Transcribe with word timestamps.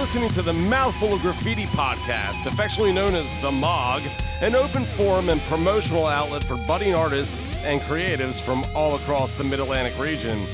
listening 0.00 0.30
to 0.30 0.40
the 0.40 0.52
Mouthful 0.52 1.12
of 1.12 1.20
Graffiti 1.20 1.66
podcast, 1.66 2.46
affectionately 2.46 2.90
known 2.90 3.14
as 3.14 3.38
The 3.42 3.52
MOG, 3.52 4.00
an 4.40 4.54
open 4.54 4.86
forum 4.86 5.28
and 5.28 5.42
promotional 5.42 6.06
outlet 6.06 6.42
for 6.42 6.56
budding 6.66 6.94
artists 6.94 7.58
and 7.58 7.82
creatives 7.82 8.42
from 8.42 8.64
all 8.74 8.96
across 8.96 9.34
the 9.34 9.44
Mid 9.44 9.60
Atlantic 9.60 9.98
region. 9.98 10.46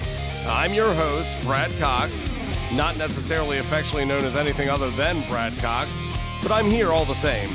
I'm 0.49 0.75
your 0.75 0.93
host, 0.93 1.41
Brad 1.43 1.71
Cox, 1.79 2.29
not 2.73 2.97
necessarily 2.97 3.59
affectionately 3.59 4.09
known 4.09 4.25
as 4.25 4.35
anything 4.35 4.69
other 4.69 4.91
than 4.91 5.23
Brad 5.29 5.57
Cox, 5.59 5.97
but 6.43 6.51
I'm 6.51 6.67
here 6.67 6.91
all 6.91 7.05
the 7.05 7.15
same. 7.15 7.51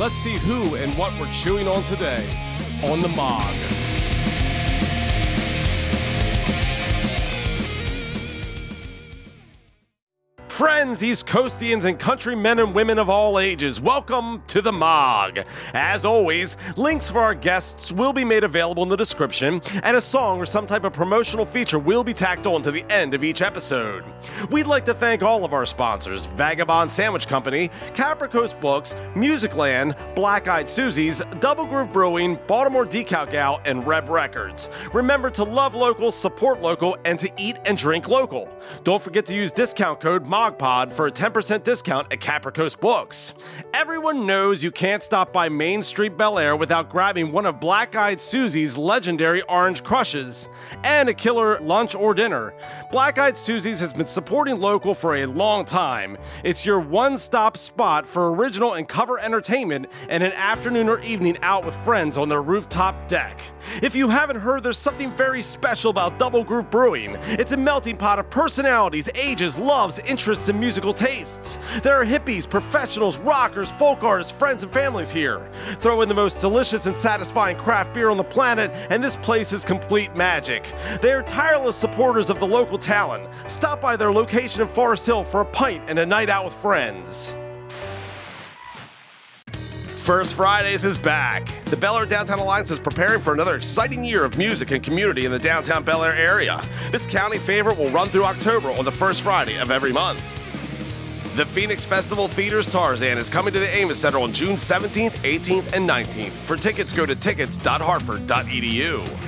Let's 0.00 0.16
see 0.16 0.38
who 0.38 0.74
and 0.74 0.92
what 0.98 1.16
we're 1.20 1.30
chewing 1.30 1.68
on 1.68 1.84
today 1.84 2.28
on 2.82 3.00
The 3.00 3.08
MOG. 3.08 3.85
Friends, 10.56 11.04
East 11.04 11.26
Coastians, 11.26 11.84
and 11.84 11.98
countrymen 11.98 12.60
and 12.60 12.74
women 12.74 12.98
of 12.98 13.10
all 13.10 13.38
ages, 13.38 13.78
welcome 13.78 14.42
to 14.46 14.62
the 14.62 14.72
MOG. 14.72 15.40
As 15.74 16.06
always, 16.06 16.56
links 16.78 17.10
for 17.10 17.20
our 17.20 17.34
guests 17.34 17.92
will 17.92 18.14
be 18.14 18.24
made 18.24 18.42
available 18.42 18.82
in 18.82 18.88
the 18.88 18.96
description, 18.96 19.60
and 19.82 19.98
a 19.98 20.00
song 20.00 20.38
or 20.38 20.46
some 20.46 20.66
type 20.66 20.84
of 20.84 20.94
promotional 20.94 21.44
feature 21.44 21.78
will 21.78 22.02
be 22.02 22.14
tacked 22.14 22.46
on 22.46 22.62
to 22.62 22.70
the 22.70 22.90
end 22.90 23.12
of 23.12 23.22
each 23.22 23.42
episode. 23.42 24.02
We'd 24.50 24.66
like 24.66 24.86
to 24.86 24.94
thank 24.94 25.22
all 25.22 25.44
of 25.44 25.52
our 25.52 25.66
sponsors 25.66 26.24
Vagabond 26.24 26.90
Sandwich 26.90 27.28
Company, 27.28 27.68
Capra 27.92 28.26
Coast 28.26 28.58
Books, 28.58 28.94
Musicland, 29.14 29.94
Black 30.14 30.48
Eyed 30.48 30.70
Susie's, 30.70 31.20
Double 31.38 31.66
Groove 31.66 31.92
Brewing, 31.92 32.38
Baltimore 32.46 32.86
Decal 32.86 33.30
Gal, 33.30 33.60
and 33.66 33.86
Reb 33.86 34.08
Records. 34.08 34.70
Remember 34.94 35.28
to 35.32 35.44
love 35.44 35.74
local, 35.74 36.10
support 36.10 36.62
local, 36.62 36.96
and 37.04 37.18
to 37.18 37.30
eat 37.36 37.56
and 37.66 37.76
drink 37.76 38.08
local. 38.08 38.48
Don't 38.84 39.02
forget 39.02 39.26
to 39.26 39.34
use 39.34 39.52
discount 39.52 40.00
code 40.00 40.24
MOG 40.24 40.46
Pod 40.58 40.92
for 40.92 41.06
a 41.06 41.12
10% 41.12 41.62
discount 41.62 42.12
at 42.12 42.20
Capra 42.20 42.50
Coast 42.50 42.80
Books. 42.80 43.34
Everyone 43.74 44.26
knows 44.26 44.64
you 44.64 44.70
can't 44.70 45.02
stop 45.02 45.32
by 45.32 45.48
Main 45.48 45.82
Street 45.82 46.16
Bel 46.16 46.38
Air 46.38 46.56
without 46.56 46.88
grabbing 46.88 47.32
one 47.32 47.44
of 47.44 47.60
Black 47.60 47.94
Eyed 47.94 48.20
Susie's 48.20 48.78
legendary 48.78 49.42
orange 49.42 49.82
crushes 49.82 50.48
and 50.84 51.08
a 51.08 51.14
killer 51.14 51.60
lunch 51.60 51.94
or 51.94 52.14
dinner. 52.14 52.54
Black 52.90 53.18
Eyed 53.18 53.36
Susie's 53.36 53.80
has 53.80 53.92
been 53.92 54.06
supporting 54.06 54.58
local 54.58 54.94
for 54.94 55.16
a 55.16 55.26
long 55.26 55.64
time. 55.64 56.16
It's 56.44 56.64
your 56.64 56.80
one 56.80 57.18
stop 57.18 57.56
spot 57.56 58.06
for 58.06 58.32
original 58.32 58.74
and 58.74 58.88
cover 58.88 59.18
entertainment 59.18 59.86
and 60.08 60.22
an 60.22 60.32
afternoon 60.32 60.88
or 60.88 61.00
evening 61.00 61.36
out 61.42 61.64
with 61.64 61.74
friends 61.76 62.16
on 62.16 62.28
their 62.28 62.42
rooftop 62.42 63.08
deck. 63.08 63.40
If 63.82 63.96
you 63.96 64.08
haven't 64.08 64.40
heard, 64.40 64.62
there's 64.62 64.78
something 64.78 65.10
very 65.12 65.42
special 65.42 65.90
about 65.90 66.18
Double 66.18 66.44
Groove 66.44 66.70
Brewing. 66.70 67.16
It's 67.24 67.52
a 67.52 67.56
melting 67.56 67.96
pot 67.96 68.18
of 68.18 68.30
personalities, 68.30 69.10
ages, 69.16 69.58
loves, 69.58 69.98
interests, 70.00 70.35
and 70.36 70.60
musical 70.60 70.92
tastes. 70.92 71.58
There 71.82 71.94
are 71.94 72.04
hippies, 72.04 72.48
professionals, 72.48 73.18
rockers, 73.18 73.72
folk 73.72 74.04
artists, 74.04 74.32
friends, 74.32 74.62
and 74.62 74.72
families 74.72 75.10
here. 75.10 75.50
Throw 75.78 76.02
in 76.02 76.08
the 76.08 76.14
most 76.14 76.40
delicious 76.40 76.86
and 76.86 76.96
satisfying 76.96 77.56
craft 77.56 77.94
beer 77.94 78.10
on 78.10 78.16
the 78.16 78.24
planet, 78.24 78.70
and 78.90 79.02
this 79.02 79.16
place 79.16 79.52
is 79.52 79.64
complete 79.64 80.14
magic. 80.14 80.72
They 81.00 81.12
are 81.12 81.22
tireless 81.22 81.76
supporters 81.76 82.30
of 82.30 82.38
the 82.38 82.46
local 82.46 82.78
talent. 82.78 83.26
Stop 83.46 83.80
by 83.80 83.96
their 83.96 84.12
location 84.12 84.62
in 84.62 84.68
Forest 84.68 85.06
Hill 85.06 85.24
for 85.24 85.40
a 85.40 85.46
pint 85.46 85.82
and 85.88 85.98
a 85.98 86.06
night 86.06 86.28
out 86.28 86.44
with 86.44 86.54
friends. 86.54 87.34
First 90.06 90.36
Fridays 90.36 90.84
is 90.84 90.96
back. 90.96 91.48
The 91.64 91.76
Bel 91.76 91.98
Air 91.98 92.06
Downtown 92.06 92.38
Alliance 92.38 92.70
is 92.70 92.78
preparing 92.78 93.20
for 93.20 93.34
another 93.34 93.56
exciting 93.56 94.04
year 94.04 94.24
of 94.24 94.38
music 94.38 94.70
and 94.70 94.80
community 94.80 95.24
in 95.24 95.32
the 95.32 95.38
downtown 95.40 95.82
Bel 95.82 96.04
Air 96.04 96.14
area. 96.14 96.62
This 96.92 97.08
county 97.08 97.38
favorite 97.38 97.76
will 97.76 97.90
run 97.90 98.08
through 98.08 98.22
October 98.22 98.70
on 98.70 98.84
the 98.84 98.92
first 98.92 99.22
Friday 99.22 99.58
of 99.58 99.72
every 99.72 99.92
month. 99.92 100.20
The 101.36 101.44
Phoenix 101.44 101.84
Festival 101.84 102.28
Theater's 102.28 102.70
Tarzan 102.70 103.18
is 103.18 103.28
coming 103.28 103.52
to 103.52 103.58
the 103.58 103.66
Amoss 103.66 103.96
Center 103.96 104.20
on 104.20 104.32
June 104.32 104.54
17th, 104.54 105.14
18th, 105.24 105.74
and 105.74 105.90
19th. 105.90 106.30
For 106.30 106.56
tickets, 106.56 106.92
go 106.92 107.04
to 107.04 107.16
tickets.harford.edu. 107.16 109.25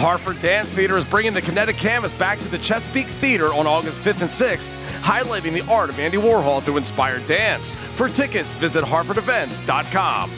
Harford 0.00 0.40
Dance 0.40 0.72
Theater 0.72 0.96
is 0.96 1.04
bringing 1.04 1.34
the 1.34 1.42
kinetic 1.42 1.76
canvas 1.76 2.14
back 2.14 2.38
to 2.38 2.48
the 2.48 2.56
Chesapeake 2.56 3.06
Theater 3.06 3.52
on 3.52 3.66
August 3.66 4.00
5th 4.00 4.22
and 4.22 4.30
6th, 4.30 4.70
highlighting 5.02 5.52
the 5.52 5.70
art 5.70 5.90
of 5.90 6.00
Andy 6.00 6.16
Warhol 6.16 6.62
through 6.62 6.78
inspired 6.78 7.26
dance. 7.26 7.74
For 7.74 8.08
tickets, 8.08 8.54
visit 8.54 8.82
harfordevents.com. 8.82 10.30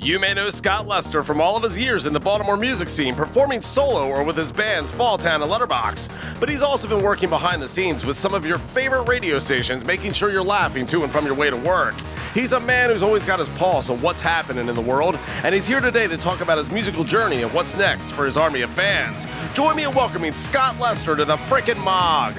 You 0.00 0.20
may 0.20 0.32
know 0.32 0.48
Scott 0.50 0.86
Lester 0.86 1.24
from 1.24 1.40
all 1.40 1.56
of 1.56 1.64
his 1.64 1.76
years 1.76 2.06
in 2.06 2.12
the 2.12 2.20
Baltimore 2.20 2.56
music 2.56 2.88
scene, 2.88 3.16
performing 3.16 3.60
solo 3.60 4.06
or 4.06 4.22
with 4.22 4.36
his 4.36 4.52
bands 4.52 4.92
Falltown 4.92 5.42
and 5.42 5.50
Letterbox. 5.50 6.08
But 6.38 6.48
he's 6.48 6.62
also 6.62 6.86
been 6.86 7.02
working 7.02 7.28
behind 7.28 7.60
the 7.60 7.66
scenes 7.66 8.06
with 8.06 8.16
some 8.16 8.32
of 8.32 8.46
your 8.46 8.58
favorite 8.58 9.08
radio 9.08 9.40
stations, 9.40 9.84
making 9.84 10.12
sure 10.12 10.30
you're 10.30 10.40
laughing 10.40 10.86
to 10.86 11.02
and 11.02 11.10
from 11.10 11.26
your 11.26 11.34
way 11.34 11.50
to 11.50 11.56
work. 11.56 11.96
He's 12.32 12.52
a 12.52 12.60
man 12.60 12.90
who's 12.90 13.02
always 13.02 13.24
got 13.24 13.40
his 13.40 13.48
pulse 13.50 13.90
on 13.90 14.00
what's 14.00 14.20
happening 14.20 14.68
in 14.68 14.76
the 14.76 14.80
world, 14.80 15.18
and 15.42 15.52
he's 15.52 15.66
here 15.66 15.80
today 15.80 16.06
to 16.06 16.16
talk 16.16 16.42
about 16.42 16.58
his 16.58 16.70
musical 16.70 17.02
journey 17.02 17.42
and 17.42 17.52
what's 17.52 17.76
next 17.76 18.12
for 18.12 18.24
his 18.24 18.36
army 18.36 18.62
of 18.62 18.70
fans. 18.70 19.26
Join 19.52 19.74
me 19.74 19.82
in 19.82 19.92
welcoming 19.94 20.32
Scott 20.32 20.78
Lester 20.78 21.16
to 21.16 21.24
the 21.24 21.36
frickin' 21.36 21.82
Mog. 21.82 22.34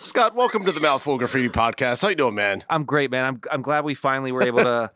Scott, 0.00 0.34
welcome 0.34 0.64
to 0.64 0.72
the 0.72 0.80
Mouthful 0.80 1.18
Graffiti 1.18 1.50
Podcast. 1.50 2.00
How 2.00 2.08
you 2.08 2.14
doing, 2.14 2.34
man? 2.34 2.64
I'm 2.70 2.84
great, 2.84 3.10
man. 3.10 3.26
I'm 3.26 3.40
I'm 3.52 3.60
glad 3.60 3.84
we 3.84 3.94
finally 3.94 4.32
were 4.32 4.42
able 4.42 4.60
to 4.60 4.90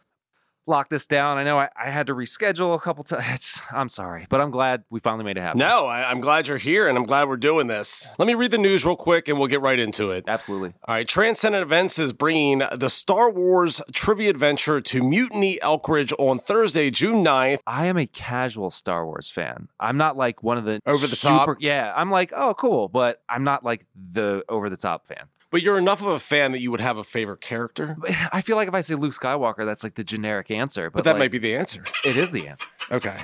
lock 0.66 0.88
this 0.88 1.06
down. 1.06 1.38
I 1.38 1.44
know 1.44 1.58
I, 1.58 1.68
I 1.76 1.90
had 1.90 2.06
to 2.08 2.14
reschedule 2.14 2.74
a 2.74 2.78
couple 2.78 3.04
times. 3.04 3.62
I'm 3.72 3.88
sorry, 3.88 4.26
but 4.28 4.40
I'm 4.40 4.50
glad 4.50 4.84
we 4.90 5.00
finally 5.00 5.24
made 5.24 5.36
it 5.36 5.42
happen. 5.42 5.58
No, 5.58 5.86
I, 5.86 6.10
I'm 6.10 6.20
glad 6.20 6.48
you're 6.48 6.58
here, 6.58 6.88
and 6.88 6.96
I'm 6.96 7.04
glad 7.04 7.28
we're 7.28 7.36
doing 7.36 7.66
this. 7.66 8.08
Let 8.18 8.26
me 8.26 8.34
read 8.34 8.50
the 8.50 8.58
news 8.58 8.84
real 8.84 8.96
quick, 8.96 9.28
and 9.28 9.38
we'll 9.38 9.48
get 9.48 9.60
right 9.60 9.78
into 9.78 10.10
it. 10.10 10.24
Absolutely. 10.26 10.74
All 10.86 10.94
right, 10.94 11.06
Transcendent 11.06 11.62
Events 11.62 11.98
is 11.98 12.12
bringing 12.12 12.62
the 12.72 12.88
Star 12.88 13.30
Wars 13.30 13.80
trivia 13.92 14.30
adventure 14.30 14.80
to 14.80 15.02
Mutiny 15.02 15.58
Elkridge 15.62 16.12
on 16.18 16.38
Thursday, 16.38 16.90
June 16.90 17.24
9th. 17.24 17.60
I 17.66 17.86
am 17.86 17.96
a 17.96 18.06
casual 18.06 18.70
Star 18.70 19.06
Wars 19.06 19.30
fan. 19.30 19.68
I'm 19.80 19.96
not 19.96 20.16
like 20.16 20.42
one 20.42 20.58
of 20.58 20.64
the 20.64 20.80
Over 20.86 21.06
the 21.06 21.16
super, 21.16 21.34
top? 21.34 21.56
Yeah, 21.60 21.92
I'm 21.94 22.10
like, 22.10 22.32
oh, 22.34 22.54
cool, 22.54 22.88
but 22.88 23.22
I'm 23.28 23.44
not 23.44 23.64
like 23.64 23.86
the 23.94 24.44
over 24.48 24.70
the 24.70 24.76
top 24.76 25.06
fan. 25.06 25.26
But 25.54 25.62
you're 25.62 25.78
enough 25.78 26.00
of 26.00 26.08
a 26.08 26.18
fan 26.18 26.50
that 26.50 26.58
you 26.58 26.72
would 26.72 26.80
have 26.80 26.96
a 26.96 27.04
favorite 27.04 27.40
character. 27.40 27.96
I 28.32 28.40
feel 28.40 28.56
like 28.56 28.66
if 28.66 28.74
I 28.74 28.80
say 28.80 28.96
Luke 28.96 29.12
Skywalker, 29.12 29.64
that's 29.64 29.84
like 29.84 29.94
the 29.94 30.02
generic 30.02 30.50
answer. 30.50 30.90
But, 30.90 30.96
But 30.96 31.04
that 31.04 31.12
like, 31.12 31.18
might 31.20 31.30
be 31.30 31.38
the 31.38 31.54
answer. 31.54 31.84
It 32.04 32.16
is 32.16 32.32
the 32.32 32.48
answer. 32.48 32.66
Okay. 32.90 33.16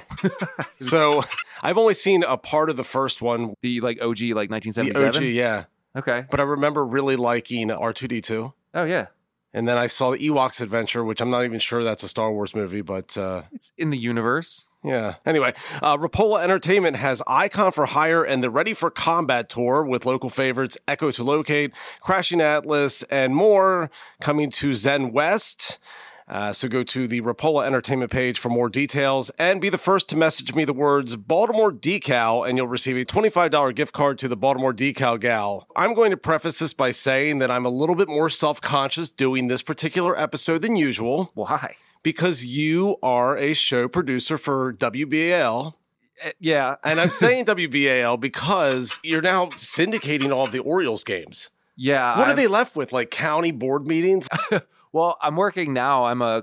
so 0.78 1.24
I've 1.60 1.76
only 1.76 1.94
seen 1.94 2.22
a 2.22 2.36
part 2.36 2.70
of 2.70 2.76
the 2.76 2.84
first 2.84 3.20
one, 3.20 3.54
The 3.62 3.80
like 3.80 4.00
OG 4.00 4.20
like 4.20 4.48
the 4.48 4.54
1977. 4.54 5.16
OG, 5.16 5.22
yeah. 5.34 5.64
Okay. 5.96 6.24
But 6.30 6.38
I 6.38 6.44
remember 6.44 6.86
really 6.86 7.16
liking 7.16 7.70
R2D2. 7.70 8.52
Oh 8.74 8.84
yeah, 8.84 9.06
And 9.52 9.66
then 9.66 9.76
I 9.76 9.88
saw 9.88 10.12
the 10.12 10.18
Ewoks 10.18 10.60
Adventure, 10.60 11.02
which 11.02 11.20
I'm 11.20 11.30
not 11.30 11.42
even 11.44 11.58
sure 11.58 11.82
that's 11.82 12.04
a 12.04 12.08
Star 12.08 12.30
Wars 12.30 12.54
movie, 12.54 12.82
but 12.82 13.18
uh, 13.18 13.42
it's 13.50 13.72
in 13.76 13.90
the 13.90 13.98
universe. 13.98 14.68
Yeah. 14.82 15.16
Anyway, 15.26 15.52
uh, 15.82 15.98
Rapola 15.98 16.42
Entertainment 16.42 16.96
has 16.96 17.22
Icon 17.26 17.72
for 17.72 17.86
Hire 17.86 18.22
and 18.22 18.42
the 18.42 18.50
Ready 18.50 18.72
for 18.72 18.90
Combat 18.90 19.50
tour 19.50 19.84
with 19.84 20.06
local 20.06 20.30
favorites 20.30 20.78
Echo 20.88 21.10
to 21.10 21.22
Locate, 21.22 21.72
Crashing 22.00 22.40
Atlas, 22.40 23.02
and 23.04 23.34
more 23.34 23.90
coming 24.22 24.50
to 24.52 24.74
Zen 24.74 25.12
West. 25.12 25.78
Uh, 26.30 26.52
so 26.52 26.68
go 26.68 26.84
to 26.84 27.08
the 27.08 27.20
Rapola 27.22 27.66
Entertainment 27.66 28.12
page 28.12 28.38
for 28.38 28.50
more 28.50 28.68
details 28.68 29.30
and 29.30 29.60
be 29.60 29.68
the 29.68 29.76
first 29.76 30.08
to 30.10 30.16
message 30.16 30.54
me 30.54 30.64
the 30.64 30.72
words 30.72 31.16
Baltimore 31.16 31.72
Decal 31.72 32.48
and 32.48 32.56
you'll 32.56 32.68
receive 32.68 32.96
a 32.96 33.04
$25 33.04 33.74
gift 33.74 33.92
card 33.92 34.16
to 34.18 34.28
the 34.28 34.36
Baltimore 34.36 34.72
Decal 34.72 35.18
Gal. 35.18 35.66
I'm 35.74 35.92
going 35.92 36.12
to 36.12 36.16
preface 36.16 36.60
this 36.60 36.72
by 36.72 36.92
saying 36.92 37.40
that 37.40 37.50
I'm 37.50 37.66
a 37.66 37.70
little 37.70 37.96
bit 37.96 38.08
more 38.08 38.30
self-conscious 38.30 39.10
doing 39.10 39.48
this 39.48 39.60
particular 39.60 40.16
episode 40.16 40.62
than 40.62 40.76
usual 40.76 41.32
Why? 41.34 41.74
because 42.04 42.44
you 42.44 42.96
are 43.02 43.36
a 43.36 43.52
show 43.52 43.88
producer 43.88 44.38
for 44.38 44.72
WBAL. 44.72 45.74
Eh, 46.22 46.30
yeah. 46.38 46.76
And 46.84 47.00
I'm 47.00 47.10
saying 47.10 47.46
WBAL 47.46 48.20
because 48.20 49.00
you're 49.02 49.20
now 49.20 49.46
syndicating 49.46 50.32
all 50.32 50.44
of 50.44 50.52
the 50.52 50.60
Orioles 50.60 51.02
games. 51.02 51.50
Yeah. 51.76 52.16
What 52.18 52.26
are 52.26 52.30
I'm- 52.30 52.36
they 52.36 52.46
left 52.46 52.76
with? 52.76 52.92
Like 52.92 53.10
county 53.10 53.50
board 53.52 53.86
meetings? 53.86 54.28
Well, 54.92 55.18
I'm 55.22 55.36
working 55.36 55.72
now. 55.72 56.06
I'm 56.06 56.20
a 56.20 56.42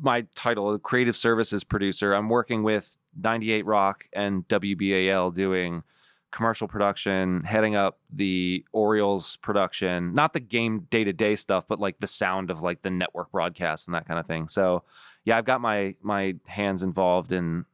my 0.00 0.24
title, 0.36 0.72
a 0.74 0.78
creative 0.78 1.16
services 1.16 1.64
producer. 1.64 2.12
I'm 2.14 2.28
working 2.28 2.62
with 2.62 2.96
98 3.20 3.66
Rock 3.66 4.04
and 4.12 4.46
WBAL 4.46 5.34
doing 5.34 5.82
commercial 6.30 6.68
production, 6.68 7.42
heading 7.42 7.74
up 7.74 7.98
the 8.12 8.64
Orioles 8.70 9.38
production, 9.38 10.14
not 10.14 10.32
the 10.34 10.38
game 10.38 10.86
day 10.88 11.02
to 11.02 11.12
day 11.12 11.34
stuff, 11.34 11.66
but 11.66 11.80
like 11.80 11.98
the 11.98 12.06
sound 12.06 12.48
of 12.52 12.62
like 12.62 12.82
the 12.82 12.90
network 12.90 13.32
broadcasts 13.32 13.88
and 13.88 13.94
that 13.96 14.06
kind 14.06 14.20
of 14.20 14.26
thing. 14.26 14.46
So, 14.46 14.84
yeah, 15.24 15.36
I've 15.36 15.44
got 15.44 15.60
my 15.60 15.96
my 16.00 16.36
hands 16.46 16.84
involved 16.84 17.32
in 17.32 17.64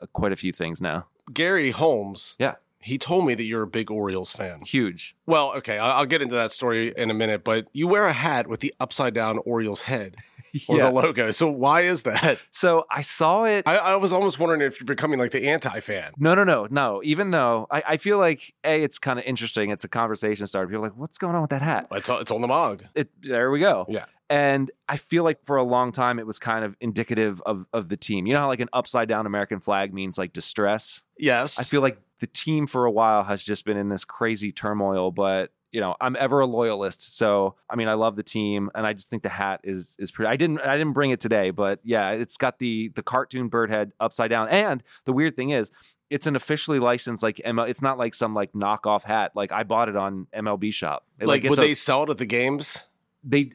uh, 0.00 0.06
quite 0.12 0.30
a 0.30 0.36
few 0.36 0.52
things 0.52 0.80
now. 0.80 1.08
Gary 1.32 1.72
Holmes. 1.72 2.36
Yeah. 2.38 2.54
He 2.84 2.98
told 2.98 3.26
me 3.26 3.34
that 3.34 3.44
you're 3.44 3.62
a 3.62 3.66
big 3.66 3.90
Orioles 3.90 4.32
fan. 4.32 4.60
Huge. 4.62 5.16
Well, 5.26 5.52
okay, 5.56 5.78
I- 5.78 5.98
I'll 5.98 6.06
get 6.06 6.20
into 6.22 6.34
that 6.34 6.52
story 6.52 6.92
in 6.96 7.10
a 7.10 7.14
minute, 7.14 7.42
but 7.44 7.66
you 7.72 7.88
wear 7.88 8.06
a 8.06 8.12
hat 8.12 8.46
with 8.46 8.60
the 8.60 8.74
upside 8.78 9.14
down 9.14 9.38
Orioles 9.46 9.82
head 9.82 10.16
or 10.68 10.78
the 10.78 10.90
logo. 10.90 11.30
So 11.30 11.48
why 11.50 11.80
is 11.80 12.02
that? 12.02 12.38
So 12.50 12.84
I 12.90 13.00
saw 13.02 13.44
it. 13.44 13.66
I, 13.66 13.76
I 13.76 13.96
was 13.96 14.12
almost 14.12 14.38
wondering 14.38 14.60
if 14.60 14.78
you're 14.80 14.86
becoming 14.86 15.18
like 15.18 15.30
the 15.32 15.48
anti 15.48 15.80
fan. 15.80 16.12
no, 16.18 16.34
no, 16.34 16.44
no, 16.44 16.66
no. 16.70 17.00
Even 17.02 17.30
though 17.30 17.66
I, 17.70 17.82
I 17.88 17.96
feel 17.96 18.18
like 18.18 18.54
a, 18.64 18.82
it's 18.82 18.98
kind 18.98 19.18
of 19.18 19.24
interesting. 19.24 19.70
It's 19.70 19.84
a 19.84 19.88
conversation 19.88 20.46
starter. 20.46 20.68
People 20.68 20.84
are 20.84 20.88
like, 20.88 20.96
what's 20.98 21.18
going 21.18 21.34
on 21.34 21.40
with 21.40 21.50
that 21.50 21.62
hat? 21.62 21.88
It's, 21.90 22.08
it's 22.10 22.30
on 22.30 22.40
the 22.42 22.48
mug. 22.48 22.84
It, 22.94 23.08
there 23.22 23.50
we 23.50 23.60
go. 23.60 23.86
Yeah. 23.88 24.04
And 24.34 24.72
I 24.88 24.96
feel 24.96 25.22
like 25.22 25.44
for 25.44 25.56
a 25.56 25.62
long 25.62 25.92
time 25.92 26.18
it 26.18 26.26
was 26.26 26.40
kind 26.40 26.64
of 26.64 26.76
indicative 26.80 27.40
of 27.46 27.66
of 27.72 27.88
the 27.88 27.96
team. 27.96 28.26
You 28.26 28.34
know 28.34 28.40
how 28.40 28.48
like 28.48 28.58
an 28.58 28.68
upside 28.72 29.08
down 29.08 29.26
American 29.26 29.60
flag 29.60 29.94
means 29.94 30.18
like 30.18 30.32
distress. 30.32 31.04
Yes. 31.16 31.60
I 31.60 31.62
feel 31.62 31.82
like 31.82 32.00
the 32.18 32.26
team 32.26 32.66
for 32.66 32.84
a 32.84 32.90
while 32.90 33.22
has 33.22 33.44
just 33.44 33.64
been 33.64 33.76
in 33.76 33.90
this 33.90 34.04
crazy 34.04 34.50
turmoil, 34.50 35.12
but 35.12 35.52
you 35.70 35.80
know, 35.80 35.94
I'm 36.00 36.16
ever 36.18 36.40
a 36.40 36.46
loyalist. 36.46 37.16
So, 37.16 37.54
I 37.70 37.76
mean, 37.76 37.86
I 37.86 37.94
love 37.94 38.16
the 38.16 38.24
team 38.24 38.70
and 38.74 38.84
I 38.84 38.92
just 38.92 39.08
think 39.08 39.22
the 39.22 39.28
hat 39.28 39.60
is 39.62 39.94
is 40.00 40.10
pretty 40.10 40.28
I 40.28 40.36
didn't 40.36 40.60
I 40.62 40.76
didn't 40.76 40.94
bring 40.94 41.12
it 41.12 41.20
today, 41.20 41.50
but 41.50 41.78
yeah, 41.84 42.10
it's 42.10 42.36
got 42.36 42.58
the 42.58 42.88
the 42.96 43.04
cartoon 43.04 43.46
bird 43.46 43.70
head 43.70 43.92
upside 44.00 44.30
down. 44.30 44.48
And 44.48 44.82
the 45.04 45.12
weird 45.12 45.36
thing 45.36 45.50
is 45.50 45.70
it's 46.10 46.26
an 46.26 46.34
officially 46.34 46.80
licensed 46.80 47.22
like 47.22 47.36
ML. 47.46 47.68
It's 47.68 47.82
not 47.82 47.98
like 47.98 48.14
some 48.14 48.34
like 48.34 48.52
knockoff 48.52 49.04
hat. 49.04 49.30
Like 49.36 49.52
I 49.52 49.62
bought 49.62 49.88
it 49.88 49.96
on 49.96 50.26
MLB 50.34 50.74
Shop. 50.74 51.04
like, 51.20 51.44
it's 51.44 51.50
would 51.50 51.58
a- 51.60 51.62
they 51.62 51.74
sell 51.74 52.02
it 52.02 52.10
at 52.10 52.18
the 52.18 52.26
games? 52.26 52.88
they 53.24 53.50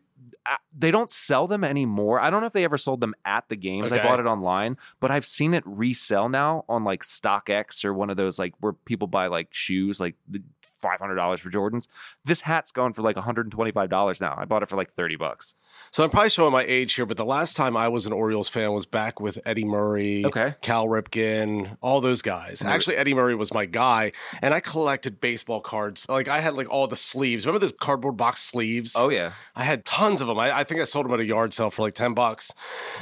they 0.77 0.91
don't 0.91 1.09
sell 1.09 1.47
them 1.47 1.63
anymore. 1.63 2.19
I 2.19 2.29
don't 2.29 2.41
know 2.41 2.47
if 2.47 2.53
they 2.53 2.63
ever 2.63 2.77
sold 2.77 3.01
them 3.01 3.15
at 3.25 3.47
the 3.49 3.55
games. 3.55 3.91
I 3.91 4.01
bought 4.01 4.19
it 4.19 4.25
online, 4.25 4.77
but 4.99 5.11
I've 5.11 5.25
seen 5.25 5.53
it 5.53 5.63
resell 5.65 6.29
now 6.29 6.65
on 6.69 6.83
like 6.83 7.03
StockX 7.03 7.83
or 7.85 7.93
one 7.93 8.09
of 8.09 8.17
those 8.17 8.39
like 8.39 8.53
where 8.59 8.73
people 8.73 9.07
buy 9.07 9.27
like 9.27 9.49
shoes, 9.51 9.99
like 9.99 10.15
the 10.27 10.41
five 10.79 10.99
hundred 10.99 11.15
dollars 11.15 11.39
for 11.39 11.49
Jordans. 11.49 11.87
This 12.25 12.41
hat's 12.41 12.71
going 12.71 12.93
for 12.93 13.01
like 13.01 13.15
one 13.15 13.25
hundred 13.25 13.45
and 13.45 13.51
twenty 13.51 13.71
five 13.71 13.89
dollars 13.89 14.19
now. 14.21 14.35
I 14.37 14.45
bought 14.45 14.63
it 14.63 14.69
for 14.69 14.75
like 14.75 14.91
thirty 14.91 15.15
bucks. 15.15 15.55
So 15.91 16.03
I'm 16.03 16.09
probably 16.09 16.29
showing 16.29 16.51
my 16.51 16.63
age 16.67 16.93
here, 16.93 17.05
but 17.05 17.17
the 17.17 17.25
last 17.25 17.55
time 17.55 17.77
I 17.77 17.87
was 17.87 18.05
an 18.05 18.13
Orioles 18.13 18.49
fan 18.49 18.73
was 18.73 18.85
back 18.85 19.19
with 19.19 19.39
Eddie 19.45 19.65
Murray, 19.65 20.25
Okay. 20.25 20.55
Cal 20.61 20.87
Ripken, 20.87 21.77
all 21.81 22.01
those 22.01 22.21
guys. 22.21 22.61
Actually, 22.61 22.97
Eddie 22.97 23.13
Murray 23.13 23.35
was 23.35 23.53
my 23.53 23.65
guy, 23.65 24.11
and 24.41 24.53
I 24.53 24.59
collected 24.59 25.19
baseball 25.21 25.61
cards. 25.61 26.05
Like 26.09 26.27
I 26.27 26.39
had 26.39 26.53
like 26.55 26.69
all 26.69 26.87
the 26.87 26.95
sleeves. 26.95 27.45
Remember 27.45 27.59
those 27.65 27.73
cardboard 27.79 28.17
box 28.17 28.41
sleeves? 28.41 28.95
Oh 28.97 29.09
yeah, 29.09 29.31
I 29.55 29.63
had 29.63 29.85
tons 29.85 30.21
of 30.21 30.27
them. 30.27 30.39
I, 30.39 30.59
I 30.59 30.63
think 30.63 30.81
I 30.81 30.83
sold 30.85 31.05
them 31.05 31.13
at 31.13 31.19
a 31.19 31.25
yard 31.25 31.53
sale 31.53 31.69
for 31.69 31.81
like 31.81 31.93
10 31.93 32.13
bucks. 32.13 32.51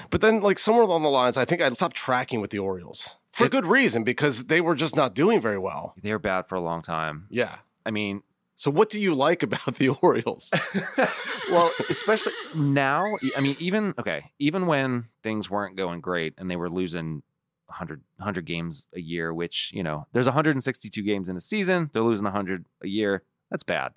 But 0.10 0.22
then, 0.22 0.42
like, 0.42 0.60
somewhere 0.60 0.84
along 0.84 1.04
the 1.04 1.10
lines, 1.10 1.38
I 1.38 1.46
think 1.46 1.62
I 1.62 1.70
stopped 1.72 1.96
tracking 1.96 2.42
with 2.42 2.50
the 2.52 2.60
Orioles 2.60 3.18
for 3.32 3.48
good 3.50 3.66
reason 3.66 4.04
because 4.04 4.46
they 4.48 4.62
were 4.62 4.76
just 4.76 4.96
not 4.96 5.14
doing 5.14 5.40
very 5.40 5.58
well. 5.60 5.94
they 6.02 6.12
were 6.12 6.20
bad 6.20 6.48
for 6.48 6.56
a 6.56 6.60
long 6.62 6.82
time. 6.82 7.28
Yeah. 7.30 7.56
I 7.88 7.92
mean, 7.92 8.22
So, 8.56 8.72
what 8.72 8.90
do 8.90 9.00
you 9.00 9.14
like 9.14 9.44
about 9.44 9.76
the 9.76 9.90
Orioles? 9.90 10.52
well, 11.52 11.72
especially 11.90 12.34
now. 12.56 13.06
I 13.38 13.42
mean, 13.42 13.56
even 13.60 13.94
okay, 14.00 14.32
even 14.40 14.66
when 14.66 15.06
things 15.24 15.50
weren't 15.50 15.78
going 15.78 16.02
great 16.02 16.34
and 16.38 16.50
they 16.50 16.56
were 16.56 16.70
losing 16.70 17.22
100, 17.68 18.02
100 18.18 18.46
games 18.46 18.84
a 18.96 19.00
year, 19.00 19.32
which 19.34 19.72
you 19.74 19.84
know, 19.84 20.08
there's 20.12 20.26
162 20.26 21.02
games 21.04 21.30
in 21.30 21.38
a 21.38 21.40
season. 21.40 21.90
They're 21.94 22.02
losing 22.02 22.24
100 22.26 22.66
a 22.84 22.88
year. 22.88 23.24
That's 23.52 23.64
bad. 23.64 23.94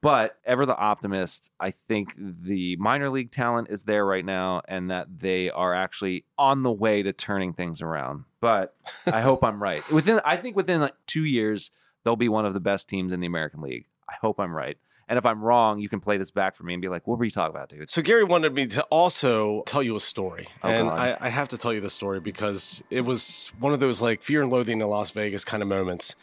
But 0.00 0.38
ever 0.44 0.64
the 0.64 0.76
optimist, 0.76 1.50
I 1.60 1.72
think 1.72 2.14
the 2.16 2.76
minor 2.76 3.10
league 3.10 3.32
talent 3.32 3.68
is 3.68 3.84
there 3.84 4.06
right 4.06 4.24
now, 4.24 4.62
and 4.68 4.90
that 4.90 5.18
they 5.18 5.50
are 5.50 5.74
actually 5.74 6.24
on 6.38 6.62
the 6.62 6.70
way 6.70 7.02
to 7.02 7.12
turning 7.12 7.52
things 7.52 7.82
around. 7.82 8.24
But 8.40 8.74
I 9.06 9.20
hope 9.20 9.42
I'm 9.44 9.60
right. 9.60 9.82
Within, 9.92 10.20
I 10.24 10.36
think 10.36 10.54
within 10.56 10.80
like 10.80 10.94
two 11.06 11.24
years, 11.24 11.72
they'll 12.04 12.16
be 12.16 12.28
one 12.28 12.46
of 12.46 12.54
the 12.54 12.60
best 12.60 12.88
teams 12.88 13.12
in 13.12 13.20
the 13.20 13.26
American 13.26 13.60
League. 13.60 13.86
I 14.08 14.14
hope 14.20 14.40
I'm 14.40 14.54
right. 14.54 14.78
And 15.08 15.16
if 15.16 15.24
I'm 15.24 15.42
wrong, 15.42 15.78
you 15.80 15.88
can 15.88 16.00
play 16.00 16.18
this 16.18 16.30
back 16.30 16.54
for 16.54 16.64
me 16.64 16.74
and 16.74 16.82
be 16.82 16.88
like, 16.88 17.06
"What 17.06 17.18
were 17.18 17.24
you 17.24 17.30
talking 17.30 17.54
about, 17.56 17.70
dude?" 17.70 17.88
So, 17.88 18.02
Gary 18.02 18.24
wanted 18.24 18.52
me 18.52 18.66
to 18.66 18.82
also 18.84 19.62
tell 19.62 19.82
you 19.82 19.96
a 19.96 20.00
story. 20.00 20.48
Oh, 20.62 20.68
and 20.68 20.90
I, 20.90 21.16
I 21.18 21.28
have 21.30 21.48
to 21.48 21.58
tell 21.58 21.72
you 21.72 21.80
the 21.80 21.88
story 21.88 22.20
because 22.20 22.84
it 22.90 23.02
was 23.06 23.50
one 23.58 23.72
of 23.72 23.80
those 23.80 24.02
like 24.02 24.20
fear 24.22 24.42
and 24.42 24.52
loathing 24.52 24.80
in 24.80 24.86
Las 24.86 25.10
Vegas 25.10 25.46
kind 25.46 25.62
of 25.62 25.68
moments. 25.68 26.14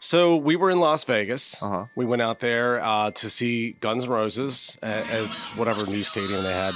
So, 0.00 0.34
we 0.34 0.56
were 0.56 0.72
in 0.72 0.80
Las 0.80 1.04
Vegas. 1.04 1.62
Uh 1.62 1.68
huh. 1.68 1.84
We 1.94 2.04
went 2.04 2.20
out 2.20 2.40
there 2.40 2.82
uh, 2.82 3.12
to 3.12 3.30
see 3.30 3.76
Guns 3.78 4.04
N' 4.04 4.10
Roses 4.10 4.76
at, 4.82 5.08
at 5.08 5.28
whatever 5.54 5.86
new 5.86 6.02
stadium 6.02 6.42
they 6.42 6.52
had, 6.52 6.74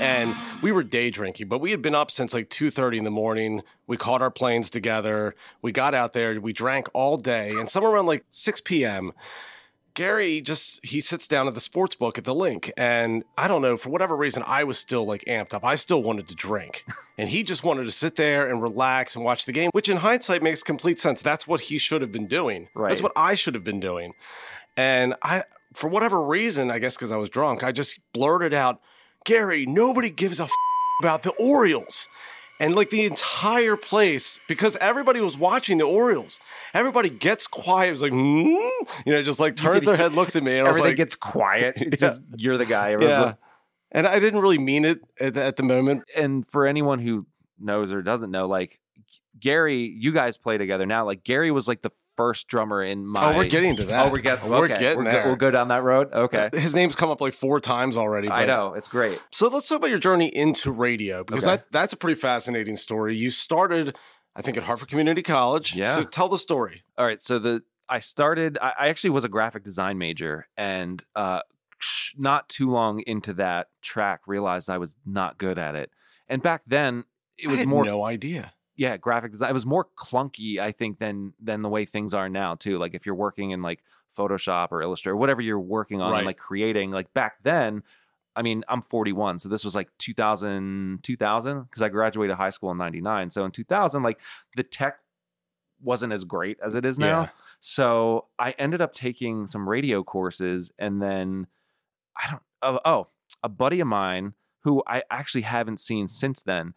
and 0.00 0.34
we 0.60 0.72
were 0.72 0.82
day 0.82 1.10
drinking. 1.10 1.46
But 1.46 1.60
we 1.60 1.70
had 1.70 1.82
been 1.82 1.94
up 1.94 2.10
since 2.10 2.34
like 2.34 2.50
two 2.50 2.68
thirty 2.68 2.98
in 2.98 3.04
the 3.04 3.12
morning. 3.12 3.62
We 3.86 3.96
caught 3.96 4.22
our 4.22 4.30
planes 4.32 4.70
together. 4.70 5.36
We 5.62 5.70
got 5.70 5.94
out 5.94 6.14
there. 6.14 6.40
We 6.40 6.52
drank 6.52 6.88
all 6.94 7.16
day, 7.16 7.50
and 7.50 7.70
somewhere 7.70 7.92
around 7.92 8.06
like 8.06 8.24
six 8.28 8.60
p.m. 8.60 9.12
Gary 9.94 10.40
just 10.40 10.84
he 10.84 11.00
sits 11.00 11.26
down 11.26 11.48
at 11.48 11.54
the 11.54 11.60
sports 11.60 11.94
book 11.94 12.18
at 12.18 12.24
the 12.24 12.34
LINQ, 12.34 12.70
and 12.76 13.24
I 13.36 13.48
don't 13.48 13.62
know 13.62 13.76
for 13.76 13.90
whatever 13.90 14.16
reason 14.16 14.42
I 14.46 14.64
was 14.64 14.78
still 14.78 15.04
like 15.04 15.24
amped 15.26 15.54
up. 15.54 15.64
I 15.64 15.74
still 15.74 16.02
wanted 16.02 16.28
to 16.28 16.34
drink, 16.34 16.84
and 17.18 17.28
he 17.28 17.42
just 17.42 17.64
wanted 17.64 17.84
to 17.84 17.90
sit 17.90 18.16
there 18.16 18.48
and 18.48 18.62
relax 18.62 19.16
and 19.16 19.24
watch 19.24 19.44
the 19.44 19.52
game, 19.52 19.70
which 19.72 19.88
in 19.88 19.98
hindsight 19.98 20.42
makes 20.42 20.62
complete 20.62 20.98
sense. 20.98 21.22
That's 21.22 21.46
what 21.46 21.62
he 21.62 21.78
should 21.78 22.02
have 22.02 22.12
been 22.12 22.26
doing. 22.26 22.68
Right. 22.74 22.88
That's 22.88 23.02
what 23.02 23.12
I 23.16 23.34
should 23.34 23.54
have 23.54 23.64
been 23.64 23.80
doing. 23.80 24.14
And 24.76 25.14
I, 25.22 25.44
for 25.74 25.88
whatever 25.88 26.22
reason, 26.22 26.70
I 26.70 26.78
guess 26.78 26.96
because 26.96 27.12
I 27.12 27.16
was 27.16 27.28
drunk, 27.28 27.64
I 27.64 27.72
just 27.72 28.00
blurted 28.12 28.54
out, 28.54 28.80
"Gary, 29.24 29.66
nobody 29.66 30.10
gives 30.10 30.40
a 30.40 30.44
f- 30.44 30.50
about 31.02 31.22
the 31.22 31.30
Orioles." 31.32 32.08
And 32.60 32.76
like 32.76 32.90
the 32.90 33.04
entire 33.06 33.76
place, 33.76 34.38
because 34.46 34.76
everybody 34.76 35.20
was 35.20 35.36
watching 35.38 35.78
the 35.78 35.84
Orioles, 35.86 36.38
everybody 36.74 37.08
gets 37.08 37.46
quiet. 37.46 37.88
It 37.88 37.92
was 37.92 38.02
like, 38.02 38.12
hmm? 38.12 38.48
you 39.06 39.12
know, 39.12 39.22
just 39.22 39.40
like 39.40 39.56
turns 39.56 39.84
their 39.84 39.96
head, 39.96 40.12
looks 40.12 40.36
at 40.36 40.42
me, 40.42 40.58
and 40.58 40.66
I 40.66 40.70
was 40.70 40.76
Everything 40.76 40.90
like, 40.90 40.96
gets 40.98 41.16
quiet. 41.16 41.74
Yeah. 41.80 41.88
It's 41.92 42.00
Just 42.00 42.22
you're 42.36 42.58
the 42.58 42.66
guy. 42.66 42.92
Everyone's 42.92 43.16
yeah. 43.16 43.20
like- 43.22 43.36
And 43.90 44.06
I 44.06 44.20
didn't 44.20 44.40
really 44.40 44.58
mean 44.58 44.84
it 44.84 45.00
at 45.18 45.34
the, 45.34 45.42
at 45.42 45.56
the 45.56 45.62
moment. 45.62 46.04
and 46.16 46.46
for 46.46 46.66
anyone 46.66 47.00
who 47.00 47.26
knows 47.58 47.92
or 47.92 48.02
doesn't 48.02 48.30
know, 48.30 48.46
like 48.46 48.78
Gary, 49.38 49.86
you 49.98 50.12
guys 50.12 50.36
play 50.36 50.58
together 50.58 50.84
now. 50.86 51.04
Like 51.06 51.24
Gary 51.24 51.50
was 51.50 51.66
like 51.66 51.80
the 51.82 51.90
first 52.16 52.48
drummer 52.48 52.82
in 52.82 53.06
my. 53.06 53.32
oh, 53.32 53.36
we're 53.36 53.44
getting 53.48 53.76
to 53.76 53.84
that. 53.84 54.06
Oh, 54.06 54.10
we're 54.10 54.18
getting. 54.18 54.48
We're 54.50 54.68
getting 54.68 55.02
we'll 55.04 55.12
go- 55.12 55.26
we'll 55.26 55.36
go 55.36 55.50
down 55.50 55.68
that 55.68 55.82
road. 55.82 56.12
Okay. 56.12 56.50
His 56.52 56.74
name's 56.74 56.94
come 56.96 57.10
up 57.10 57.20
like 57.20 57.32
four 57.34 57.60
times 57.60 57.96
already. 57.96 58.28
I 58.28 58.46
know 58.46 58.74
it's 58.74 58.88
great. 58.88 59.22
So 59.30 59.48
let's 59.48 59.68
talk 59.68 59.78
about 59.78 59.90
your 59.90 59.98
journey 59.98 60.28
into 60.28 60.70
radio 60.70 61.24
because 61.24 61.46
Okay. 61.46 61.56
that, 61.56 61.72
that's 61.72 61.92
a 61.92 61.96
pretty 61.96 62.20
fascinating 62.20 62.76
story. 62.76 63.16
You 63.16 63.30
started, 63.30 63.96
I 64.36 64.42
think, 64.42 64.56
at 64.56 64.62
Harford 64.64 64.88
Community 64.88 65.22
College. 65.22 65.74
Yeah. 65.76 65.94
So 65.94 66.04
tell 66.04 66.28
the 66.28 66.38
story. 66.38 66.84
All 66.98 67.04
right. 67.06 67.20
So 67.20 67.38
the 67.38 67.62
I 67.88 67.98
started. 67.98 68.58
I, 68.62 68.72
I 68.80 68.88
actually 68.88 69.10
was 69.10 69.24
a 69.24 69.28
graphic 69.28 69.64
design 69.64 69.98
major, 69.98 70.46
and 70.56 71.02
uh, 71.16 71.40
not 72.16 72.48
too 72.48 72.70
long 72.70 73.00
into 73.06 73.32
that 73.34 73.68
track, 73.82 74.20
realized 74.26 74.68
I 74.70 74.78
was 74.78 74.96
not 75.06 75.38
good 75.38 75.58
at 75.58 75.74
it. 75.74 75.90
And 76.28 76.40
back 76.42 76.62
then, 76.66 77.04
it 77.38 77.48
I 77.48 77.50
was 77.50 77.60
had 77.60 77.68
more 77.68 77.84
no 77.84 78.04
idea. 78.04 78.52
Yeah 78.80 78.96
graphic 78.96 79.30
design 79.30 79.50
it 79.50 79.52
was 79.52 79.66
more 79.66 79.86
clunky 79.96 80.58
i 80.58 80.72
think 80.72 80.98
than 80.98 81.32
than 81.40 81.60
the 81.62 81.68
way 81.68 81.84
things 81.84 82.14
are 82.14 82.28
now 82.30 82.54
too 82.54 82.78
like 82.78 82.94
if 82.94 83.04
you're 83.04 83.14
working 83.14 83.50
in 83.50 83.60
like 83.62 83.84
photoshop 84.16 84.68
or 84.72 84.80
illustrator 84.82 85.14
whatever 85.16 85.40
you're 85.42 85.60
working 85.60 86.00
on 86.00 86.10
Right. 86.12 86.18
and 86.20 86.26
like 86.26 86.38
creating 86.38 86.90
like 86.90 87.12
back 87.12 87.34
then 87.42 87.82
i 88.34 88.42
mean 88.42 88.64
i'm 88.68 88.80
41 88.80 89.38
so 89.38 89.48
this 89.50 89.64
was 89.64 89.74
like 89.74 89.88
2000 89.98 91.00
2000 91.02 91.62
because 91.64 91.82
i 91.82 91.88
graduated 91.90 92.36
high 92.36 92.48
school 92.50 92.70
in 92.70 92.78
99 92.78 93.28
so 93.30 93.44
in 93.44 93.50
2000 93.50 94.02
like 94.02 94.18
the 94.56 94.62
tech 94.62 94.98
wasn't 95.82 96.12
as 96.12 96.24
great 96.24 96.58
as 96.64 96.74
it 96.74 96.84
is 96.86 96.98
now 96.98 97.22
Yeah. 97.22 97.28
so 97.60 98.26
i 98.38 98.52
ended 98.58 98.80
up 98.80 98.92
taking 98.92 99.46
some 99.46 99.68
radio 99.68 100.02
courses 100.02 100.72
and 100.78 101.00
then 101.02 101.46
i 102.16 102.30
don't 102.30 102.42
oh, 102.62 102.80
oh 102.84 103.06
a 103.42 103.48
buddy 103.48 103.80
of 103.80 103.86
mine 103.88 104.32
who 104.64 104.82
i 104.86 105.02
actually 105.10 105.42
haven't 105.42 105.80
seen 105.80 106.08
since 106.08 106.42
then 106.42 106.74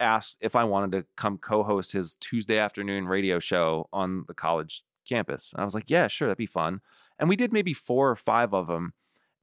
asked 0.00 0.38
if 0.40 0.54
I 0.56 0.64
wanted 0.64 0.92
to 0.92 1.06
come 1.16 1.38
co-host 1.38 1.92
his 1.92 2.14
Tuesday 2.16 2.58
afternoon 2.58 3.06
radio 3.06 3.38
show 3.38 3.88
on 3.92 4.24
the 4.28 4.34
college 4.34 4.82
campus. 5.08 5.52
And 5.52 5.60
I 5.60 5.64
was 5.64 5.74
like, 5.74 5.88
yeah, 5.90 6.06
sure, 6.08 6.28
that'd 6.28 6.36
be 6.38 6.46
fun. 6.46 6.80
And 7.18 7.28
we 7.28 7.36
did 7.36 7.52
maybe 7.52 7.72
four 7.72 8.10
or 8.10 8.16
five 8.16 8.52
of 8.52 8.66
them. 8.66 8.92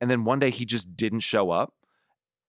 And 0.01 0.09
then 0.11 0.25
one 0.25 0.39
day 0.39 0.49
he 0.51 0.65
just 0.65 0.95
didn't 0.95 1.21
show 1.21 1.49
up 1.51 1.73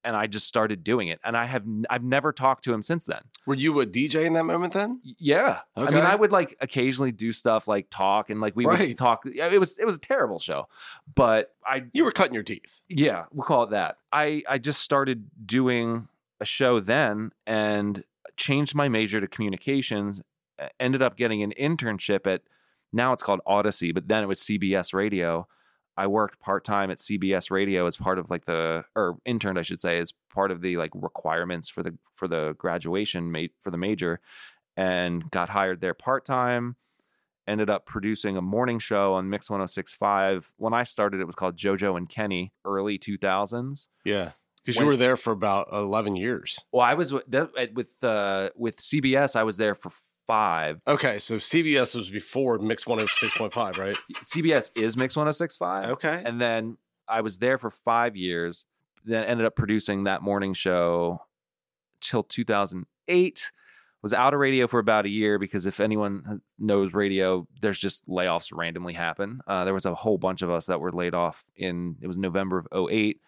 and 0.02 0.14
I 0.16 0.26
just 0.26 0.46
started 0.46 0.84
doing 0.84 1.08
it. 1.08 1.18
And 1.24 1.34
I 1.36 1.46
have 1.46 1.62
n- 1.62 1.86
I've 1.88 2.02
never 2.04 2.30
talked 2.32 2.64
to 2.64 2.74
him 2.74 2.82
since 2.82 3.06
then. 3.06 3.20
Were 3.46 3.54
you 3.54 3.80
a 3.80 3.86
DJ 3.86 4.26
in 4.26 4.34
that 4.34 4.44
moment 4.44 4.74
then? 4.74 5.00
Yeah. 5.02 5.60
I 5.76 5.84
mean, 5.90 6.00
I 6.02 6.14
would 6.14 6.30
like 6.32 6.56
occasionally 6.60 7.10
do 7.12 7.32
stuff 7.32 7.66
like 7.68 7.86
talk 7.90 8.28
and 8.28 8.38
like 8.40 8.54
we 8.56 8.66
Right. 8.66 8.88
would 8.88 8.98
talk. 8.98 9.24
It 9.24 9.58
was 9.58 9.78
it 9.78 9.86
was 9.86 9.96
a 9.96 10.00
terrible 10.00 10.38
show. 10.40 10.68
But 11.14 11.54
I 11.66 11.84
You 11.94 12.04
were 12.04 12.12
cutting 12.12 12.34
your 12.34 12.42
teeth. 12.42 12.80
yeah, 12.88 13.24
we'll 13.32 13.46
call 13.46 13.62
it 13.64 13.70
that. 13.70 13.96
I 14.12 14.42
I 14.48 14.58
just 14.58 14.82
started 14.82 15.30
doing 15.46 16.08
a 16.40 16.44
show 16.44 16.80
then 16.80 17.30
and 17.46 18.04
changed 18.36 18.74
my 18.74 18.88
major 18.88 19.20
to 19.20 19.26
communications. 19.26 20.22
Ended 20.78 21.02
up 21.02 21.16
getting 21.16 21.42
an 21.42 21.52
internship 21.58 22.26
at 22.26 22.42
now 22.92 23.12
it's 23.12 23.22
called 23.22 23.40
Audacy, 23.46 23.92
but 23.92 24.08
then 24.08 24.22
it 24.22 24.26
was 24.26 24.40
CBS 24.40 24.94
Radio. 24.94 25.48
I 25.96 26.06
worked 26.06 26.40
part 26.40 26.64
time 26.64 26.90
at 26.90 26.98
CBS 26.98 27.50
Radio 27.50 27.86
as 27.86 27.96
part 27.96 28.18
of 28.18 28.30
like 28.30 28.44
the 28.44 28.84
or 28.96 29.16
interned, 29.24 29.58
I 29.58 29.62
should 29.62 29.80
say, 29.80 29.98
as 29.98 30.12
part 30.32 30.50
of 30.50 30.60
the 30.60 30.76
like 30.76 30.90
requirements 30.94 31.68
for 31.68 31.82
the 31.82 31.96
for 32.12 32.28
the 32.28 32.54
graduation 32.58 33.30
mate 33.30 33.52
for 33.60 33.70
the 33.70 33.78
major, 33.78 34.20
and 34.76 35.28
got 35.30 35.48
hired 35.50 35.80
there 35.80 35.94
part 35.94 36.24
time. 36.24 36.76
ended 37.46 37.68
up 37.68 37.84
producing 37.84 38.36
a 38.36 38.42
morning 38.42 38.78
show 38.78 39.14
on 39.14 39.28
Mix 39.28 39.50
1065. 39.50 40.52
When 40.56 40.72
I 40.72 40.82
started, 40.84 41.20
it 41.20 41.26
was 41.26 41.34
called 41.34 41.56
JoJo 41.56 41.96
and 41.96 42.08
Kenny, 42.08 42.52
early 42.64 42.98
2000s. 42.98 43.88
Yeah. 44.04 44.32
Because 44.64 44.80
you 44.80 44.86
were 44.86 44.96
there 44.96 45.16
for 45.16 45.30
about 45.32 45.68
11 45.72 46.16
years. 46.16 46.58
Well, 46.72 46.82
I 46.82 46.94
was 46.94 47.12
with 47.12 47.24
with 47.74 48.02
uh, 48.02 48.48
with 48.56 48.78
CBS. 48.78 49.36
I 49.36 49.42
was 49.42 49.58
there 49.58 49.74
for 49.74 49.90
five. 50.26 50.80
Okay. 50.86 51.18
So 51.18 51.36
CBS 51.36 51.94
was 51.94 52.10
before 52.10 52.58
Mix 52.58 52.84
106.5, 52.84 53.78
right? 53.78 53.96
CBS 54.24 54.70
is 54.76 54.96
Mix 54.96 55.16
1065. 55.16 55.90
Okay. 55.90 56.22
And 56.24 56.40
then 56.40 56.78
I 57.08 57.20
was 57.20 57.38
there 57.38 57.58
for 57.58 57.70
five 57.70 58.16
years. 58.16 58.66
Then 59.04 59.24
ended 59.24 59.46
up 59.46 59.54
producing 59.54 60.04
that 60.04 60.22
morning 60.22 60.54
show 60.54 61.20
till 62.00 62.22
2008. 62.22 63.52
Was 64.02 64.12
out 64.12 64.34
of 64.34 64.40
radio 64.40 64.66
for 64.66 64.80
about 64.80 65.06
a 65.06 65.08
year 65.08 65.38
because 65.38 65.64
if 65.64 65.80
anyone 65.80 66.42
knows 66.58 66.92
radio, 66.92 67.46
there's 67.62 67.78
just 67.78 68.06
layoffs 68.06 68.50
randomly 68.52 68.92
happen. 68.92 69.40
Uh, 69.46 69.64
there 69.64 69.72
was 69.72 69.86
a 69.86 69.94
whole 69.94 70.18
bunch 70.18 70.42
of 70.42 70.50
us 70.50 70.66
that 70.66 70.78
were 70.78 70.92
laid 70.92 71.14
off 71.14 71.42
in 71.56 71.96
it 72.02 72.06
was 72.06 72.18
November 72.18 72.66
of 72.70 72.90
08. 72.90 73.20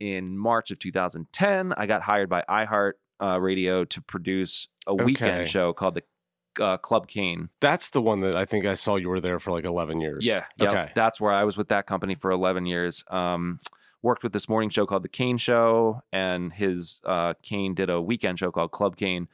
In 0.00 0.36
March 0.36 0.70
of 0.70 0.78
2010, 0.78 1.72
I 1.76 1.86
got 1.86 2.02
hired 2.02 2.28
by 2.28 2.44
iHeart 2.48 2.92
uh, 3.22 3.38
Radio 3.40 3.84
to 3.84 4.02
produce 4.02 4.68
a 4.86 4.94
weekend 4.94 5.40
Okay. 5.40 5.44
show 5.46 5.72
called 5.72 5.94
the 5.94 6.62
uh, 6.64 6.76
Club 6.78 7.08
Kane. 7.08 7.48
That's 7.60 7.90
the 7.90 8.02
one 8.02 8.20
that 8.20 8.36
I 8.36 8.44
think 8.44 8.66
I 8.66 8.74
saw 8.74 8.96
you 8.96 9.08
were 9.08 9.20
there 9.20 9.38
for 9.38 9.50
like 9.50 9.64
11 9.64 10.00
years. 10.00 10.24
Yeah. 10.26 10.44
yep. 10.56 10.68
Okay. 10.70 10.92
That's 10.94 11.20
where 11.20 11.32
I 11.32 11.44
was 11.44 11.56
with 11.56 11.68
that 11.68 11.86
company 11.86 12.14
for 12.14 12.30
11 12.30 12.66
years. 12.66 13.04
Um, 13.08 13.58
worked 14.02 14.22
with 14.22 14.32
this 14.32 14.48
morning 14.48 14.68
show 14.70 14.84
called 14.86 15.02
The 15.02 15.08
Kane 15.08 15.38
Show, 15.38 16.02
and 16.12 16.52
his 16.52 17.00
uh, 17.06 17.34
Kane 17.42 17.74
did 17.74 17.88
a 17.88 18.00
weekend 18.00 18.38
show 18.38 18.50
called 18.50 18.70
Club 18.72 18.96
Kane. 18.96 19.28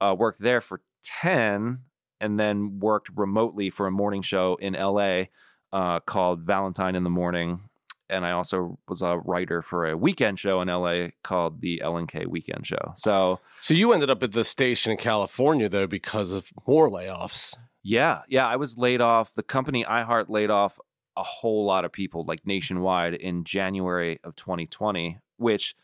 Uh, 0.00 0.14
worked 0.16 0.38
there 0.40 0.60
for 0.60 0.80
10, 1.02 1.78
and 2.20 2.38
then 2.40 2.78
worked 2.80 3.10
remotely 3.16 3.70
for 3.70 3.86
a 3.86 3.90
morning 3.90 4.22
show 4.22 4.56
in 4.60 4.74
LA 4.74 5.24
uh, 5.72 6.00
called 6.00 6.40
Valentine 6.42 6.94
in 6.94 7.02
the 7.02 7.10
Morning. 7.10 7.60
And 8.08 8.24
I 8.24 8.32
also 8.32 8.78
was 8.88 9.02
a 9.02 9.18
writer 9.18 9.62
for 9.62 9.86
a 9.86 9.96
weekend 9.96 10.38
show 10.38 10.60
in 10.60 10.68
LA 10.68 11.08
called 11.22 11.60
the 11.60 11.82
LNK 11.84 12.26
Weekend 12.26 12.66
Show. 12.66 12.92
So, 12.96 13.40
So 13.60 13.74
you 13.74 13.92
ended 13.92 14.10
up 14.10 14.22
at 14.22 14.32
the 14.32 14.44
station 14.44 14.92
in 14.92 14.98
California, 14.98 15.68
though, 15.68 15.86
because 15.86 16.32
of 16.32 16.52
more 16.66 16.88
layoffs. 16.88 17.56
Yeah, 17.82 18.22
yeah, 18.28 18.46
I 18.46 18.56
was 18.56 18.78
laid 18.78 19.00
off. 19.00 19.34
The 19.34 19.42
company 19.42 19.84
iHeart 19.84 20.28
laid 20.28 20.50
off 20.50 20.78
a 21.16 21.22
whole 21.22 21.64
lot 21.64 21.84
of 21.84 21.92
people, 21.92 22.24
like 22.26 22.46
nationwide, 22.46 23.14
in 23.14 23.44
January 23.44 24.20
of 24.24 24.36
2020. 24.36 25.18
Which 25.38 25.74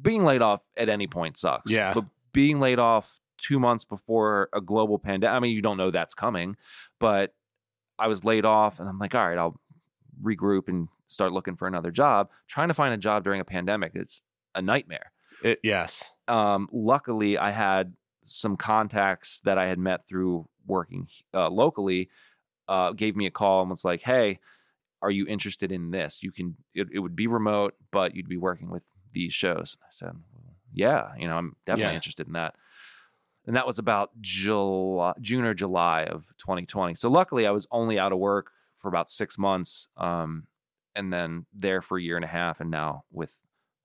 being 0.00 0.24
laid 0.24 0.42
off 0.42 0.62
at 0.76 0.88
any 0.88 1.06
point 1.06 1.36
sucks. 1.36 1.70
Yeah. 1.70 1.94
but 1.94 2.04
being 2.32 2.60
laid 2.60 2.78
off 2.78 3.20
two 3.38 3.58
months 3.58 3.84
before 3.84 4.48
a 4.52 4.60
global 4.60 4.98
pandemic. 4.98 5.34
I 5.34 5.40
mean, 5.40 5.54
you 5.54 5.62
don't 5.62 5.76
know 5.76 5.90
that's 5.90 6.14
coming, 6.14 6.56
but 6.98 7.34
I 7.98 8.08
was 8.08 8.24
laid 8.24 8.44
off, 8.44 8.80
and 8.80 8.88
I'm 8.88 8.98
like, 8.98 9.14
all 9.14 9.26
right, 9.26 9.38
I'll 9.38 9.58
regroup 10.22 10.68
and 10.68 10.88
start 11.08 11.32
looking 11.32 11.56
for 11.56 11.66
another 11.66 11.90
job. 11.90 12.30
Trying 12.46 12.68
to 12.68 12.74
find 12.74 12.94
a 12.94 12.98
job 12.98 13.24
during 13.24 13.40
a 13.40 13.44
pandemic, 13.44 13.92
it's 13.94 14.22
a 14.54 14.62
nightmare 14.62 15.10
It, 15.42 15.58
yes. 15.62 16.14
um, 16.28 16.68
luckily 16.72 17.36
I 17.36 17.50
had 17.50 17.94
some 18.22 18.56
contacts 18.56 19.40
that 19.40 19.58
I 19.58 19.66
had 19.66 19.78
met 19.78 20.06
through 20.06 20.48
working 20.66 21.08
uh, 21.34 21.48
locally 21.50 22.08
uh, 22.68 22.92
gave 22.92 23.16
me 23.16 23.26
a 23.26 23.30
call 23.30 23.62
and 23.62 23.70
was 23.70 23.84
like, 23.84 24.02
"Hey, 24.02 24.38
are 25.00 25.10
you 25.10 25.26
interested 25.26 25.72
in 25.72 25.90
this? 25.90 26.22
You 26.22 26.30
can. 26.32 26.56
It, 26.74 26.88
it 26.92 26.98
would 26.98 27.16
be 27.16 27.26
remote, 27.26 27.74
but 27.90 28.14
you'd 28.14 28.28
be 28.28 28.36
working 28.36 28.68
with 28.70 28.82
these 29.14 29.32
shows." 29.32 29.78
I 29.82 29.86
said, 29.90 30.12
"Yeah, 30.72 31.12
you 31.18 31.26
know, 31.26 31.36
I'm 31.38 31.56
definitely 31.64 31.92
Yeah. 31.92 31.96
interested 31.96 32.26
in 32.26 32.34
that." 32.34 32.54
And 33.46 33.56
that 33.56 33.66
was 33.66 33.78
about 33.78 34.10
July, 34.20 35.14
June 35.22 35.44
or 35.46 35.54
July 35.54 36.02
of 36.04 36.30
2020. 36.36 36.94
So 36.96 37.08
luckily, 37.08 37.46
I 37.46 37.50
was 37.50 37.66
only 37.70 37.98
out 37.98 38.12
of 38.12 38.18
work 38.18 38.50
for 38.76 38.88
about 38.88 39.08
six 39.08 39.38
months, 39.38 39.88
um, 39.96 40.46
and 40.98 41.12
then 41.12 41.46
there 41.54 41.80
for 41.80 41.96
a 41.96 42.02
year 42.02 42.16
and 42.16 42.24
a 42.24 42.28
half, 42.28 42.60
and 42.60 42.70
now 42.70 43.04
with 43.10 43.40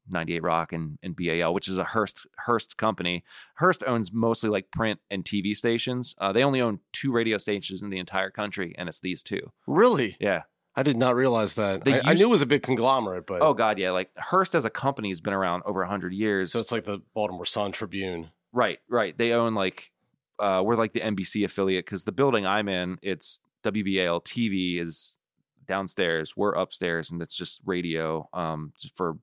98 0.09 0.43
Rock 0.43 0.73
and, 0.73 0.97
and 1.01 1.15
BAL, 1.15 1.53
which 1.53 1.67
is 1.67 1.77
a 1.77 1.83
Hearst 1.83 2.27
Hearst 2.39 2.77
company. 2.77 3.23
Hearst 3.55 3.83
owns 3.87 4.11
mostly 4.11 4.49
like 4.49 4.71
print 4.71 4.99
and 5.09 5.23
TV 5.23 5.55
stations. 5.55 6.15
Uh, 6.17 6.31
they 6.33 6.43
only 6.43 6.61
own 6.61 6.79
two 6.91 7.11
radio 7.11 7.37
stations 7.37 7.81
in 7.83 7.89
the 7.89 7.99
entire 7.99 8.29
country, 8.29 8.75
and 8.77 8.89
it's 8.89 8.99
these 8.99 9.23
two. 9.23 9.51
Really? 9.67 10.17
Yeah. 10.19 10.41
I 10.75 10.81
did 10.81 10.97
not 10.97 11.15
realize 11.15 11.53
that. 11.53 11.87
I, 11.87 12.01
I 12.03 12.13
knew 12.15 12.25
it 12.25 12.31
was 12.31 12.41
a 12.41 12.47
big 12.47 12.63
conglomerate, 12.63 13.27
but 13.27 13.41
Oh 13.43 13.53
God, 13.53 13.77
yeah. 13.77 13.91
Like 13.91 14.09
Hearst 14.17 14.55
as 14.55 14.65
a 14.65 14.71
company 14.71 15.09
has 15.09 15.21
been 15.21 15.33
around 15.33 15.63
over 15.65 15.81
100 15.81 16.13
years. 16.13 16.51
so 16.51 16.59
it's 16.59 16.71
like 16.71 16.83
the 16.85 16.99
Baltimore 17.13 17.45
Sun 17.45 17.73
Tribune. 17.73 18.31
Right, 18.51 18.79
right. 18.89 19.15
They 19.17 19.33
own 19.33 19.53
like 19.53 19.91
uh 20.39 20.63
we're 20.65 20.75
like 20.75 20.93
the 20.93 21.01
NBC 21.01 21.45
affiliate 21.45 21.85
because 21.85 22.05
the 22.05 22.11
building 22.11 22.47
I'm 22.47 22.67
in, 22.67 22.97
it's 23.03 23.39
WBAL 23.63 24.25
TV 24.25 24.81
is 24.81 25.19
downstairs. 25.67 26.33
We're 26.35 26.53
upstairs, 26.53 27.11
and 27.11 27.21
it's 27.21 27.35
just 27.35 27.61
radio. 27.65 28.29
Um, 28.33 28.73
for 28.95 29.17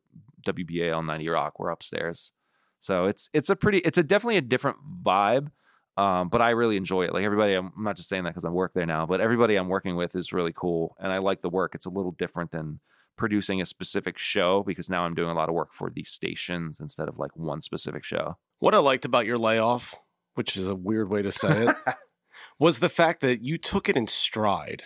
WBAL 0.47 1.05
90 1.05 1.29
Rock, 1.29 1.59
we're 1.59 1.71
upstairs. 1.71 2.33
So 2.81 3.07
it's 3.07 3.29
it's 3.33 3.51
a 3.51 3.57
pretty 3.57 3.79
it's 3.79 3.99
a 3.99 4.03
definitely 4.03 4.39
a 4.39 4.43
different 4.43 4.79
vibe. 5.03 5.49
Um, 5.97 6.29
but 6.29 6.41
I 6.41 6.51
really 6.51 6.77
enjoy 6.77 7.03
it. 7.05 7.13
Like 7.13 7.25
everybody, 7.25 7.53
I'm, 7.53 7.73
I'm 7.77 7.85
not 7.85 7.97
just 7.97 8.09
saying 8.09 8.25
that 8.25 8.31
because 8.31 8.47
I 8.47 8.49
work 8.49 8.73
there 8.75 8.87
now, 8.87 9.05
but 9.05 9.21
everybody 9.21 9.57
I'm 9.57 9.69
working 9.69 9.97
with 9.97 10.17
is 10.17 10.33
really 10.33 10.53
cool, 10.55 10.97
and 10.99 11.13
I 11.13 11.19
like 11.19 11.43
the 11.43 11.51
work. 11.51 11.75
It's 11.75 11.87
a 11.87 11.91
little 11.91 12.13
different 12.13 12.53
than 12.53 12.81
producing 13.17 13.61
a 13.61 13.67
specific 13.67 14.17
show 14.17 14.63
because 14.67 14.89
now 14.89 15.05
I'm 15.05 15.15
doing 15.15 15.29
a 15.29 15.35
lot 15.35 15.51
of 15.51 15.55
work 15.55 15.75
for 15.75 15.91
these 15.91 16.09
stations 16.09 16.81
instead 16.81 17.07
of 17.07 17.19
like 17.19 17.37
one 17.37 17.61
specific 17.61 18.03
show. 18.03 18.39
What 18.61 18.75
I 18.75 18.79
liked 18.79 19.05
about 19.05 19.27
your 19.27 19.37
layoff, 19.37 19.95
which 20.37 20.57
is 20.57 20.69
a 20.69 20.75
weird 20.75 21.11
way 21.11 21.21
to 21.21 21.31
say 21.31 21.67
it, 21.67 21.77
was 22.59 22.79
the 22.79 22.89
fact 22.89 23.21
that 23.21 23.45
you 23.45 23.59
took 23.59 23.91
it 23.91 23.97
in 23.97 24.07
stride. 24.07 24.85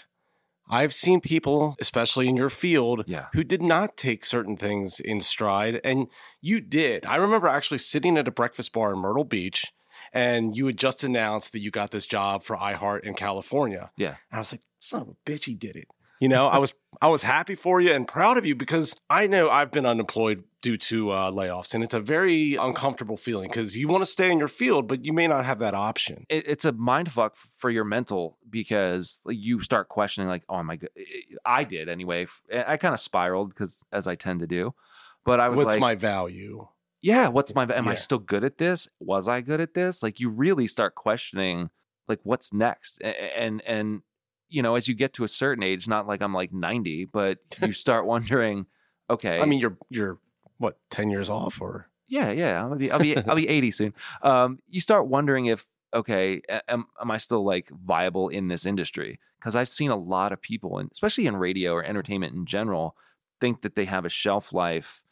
I've 0.68 0.94
seen 0.94 1.20
people, 1.20 1.76
especially 1.80 2.28
in 2.28 2.36
your 2.36 2.50
field, 2.50 3.04
Yeah. 3.06 3.26
who 3.32 3.44
did 3.44 3.62
not 3.62 3.96
take 3.96 4.24
certain 4.24 4.56
things 4.56 4.98
in 5.00 5.20
stride, 5.20 5.80
and 5.84 6.08
you 6.40 6.60
did. 6.60 7.04
I 7.04 7.16
remember 7.16 7.48
actually 7.48 7.78
sitting 7.78 8.16
at 8.16 8.28
a 8.28 8.32
breakfast 8.32 8.72
bar 8.72 8.92
in 8.92 8.98
Myrtle 8.98 9.24
Beach, 9.24 9.72
and 10.12 10.56
you 10.56 10.66
had 10.66 10.78
just 10.78 11.04
announced 11.04 11.52
that 11.52 11.60
you 11.60 11.70
got 11.70 11.90
this 11.90 12.06
job 12.06 12.42
for 12.42 12.56
iHeart 12.56 13.04
in 13.04 13.14
California. 13.14 13.90
Yeah. 13.96 14.16
And 14.30 14.36
I 14.36 14.38
was 14.38 14.52
like, 14.52 14.62
son 14.78 15.02
of 15.02 15.08
a 15.08 15.30
bitch, 15.30 15.44
he 15.44 15.54
did 15.54 15.76
it. 15.76 15.86
You 16.20 16.28
know, 16.28 16.46
I 16.46 16.58
was 16.58 16.72
I 17.02 17.08
was 17.08 17.22
happy 17.22 17.54
for 17.54 17.80
you 17.80 17.92
and 17.92 18.06
proud 18.06 18.38
of 18.38 18.46
you 18.46 18.54
because 18.54 18.96
I 19.10 19.26
know 19.26 19.50
I've 19.50 19.70
been 19.70 19.84
unemployed 19.86 20.44
due 20.62 20.76
to 20.78 21.10
uh, 21.10 21.30
layoffs, 21.30 21.74
and 21.74 21.84
it's 21.84 21.92
a 21.92 22.00
very 22.00 22.54
uncomfortable 22.54 23.16
feeling 23.18 23.48
because 23.50 23.76
you 23.76 23.88
want 23.88 24.00
to 24.02 24.06
stay 24.06 24.30
in 24.30 24.38
your 24.38 24.48
field, 24.48 24.88
but 24.88 25.04
you 25.04 25.12
may 25.12 25.26
not 25.26 25.44
have 25.44 25.58
that 25.58 25.74
option. 25.74 26.24
it, 26.30 26.46
it's 26.46 26.64
a 26.64 26.72
mind 26.72 27.12
fuck 27.12 27.36
for 27.36 27.68
your 27.68 27.84
mental 27.84 28.38
because 28.48 29.20
you 29.26 29.60
start 29.60 29.88
questioning 29.88 30.28
like 30.28 30.44
oh 30.48 30.62
my 30.62 30.76
god 30.76 30.88
i 31.44 31.64
did 31.64 31.88
anyway 31.88 32.26
I 32.50 32.76
kind 32.76 32.94
of 32.94 33.00
spiraled 33.00 33.48
because 33.50 33.84
as 33.92 34.06
i 34.06 34.14
tend 34.14 34.40
to 34.40 34.46
do 34.46 34.72
but 35.24 35.40
i 35.40 35.48
was 35.48 35.58
What's 35.58 35.74
like 35.74 35.80
my 35.80 35.94
value? 35.96 36.68
yeah 37.02 37.28
what's 37.28 37.54
my 37.54 37.64
am 37.64 37.88
i 37.88 37.94
still 37.96 38.18
good 38.18 38.44
at 38.44 38.58
this 38.58 38.88
was 39.00 39.28
i 39.28 39.40
good 39.40 39.60
at 39.60 39.74
this 39.74 40.02
like 40.02 40.20
you 40.20 40.28
really 40.30 40.66
start 40.66 40.94
questioning 40.94 41.70
like 42.08 42.20
what's 42.22 42.52
next 42.52 43.02
and 43.02 43.60
and 43.66 44.02
you 44.54 44.62
know 44.62 44.74
as 44.74 44.88
you 44.88 44.94
get 44.94 45.12
to 45.12 45.24
a 45.24 45.28
certain 45.28 45.62
age 45.62 45.88
not 45.88 46.06
like 46.06 46.22
i'm 46.22 46.32
like 46.32 46.52
90 46.52 47.06
but 47.06 47.38
you 47.62 47.72
start 47.84 48.06
wondering 48.06 48.66
okay 49.10 49.40
I 49.40 49.44
mean, 49.44 49.60
you're 49.60 49.76
you're 49.90 50.18
what 50.58 50.78
ten 50.90 51.10
years 51.10 51.30
off, 51.30 51.60
or 51.60 51.88
yeah, 52.08 52.30
yeah. 52.30 52.60
I'm 52.60 52.68
gonna 52.68 52.76
be, 52.76 52.90
I'll 52.90 52.98
be, 52.98 53.16
I'll 53.16 53.36
be 53.36 53.48
80 53.48 53.70
soon. 53.70 53.94
Um, 54.22 54.58
you 54.68 54.80
start 54.80 55.06
wondering 55.06 55.46
if, 55.46 55.66
okay, 55.92 56.42
am, 56.68 56.86
am 57.00 57.10
I 57.10 57.18
still 57.18 57.44
like 57.44 57.70
viable 57.70 58.28
in 58.28 58.48
this 58.48 58.66
industry? 58.66 59.20
Because 59.38 59.56
I've 59.56 59.68
seen 59.68 59.90
a 59.90 59.96
lot 59.96 60.32
of 60.32 60.40
people, 60.40 60.78
and 60.78 60.90
especially 60.92 61.26
in 61.26 61.36
radio 61.36 61.72
or 61.72 61.84
entertainment 61.84 62.34
in 62.34 62.46
general, 62.46 62.96
think 63.40 63.62
that 63.62 63.74
they 63.74 63.84
have 63.84 64.04
a 64.04 64.10
shelf 64.10 64.52
life 64.52 65.02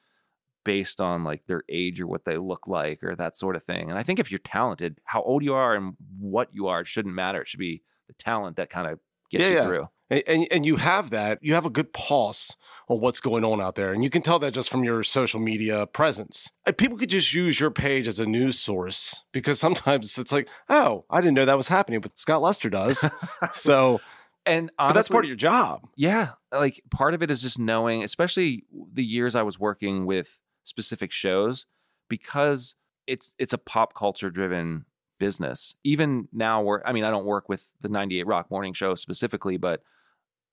based 0.64 1.00
on 1.00 1.25
like 1.25 1.44
their 1.46 1.64
age 1.68 2.00
or 2.00 2.06
what 2.06 2.25
they 2.25 2.38
look 2.38 2.68
like 2.68 3.02
or 3.02 3.16
that 3.16 3.37
sort 3.37 3.56
of 3.56 3.64
thing. 3.64 3.90
And 3.90 3.99
I 3.99 4.04
think 4.04 4.20
if 4.20 4.30
you're 4.30 4.38
talented, 4.38 5.00
how 5.04 5.22
old 5.22 5.42
you 5.42 5.54
are 5.54 5.75
and 5.75 5.96
what 6.20 6.49
you 6.52 6.68
are, 6.68 6.82
it 6.82 6.87
shouldn't 6.87 7.14
matter. 7.14 7.42
It 7.42 7.49
should 7.49 7.58
be 7.58 7.82
the 8.06 8.14
talent 8.14 8.56
that 8.56 8.70
kind 8.70 8.87
of 8.87 9.00
gets 9.32 9.42
Yeah, 9.42 9.48
you 9.50 9.56
yeah. 9.56 9.62
through. 9.64 9.88
and, 10.10 10.22
and 10.26 10.46
and 10.52 10.66
you 10.66 10.76
have 10.76 11.10
that. 11.10 11.38
You 11.42 11.54
have 11.54 11.66
a 11.66 11.70
good 11.70 11.92
pulse 11.92 12.56
on 12.88 13.00
what's 13.00 13.20
going 13.20 13.44
on 13.44 13.60
out 13.60 13.74
there, 13.74 13.92
and 13.92 14.04
you 14.04 14.10
can 14.10 14.22
tell 14.22 14.38
that 14.40 14.52
just 14.52 14.70
from 14.70 14.84
your 14.84 15.02
social 15.02 15.40
media 15.40 15.86
presence. 15.86 16.52
Uh, 16.66 16.72
people 16.72 16.96
could 16.98 17.08
just 17.10 17.32
use 17.34 17.58
your 17.58 17.70
page 17.70 18.06
as 18.06 18.20
a 18.20 18.26
news 18.26 18.58
source 18.58 19.24
because 19.32 19.58
sometimes 19.58 20.18
it's 20.18 20.32
like, 20.32 20.48
oh, 20.68 21.04
I 21.10 21.20
didn't 21.20 21.34
know 21.34 21.44
that 21.46 21.56
was 21.56 21.68
happening, 21.68 22.00
but 22.00 22.18
Scott 22.18 22.42
Lester 22.42 22.70
does. 22.70 23.04
so, 23.52 24.00
And 24.44 24.70
but 24.76 24.92
that's 24.92 25.08
part 25.08 25.24
of 25.24 25.28
your 25.28 25.36
job. 25.36 25.88
Yeah, 25.96 26.30
like 26.50 26.82
part 26.90 27.14
of 27.14 27.22
it 27.22 27.30
is 27.30 27.42
just 27.42 27.58
knowing, 27.58 28.02
especially 28.02 28.64
the 28.92 29.04
years 29.04 29.34
I 29.34 29.42
was 29.42 29.58
working 29.58 30.04
with 30.06 30.38
specific 30.64 31.10
shows, 31.12 31.66
because 32.08 32.74
it's 33.06 33.34
it's 33.38 33.52
a 33.52 33.58
pop 33.58 33.94
culture 33.94 34.30
driven 34.30 34.84
business. 35.23 35.76
Even 35.85 36.26
now, 36.33 36.62
we're 36.62 36.83
I 36.85 36.93
mean, 36.93 37.05
I 37.05 37.11
don't 37.11 37.26
work 37.26 37.49
with 37.49 37.71
the 37.81 37.88
98 37.88 38.26
Rock 38.26 38.50
Morning 38.50 38.73
Show 38.73 38.97
specifically, 38.97 39.57
but 39.57 39.81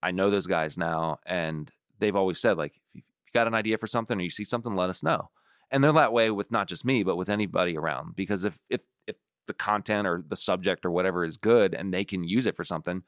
I 0.03 0.11
know 0.11 0.29
those 0.29 0.45
guys 0.45 0.77
now, 0.77 1.17
and 1.25 1.71
they've 1.97 2.15
always 2.15 2.39
said 2.39 2.55
like, 2.55 2.73
if 2.93 3.01
you 3.01 3.31
got 3.33 3.47
an 3.47 3.55
idea 3.55 3.79
for 3.79 3.87
something 3.87 4.19
or 4.19 4.21
you 4.21 4.29
see 4.29 4.43
something, 4.43 4.75
let 4.75 4.91
us 4.91 5.01
know. 5.01 5.31
And 5.71 5.83
they're 5.83 5.91
that 5.93 6.13
way 6.13 6.29
with 6.29 6.51
not 6.51 6.67
just 6.67 6.85
me, 6.85 7.01
but 7.01 7.15
with 7.15 7.29
anybody 7.29 7.79
around. 7.79 8.15
Because 8.15 8.43
if 8.43 8.59
if 8.69 8.83
if 9.07 9.15
the 9.47 9.55
content 9.55 10.05
or 10.05 10.23
the 10.29 10.35
subject 10.35 10.85
or 10.85 10.91
whatever 10.91 11.25
is 11.25 11.37
good 11.37 11.73
and 11.73 11.91
they 11.91 12.05
can 12.05 12.23
use 12.23 12.45
it 12.45 12.55
for 12.55 12.63
something, 12.63 13.01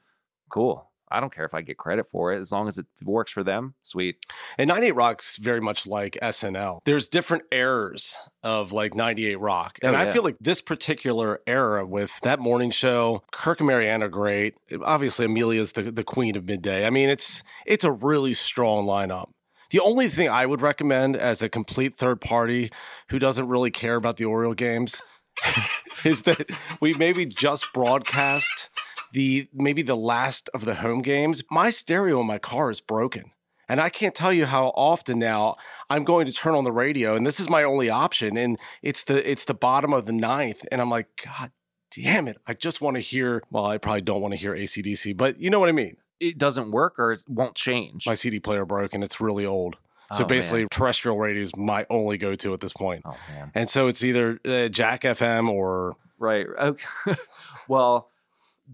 cool. 0.49 0.90
I 1.11 1.19
don't 1.19 1.33
care 1.33 1.45
if 1.45 1.53
I 1.53 1.61
get 1.61 1.77
credit 1.77 2.07
for 2.11 2.31
it 2.31 2.39
as 2.39 2.51
long 2.51 2.67
as 2.67 2.77
it 2.77 2.85
works 3.03 3.31
for 3.31 3.43
them. 3.43 3.75
Sweet. 3.83 4.17
And 4.57 4.67
98 4.67 4.91
Rock's 4.93 5.37
very 5.37 5.59
much 5.61 5.85
like 5.85 6.17
SNL. 6.21 6.79
There's 6.85 7.07
different 7.07 7.43
eras 7.51 8.17
of 8.43 8.71
like 8.71 8.95
98 8.95 9.39
Rock. 9.39 9.79
And 9.83 9.95
Oh, 9.95 9.99
I 9.99 10.11
feel 10.11 10.23
like 10.23 10.37
this 10.39 10.61
particular 10.61 11.41
era 11.45 11.85
with 11.85 12.19
that 12.21 12.39
morning 12.39 12.71
show, 12.71 13.23
Kirk 13.31 13.59
and 13.59 13.67
Marianne 13.67 14.03
are 14.03 14.09
great. 14.09 14.55
Obviously, 14.83 15.25
Amelia's 15.25 15.73
the, 15.73 15.83
the 15.91 16.03
queen 16.03 16.35
of 16.35 16.45
midday. 16.45 16.85
I 16.85 16.89
mean, 16.89 17.09
it's 17.09 17.43
it's 17.65 17.83
a 17.83 17.91
really 17.91 18.33
strong 18.33 18.85
lineup. 18.85 19.29
The 19.71 19.79
only 19.79 20.09
thing 20.09 20.27
I 20.27 20.45
would 20.45 20.61
recommend 20.61 21.15
as 21.15 21.41
a 21.41 21.47
complete 21.47 21.95
third 21.95 22.19
party 22.19 22.69
who 23.09 23.19
doesn't 23.19 23.47
really 23.47 23.71
care 23.71 23.95
about 23.95 24.17
the 24.17 24.25
Oriole 24.25 24.53
games 24.53 25.01
is 26.05 26.23
that 26.23 26.49
we 26.81 26.93
maybe 26.95 27.25
just 27.25 27.71
broadcast 27.73 28.69
the 29.11 29.47
maybe 29.53 29.81
the 29.81 29.95
last 29.97 30.49
of 30.53 30.65
the 30.65 30.75
home 30.75 31.01
games. 31.01 31.43
My 31.49 31.69
stereo 31.69 32.21
in 32.21 32.27
my 32.27 32.37
car 32.37 32.69
is 32.71 32.81
broken. 32.81 33.31
And 33.69 33.79
I 33.79 33.87
can't 33.87 34.13
tell 34.13 34.33
you 34.33 34.47
how 34.47 34.67
often 34.75 35.17
now 35.19 35.55
I'm 35.89 36.03
going 36.03 36.25
to 36.25 36.33
turn 36.33 36.55
on 36.55 36.65
the 36.65 36.73
radio 36.73 37.15
and 37.15 37.25
this 37.25 37.39
is 37.39 37.49
my 37.49 37.63
only 37.63 37.89
option. 37.89 38.35
And 38.35 38.59
it's 38.81 39.03
the 39.05 39.29
it's 39.29 39.45
the 39.45 39.53
bottom 39.53 39.93
of 39.93 40.05
the 40.05 40.11
ninth. 40.11 40.65
And 40.71 40.81
I'm 40.81 40.89
like, 40.89 41.07
God 41.23 41.51
damn 41.95 42.27
it. 42.27 42.37
I 42.45 42.53
just 42.53 42.81
want 42.81 42.95
to 42.95 43.01
hear 43.01 43.41
well, 43.49 43.65
I 43.65 43.77
probably 43.77 44.01
don't 44.01 44.21
want 44.21 44.33
to 44.33 44.37
hear 44.37 44.53
ACDC, 44.53 45.15
but 45.15 45.39
you 45.39 45.49
know 45.49 45.59
what 45.59 45.69
I 45.69 45.73
mean. 45.73 45.95
It 46.19 46.37
doesn't 46.37 46.71
work 46.71 46.99
or 46.99 47.13
it 47.13 47.23
won't 47.29 47.55
change. 47.55 48.05
My 48.05 48.13
CD 48.13 48.39
player 48.41 48.65
broke 48.65 48.93
and 48.93 49.03
it's 49.05 49.21
really 49.21 49.45
old. 49.45 49.77
So 50.11 50.25
Oh, 50.25 50.27
basically 50.27 50.61
man. 50.63 50.67
terrestrial 50.69 51.17
radio 51.17 51.41
is 51.41 51.55
my 51.55 51.85
only 51.89 52.17
go-to 52.17 52.53
at 52.53 52.59
this 52.59 52.73
point. 52.73 53.03
Oh 53.05 53.15
man. 53.33 53.51
And 53.55 53.69
so 53.69 53.87
it's 53.87 54.03
either 54.03 54.37
uh, 54.45 54.67
Jack 54.67 55.03
FM 55.03 55.49
or 55.49 55.95
Right. 56.19 56.45
Okay. 56.59 56.85
well, 57.69 58.10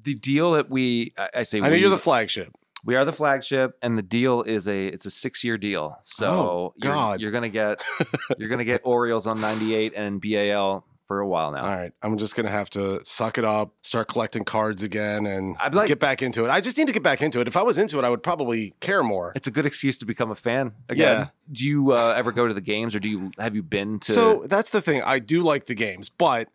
the 0.03 0.13
deal 0.15 0.51
that 0.53 0.69
we 0.69 1.13
I, 1.17 1.29
I 1.37 1.43
say 1.43 1.59
I 1.59 1.61
know 1.61 1.69
we, 1.71 1.77
you're 1.77 1.89
the 1.89 1.97
flagship. 1.97 2.53
we 2.85 2.95
are 2.95 3.05
the 3.05 3.11
flagship 3.11 3.77
and 3.81 3.97
the 3.97 4.01
deal 4.03 4.43
is 4.43 4.67
a 4.67 4.87
it's 4.87 5.05
a 5.05 5.09
6-year 5.09 5.57
deal. 5.57 5.97
So 6.03 6.27
Oh, 6.27 6.73
you're, 6.77 6.93
God. 6.93 7.21
you're 7.21 7.31
going 7.31 7.43
to 7.43 7.49
get 7.49 7.81
you're 8.37 8.55
to 8.57 8.63
get 8.65 8.81
Orioles 8.83 9.27
on 9.27 9.39
98 9.41 9.93
and 9.95 10.21
BAL 10.21 10.85
for 11.07 11.21
a 11.21 11.27
while 11.27 11.51
now. 11.53 11.63
All 11.63 11.69
right, 11.71 11.93
I'm 12.03 12.17
just 12.17 12.35
gonna 12.35 12.51
have 12.51 12.69
to 12.71 12.99
suck 13.05 13.37
it 13.37 13.45
up, 13.45 13.71
start 13.81 14.09
collecting 14.09 14.43
cards 14.43 14.83
again, 14.83 15.25
and 15.25 15.55
like- 15.71 15.87
get 15.87 16.01
back 16.01 16.21
into 16.21 16.43
it. 16.43 16.49
I 16.49 16.59
just 16.59 16.77
need 16.77 16.87
to 16.87 16.91
get 16.91 17.01
back 17.01 17.21
into 17.21 17.39
it. 17.39 17.47
If 17.47 17.55
I 17.55 17.61
was 17.61 17.77
into 17.77 17.97
it, 17.97 18.03
I 18.03 18.09
would 18.09 18.23
probably 18.23 18.73
care 18.81 19.01
more. 19.03 19.31
It's 19.33 19.47
a 19.47 19.51
good 19.51 19.65
excuse 19.65 19.97
to 19.99 20.05
become 20.05 20.31
a 20.31 20.35
fan 20.35 20.73
again. 20.89 21.19
Yeah. 21.21 21.27
Do 21.49 21.65
you 21.65 21.91
uh, 21.93 22.13
ever 22.17 22.33
go 22.33 22.45
to 22.49 22.53
the 22.53 22.59
games, 22.59 22.93
or 22.93 22.99
do 22.99 23.09
you 23.09 23.31
have 23.39 23.55
you 23.55 23.63
been 23.63 23.99
to? 24.01 24.11
So 24.11 24.45
that's 24.49 24.69
the 24.71 24.81
thing. 24.81 25.01
I 25.01 25.19
do 25.19 25.43
like 25.43 25.67
the 25.67 25.75
games, 25.75 26.09
but 26.09 26.49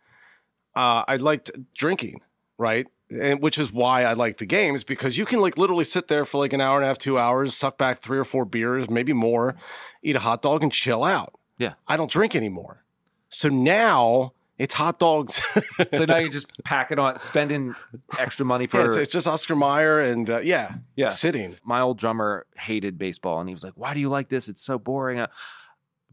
uh, 0.76 1.04
I 1.08 1.16
liked 1.16 1.50
drinking, 1.74 2.20
right? 2.58 2.86
And 3.20 3.40
which 3.42 3.58
is 3.58 3.72
why 3.72 4.04
I 4.04 4.12
like 4.14 4.38
the 4.38 4.46
games 4.46 4.84
because 4.84 5.18
you 5.18 5.24
can 5.24 5.40
like 5.40 5.58
literally 5.58 5.84
sit 5.84 6.08
there 6.08 6.24
for 6.24 6.38
like 6.38 6.52
an 6.52 6.60
hour 6.60 6.76
and 6.76 6.84
a 6.84 6.88
half, 6.88 6.98
two 6.98 7.18
hours, 7.18 7.54
suck 7.54 7.76
back 7.78 7.98
three 8.00 8.18
or 8.18 8.24
four 8.24 8.44
beers, 8.44 8.88
maybe 8.88 9.12
more, 9.12 9.56
eat 10.02 10.16
a 10.16 10.20
hot 10.20 10.42
dog, 10.42 10.62
and 10.62 10.72
chill 10.72 11.04
out. 11.04 11.34
Yeah. 11.58 11.74
I 11.86 11.96
don't 11.96 12.10
drink 12.10 12.34
anymore. 12.34 12.84
So 13.28 13.48
now 13.48 14.32
it's 14.58 14.74
hot 14.74 14.98
dogs. 14.98 15.42
so 15.92 16.04
now 16.04 16.18
you're 16.18 16.28
just 16.28 16.46
packing 16.64 16.98
on, 16.98 17.18
spending 17.18 17.74
extra 18.18 18.44
money 18.46 18.66
for. 18.66 18.78
Yeah, 18.78 18.86
it's, 18.88 18.96
it's 18.96 19.12
just 19.12 19.26
Oscar 19.26 19.56
Mayer 19.56 20.00
and 20.00 20.28
uh, 20.30 20.40
yeah, 20.40 20.74
Yeah. 20.96 21.08
sitting. 21.08 21.56
my 21.64 21.80
old 21.80 21.98
drummer 21.98 22.46
hated 22.56 22.98
baseball, 22.98 23.40
and 23.40 23.48
he 23.48 23.54
was 23.54 23.64
like, 23.64 23.72
"Why 23.76 23.94
do 23.94 24.00
you 24.00 24.08
like 24.08 24.28
this? 24.28 24.48
It's 24.48 24.62
so 24.62 24.78
boring." 24.78 25.20
Uh, 25.20 25.26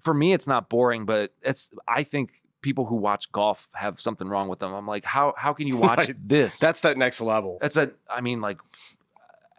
For 0.02 0.14
me, 0.14 0.34
it's 0.34 0.48
not 0.48 0.70
boring, 0.70 1.06
but 1.06 1.34
it's. 1.42 1.70
I 1.88 2.04
think 2.04 2.32
people 2.62 2.86
who 2.86 2.96
watch 2.96 3.32
golf 3.32 3.68
have 3.74 4.00
something 4.02 4.28
wrong 4.28 4.48
with 4.50 4.60
them. 4.60 4.74
I'm 4.74 4.88
like, 4.88 5.06
how 5.06 5.34
how 5.38 5.54
can 5.54 5.68
you 5.68 5.78
watch 5.88 5.98
Right. 6.00 6.16
this? 6.30 6.60
That's 6.60 6.82
that 6.82 6.98
next 6.98 7.22
level. 7.22 7.58
that's 7.62 7.78
a. 7.78 7.92
I 8.10 8.22
mean, 8.22 8.42
like, 8.42 8.60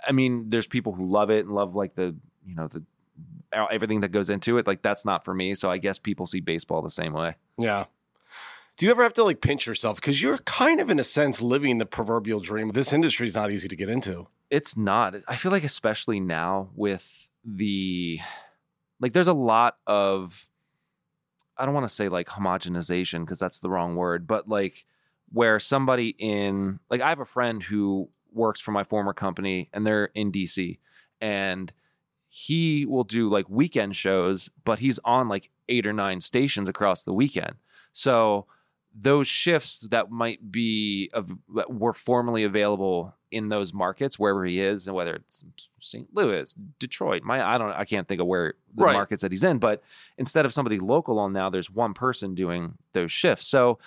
I 0.06 0.12
mean, 0.12 0.50
there's 0.50 0.66
people 0.66 0.92
who 0.92 1.10
love 1.10 1.30
it 1.30 1.44
and 1.46 1.54
love 1.54 1.74
like 1.74 1.94
the 1.94 2.14
you 2.46 2.54
know 2.54 2.66
the 2.68 2.82
everything 3.70 4.00
that 4.02 4.10
goes 4.12 4.30
into 4.30 4.58
it. 4.58 4.66
Like 4.66 4.82
that's 4.82 5.04
not 5.04 5.24
for 5.24 5.34
me. 5.34 5.54
So 5.54 5.70
I 5.70 5.78
guess 5.78 5.98
people 5.98 6.26
see 6.26 6.40
baseball 6.40 6.82
the 6.82 6.90
same 6.90 7.12
way. 7.12 7.36
Yeah. 7.58 7.86
Do 8.76 8.86
you 8.86 8.92
ever 8.92 9.02
have 9.02 9.12
to 9.14 9.24
like 9.24 9.40
pinch 9.42 9.66
yourself 9.66 9.96
because 10.00 10.22
you're 10.22 10.38
kind 10.38 10.80
of 10.80 10.88
in 10.88 10.98
a 10.98 11.04
sense 11.04 11.42
living 11.42 11.76
the 11.78 11.84
proverbial 11.86 12.40
dream? 12.40 12.70
This 12.70 12.92
industry 12.94 13.26
is 13.26 13.34
not 13.34 13.50
easy 13.52 13.68
to 13.68 13.76
get 13.76 13.88
into. 13.90 14.26
it's 14.50 14.76
not 14.76 15.14
i 15.28 15.36
feel 15.36 15.52
like 15.52 15.62
especially 15.64 16.18
now 16.18 16.70
with 16.74 17.28
the 17.44 18.18
like 19.00 19.12
there's 19.12 19.28
a 19.28 19.34
lot 19.34 19.76
of 19.86 20.48
i 21.60 21.64
don't 21.64 21.74
want 21.74 21.88
to 21.88 21.94
say 21.94 22.08
like 22.08 22.28
homogenization 22.28 23.20
because 23.20 23.38
that's 23.38 23.60
the 23.60 23.70
wrong 23.70 23.96
word 23.96 24.26
but 24.26 24.48
like 24.48 24.84
where 25.32 25.60
somebody 25.60 26.14
in 26.18 26.80
like 26.90 27.00
i 27.00 27.08
have 27.08 27.20
a 27.20 27.24
friend 27.24 27.62
who 27.62 28.08
works 28.32 28.60
for 28.60 28.72
my 28.72 28.84
former 28.84 29.12
company 29.12 29.68
and 29.72 29.86
they're 29.86 30.06
in 30.14 30.32
dc 30.32 30.78
and 31.20 31.72
he 32.28 32.86
will 32.86 33.04
do 33.04 33.28
like 33.28 33.48
weekend 33.48 33.94
shows 33.94 34.50
but 34.64 34.78
he's 34.78 34.98
on 35.04 35.28
like 35.28 35.50
eight 35.70 35.86
or 35.86 35.92
nine 35.94 36.20
stations 36.20 36.68
across 36.68 37.04
the 37.04 37.14
weekend. 37.14 37.54
So 37.92 38.46
those 38.94 39.26
shifts 39.28 39.80
that 39.90 40.10
might 40.10 40.50
be 40.50 41.10
of, 41.12 41.30
that 41.54 41.72
were 41.72 41.92
formerly 41.92 42.44
available 42.44 43.14
in 43.30 43.48
those 43.48 43.72
markets 43.72 44.18
wherever 44.18 44.44
he 44.44 44.60
is 44.60 44.88
and 44.88 44.96
whether 44.96 45.14
it's 45.14 45.44
St. 45.78 46.08
Louis, 46.12 46.52
Detroit, 46.80 47.22
my 47.22 47.40
I 47.46 47.58
don't 47.58 47.70
I 47.70 47.84
can't 47.84 48.08
think 48.08 48.20
of 48.20 48.26
where 48.26 48.54
the 48.74 48.84
Right. 48.84 48.92
markets 48.94 49.22
that 49.22 49.30
he's 49.30 49.44
in, 49.44 49.58
but 49.58 49.82
instead 50.18 50.44
of 50.44 50.52
somebody 50.52 50.80
local 50.80 51.18
on 51.20 51.32
now 51.32 51.48
there's 51.50 51.70
one 51.70 51.94
person 51.94 52.34
doing 52.34 52.76
those 52.92 53.12
shifts. 53.12 53.46
So 53.46 53.78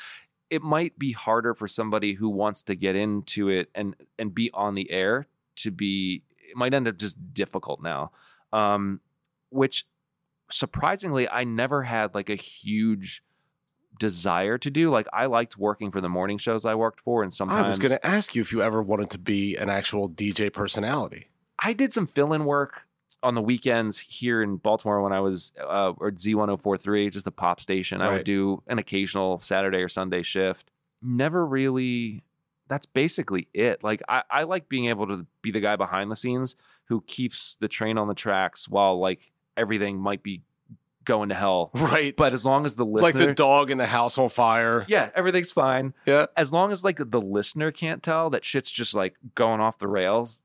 it 0.50 0.62
might 0.62 0.98
be 0.98 1.12
harder 1.12 1.54
for 1.54 1.68
somebody 1.68 2.14
who 2.14 2.30
wants 2.30 2.64
to 2.64 2.76
get 2.76 2.96
into 2.96 3.50
it 3.50 3.70
and 3.76 3.96
and 4.18 4.34
be 4.34 4.50
on 4.54 4.76
the 4.76 4.90
air 4.90 5.28
to 5.58 5.72
be 5.72 6.24
it 6.50 6.56
might 6.56 6.74
end 6.74 6.88
up 6.88 6.96
just 6.98 7.18
difficult 7.34 7.82
now. 7.82 8.12
Um 8.54 9.02
which 9.50 9.86
surprisingly 10.50 11.28
I 11.28 11.44
never 11.44 11.84
had 11.84 12.16
like 12.16 12.30
a 12.30 12.36
huge 12.36 13.24
desire 14.00 14.58
to 14.58 14.70
do. 14.70 14.90
Like 14.90 15.08
I 15.14 15.26
liked 15.26 15.58
working 15.58 15.92
for 15.92 16.02
the 16.02 16.10
morning 16.10 16.38
shows 16.38 16.66
I 16.66 16.76
worked 16.76 17.02
for, 17.02 17.24
and 17.24 17.34
sometimes 17.34 17.64
I 17.64 17.68
was 17.68 17.80
going 17.80 17.92
to 17.92 18.06
ask 18.06 18.36
you 18.36 18.42
if 18.42 18.52
you 18.52 18.62
ever 18.62 18.82
wanted 18.82 19.10
to 19.12 19.18
be 19.18 19.56
an 19.56 19.70
actual 19.70 20.10
DJ 20.10 20.52
personality. 20.52 21.28
I 21.64 21.74
did 21.74 21.94
some 21.94 22.08
fill-in 22.08 22.46
work 22.46 22.88
on 23.22 23.36
the 23.36 23.42
weekends 23.42 24.00
here 24.00 24.44
in 24.44 24.58
Baltimore 24.58 25.02
when 25.02 25.14
I 25.14 25.22
was 25.22 25.54
uh, 25.60 25.94
or 25.98 26.12
Z1043, 26.12 27.12
just 27.12 27.26
a 27.26 27.32
pop 27.32 27.62
station. 27.62 28.02
I 28.02 28.10
would 28.12 28.26
do 28.26 28.62
an 28.68 28.80
occasional 28.80 29.40
Saturday 29.40 29.78
or 29.78 29.90
Sunday 29.90 30.24
shift. 30.24 30.70
Never 31.02 31.46
really. 31.46 32.24
That's 32.68 32.86
basically 32.86 33.48
it. 33.54 33.84
Like 33.84 34.02
I, 34.10 34.24
I 34.30 34.44
like 34.44 34.68
being 34.68 34.88
able 34.88 35.08
to 35.08 35.26
be 35.42 35.52
the 35.52 35.60
guy 35.62 35.76
behind 35.76 36.12
the 36.12 36.16
scenes 36.16 36.56
who 36.86 37.02
keeps 37.02 37.56
the 37.56 37.68
train 37.68 37.98
on 37.98 38.08
the 38.08 38.14
tracks 38.14 38.68
while 38.68 39.00
like 39.00 39.32
everything 39.56 40.00
might 40.00 40.24
be 40.24 40.42
going 41.06 41.30
to 41.30 41.36
hell. 41.36 41.72
Right. 41.76 42.16
But 42.16 42.34
as 42.34 42.46
long 42.46 42.66
as 42.66 42.76
the 42.76 42.86
listener, 42.86 43.20
like 43.20 43.28
the 43.28 43.34
dog 43.34 43.70
in 43.72 43.78
the 43.78 43.86
house 43.88 44.18
on 44.18 44.30
fire. 44.30 44.86
yeah, 44.88 45.10
everything's 45.16 45.52
fine. 45.52 45.94
Yeah. 46.06 46.28
as 46.38 46.52
long 46.52 46.72
as 46.72 46.84
like 46.84 46.98
the 46.98 47.22
listener 47.22 47.72
can't 47.72 48.02
tell 48.02 48.30
that 48.32 48.44
shit's 48.46 48.72
just 48.72 48.94
like 48.94 49.16
going 49.36 49.60
off 49.62 49.78
the 49.78 49.88
rails 49.88 50.44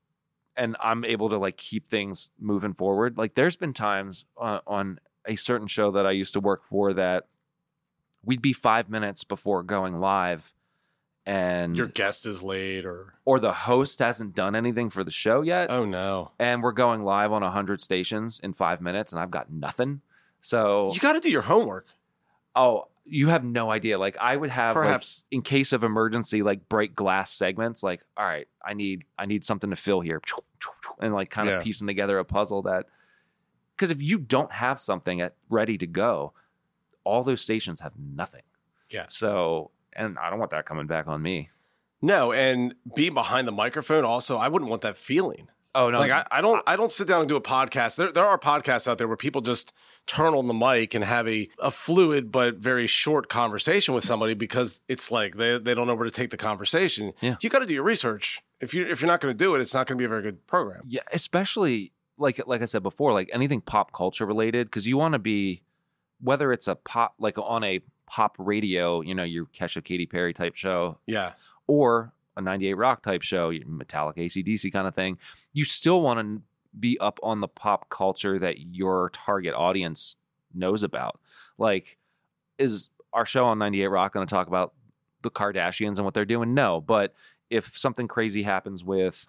and 0.57 0.75
i'm 0.81 1.05
able 1.05 1.29
to 1.29 1.37
like 1.37 1.55
keep 1.57 1.87
things 1.87 2.31
moving 2.39 2.73
forward 2.73 3.17
like 3.17 3.35
there's 3.35 3.55
been 3.55 3.71
times 3.73 4.25
uh, 4.41 4.59
on 4.67 4.99
a 5.25 5.35
certain 5.37 5.67
show 5.67 5.91
that 5.91 6.05
i 6.05 6.11
used 6.11 6.33
to 6.33 6.39
work 6.39 6.65
for 6.65 6.91
that 6.93 7.27
we'd 8.25 8.41
be 8.41 8.51
five 8.51 8.89
minutes 8.89 9.23
before 9.23 9.63
going 9.63 9.99
live 9.99 10.53
and 11.25 11.77
Your 11.77 11.87
guest 11.87 12.25
is 12.25 12.43
late 12.43 12.85
or 12.85 13.13
or 13.25 13.39
the 13.39 13.53
host 13.53 13.99
hasn't 13.99 14.35
done 14.35 14.55
anything 14.55 14.89
for 14.89 15.03
the 15.03 15.11
show 15.11 15.41
yet 15.41 15.69
oh 15.69 15.85
no. 15.85 16.31
and 16.39 16.63
we're 16.63 16.71
going 16.71 17.03
live 17.03 17.31
on 17.31 17.41
100 17.41 17.79
stations 17.79 18.39
in 18.43 18.51
five 18.53 18.81
minutes 18.81 19.13
and 19.13 19.21
i've 19.21 19.31
got 19.31 19.51
nothing 19.51 20.01
so 20.41 20.91
You 20.93 20.99
got 20.99 21.13
to 21.13 21.19
do 21.19 21.29
your 21.29 21.41
homework. 21.41 21.87
Oh, 22.55 22.87
you 23.05 23.29
have 23.29 23.43
no 23.43 23.71
idea. 23.71 23.97
Like 23.97 24.17
I 24.19 24.35
would 24.35 24.49
have 24.51 24.75
like, 24.75 24.83
Perhaps- 24.85 25.25
in 25.31 25.41
case 25.41 25.73
of 25.73 25.83
emergency, 25.83 26.43
like 26.43 26.69
break 26.69 26.95
glass 26.95 27.31
segments. 27.31 27.81
Like, 27.83 28.01
all 28.17 28.25
right, 28.25 28.47
I 28.63 28.73
need 28.73 29.03
I 29.17 29.25
need 29.25 29.43
something 29.43 29.69
to 29.71 29.75
fill 29.75 30.01
here, 30.01 30.21
and 30.99 31.13
like 31.13 31.29
kind 31.29 31.49
of 31.49 31.59
Yeah. 31.59 31.63
piecing 31.63 31.87
together 31.87 32.19
a 32.19 32.25
puzzle 32.25 32.61
that. 32.63 32.85
Because 33.75 33.89
if 33.91 34.01
you 34.01 34.19
don't 34.19 34.51
have 34.51 34.79
something 34.79 35.21
at, 35.21 35.35
ready 35.49 35.77
to 35.77 35.87
go, 35.87 36.33
all 37.05 37.23
those 37.23 37.41
stations 37.41 37.79
have 37.79 37.93
nothing. 37.97 38.41
Yeah. 38.89 39.05
So, 39.07 39.71
and 39.93 40.19
I 40.19 40.29
don't 40.29 40.37
want 40.37 40.51
that 40.51 40.65
coming 40.65 40.85
back 40.85 41.07
on 41.07 41.21
me. 41.21 41.49
No, 42.01 42.31
and 42.33 42.75
being 42.95 43.13
behind 43.13 43.47
the 43.47 43.51
microphone 43.53 44.03
also, 44.03 44.37
I 44.37 44.49
wouldn't 44.49 44.69
want 44.69 44.81
that 44.81 44.97
feeling. 44.97 45.47
Oh 45.75 45.89
no, 45.91 45.99
Like 45.99 46.11
I, 46.11 46.25
I 46.31 46.41
don't 46.41 46.61
I 46.65 46.75
don't 46.75 46.91
sit 46.91 47.07
down 47.07 47.19
and 47.21 47.29
do 47.29 47.35
a 47.35 47.41
podcast. 47.41 47.95
There 47.95 48.11
there 48.11 48.25
are 48.25 48.39
podcasts 48.39 48.87
out 48.87 48.97
there 48.97 49.07
where 49.07 49.17
people 49.17 49.41
just 49.41 49.71
turn 50.07 50.33
on 50.33 50.47
the 50.47 50.53
mic 50.53 50.95
and 50.95 51.03
have 51.03 51.27
a, 51.27 51.47
a 51.59 51.69
fluid 51.69 52.31
but 52.31 52.55
very 52.55 52.87
short 52.87 53.29
conversation 53.29 53.93
with 53.93 54.03
somebody 54.03 54.33
because 54.33 54.81
it's 54.87 55.11
like 55.11 55.35
they, 55.37 55.59
they 55.59 55.75
don't 55.75 55.85
know 55.85 55.93
where 55.93 56.05
to 56.05 56.11
take 56.11 56.31
the 56.31 56.37
conversation. 56.37 57.13
Yeah. 57.21 57.35
You 57.41 57.49
gotta 57.49 57.67
do 57.67 57.73
your 57.75 57.83
research. 57.83 58.41
If 58.59 58.73
you 58.73 58.87
if 58.87 58.99
you're 59.01 59.07
not 59.07 59.21
gonna 59.21 59.35
do 59.35 59.53
it, 59.55 59.61
it's 59.61 59.73
not 59.73 59.85
gonna 59.85 59.97
be 59.99 60.05
a 60.05 60.09
very 60.09 60.23
good 60.23 60.45
program. 60.47 60.81
Yeah, 60.87 61.01
especially 61.13 61.91
like 62.17 62.41
like 62.47 62.61
I 62.63 62.65
said 62.65 62.81
before, 62.83 63.13
like 63.13 63.29
anything 63.31 63.61
pop 63.61 63.93
culture 63.93 64.25
related, 64.25 64.67
because 64.67 64.87
you 64.87 64.97
want 64.97 65.13
to 65.13 65.19
be 65.19 65.61
whether 66.19 66.51
it's 66.51 66.67
a 66.67 66.75
pop 66.75 67.13
like 67.19 67.37
on 67.37 67.63
a 67.63 67.79
pop 68.07 68.35
radio, 68.39 69.01
you 69.01 69.13
know, 69.13 69.23
you 69.23 69.45
catch 69.53 69.77
a 69.77 69.81
Katy 69.83 70.07
Perry 70.07 70.33
type 70.33 70.55
show, 70.55 70.97
Yeah. 71.05 71.33
or 71.67 72.11
a 72.39 72.41
98 72.41 72.73
Rock 72.73 73.03
type 73.03 73.21
show, 73.21 73.51
Metallica, 73.51 74.17
ACDC 74.25 74.71
kind 74.73 74.87
of 74.87 74.95
thing, 74.95 75.17
you 75.53 75.63
still 75.63 76.01
want 76.01 76.19
to 76.19 76.41
be 76.79 76.97
up 76.99 77.19
on 77.21 77.41
the 77.41 77.47
pop 77.47 77.89
culture 77.89 78.39
that 78.39 78.59
your 78.59 79.09
target 79.11 79.53
audience 79.53 80.15
knows 80.53 80.83
about. 80.83 81.19
Like, 81.57 81.97
is 82.57 82.89
our 83.13 83.25
show 83.25 83.45
on 83.45 83.59
98 83.59 83.87
Rock 83.87 84.13
going 84.13 84.25
to 84.25 84.33
talk 84.33 84.47
about 84.47 84.73
the 85.21 85.31
Kardashians 85.31 85.97
and 85.97 86.05
what 86.05 86.13
they're 86.13 86.25
doing? 86.25 86.53
No. 86.53 86.79
But 86.81 87.13
if 87.49 87.77
something 87.77 88.07
crazy 88.07 88.43
happens 88.43 88.83
with, 88.83 89.25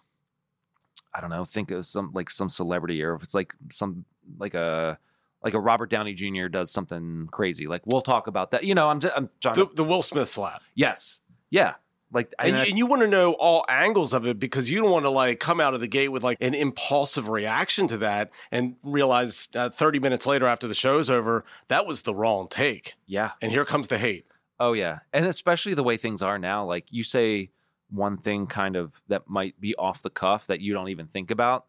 I 1.15 1.21
don't 1.21 1.31
know, 1.31 1.45
think 1.45 1.71
of 1.71 1.87
some 1.87 2.11
like 2.15 2.31
some 2.31 2.49
celebrity, 2.49 3.03
or 3.03 3.15
if 3.15 3.23
it's 3.23 3.35
like 3.35 3.55
some 3.73 4.05
like 4.39 4.55
a 4.55 4.99
like 5.43 5.55
a 5.55 5.61
Robert 5.61 5.91
Downey 5.91 6.13
Jr. 6.13 6.47
does 6.49 6.71
something 6.71 7.27
crazy, 7.33 7.67
like 7.67 7.83
we'll 7.87 8.03
talk 8.03 8.27
about 8.27 8.51
that. 8.53 8.63
You 8.65 8.75
know, 8.75 8.89
I'm 8.89 9.01
just, 9.01 9.15
I'm 9.17 9.31
trying 9.41 9.55
The, 9.57 9.67
to, 9.67 9.75
the 9.75 9.85
Will 9.85 10.03
Smith 10.03 10.29
slap. 10.29 10.63
yes, 10.75 11.23
yeah, 11.51 11.75
like 12.13 12.35
And, 12.39 12.57
I- 12.57 12.61
you, 12.63 12.69
and 12.71 12.79
you 12.79 12.87
want 12.87 13.03
to 13.03 13.09
know 13.09 13.33
all 13.35 13.65
angles 13.69 14.13
of 14.13 14.27
it 14.27 14.39
because 14.39 14.71
you 14.71 14.81
don't 14.81 14.91
want 14.91 15.05
to 15.05 15.11
like 15.11 15.39
come 15.41 15.61
out 15.61 15.75
of 15.75 15.81
the 15.81 15.87
gate 15.87 16.09
with 16.09 16.23
like 16.25 16.39
an 16.41 16.55
impulsive 16.55 17.29
reaction 17.29 17.87
to 17.89 17.99
that 17.99 18.31
and 18.51 18.77
realize 18.83 19.49
uh, 19.55 19.69
30 19.71 20.01
minutes 20.01 20.27
later 20.27 20.47
after 20.47 20.67
the 20.67 20.75
show's 20.75 21.09
over 21.11 21.45
that 21.69 21.87
was 21.87 22.03
the 22.03 22.15
wrong 22.15 22.49
take. 22.49 22.95
Yeah, 23.07 23.33
and 23.41 23.51
here 23.53 23.65
comes 23.65 23.89
the 23.89 23.99
hate. 23.99 24.27
Oh 24.59 24.73
yeah, 24.73 24.99
and 25.13 25.27
especially 25.27 25.75
the 25.75 25.83
way 25.85 25.97
things 25.97 26.21
are 26.23 26.39
now. 26.39 26.65
Like 26.65 26.87
you 26.91 27.03
say 27.05 27.51
one 27.91 28.17
thing 28.19 28.47
kind 28.47 28.77
of 28.77 29.01
that 29.09 29.29
might 29.29 29.61
be 29.61 29.75
off 29.77 30.03
the 30.03 30.11
cuff 30.11 30.47
that 30.49 30.61
you 30.61 30.73
don't 30.73 30.89
even 30.91 31.07
think 31.07 31.31
about, 31.31 31.65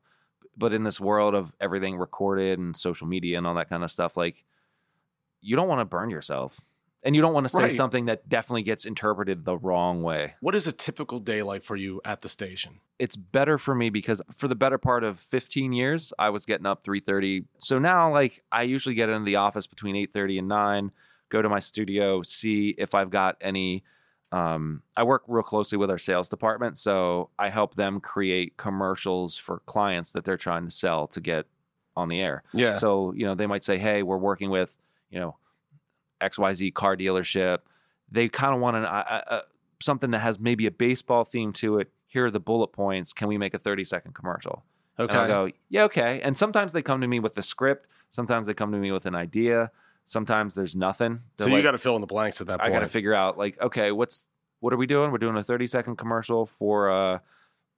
but 0.57 0.73
in 0.73 0.83
this 0.83 0.99
world 0.99 1.33
of 1.33 1.53
everything 1.59 1.97
recorded 1.97 2.59
and 2.59 2.75
social 2.75 3.07
media 3.07 3.37
and 3.37 3.47
all 3.47 3.55
that 3.55 3.69
kind 3.69 3.83
of 3.83 3.89
stuff, 3.91 4.17
like 4.17 4.43
you 5.41 5.55
don't 5.55 5.67
want 5.67 5.79
to 5.81 5.85
burn 5.85 6.09
yourself, 6.09 6.59
and 7.03 7.15
you 7.15 7.21
don't 7.21 7.33
want 7.33 7.45
to 7.45 7.49
say 7.49 7.63
Right. 7.63 7.73
something 7.73 8.05
that 8.05 8.29
definitely 8.29 8.63
gets 8.63 8.85
interpreted 8.85 9.45
the 9.45 9.57
wrong 9.57 10.03
way. 10.03 10.35
what 10.39 10.55
is 10.55 10.67
a 10.67 10.71
typical 10.71 11.19
day 11.19 11.41
like 11.43 11.63
for 11.63 11.75
you 11.75 12.01
at 12.05 12.21
the 12.21 12.29
station 12.29 12.79
It's 12.99 13.15
better 13.15 13.57
for 13.57 13.73
me 13.73 13.89
because 13.89 14.21
for 14.31 14.47
the 14.47 14.55
better 14.55 14.77
part 14.77 15.03
of 15.03 15.19
15 15.19 15.73
years, 15.73 16.13
I 16.19 16.29
was 16.29 16.45
getting 16.45 16.67
up 16.67 16.83
3:30. 16.83 17.45
So 17.57 17.79
now, 17.79 18.11
like 18.11 18.43
I 18.51 18.61
usually 18.63 18.93
get 18.95 19.09
into 19.09 19.25
the 19.25 19.37
office 19.37 19.65
between 19.67 19.95
8:30 19.95 20.37
and 20.39 20.47
9 20.47 20.91
go 21.29 21.41
to 21.41 21.49
my 21.49 21.59
studio, 21.59 22.21
see 22.21 22.75
if 22.77 22.93
I've 22.93 23.09
got 23.09 23.37
any. 23.41 23.83
Um, 24.33 24.83
I 24.95 25.03
work 25.03 25.23
real 25.27 25.43
closely 25.43 25.77
with 25.77 25.89
our 25.89 25.97
sales 25.97 26.29
department, 26.29 26.77
so 26.77 27.29
I 27.39 27.49
help 27.49 27.75
them 27.75 27.99
create 27.99 28.55
commercials 28.57 29.37
for 29.37 29.59
clients 29.65 30.11
that 30.13 30.23
they're 30.25 30.37
trying 30.37 30.65
to 30.65 30.71
sell 30.71 31.07
to 31.07 31.19
get 31.21 31.47
on 31.97 32.07
the 32.07 32.21
air. 32.21 32.43
yeah 32.53 32.75
So 32.75 33.13
you 33.13 33.25
know 33.25 33.35
they 33.35 33.47
might 33.47 33.63
say, 33.63 33.77
"Hey, 33.77 34.03
we're 34.03 34.17
working 34.17 34.49
with 34.49 34.77
you 35.09 35.19
know 35.19 35.35
XYZ 36.21 36.73
car 36.73 36.95
dealership." 36.95 37.59
They 38.11 38.27
kind 38.29 38.53
of 38.53 38.59
want 38.61 38.77
an, 38.77 38.85
uh, 38.85 39.21
uh, 39.27 39.41
something 39.81 40.11
that 40.11 40.19
has 40.19 40.39
maybe 40.39 40.65
a 40.65 40.71
baseball 40.71 41.23
theme 41.23 41.53
to 41.53 41.79
it. 41.79 41.89
Here 42.07 42.25
are 42.25 42.31
the 42.31 42.39
bullet 42.39 42.67
points. 42.67 43.13
Can 43.13 43.27
we 43.27 43.37
make 43.37 43.53
a 43.53 43.59
thirty 43.59 43.83
second 43.83 44.13
commercial? 44.13 44.63
okay 44.99 45.13
And 45.13 45.21
I'll 45.21 45.47
go, 45.47 45.53
yeah, 45.69 45.83
okay. 45.83 46.21
And 46.21 46.37
sometimes 46.37 46.73
they 46.73 46.81
come 46.81 47.01
to 47.01 47.07
me 47.07 47.19
with 47.19 47.33
the 47.33 47.43
script. 47.43 47.87
Sometimes 48.09 48.47
they 48.47 48.53
come 48.53 48.71
to 48.71 48.77
me 48.77 48.91
with 48.91 49.05
an 49.05 49.15
idea. 49.15 49.71
Sometimes 50.03 50.55
there's 50.55 50.75
nothing. 50.75 51.21
so 51.37 51.45
They're 51.45 51.49
you 51.49 51.55
like, 51.55 51.63
got 51.63 51.71
to 51.71 51.77
fill 51.77 51.95
in 51.95 52.01
the 52.01 52.07
blanks 52.07 52.41
at 52.41 52.47
that 52.47 52.61
I 52.61 52.69
got 52.69 52.79
to 52.79 52.87
figure 52.87 53.13
out 53.13 53.37
like, 53.37 53.59
okay, 53.61 53.91
what's 53.91 54.25
what 54.59 54.73
are 54.73 54.77
we 54.77 54.87
doing? 54.87 55.11
We're 55.11 55.17
doing 55.17 55.37
a 55.37 55.43
30 55.43 55.67
second 55.67 55.95
commercial 55.97 56.45
for 56.45 56.89
a 56.89 57.21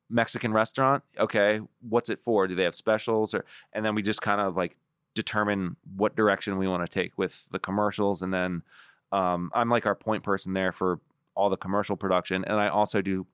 Mexican 0.10 0.52
restaurant. 0.54 1.04
Okay, 1.18 1.62
what's 1.88 2.10
it 2.10 2.22
for? 2.22 2.48
Do 2.48 2.56
they 2.56 2.64
have 2.64 2.76
specials 2.76 3.34
or? 3.34 3.46
And 3.72 3.86
then 3.86 3.96
we 3.96 4.02
just 4.02 4.22
kind 4.22 4.42
of 4.42 4.56
like 4.56 4.76
determine 5.14 5.76
what 5.96 6.16
direction 6.16 6.58
we 6.58 6.68
want 6.68 6.86
to 6.86 6.92
take 6.92 7.18
with 7.18 7.48
the 7.52 7.60
commercials, 7.60 8.22
and 8.22 8.34
then 8.34 8.64
um, 9.12 9.52
I'm 9.54 9.70
like 9.70 9.86
our 9.86 9.96
point 9.96 10.24
person 10.24 10.54
there 10.54 10.72
for 10.72 11.00
all 11.36 11.50
the 11.50 11.58
commercial 11.58 11.96
production, 11.96 12.44
and 12.46 12.60
I 12.60 12.68
also 12.68 13.02
do, 13.02 13.26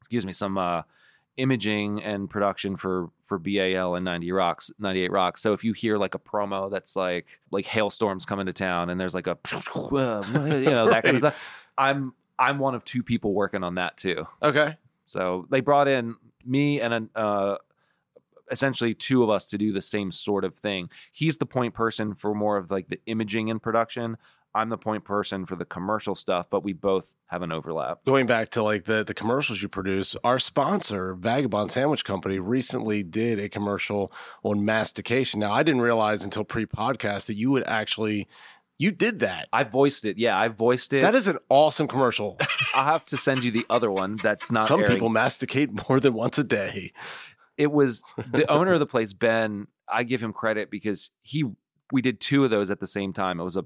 excuse 0.00 0.24
me, 0.24 0.32
some 0.32 0.58
uh, 0.58 0.82
imaging 1.36 2.02
and 2.02 2.28
production 2.28 2.76
for 2.76 3.10
for 3.24 3.38
BAL 3.38 3.94
and 3.94 4.04
90 4.04 4.32
Rocks, 4.32 4.70
98 4.78 5.10
Rocks. 5.10 5.40
So 5.40 5.52
if 5.52 5.64
you 5.64 5.72
hear 5.72 5.96
like 5.96 6.14
a 6.14 6.18
promo 6.18 6.70
that's 6.70 6.96
like 6.96 7.26
like 7.50 7.66
hailstorms 7.66 8.24
coming 8.24 8.46
to 8.46 8.52
town, 8.52 8.90
and 8.90 9.00
there's 9.00 9.14
like 9.14 9.26
a 9.26 9.38
you 9.52 10.70
know 10.70 10.88
that 10.88 11.02
kind 11.04 11.16
of 11.16 11.20
stuff, 11.20 11.68
I'm 11.78 12.12
I'm 12.38 12.58
one 12.58 12.74
of 12.74 12.84
two 12.84 13.02
people 13.02 13.34
working 13.34 13.64
on 13.64 13.76
that 13.76 13.96
too. 13.96 14.26
okay 14.42 14.76
So 15.06 15.46
they 15.50 15.60
brought 15.60 15.88
in 15.88 16.16
me 16.44 16.80
and 16.80 16.94
a, 16.94 17.18
uh, 17.18 17.56
essentially 18.50 18.94
two 18.94 19.22
of 19.22 19.30
us 19.30 19.46
to 19.46 19.58
do 19.58 19.72
the 19.72 19.82
same 19.82 20.12
sort 20.12 20.44
of 20.44 20.54
thing. 20.56 20.90
He's 21.12 21.36
the 21.38 21.46
point 21.46 21.74
person 21.74 22.14
for 22.14 22.34
more 22.34 22.56
of 22.56 22.70
like 22.70 22.88
the 22.88 23.00
imaging 23.06 23.50
and 23.50 23.62
production. 23.62 24.16
I'm 24.54 24.70
the 24.70 24.78
point 24.78 25.04
person 25.04 25.44
for 25.44 25.56
the 25.56 25.66
commercial 25.66 26.14
stuff, 26.14 26.46
but 26.50 26.64
we 26.64 26.72
both 26.72 27.14
have 27.26 27.42
an 27.42 27.52
overlap. 27.52 28.02
going 28.04 28.26
back 28.26 28.48
to 28.50 28.62
like 28.62 28.84
the 28.84 29.04
the 29.04 29.14
commercials 29.14 29.62
you 29.62 29.68
produce 29.68 30.16
our 30.24 30.38
sponsor 30.38 31.14
vagabond 31.14 31.70
sandwich 31.70 32.04
company 32.04 32.38
recently 32.38 33.02
did 33.02 33.38
a 33.38 33.48
commercial 33.48 34.10
on 34.42 34.64
mastication 34.64 35.38
now 35.38 35.52
i 35.52 35.62
didn't 35.62 35.82
realize 35.82 36.24
until 36.24 36.44
pre-podcast 36.44 37.26
that 37.26 37.34
you 37.34 37.50
would 37.50 37.62
actually 37.66 38.26
you 38.80 38.92
did 38.92 39.18
that 39.20 39.48
I 39.52 39.64
voiced 39.64 40.04
it. 40.04 40.18
Yeah, 40.18 40.38
I 40.38 40.46
voiced 40.46 40.92
it. 40.92 41.00
that 41.02 41.14
is 41.16 41.26
an 41.26 41.38
awesome 41.48 41.88
commercial 41.88 42.38
I'll 42.74 42.84
have 42.84 43.04
to 43.06 43.16
send 43.16 43.42
you 43.44 43.50
the 43.50 43.66
other 43.68 43.90
one 43.90 44.16
that's 44.16 44.50
not 44.52 44.64
some 44.64 44.80
airing. 44.80 44.92
people 44.94 45.08
masticate 45.08 45.70
more 45.88 45.98
than 46.00 46.14
once 46.14 46.38
a 46.38 46.44
day 46.44 46.92
it 47.58 47.72
was 47.72 48.02
the 48.32 48.50
owner 48.50 48.72
of 48.72 48.80
the 48.80 48.86
place, 48.86 49.12
Ben. 49.12 49.66
I 49.88 50.04
give 50.04 50.22
him 50.22 50.32
credit 50.32 50.70
because 50.70 51.10
he 51.22 51.44
we 51.92 52.00
did 52.00 52.20
two 52.20 52.44
of 52.44 52.50
those 52.50 52.70
at 52.70 52.80
the 52.80 52.86
same 52.86 53.12
time. 53.12 53.40
It 53.40 53.44
was 53.44 53.56
a 53.56 53.64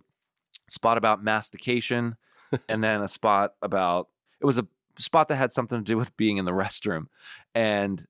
spot 0.68 0.98
about 0.98 1.22
mastication, 1.22 2.16
and 2.68 2.83
then 2.83 3.02
a 3.02 3.09
spot 3.09 3.55
about 3.62 4.09
it 4.40 4.46
was 4.46 4.59
a 4.59 4.66
spot 4.98 5.28
that 5.28 5.37
had 5.37 5.52
something 5.52 5.78
to 5.78 5.85
do 5.85 5.96
with 5.96 6.16
being 6.16 6.38
in 6.38 6.44
the 6.44 6.52
restroom. 6.52 7.07
And 7.55 8.05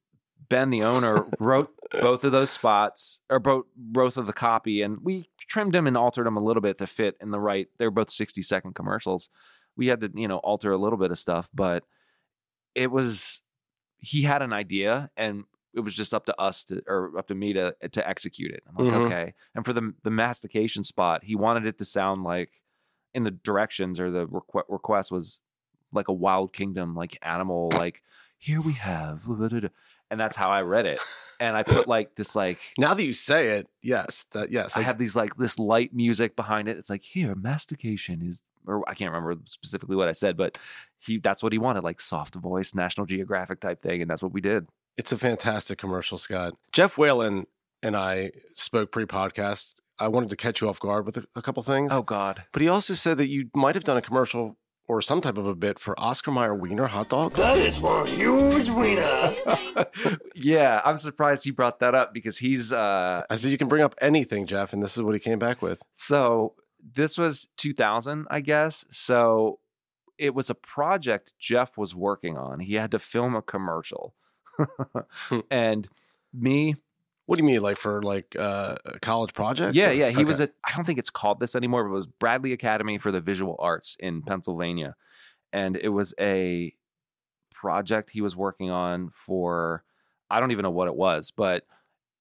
Ben, 0.48 0.70
the 0.70 0.82
owner, 0.82 1.24
wrote 1.38 1.72
both 2.00 2.24
of 2.24 2.32
those 2.32 2.50
spots 2.50 3.20
or 3.28 3.38
both 3.38 3.64
both 3.76 4.16
of 4.16 4.26
the 4.26 4.32
copy, 4.32 4.82
and 4.82 4.98
we 5.02 5.28
trimmed 5.38 5.72
them 5.72 5.86
and 5.86 5.96
altered 5.96 6.26
them 6.26 6.36
a 6.36 6.44
little 6.44 6.62
bit 6.62 6.78
to 6.78 6.86
fit 6.86 7.16
in 7.20 7.30
the 7.30 7.40
right. 7.40 7.68
They're 7.78 7.90
both 7.90 8.10
sixty 8.10 8.42
second 8.42 8.74
commercials. 8.74 9.28
We 9.76 9.86
had 9.86 10.00
to 10.02 10.10
you 10.14 10.28
know 10.28 10.38
alter 10.38 10.72
a 10.72 10.78
little 10.78 10.98
bit 10.98 11.10
of 11.10 11.18
stuff, 11.18 11.48
but 11.54 11.84
it 12.74 12.90
was 12.90 13.42
he 13.98 14.22
had 14.22 14.42
an 14.42 14.52
idea 14.52 15.10
and 15.16 15.44
it 15.74 15.80
was 15.80 15.94
just 15.94 16.12
up 16.14 16.26
to 16.26 16.38
us 16.40 16.64
to 16.66 16.82
or 16.86 17.16
up 17.16 17.28
to 17.28 17.34
me 17.34 17.52
to 17.54 17.74
to 17.92 18.08
execute 18.08 18.50
it. 18.52 18.62
I'm 18.68 18.84
like, 18.84 18.94
Mhm. 18.94 19.06
okay. 19.06 19.34
And 19.54 19.64
for 19.64 19.72
the 19.72 19.94
the 20.02 20.10
mastication 20.10 20.84
spot, 20.84 21.24
he 21.24 21.34
wanted 21.34 21.66
it 21.66 21.78
to 21.78 21.84
sound 21.84 22.24
like 22.24 22.62
in 23.14 23.24
the 23.24 23.30
directions 23.30 24.00
or 24.00 24.10
the 24.10 24.26
requ- 24.26 24.64
request 24.68 25.10
was 25.12 25.40
like 25.92 26.08
a 26.08 26.12
wild 26.12 26.52
kingdom, 26.52 26.94
like 26.94 27.18
animal, 27.22 27.70
like 27.74 28.02
here 28.38 28.60
we 28.60 28.72
have, 28.72 29.26
and 30.10 30.18
that's 30.20 30.34
how 30.36 30.48
I 30.50 30.62
read 30.62 30.86
it. 30.86 31.00
And 31.40 31.56
I 31.56 31.62
put 31.62 31.86
like 31.88 32.14
this 32.16 32.34
like 32.36 32.60
now 32.78 32.94
that 32.94 33.02
you 33.04 33.12
say 33.12 33.58
it 33.58 33.68
yes 33.82 34.24
that 34.32 34.50
yes 34.50 34.76
I 34.76 34.80
have 34.82 34.98
these 34.98 35.14
like 35.16 35.36
this 35.36 35.58
light 35.58 35.92
music 35.94 36.36
behind 36.36 36.68
it. 36.68 36.76
It's 36.76 36.90
like 36.90 37.02
here, 37.02 37.34
mastication 37.34 38.22
is, 38.22 38.42
or 38.66 38.88
I 38.88 38.94
can't 38.94 39.12
remember 39.12 39.40
specifically 39.46 39.96
what 39.96 40.08
I 40.08 40.12
said, 40.12 40.36
but 40.36 40.56
he 40.98 41.18
that's 41.18 41.42
what 41.42 41.52
he 41.52 41.58
wanted, 41.58 41.82
like 41.84 42.00
soft 42.00 42.34
voice, 42.34 42.74
National 42.74 43.06
Geographic 43.06 43.60
type 43.60 43.82
thing, 43.82 44.02
and 44.02 44.10
that's 44.10 44.22
what 44.22 44.32
we 44.32 44.40
did. 44.40 44.66
It's 44.96 45.12
a 45.12 45.18
fantastic 45.18 45.78
commercial, 45.78 46.18
Scott. 46.18 46.54
Jeff 46.72 46.98
Whalen 46.98 47.46
and 47.82 47.96
I 47.96 48.32
spoke 48.52 48.92
pre-podcast. 48.92 49.76
I 49.98 50.08
wanted 50.08 50.30
to 50.30 50.36
catch 50.36 50.60
you 50.60 50.68
off 50.68 50.80
guard 50.80 51.06
with 51.06 51.16
a, 51.16 51.24
a 51.36 51.42
couple 51.42 51.62
things, 51.62 51.92
Oh 51.94 52.02
God, 52.02 52.44
but 52.52 52.62
he 52.62 52.68
also 52.68 52.94
said 52.94 53.18
that 53.18 53.28
you 53.28 53.50
might 53.54 53.74
have 53.74 53.84
done 53.84 53.96
a 53.96 54.02
commercial 54.02 54.56
or 54.88 55.00
some 55.00 55.20
type 55.20 55.38
of 55.38 55.46
a 55.46 55.54
bit 55.54 55.78
for 55.78 55.98
Oscar 55.98 56.32
Mayer 56.32 56.54
Wiener 56.54 56.86
hot 56.88 57.08
dogs. 57.08 57.40
That 57.40 57.58
is 57.58 57.80
one 57.80 58.06
huge 58.06 58.68
wiener. 58.70 59.34
yeah, 60.34 60.80
I'm 60.84 60.98
surprised 60.98 61.44
he 61.44 61.50
brought 61.52 61.78
that 61.80 61.94
up 61.94 62.12
because 62.12 62.38
he's 62.38 62.72
uh 62.72 63.22
I 63.30 63.36
said 63.36 63.50
you 63.52 63.58
can 63.58 63.68
bring 63.68 63.82
up 63.82 63.94
anything, 64.00 64.46
Jeff, 64.46 64.72
and 64.72 64.82
this 64.82 64.96
is 64.96 65.02
what 65.02 65.14
he 65.14 65.20
came 65.20 65.38
back 65.38 65.62
with. 65.62 65.82
so 65.94 66.54
this 66.94 67.16
was 67.16 67.46
2000, 67.58 68.26
I 68.28 68.40
guess. 68.40 68.84
So 68.90 69.60
it 70.18 70.34
was 70.34 70.50
a 70.50 70.54
project 70.54 71.32
Jeff 71.38 71.78
was 71.78 71.94
working 71.94 72.36
on. 72.36 72.58
He 72.58 72.74
had 72.74 72.90
to 72.90 72.98
film 72.98 73.36
a 73.36 73.42
commercial, 73.42 74.14
and 75.50 75.88
me 76.32 76.76
What 77.26 77.36
do 77.38 77.44
you 77.44 77.46
mean, 77.50 77.62
like 77.62 77.76
for 77.76 78.02
like 78.02 78.36
uh, 78.38 78.76
a 78.84 78.98
college 79.00 79.32
project? 79.32 79.74
Yeah, 79.74 79.90
or- 79.90 79.92
yeah. 79.92 80.10
He 80.10 80.24
was 80.24 80.40
at, 80.40 80.52
I 80.64 80.74
don't 80.74 80.84
think 80.84 80.98
it's 80.98 81.10
called 81.10 81.40
this 81.40 81.54
anymore, 81.54 81.84
but 81.84 81.90
it 81.90 81.96
was 81.96 82.06
Bradley 82.06 82.52
Academy 82.52 82.98
for 82.98 83.12
the 83.12 83.20
Visual 83.20 83.56
Arts 83.58 83.96
in 84.00 84.22
Pennsylvania. 84.22 84.96
And 85.52 85.76
it 85.76 85.88
was 85.90 86.14
a 86.18 86.74
project 87.52 88.10
he 88.10 88.20
was 88.20 88.34
working 88.34 88.70
on 88.70 89.10
for, 89.10 89.84
I 90.30 90.40
don't 90.40 90.50
even 90.50 90.62
know 90.62 90.70
what 90.70 90.88
it 90.88 90.94
was, 90.96 91.30
but 91.30 91.64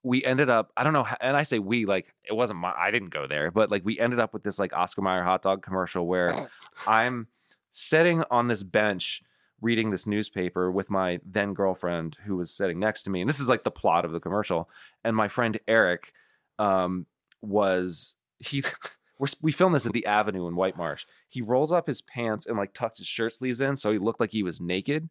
we 0.03 0.23
ended 0.25 0.49
up, 0.49 0.71
I 0.75 0.83
don't 0.83 0.93
know, 0.93 1.05
and 1.21 1.37
I 1.37 1.43
say 1.43 1.59
we, 1.59 1.85
like, 1.85 2.13
it 2.23 2.33
wasn't 2.33 2.59
my, 2.59 2.73
I 2.75 2.91
didn't 2.91 3.09
go 3.09 3.27
there, 3.27 3.51
but 3.51 3.71
like 3.71 3.85
we 3.85 3.99
ended 3.99 4.19
up 4.19 4.33
with 4.33 4.43
this 4.43 4.59
like 4.59 4.73
Oscar 4.73 5.01
Mayer 5.01 5.23
hot 5.23 5.43
dog 5.43 5.63
commercial 5.63 6.05
where 6.07 6.49
I'm 6.87 7.27
sitting 7.69 8.23
on 8.29 8.47
this 8.47 8.63
bench 8.63 9.23
reading 9.61 9.91
this 9.91 10.07
newspaper 10.07 10.71
with 10.71 10.89
my 10.89 11.19
then 11.25 11.53
girlfriend 11.53 12.17
who 12.25 12.35
was 12.35 12.51
sitting 12.51 12.79
next 12.79 13.03
to 13.03 13.09
me. 13.09 13.21
And 13.21 13.29
this 13.29 13.39
is 13.39 13.47
like 13.49 13.63
the 13.63 13.71
plot 13.71 14.05
of 14.05 14.11
the 14.11 14.19
commercial. 14.19 14.69
And 15.03 15.15
my 15.15 15.27
friend 15.27 15.59
Eric 15.67 16.13
um, 16.59 17.05
was 17.41 18.15
he. 18.39 18.63
We're, 19.19 19.27
we 19.39 19.51
filmed 19.51 19.75
this 19.75 19.85
at 19.85 19.93
the 19.93 20.07
Avenue 20.07 20.47
in 20.47 20.55
White 20.55 20.75
Marsh. 20.77 21.05
He 21.29 21.43
rolls 21.43 21.71
up 21.71 21.85
his 21.85 22.01
pants 22.01 22.47
and 22.47 22.57
like 22.57 22.73
tucks 22.73 22.97
his 22.97 23.05
shirt 23.07 23.33
sleeves 23.33 23.61
in, 23.61 23.75
so 23.75 23.91
he 23.91 23.99
looked 23.99 24.19
like 24.19 24.31
he 24.31 24.41
was 24.41 24.59
naked. 24.59 25.09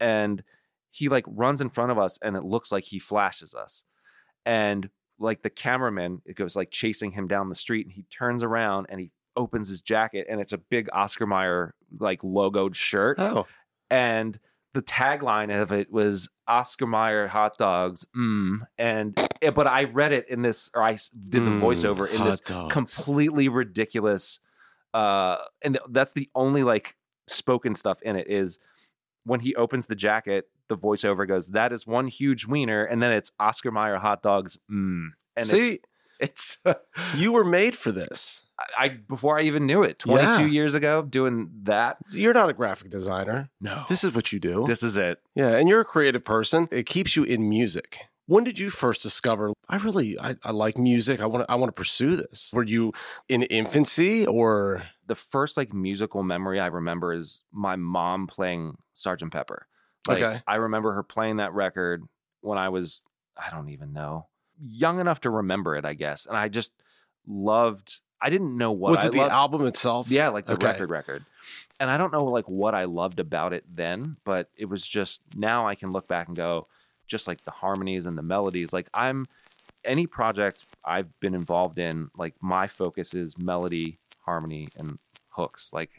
and 0.00 0.42
he 0.90 1.08
like 1.08 1.24
runs 1.28 1.60
in 1.60 1.68
front 1.70 1.90
of 1.90 1.98
us 1.98 2.18
and 2.22 2.36
it 2.36 2.44
looks 2.44 2.70
like 2.70 2.84
he 2.84 2.98
flashes 3.00 3.52
us 3.54 3.84
and 4.46 4.88
like 5.18 5.42
the 5.42 5.50
cameraman 5.50 6.22
it 6.24 6.36
goes 6.36 6.54
like 6.54 6.70
chasing 6.70 7.10
him 7.10 7.26
down 7.26 7.48
the 7.48 7.54
street 7.56 7.84
and 7.86 7.92
he 7.94 8.04
turns 8.04 8.42
around 8.44 8.86
and 8.88 9.00
he 9.00 9.10
opens 9.36 9.68
his 9.68 9.80
jacket 9.82 10.26
and 10.30 10.40
it's 10.40 10.52
a 10.52 10.58
big 10.58 10.88
oscar 10.92 11.26
Mayer 11.26 11.74
like 11.98 12.22
logoed 12.22 12.74
shirt 12.76 13.18
Oh, 13.18 13.46
and 13.94 14.38
the 14.72 14.82
tagline 14.82 15.62
of 15.62 15.70
it 15.70 15.92
was 15.92 16.28
Oscar 16.48 16.86
Mayer 16.86 17.28
hot 17.28 17.56
dogs 17.56 18.04
mm. 18.16 18.58
and 18.76 19.16
eh, 19.40 19.50
but 19.54 19.66
I 19.68 19.84
read 19.84 20.12
it 20.12 20.28
in 20.28 20.42
this 20.42 20.70
or 20.74 20.82
I 20.82 20.92
did 21.28 21.44
the 21.44 21.50
Mm, 21.50 21.60
voiceover 21.60 22.10
in 22.10 22.24
this 22.24 22.40
dogs. 22.40 22.72
completely 22.72 23.48
ridiculous 23.48 24.40
uh 24.92 25.36
and 25.62 25.78
that's 25.90 26.12
the 26.12 26.28
only 26.34 26.64
like 26.64 26.96
spoken 27.28 27.74
stuff 27.74 28.02
in 28.02 28.16
it 28.16 28.28
is 28.28 28.58
when 29.24 29.40
he 29.40 29.54
opens 29.54 29.86
the 29.86 29.94
jacket 29.96 30.48
the 30.68 30.76
voiceover 30.76 31.26
goes 31.26 31.50
that 31.50 31.72
is 31.72 31.86
one 31.86 32.08
huge 32.08 32.46
wiener 32.46 32.84
and 32.84 33.00
then 33.02 33.12
it's 33.12 33.30
oscar 33.38 33.70
Mayer 33.70 33.96
hot 33.98 34.22
dogs 34.22 34.58
mm. 34.70 35.08
and 35.36 35.46
See, 35.46 35.78
it's 36.24 36.58
it's 36.64 36.78
you 37.16 37.32
were 37.32 37.44
made 37.44 37.76
for 37.76 37.92
this. 37.92 38.44
I 38.78 38.88
before 38.88 39.38
I 39.38 39.42
even 39.42 39.66
knew 39.66 39.82
it 39.82 39.98
22 39.98 40.28
Yeah. 40.30 40.46
years 40.46 40.74
ago 40.74 41.02
doing 41.02 41.50
that 41.64 41.96
You're 42.12 42.34
not 42.34 42.48
a 42.48 42.52
graphic 42.52 42.90
designer. 42.90 43.50
no 43.60 43.84
This 43.88 44.04
is 44.04 44.14
what 44.14 44.32
you 44.32 44.38
do. 44.40 44.64
this 44.66 44.82
is 44.82 44.96
it 44.96 45.18
Yeah, 45.34 45.48
and 45.56 45.68
you're 45.68 45.80
a 45.80 45.84
creative 45.84 46.24
person. 46.24 46.68
It 46.70 46.86
keeps 46.86 47.16
you 47.16 47.24
in 47.24 47.48
music. 47.48 47.98
When 48.26 48.42
did 48.44 48.58
you 48.58 48.70
first 48.70 49.02
discover 49.02 49.52
I 49.68 49.76
really 49.78 50.18
I, 50.18 50.36
I 50.44 50.52
like 50.52 50.78
music. 50.78 51.20
I 51.20 51.26
want 51.26 51.46
to 51.46 51.50
I 51.52 51.56
want 51.56 51.74
to 51.74 51.78
pursue 51.78 52.16
this. 52.16 52.52
Were 52.54 52.62
you 52.64 52.92
in 53.28 53.42
infancy 53.44 54.24
or 54.26 54.84
the 55.06 55.14
first 55.16 55.56
like 55.56 55.72
musical 55.74 56.22
memory 56.22 56.58
I 56.60 56.66
remember 56.66 57.12
is 57.12 57.42
my 57.52 57.76
mom 57.76 58.26
playing 58.26 58.76
Sergeant 58.94 59.32
Pepper. 59.32 59.66
Like, 60.06 60.22
Okay. 60.22 60.42
I 60.46 60.56
remember 60.56 60.92
her 60.92 61.02
playing 61.02 61.36
that 61.38 61.52
record 61.54 62.04
when 62.40 62.56
I 62.58 62.68
was, 62.68 63.02
I 63.36 63.50
don't 63.50 63.70
even 63.70 63.92
know, 63.92 64.26
young 64.60 65.00
enough 65.00 65.20
to 65.20 65.30
remember 65.30 65.76
it, 65.76 65.84
I 65.84 65.94
guess. 65.94 66.26
And 66.26 66.36
I 66.36 66.48
just 66.48 66.72
loved, 67.26 68.00
I 68.20 68.30
didn't 68.30 68.56
know 68.56 68.72
what 68.72 68.90
was 68.90 69.04
I 69.04 69.08
it 69.08 69.12
the 69.12 69.18
loved. 69.18 69.32
album 69.32 69.66
itself? 69.66 70.10
Yeah, 70.10 70.28
like 70.28 70.46
the 70.46 70.54
Okay. 70.54 70.66
record 70.66 70.90
record. 70.90 71.24
And 71.80 71.90
I 71.90 71.96
don't 71.96 72.12
know 72.12 72.24
like 72.24 72.48
what 72.48 72.74
I 72.74 72.84
loved 72.84 73.20
about 73.20 73.52
it 73.52 73.64
then, 73.72 74.16
but 74.24 74.50
it 74.56 74.66
was 74.66 74.86
just 74.86 75.22
now 75.34 75.66
I 75.66 75.74
can 75.74 75.92
look 75.92 76.06
back 76.08 76.28
and 76.28 76.36
go, 76.36 76.68
just 77.06 77.28
like 77.28 77.44
the 77.44 77.50
harmonies 77.50 78.06
and 78.06 78.16
the 78.16 78.22
melodies. 78.22 78.72
Like 78.72 78.88
I'm 78.94 79.26
any 79.84 80.06
project 80.06 80.64
I've 80.84 81.18
been 81.20 81.34
involved 81.34 81.78
in, 81.78 82.10
like 82.16 82.34
my 82.40 82.66
focus 82.66 83.12
is 83.12 83.36
melody, 83.36 83.98
harmony, 84.24 84.68
and 84.76 84.98
hooks. 85.28 85.70
Like 85.72 85.90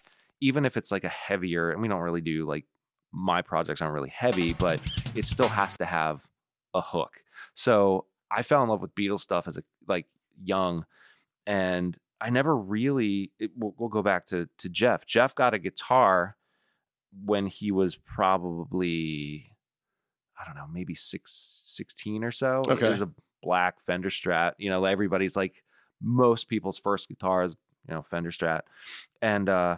even 0.41 0.65
if 0.65 0.77
it's 0.77 0.91
like 0.91 1.03
a 1.03 1.09
heavier, 1.09 1.71
and 1.71 1.81
we 1.81 1.87
don't 1.87 2.01
really 2.01 2.21
do 2.21 2.45
like 2.45 2.65
my 3.11 3.41
projects 3.41 3.81
aren't 3.81 3.93
really 3.93 4.09
heavy, 4.09 4.53
but 4.53 4.79
it 5.15 5.25
still 5.25 5.47
has 5.47 5.77
to 5.77 5.85
have 5.85 6.25
a 6.73 6.81
hook. 6.81 7.23
So 7.53 8.05
I 8.31 8.41
fell 8.41 8.63
in 8.63 8.69
love 8.69 8.81
with 8.81 8.95
Beatles 8.95 9.21
stuff 9.21 9.47
as 9.47 9.57
a 9.57 9.63
like 9.88 10.07
young, 10.43 10.85
and 11.45 11.97
I 12.19 12.29
never 12.29 12.55
really. 12.55 13.31
It, 13.39 13.51
we'll, 13.55 13.75
we'll 13.77 13.89
go 13.89 14.01
back 14.01 14.27
to 14.27 14.49
to 14.59 14.69
Jeff. 14.69 15.05
Jeff 15.05 15.35
got 15.35 15.53
a 15.53 15.59
guitar 15.59 16.38
when 17.23 17.47
he 17.47 17.71
was 17.71 17.95
probably 17.95 19.55
I 20.39 20.45
don't 20.45 20.55
know, 20.55 20.67
maybe 20.71 20.95
six, 20.95 21.63
16 21.65 22.23
or 22.23 22.31
so. 22.31 22.61
Okay. 22.67 22.85
It 22.85 22.89
was 22.89 23.01
a 23.01 23.09
black 23.41 23.81
Fender 23.81 24.09
Strat. 24.09 24.53
You 24.57 24.69
know, 24.69 24.83
everybody's 24.85 25.35
like 25.35 25.63
most 26.01 26.49
people's 26.49 26.77
first 26.77 27.07
guitar 27.07 27.43
is, 27.43 27.55
you 27.88 27.93
know, 27.93 28.03
Fender 28.03 28.31
Strat. 28.31 28.61
And 29.21 29.49
uh 29.49 29.77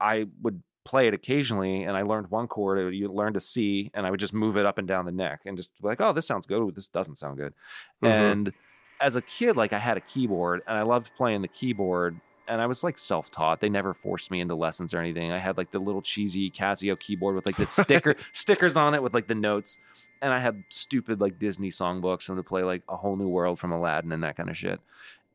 I 0.00 0.26
would 0.42 0.62
play 0.84 1.06
it 1.08 1.14
occasionally 1.14 1.82
and 1.84 1.96
I 1.96 2.02
learned 2.02 2.30
one 2.30 2.46
chord. 2.46 2.78
uh, 2.78 2.88
You 2.88 3.08
learn 3.08 3.32
to 3.34 3.40
C 3.40 3.90
and 3.94 4.06
I 4.06 4.10
would 4.10 4.20
just 4.20 4.34
move 4.34 4.56
it 4.56 4.66
up 4.66 4.78
and 4.78 4.86
down 4.86 5.06
the 5.06 5.12
neck 5.12 5.40
and 5.46 5.56
just 5.56 5.70
be 5.80 5.88
like, 5.88 6.00
oh, 6.00 6.12
this 6.12 6.26
sounds 6.26 6.46
good. 6.46 6.58
Ooh, 6.60 6.70
this 6.70 6.88
doesn't 6.88 7.16
sound 7.16 7.38
good. 7.38 7.54
Mhm. 8.02 8.08
And 8.08 8.52
as 9.00 9.16
a 9.16 9.22
kid, 9.22 9.56
like 9.56 9.72
I 9.72 9.78
had 9.78 9.96
a 9.96 10.00
keyboard 10.00 10.62
and 10.66 10.76
I 10.76 10.82
loved 10.82 11.10
playing 11.16 11.42
the 11.42 11.48
keyboard. 11.48 12.20
And 12.46 12.60
I 12.60 12.66
was 12.66 12.84
like 12.84 12.98
self 12.98 13.30
taught. 13.30 13.60
They 13.60 13.70
never 13.70 13.94
forced 13.94 14.30
me 14.30 14.40
into 14.40 14.54
lessons 14.54 14.92
or 14.92 14.98
anything. 14.98 15.32
I 15.32 15.38
had 15.38 15.56
like 15.56 15.70
the 15.70 15.78
little 15.78 16.02
cheesy 16.02 16.50
Casio 16.50 16.98
keyboard 16.98 17.34
with 17.34 17.46
like 17.46 17.56
the 17.56 17.66
sticker 17.66 18.16
stickers 18.32 18.76
on 18.76 18.94
it 18.94 19.02
with 19.02 19.14
like 19.14 19.26
the 19.28 19.34
notes. 19.34 19.78
And 20.20 20.32
I 20.32 20.38
had 20.38 20.62
stupid 20.68 21.20
like 21.22 21.38
Disney 21.38 21.70
songbooks 21.70 22.28
and 22.28 22.36
to 22.36 22.42
play 22.42 22.62
like 22.62 22.82
a 22.88 22.96
whole 22.96 23.16
new 23.16 23.28
world 23.28 23.58
from 23.58 23.72
Aladdin 23.72 24.12
and 24.12 24.22
that 24.22 24.36
kind 24.36 24.50
of 24.50 24.56
shit. 24.58 24.80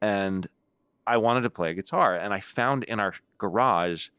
And 0.02 0.48
I 1.08 1.18
wanted 1.18 1.42
to 1.42 1.50
play 1.50 1.72
a 1.72 1.74
guitar. 1.74 2.16
And 2.16 2.32
I 2.34 2.40
found 2.42 2.84
in 2.84 3.00
our 3.00 3.14
garage 3.40 4.10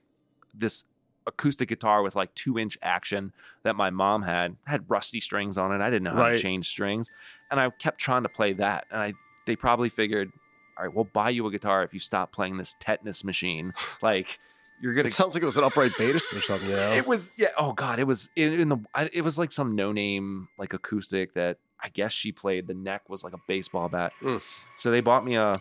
this 0.52 0.84
acoustic 1.30 1.68
guitar 1.68 2.02
with 2.02 2.14
like 2.16 2.34
two 2.34 2.58
inch 2.58 2.76
action 2.82 3.32
that 3.62 3.76
my 3.76 3.90
mom 3.90 4.22
had 4.22 4.56
had 4.66 4.84
rusty 4.90 5.20
strings 5.20 5.56
on 5.58 5.72
it. 5.72 5.80
I 5.80 5.88
didn't 5.90 6.02
know 6.04 6.12
how 6.14 6.20
Right. 6.22 6.36
to 6.36 6.42
change 6.42 6.68
strings, 6.68 7.10
and 7.50 7.58
I 7.58 7.70
kept 7.70 7.98
trying 7.98 8.22
to 8.24 8.28
play 8.28 8.52
that. 8.54 8.84
And 8.90 9.00
I 9.00 9.14
they 9.46 9.56
probably 9.56 9.88
figured, 9.88 10.30
all 10.76 10.84
right, 10.84 10.94
we'll 10.94 11.04
buy 11.12 11.30
you 11.30 11.46
a 11.46 11.50
guitar 11.50 11.82
if 11.82 11.94
you 11.94 12.00
stop 12.00 12.30
playing 12.32 12.56
this 12.58 12.74
tetanus 12.78 13.24
machine. 13.24 13.72
Like 14.02 14.38
you're 14.82 14.94
gonna. 14.94 15.08
It 15.08 15.12
sounds 15.12 15.34
like 15.34 15.42
it 15.42 15.46
was 15.46 15.56
an 15.58 15.64
upright 15.64 15.92
bass 15.98 16.32
or 16.34 16.40
something, 16.40 16.68
you 16.68 16.76
know? 16.76 16.92
It 16.92 17.06
was 17.06 17.32
yeah. 17.36 17.48
Oh 17.58 17.72
god, 17.72 17.98
it 17.98 18.04
was 18.06 18.28
in, 18.36 18.58
in 18.60 18.68
the. 18.70 18.78
I, 18.94 19.10
it 19.12 19.20
was 19.22 19.38
like 19.38 19.52
some 19.52 19.74
no 19.74 19.92
name 19.92 20.48
like 20.58 20.72
acoustic 20.72 21.34
that 21.34 21.58
I 21.82 21.88
guess 21.90 22.12
she 22.12 22.32
played. 22.32 22.66
The 22.66 22.74
neck 22.74 23.08
was 23.08 23.22
like 23.24 23.32
a 23.34 23.40
baseball 23.46 23.88
bat. 23.88 24.12
Mm. 24.22 24.40
So 24.76 24.90
they 24.90 25.00
bought 25.00 25.24
me 25.24 25.36
a 25.36 25.52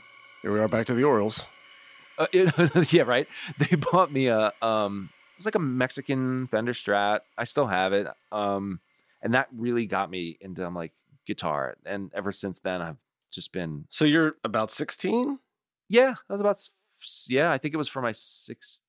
Here 0.42 0.54
we 0.54 0.60
are 0.60 0.68
back 0.70 0.86
to 0.88 0.94
the 0.94 1.04
Orioles. 1.04 1.46
uh, 2.18 2.28
it- 2.32 2.92
yeah, 2.94 3.04
right. 3.04 3.28
They 3.58 3.76
bought 3.76 4.10
me 4.12 4.28
a 4.28 4.54
um 4.62 5.10
was 5.40 5.46
like 5.46 5.56
a 5.56 5.60
Mexican 5.60 6.48
Fender 6.48 6.74
Strat. 6.74 7.22
I 7.38 7.44
still 7.46 7.68
have 7.68 7.94
it. 7.94 8.08
Um 8.32 8.80
and 9.22 9.34
that 9.34 9.48
really 9.56 9.86
got 9.86 10.10
me 10.10 10.38
into 10.40 10.66
um, 10.66 10.76
like 10.76 10.94
guitar. 11.26 11.76
And 11.86 12.12
ever 12.14 12.32
since 12.32 12.60
then 12.60 12.82
I've 12.82 12.98
just 13.32 13.52
been 13.52 13.86
So 13.90 14.06
you're 14.06 14.36
about 14.44 14.72
16? 14.72 15.40
yeah, 15.90 16.14
I 16.30 16.34
was 16.34 16.42
about 16.42 16.58
yeah, 17.28 17.52
I 17.52 17.58
think 17.58 17.74
it 17.74 17.78
was 17.78 17.88
for 17.88 18.02
my 18.02 18.12
16th 18.12 18.82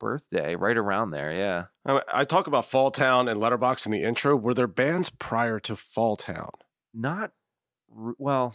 birthday, 0.00 0.56
right 0.56 0.76
around 0.76 1.10
there. 1.10 1.32
Yeah. 1.32 1.64
I, 1.86 2.00
I 2.20 2.24
talk 2.24 2.46
about 2.46 2.64
Fall 2.64 2.90
Town 2.90 3.28
and 3.28 3.38
Letterbox 3.38 3.84
in 3.86 3.92
the 3.92 4.02
intro. 4.02 4.34
Were 4.34 4.54
there 4.54 4.66
bands 4.66 5.10
prior 5.10 5.60
to 5.60 5.76
Fall 5.76 6.16
Town? 6.16 6.50
Not 6.92 7.32
well, 8.18 8.54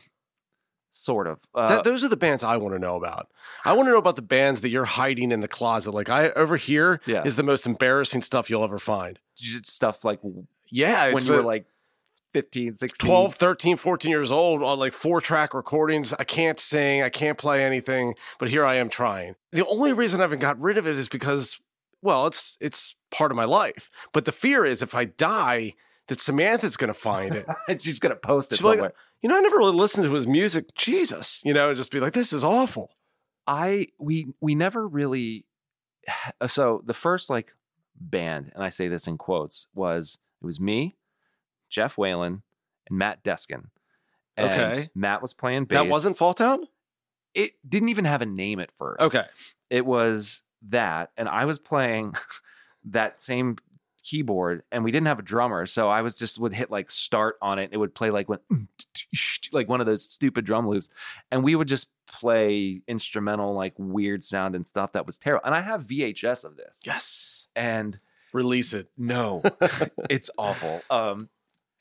sort 0.91 1.28
of. 1.28 1.43
Uh, 1.54 1.67
That, 1.67 1.84
those 1.84 2.04
are 2.04 2.10
the 2.10 2.17
bands 2.17 2.43
I 2.43 2.58
want 2.58 2.73
to 2.73 2.80
know 2.80 2.95
about. 2.95 3.30
I 3.65 3.73
want 3.73 3.88
to 3.88 3.91
know 3.91 3.97
about 3.97 4.15
the 4.15 4.21
bands 4.21 4.62
that 4.62 4.69
you're 4.69 4.86
hiding 4.86 5.32
in 5.32 5.39
the 5.41 5.47
closet. 5.47 5.91
Like 5.93 6.10
I 6.10 6.30
over 6.32 6.58
here 6.58 7.02
is 7.06 7.13
yeah. 7.13 7.23
the 7.23 7.43
most 7.43 7.65
embarrassing 7.67 8.21
stuff 8.21 8.49
you'll 8.49 8.63
ever 8.63 8.80
find. 8.80 9.19
stuff 9.36 10.04
like 10.04 10.19
Yeah, 10.71 11.13
when 11.13 11.23
you 11.23 11.34
a- 11.34 11.38
were 11.38 11.43
like 11.43 11.65
15, 12.34 12.75
16. 12.75 13.08
12, 13.08 13.34
13, 13.36 13.78
14 13.78 14.12
years 14.12 14.32
old 14.32 14.62
on 14.62 14.78
like 14.78 14.93
four 14.93 15.19
track 15.19 15.54
recordings. 15.54 16.13
I 16.13 16.23
can't 16.23 16.60
sing, 16.60 17.02
I 17.02 17.10
can't 17.10 17.38
play 17.39 17.63
anything, 17.63 18.13
but 18.38 18.49
here 18.49 18.63
I 18.63 18.75
am 18.75 18.89
trying. 18.89 19.36
The 19.52 19.65
only 19.65 19.93
reason 19.93 20.19
I 20.19 20.23
haven't 20.23 20.39
got 20.39 20.60
rid 20.62 20.78
of 20.78 20.86
it 20.86 20.95
is 20.95 21.10
because, 21.10 21.60
well, 22.04 22.28
it's 22.28 22.58
it's 22.62 22.95
part 23.10 23.32
of 23.32 23.36
my 23.36 23.45
life. 23.45 23.89
But 24.13 24.25
the 24.25 24.32
fear 24.32 24.63
is 24.63 24.84
if 24.84 24.93
I 24.93 25.06
die, 25.06 25.73
that 26.09 26.19
Samantha's 26.19 26.77
going 26.77 26.89
to 26.89 26.93
find 26.93 27.33
it. 27.35 27.47
She's 27.81 27.99
going 27.99 28.11
to 28.11 28.19
post 28.19 28.51
it 28.51 28.57
She'll 28.57 28.65
be 28.65 28.69
like, 28.69 28.77
somewhere. 28.77 28.93
you 29.21 29.29
know, 29.29 29.37
I 29.37 29.41
never 29.41 29.57
really 29.57 29.75
listened 29.75 30.05
to 30.05 30.13
his 30.13 30.27
music. 30.27 30.75
Jesus, 30.75 31.41
you 31.45 31.53
know, 31.53 31.69
and 31.69 31.77
just 31.77 31.91
be 31.91 31.99
like, 31.99 32.13
this 32.13 32.33
is 32.33 32.43
awful. 32.43 32.91
I 33.47 33.87
we 33.97 34.27
we 34.41 34.53
never 34.53 34.87
really 34.87 35.45
so 36.47 36.81
the 36.85 36.93
first 36.93 37.29
like 37.29 37.53
band 37.99 38.51
and 38.53 38.63
I 38.63 38.69
say 38.69 38.87
this 38.87 39.07
in 39.07 39.17
quotes 39.17 39.67
was 39.73 40.19
it 40.41 40.45
was 40.45 40.59
me, 40.59 40.95
Jeff 41.69 41.97
Whalen, 41.97 42.43
and 42.89 42.97
Matt 42.97 43.23
Deskin. 43.23 43.65
And 44.37 44.51
Okay. 44.51 44.89
Matt 44.95 45.21
was 45.21 45.33
playing 45.33 45.65
bass. 45.65 45.77
That 45.77 45.87
wasn't 45.87 46.17
Fall 46.17 46.33
Town? 46.33 46.59
it 47.35 47.51
didn't 47.67 47.89
even 47.89 48.05
have 48.05 48.23
a 48.23 48.25
name 48.25 48.59
at 48.59 48.71
first. 48.71 49.01
Okay. 49.03 49.23
It 49.69 49.85
was 49.85 50.43
that 50.69 51.11
and 51.17 51.29
I 51.29 51.45
was 51.45 51.59
playing 51.59 52.13
that 52.85 53.19
same 53.21 53.55
keyboard 54.09 54.63
and 54.71 54.83
we 54.83 54.91
didn't 54.91 55.07
have 55.07 55.19
a 55.19 55.23
drummer 55.23 55.65
so 55.65 55.87
I 55.89 56.01
was 56.01 56.17
just 56.17 56.39
would 56.39 56.53
hit 56.53 56.71
like 56.71 56.89
start 56.89 57.35
on 57.41 57.59
it 57.59 57.65
and 57.65 57.73
it 57.73 57.77
would 57.77 57.93
play 57.93 58.09
like 58.09 58.27
when 58.27 58.39
like 59.51 59.69
one 59.69 59.81
of 59.81 59.85
those 59.87 60.03
stupid 60.03 60.45
drum 60.45 60.67
loops 60.67 60.89
and 61.31 61.43
we 61.43 61.55
would 61.55 61.67
just 61.67 61.89
play 62.07 62.81
instrumental 62.87 63.53
like 63.53 63.73
weird 63.77 64.23
sound 64.23 64.55
and 64.55 64.65
stuff 64.65 64.93
that 64.93 65.05
was 65.05 65.17
terrible 65.19 65.45
and 65.45 65.53
I 65.53 65.61
have 65.61 65.83
VHS 65.83 66.43
of 66.43 66.57
this 66.57 66.79
Yes. 66.85 67.49
and 67.55 67.99
Release 68.33 68.73
it. 68.73 68.87
no 68.97 69.41
it's 70.09 70.29
awful 70.37 70.81
um 70.89 71.29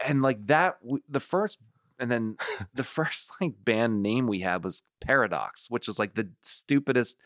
and 0.07 0.21
like 0.23 0.47
that 0.49 0.79
the 1.09 1.21
first 1.21 1.59
and 1.99 2.11
then 2.11 2.37
the 2.75 2.85
first 2.85 3.33
like 3.41 3.55
band 3.65 4.03
name 4.03 4.27
we 4.27 4.41
had 4.41 4.65
was 4.65 4.83
Paradox 5.01 5.71
which 5.71 5.87
was 5.87 5.99
like 5.99 6.15
the 6.15 6.29
stupidest 6.43 7.19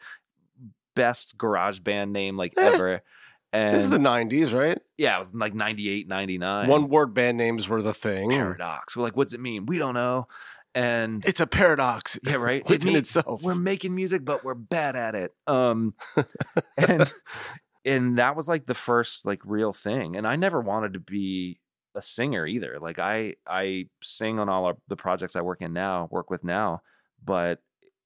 best 0.95 1.37
garage 1.39 1.79
band 1.81 2.13
name 2.13 2.37
like 2.37 2.53
Eh. 2.57 2.63
ever 2.63 3.03
and 3.53 3.75
this 3.77 3.85
is 3.85 3.91
the 3.91 3.99
90s, 3.99 4.55
right? 4.59 4.79
yeah 4.97 5.17
it 5.17 5.19
was 5.19 5.35
like 5.35 5.55
98 5.55 6.09
99 6.09 6.69
One 6.69 6.89
word 6.89 7.13
band 7.15 7.37
names 7.39 7.69
were 7.69 7.83
the 7.83 7.95
thing. 7.95 8.31
paradox 8.31 8.97
we're 8.97 9.03
like 9.05 9.17
what's 9.17 9.33
it 9.33 9.41
mean 9.41 9.67
we 9.67 9.79
don't 9.79 9.95
know 9.95 10.27
and 10.75 11.25
It's 11.27 11.41
a 11.41 11.47
paradox. 11.47 12.19
yeah 12.25 12.37
right 12.37 12.63
It 12.65 12.69
within 12.69 12.89
mean- 12.89 12.97
itself. 12.97 13.43
we're 13.43 13.55
making 13.55 13.95
music 13.95 14.25
but 14.25 14.45
we're 14.45 14.55
bad 14.55 14.97
at 14.97 15.15
it 15.15 15.33
um 15.47 15.95
and 16.79 17.11
and 17.85 18.19
that 18.19 18.37
was 18.37 18.47
like 18.49 18.67
the 18.67 18.75
first 18.75 19.27
like 19.27 19.41
real 19.45 19.73
thing. 19.73 20.15
And 20.17 20.25
I 20.27 20.37
never 20.37 20.61
wanted 20.61 20.93
to 20.93 21.01
be 21.01 21.59
a 21.97 22.01
singer 22.01 22.47
either. 22.47 22.79
Like 22.81 23.01
I 23.01 23.35
I 23.45 23.87
sing 24.01 24.39
on 24.39 24.49
all 24.49 24.67
our, 24.67 24.77
the 24.87 24.95
projects 24.97 25.35
I 25.35 25.41
work 25.41 25.61
in 25.61 25.73
now, 25.73 26.07
work 26.13 26.31
with 26.31 26.45
now, 26.45 26.83
but 27.25 27.59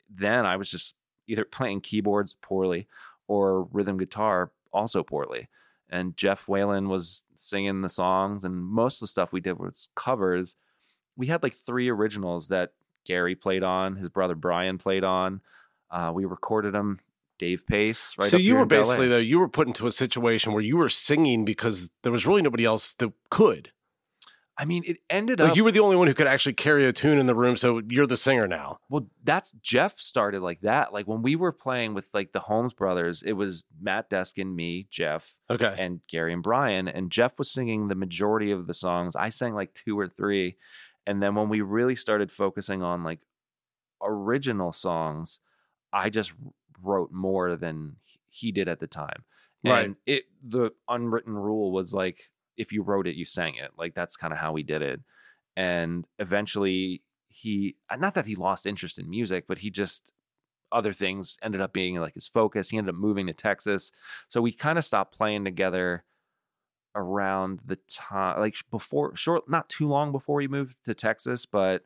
then 0.09 0.47
I 0.47 0.57
was 0.57 0.71
just 0.71 0.95
either 1.29 1.45
playing 1.45 1.83
keyboards 1.83 2.35
poorly 2.41 2.89
or 3.29 3.65
rhythm 3.65 3.99
guitar 3.99 4.51
also 4.73 5.03
poorly. 5.03 5.49
And 5.89 6.17
Jeff 6.17 6.49
Whalen 6.49 6.89
was 6.89 7.25
singing 7.37 7.83
the 7.83 7.89
songs, 7.89 8.45
and 8.45 8.57
most 8.57 8.97
of 8.97 9.01
the 9.01 9.07
stuff 9.07 9.33
we 9.33 9.41
did 9.41 9.59
was 9.59 9.89
covers. 9.95 10.57
We 11.17 11.29
had 11.29 11.43
like 11.43 11.55
three 11.55 11.89
originals 11.89 12.49
that 12.49 12.73
Gary 13.05 13.37
played 13.37 13.63
on, 13.63 13.97
his 13.97 14.09
brother 14.09 14.35
Brian 14.35 14.79
played 14.79 15.05
on. 15.05 15.41
Uh, 15.91 16.11
we 16.15 16.25
recorded 16.25 16.75
them. 16.75 17.01
Dave 17.39 17.67
Pace, 17.67 18.15
right? 18.19 18.31
so 18.31 18.39
you 18.39 18.55
were 18.55 18.63
in 18.63 18.69
Bel 18.69 18.79
Air. 18.79 18.85
basically 18.85 19.09
though 19.09 19.19
you 19.19 19.39
were 19.39 19.49
put 19.49 19.67
into 19.67 19.87
a 19.87 19.93
situation 19.93 20.55
where 20.55 20.63
you 20.63 20.79
were 20.79 20.89
singing 20.89 21.45
because 21.45 21.91
there 22.03 22.11
was 22.11 22.27
really 22.27 22.41
nobody 22.41 22.65
else 22.65 22.95
that 22.95 23.13
could. 23.29 23.73
I 24.59 24.65
mean, 24.65 24.85
it 24.87 24.97
ended 25.11 25.39
Like 25.39 25.51
up. 25.51 25.57
you 25.57 25.65
were 25.65 25.71
the 25.71 25.81
only 25.81 25.97
one 25.97 26.09
who 26.09 26.15
could 26.15 26.27
actually 26.27 26.55
carry 26.55 26.87
a 26.87 26.93
tune 26.93 27.19
in 27.19 27.27
the 27.27 27.35
room, 27.35 27.57
so 27.59 27.83
you're 27.91 28.07
the 28.07 28.17
singer 28.17 28.49
now. 28.49 28.79
Well, 28.89 29.07
that's 29.23 29.53
Jeff 29.61 29.99
started 29.99 30.41
like 30.41 30.63
that. 30.63 30.95
Like 30.95 31.07
when 31.07 31.21
we 31.21 31.37
were 31.37 31.53
playing 31.53 31.93
with 31.93 32.09
like 32.15 32.33
the 32.33 32.41
Holmes 32.41 32.73
brothers, 32.73 33.23
it 33.23 33.33
was 33.35 33.67
Matt 33.79 34.09
Deskin, 34.09 34.55
me, 34.55 34.87
Jeff, 34.91 35.35
Okay. 35.51 35.75
and 35.79 36.01
Gary 36.09 36.33
and 36.33 36.43
Brian. 36.43 36.89
And 36.89 37.13
Jeff 37.13 37.39
was 37.39 37.51
singing 37.51 37.89
the 37.89 37.95
majority 37.95 38.51
of 38.51 38.67
the 38.67 38.73
songs. 38.75 39.15
I 39.15 39.29
sang 39.29 39.55
like 39.55 39.75
two 39.75 39.99
or 39.99 40.09
three. 40.09 40.57
And 41.07 41.23
then 41.23 41.35
when 41.35 41.49
we 41.51 41.61
really 41.61 41.95
started 41.95 42.31
focusing 42.33 42.83
on 42.83 43.05
like 43.05 43.21
original 44.03 44.73
songs, 44.73 45.41
I 45.93 46.11
just 46.11 46.33
wrote 46.83 47.13
more 47.13 47.57
than 47.57 47.97
he 48.29 48.53
did 48.53 48.69
at 48.69 48.81
the 48.81 48.87
time. 48.87 49.25
Right. 49.65 49.85
And 49.85 49.97
it 50.07 50.25
the 50.43 50.73
unwritten 50.89 51.35
rule 51.35 51.73
was 51.73 51.93
like 51.93 52.31
if 52.57 52.73
you 52.73 52.83
wrote 52.83 53.07
it, 53.07 53.17
you 53.17 53.25
sang 53.25 53.55
it. 53.57 53.73
Like 53.77 53.95
that's 53.95 54.17
kind 54.17 54.33
of 54.33 54.39
how 54.39 54.53
we 54.53 54.63
did 54.63 54.83
it. 54.83 55.01
And 55.57 56.05
eventually 56.19 57.03
he 57.29 57.77
uh, 57.91 57.97
not 57.97 58.15
that 58.15 58.27
he 58.27 58.35
lost 58.37 58.67
interest 58.67 58.99
in 58.99 59.09
music, 59.11 59.45
but 59.47 59.59
he 59.59 59.71
just 59.71 60.13
other 60.73 60.93
things 60.93 61.39
ended 61.43 61.61
up 61.61 61.73
being 61.73 61.97
like 61.97 62.15
his 62.15 62.29
focus. 62.29 62.69
He 62.71 62.77
ended 62.79 62.95
up 62.95 63.01
moving 63.01 63.27
to 63.29 63.33
Texas. 63.33 63.93
So 64.29 64.41
we 64.41 64.53
kind 64.53 64.79
of 64.79 64.85
stopped 64.85 65.15
playing 65.17 65.45
together 65.45 66.05
around 66.95 67.61
the 67.67 67.77
time 67.89 68.41
like 68.41 68.57
before 68.71 69.15
short 69.17 69.49
not 69.49 69.69
too 69.69 69.87
long 69.87 70.13
before 70.13 70.41
he 70.41 70.49
moved 70.49 70.77
to 70.85 70.95
Texas, 70.95 71.45
but 71.47 71.83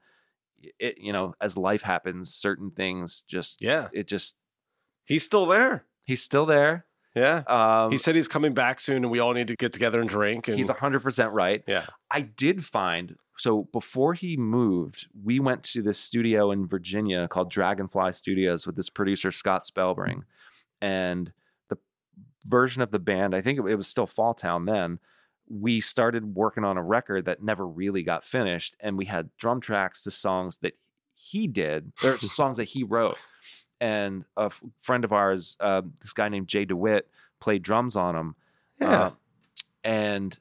it 0.79 0.99
you 0.99 1.13
know, 1.13 1.35
as 1.41 1.57
life 1.57 1.83
happens, 1.83 2.33
certain 2.35 2.71
things 2.71 3.23
just 3.27 3.63
Yeah. 3.63 3.89
it 3.93 4.07
just 4.09 4.37
He's 5.07 5.25
still 5.25 5.47
there. 5.47 5.87
he's 6.05 6.23
still 6.23 6.47
there. 6.47 6.87
Yeah. 7.15 7.43
Um 7.47 7.91
He 7.91 7.99
said 7.99 8.15
he's 8.15 8.29
coming 8.29 8.55
back 8.55 8.81
soon 8.81 9.05
and 9.05 9.11
we 9.11 9.19
all 9.19 9.33
need 9.33 9.49
to 9.49 9.57
get 9.57 9.73
together 9.73 10.01
and 10.01 10.09
drink. 10.09 10.49
And 10.49 10.57
he's 10.57 10.69
100% 10.69 11.33
right. 11.33 11.63
yeah. 11.67 11.87
I 12.11 12.21
did 12.21 12.65
find 12.65 13.17
so 13.41 13.69
before 13.73 14.13
he 14.13 14.37
moved, 14.37 15.07
we 15.25 15.41
went 15.41 15.63
to 15.73 15.81
this 15.81 15.99
studio 15.99 16.51
in 16.51 16.67
Virginia 16.67 17.27
called 17.27 17.51
Dragonfly 17.51 18.13
Studios 18.13 18.67
with 18.67 18.77
this 18.77 18.91
producer 18.91 19.33
Scott 19.33 19.65
Spellbring, 19.65 20.25
and 20.83 21.33
the 21.71 21.79
version 22.45 22.83
of 22.83 22.91
the 22.91 22.99
band, 22.99 23.35
I 23.35 23.41
think 23.41 23.59
it, 23.59 23.65
it 23.65 23.77
was 23.77 23.89
still 23.89 24.07
Fall 24.07 24.35
Town 24.35 24.67
then. 24.67 24.99
We 25.49 25.81
started 25.81 26.35
working 26.35 26.65
on 26.65 26.77
a 26.77 26.83
record 26.83 27.25
that 27.25 27.43
never 27.43 27.67
really 27.67 28.03
got 28.03 28.25
finished, 28.25 28.77
and 28.79 28.99
we 28.99 29.07
had 29.07 29.31
drum 29.39 29.63
tracks 29.63 30.03
to 30.03 30.11
songs 30.11 30.59
that 30.59 30.75
he 31.15 31.47
did, 31.47 31.93
or 32.05 32.17
songs 32.19 32.59
that 32.59 32.65
he 32.65 32.83
wrote. 32.83 33.17
And 33.81 34.25
a 34.37 34.45
f- 34.45 34.63
friend 34.79 35.05
of 35.05 35.13
ours, 35.13 35.57
uh, 35.61 35.83
this 36.01 36.13
guy 36.13 36.29
named 36.29 36.49
Jay 36.49 36.65
DeWitt, 36.67 37.09
played 37.41 37.63
drums 37.63 37.97
on 37.97 38.15
them. 38.15 38.35
Yeah. 38.81 39.01
Uh, 39.01 39.11
and 39.85 40.39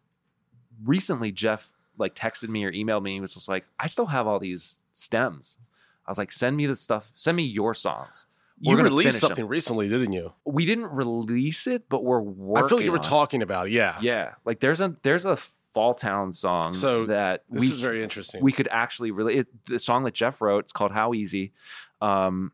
recently 0.84 1.32
Jeff 1.32 1.70
like 1.98 2.16
texted 2.16 2.50
me 2.50 2.66
or 2.66 2.72
emailed 2.72 3.04
me. 3.04 3.14
He 3.14 3.20
was 3.22 3.34
just 3.34 3.48
like, 3.48 3.66
I 3.80 3.88
still 3.88 4.08
have 4.08 4.28
all 4.28 4.40
these 4.40 4.82
stems. 4.94 5.58
I 6.06 6.12
was 6.12 6.18
like, 6.18 6.32
send 6.32 6.58
me 6.58 6.66
the 6.66 6.76
stuff. 6.76 7.12
Send 7.16 7.38
me 7.38 7.44
your 7.44 7.74
songs. 7.74 8.26
We're 8.62 8.78
you 8.80 8.84
released 8.84 9.10
finish 9.12 9.24
'em." 9.24 9.28
something 9.30 9.48
recently, 9.48 9.88
didn't 9.88 10.12
you? 10.12 10.34
We 10.44 10.66
didn't 10.66 10.88
release 10.92 11.66
it, 11.68 11.88
but 11.88 12.04
we're 12.04 12.20
working. 12.20 12.66
I 12.66 12.68
feel 12.68 12.78
like 12.80 12.86
you 12.86 12.92
were 12.92 12.98
on 12.98 13.04
it. 13.04 13.08
talking 13.08 13.42
about 13.42 13.68
it. 13.68 13.72
Yeah. 13.72 13.98
Yeah, 14.02 14.34
like 14.44 14.60
there's 14.60 14.82
a 14.82 14.96
there's 15.04 15.26
a 15.26 15.38
Fall 15.38 15.94
Town 15.94 16.32
song 16.34 16.74
So, 16.74 17.06
that 17.06 17.44
This 17.50 17.62
we 17.62 17.68
is 17.68 17.80
very 17.80 18.02
interesting. 18.04 18.44
we 18.44 18.52
could 18.52 18.68
actually 18.72 19.12
really 19.12 19.38
it, 19.38 19.48
the 19.66 19.78
song 19.80 20.04
that 20.04 20.14
Jeff 20.16 20.42
wrote. 20.42 20.60
It's 20.66 20.72
called 20.74 20.92
How 20.92 21.14
Easy. 21.14 21.54
Um, 22.02 22.52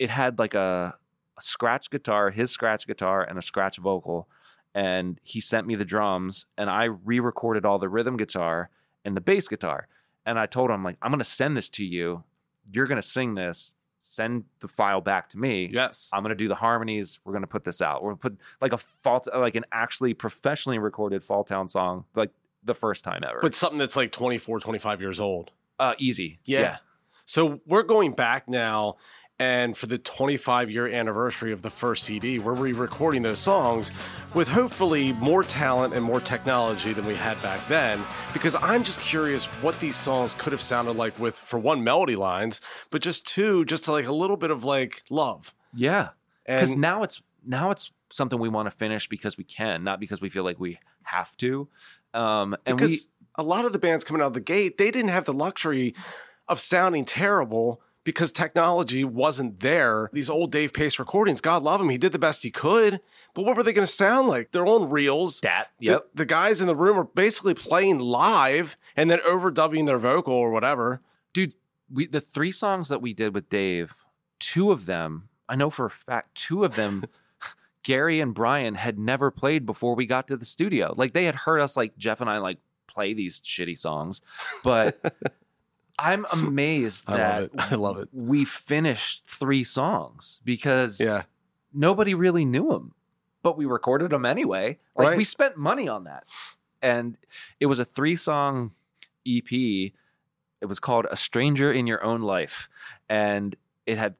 it 0.00 0.10
had 0.10 0.38
like 0.38 0.54
a, 0.54 0.96
a 1.38 1.42
scratch 1.42 1.90
guitar, 1.90 2.30
his 2.30 2.50
scratch 2.50 2.86
guitar, 2.88 3.22
and 3.22 3.38
a 3.38 3.42
scratch 3.42 3.76
vocal. 3.78 4.28
And 4.74 5.20
he 5.22 5.40
sent 5.40 5.66
me 5.66 5.74
the 5.76 5.84
drums, 5.84 6.46
and 6.56 6.68
I 6.70 6.84
re-recorded 6.84 7.64
all 7.66 7.78
the 7.78 7.88
rhythm 7.88 8.16
guitar 8.16 8.70
and 9.04 9.16
the 9.16 9.20
bass 9.20 9.46
guitar. 9.48 9.88
And 10.26 10.38
I 10.38 10.46
told 10.46 10.70
him 10.70 10.82
like, 10.84 10.96
I'm 11.02 11.10
gonna 11.10 11.24
send 11.24 11.56
this 11.56 11.68
to 11.70 11.84
you. 11.84 12.24
You're 12.72 12.86
gonna 12.86 13.02
sing 13.02 13.34
this. 13.34 13.74
Send 14.02 14.44
the 14.60 14.68
file 14.68 15.00
back 15.02 15.28
to 15.30 15.38
me. 15.38 15.68
yes. 15.72 16.08
I'm 16.12 16.22
gonna 16.22 16.34
do 16.34 16.48
the 16.48 16.54
harmonies. 16.54 17.18
We're 17.24 17.32
gonna 17.34 17.46
put 17.46 17.64
this 17.64 17.82
out. 17.82 18.02
We're 18.02 18.10
gonna 18.10 18.16
put 18.30 18.38
like 18.60 18.72
a 18.72 18.78
fault, 18.78 19.28
like 19.34 19.56
an 19.56 19.64
actually 19.72 20.14
professionally 20.14 20.78
recorded 20.78 21.22
Fall 21.24 21.44
Town 21.44 21.68
song, 21.68 22.04
like 22.14 22.30
the 22.62 22.74
first 22.74 23.04
time 23.04 23.22
ever. 23.28 23.40
but 23.42 23.54
something 23.54 23.78
that's 23.78 23.96
like 23.96 24.10
24, 24.12 24.60
25 24.60 25.00
years 25.00 25.20
old. 25.20 25.50
uh, 25.78 25.94
easy. 25.98 26.38
Yeah. 26.44 26.78
So 27.26 27.60
we're 27.66 27.82
going 27.82 28.12
back 28.12 28.48
now, 28.48 28.96
and 29.40 29.74
for 29.74 29.86
the 29.86 29.96
25 29.96 30.70
year 30.70 30.86
anniversary 30.86 31.50
of 31.50 31.62
the 31.62 31.70
first 31.70 32.04
CD, 32.04 32.38
where 32.38 32.54
we're 32.54 32.60
re 32.60 32.72
recording 32.74 33.22
those 33.22 33.38
songs 33.38 33.90
with 34.34 34.46
hopefully 34.46 35.12
more 35.14 35.42
talent 35.42 35.94
and 35.94 36.04
more 36.04 36.20
technology 36.20 36.92
than 36.92 37.06
we 37.06 37.14
had 37.14 37.40
back 37.42 37.66
then. 37.66 38.02
Because 38.34 38.54
I'm 38.54 38.84
just 38.84 39.00
curious 39.00 39.46
what 39.62 39.80
these 39.80 39.96
songs 39.96 40.34
could 40.34 40.52
have 40.52 40.60
sounded 40.60 40.92
like 40.92 41.18
with, 41.18 41.36
for 41.36 41.58
one, 41.58 41.82
melody 41.82 42.16
lines, 42.16 42.60
but 42.90 43.00
just 43.00 43.26
two, 43.26 43.64
just 43.64 43.88
like 43.88 44.06
a 44.06 44.12
little 44.12 44.36
bit 44.36 44.50
of 44.50 44.62
like 44.62 45.02
love. 45.08 45.54
Yeah. 45.74 46.10
Because 46.46 46.76
now 46.76 47.02
it's 47.02 47.22
now 47.44 47.70
it's 47.70 47.92
something 48.10 48.38
we 48.38 48.50
want 48.50 48.70
to 48.70 48.76
finish 48.76 49.08
because 49.08 49.38
we 49.38 49.44
can, 49.44 49.82
not 49.82 50.00
because 50.00 50.20
we 50.20 50.28
feel 50.28 50.44
like 50.44 50.60
we 50.60 50.78
have 51.04 51.34
to. 51.38 51.66
Um, 52.12 52.56
and 52.66 52.78
we 52.78 52.86
because 52.86 53.08
a 53.36 53.42
lot 53.42 53.64
of 53.64 53.72
the 53.72 53.78
bands 53.78 54.04
coming 54.04 54.20
out 54.20 54.26
of 54.26 54.34
the 54.34 54.40
gate, 54.40 54.76
they 54.76 54.90
didn't 54.90 55.10
have 55.10 55.24
the 55.24 55.32
luxury 55.32 55.94
of 56.46 56.60
sounding 56.60 57.06
terrible 57.06 57.80
because 58.10 58.32
technology 58.32 59.04
wasn't 59.04 59.60
there. 59.60 60.10
These 60.12 60.30
old 60.30 60.52
Dave 60.52 60.72
Pace 60.72 60.98
recordings, 60.98 61.40
God 61.40 61.62
love 61.62 61.80
him, 61.80 61.88
he 61.88 61.98
did 61.98 62.12
the 62.12 62.18
best 62.18 62.42
he 62.42 62.50
could. 62.50 63.00
But 63.34 63.44
what 63.44 63.56
were 63.56 63.62
they 63.62 63.72
going 63.72 63.86
to 63.86 63.92
sound 63.92 64.28
like? 64.28 64.52
Their 64.52 64.66
own 64.66 64.90
reels. 64.90 65.40
that 65.40 65.68
The- 65.78 65.86
yep. 65.86 66.06
The, 66.14 66.24
guys 66.26 66.60
in 66.60 66.66
the 66.66 66.76
room 66.76 66.98
are 66.98 67.04
basically 67.04 67.54
playing 67.54 67.98
live 67.98 68.76
and 68.96 69.10
then 69.10 69.18
overdubbing 69.20 69.86
their 69.86 69.98
vocal 69.98 70.34
or 70.34 70.50
whatever. 70.50 71.00
Dude, 71.32 71.54
we 71.92 72.06
the 72.06 72.20
three 72.20 72.52
songs 72.52 72.88
that 72.88 73.02
we 73.02 73.12
did 73.12 73.34
with 73.34 73.48
Dave, 73.48 73.94
two 74.38 74.70
of 74.70 74.86
them, 74.86 75.28
I 75.48 75.56
know 75.56 75.70
for 75.70 75.86
a 75.86 75.90
fact, 75.90 76.34
two 76.34 76.64
of 76.64 76.76
them 76.76 77.04
Gary 77.82 78.20
and 78.20 78.34
Brian 78.34 78.74
had 78.74 78.98
never 78.98 79.30
played 79.30 79.66
before 79.66 79.94
we 79.94 80.06
got 80.06 80.28
to 80.28 80.36
the 80.36 80.44
studio. 80.44 80.94
Like 80.96 81.12
they 81.12 81.24
had 81.24 81.34
heard 81.34 81.60
us 81.60 81.76
like 81.76 81.96
Jeff 81.96 82.20
and 82.20 82.30
I 82.30 82.38
like 82.38 82.58
play 82.86 83.14
these 83.14 83.40
shitty 83.40 83.78
songs, 83.78 84.20
but 84.62 85.00
I'm 86.00 86.24
amazed 86.32 87.08
I 87.10 87.16
that 87.16 87.40
love 87.40 87.50
it. 87.52 87.60
I 87.72 87.74
love 87.76 87.98
it. 87.98 88.08
we 88.12 88.44
finished 88.44 89.26
three 89.26 89.64
songs 89.64 90.40
because 90.44 90.98
Yeah. 91.00 91.22
nobody 91.72 92.14
really 92.14 92.44
knew 92.44 92.68
them, 92.68 92.94
but 93.42 93.56
we 93.58 93.66
recorded 93.66 94.10
them 94.10 94.24
anyway. 94.26 94.78
Like 94.96 95.08
Right. 95.08 95.16
we 95.16 95.24
spent 95.24 95.56
money 95.56 95.88
on 95.88 96.04
that. 96.04 96.24
And 96.82 97.16
it 97.60 97.66
was 97.66 97.78
a 97.78 97.84
three 97.84 98.16
song 98.16 98.72
EP. 99.26 99.52
It 99.52 100.66
was 100.66 100.80
called 100.80 101.06
A 101.10 101.16
Stranger 101.16 101.70
in 101.72 101.86
Your 101.86 102.02
Own 102.04 102.22
Life. 102.22 102.68
And 103.08 103.54
it 103.86 103.98
had 103.98 104.14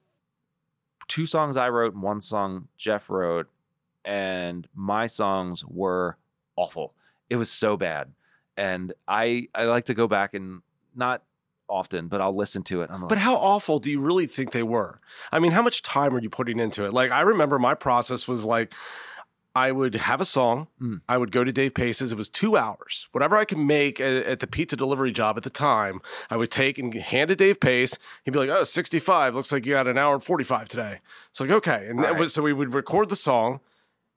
two 1.09 1.27
songs 1.27 1.57
I 1.57 1.69
wrote 1.71 1.95
and 1.95 2.03
one 2.03 2.21
song 2.21 2.69
Jeff 2.77 3.09
wrote. 3.11 3.49
And 4.05 4.67
my 4.75 5.07
songs 5.07 5.65
were 5.67 6.17
awful. 6.57 6.95
It 7.29 7.37
was 7.37 7.51
so 7.51 7.77
bad. 7.77 8.13
And 8.57 8.93
I 9.09 9.49
I 9.55 9.65
like 9.65 9.87
to 9.87 9.95
go 9.95 10.07
back 10.09 10.35
and 10.35 10.63
not 10.95 11.23
often, 11.71 12.09
but 12.09 12.21
I'll 12.21 12.37
listen 12.37 12.63
to 12.65 12.83
it. 12.83 12.91
I'm 12.93 13.01
like, 13.03 13.09
But 13.09 13.19
how 13.19 13.37
awful 13.37 13.79
do 13.79 13.91
you 13.91 14.01
really 14.01 14.27
think 14.27 14.53
they 14.53 14.63
were? 14.63 15.01
I 15.33 15.39
mean, 15.39 15.53
how 15.53 15.63
much 15.63 15.83
time 15.83 16.15
are 16.15 16.21
you 16.21 16.31
putting 16.31 16.59
into 16.59 16.85
it? 16.85 16.93
Like, 16.93 17.11
I 17.11 17.21
remember 17.23 17.59
my 17.59 17.75
process 17.75 18.27
was 18.29 18.45
like, 18.45 18.75
I 19.55 19.73
would 19.73 19.97
have 19.97 20.21
a 20.21 20.25
song. 20.25 20.69
Mm. 20.81 21.01
I 21.09 21.19
would 21.19 21.33
go 21.33 21.43
to 21.43 21.51
Dave 21.51 21.75
Pace's. 21.75 22.13
It 22.13 22.17
was 22.19 22.29
two 22.29 22.57
hours. 22.57 23.09
Whatever 23.11 23.37
I 23.37 23.45
could 23.45 23.59
make 23.59 23.99
at, 24.01 24.25
at 24.25 24.39
the 24.39 24.47
pizza 24.47 24.77
delivery 24.77 25.11
job 25.11 25.37
at 25.37 25.43
the 25.43 25.51
time, 25.51 26.01
I 26.31 26.37
would 26.37 26.53
take 26.53 26.79
and 26.79 26.95
hand 26.95 27.33
it 27.33 27.39
to 27.39 27.45
Dave 27.45 27.59
Pace. 27.59 27.99
He'd 28.25 28.31
be 28.31 28.39
like, 28.39 28.49
oh, 28.51 28.63
65. 28.63 29.35
Looks 29.35 29.51
like 29.51 29.67
you 29.67 29.73
got 29.73 29.89
an 29.89 29.99
hour 29.99 30.15
and 30.15 30.23
45 30.23 30.69
today. 30.69 31.01
It's 31.31 31.41
like, 31.41 31.51
okay. 31.51 31.87
And 31.89 31.99
that 32.05 32.13
Right. 32.13 32.21
was, 32.21 32.33
so 32.35 32.43
we 32.43 32.53
would 32.53 32.75
record 32.75 33.09
the 33.09 33.17
song. 33.17 33.59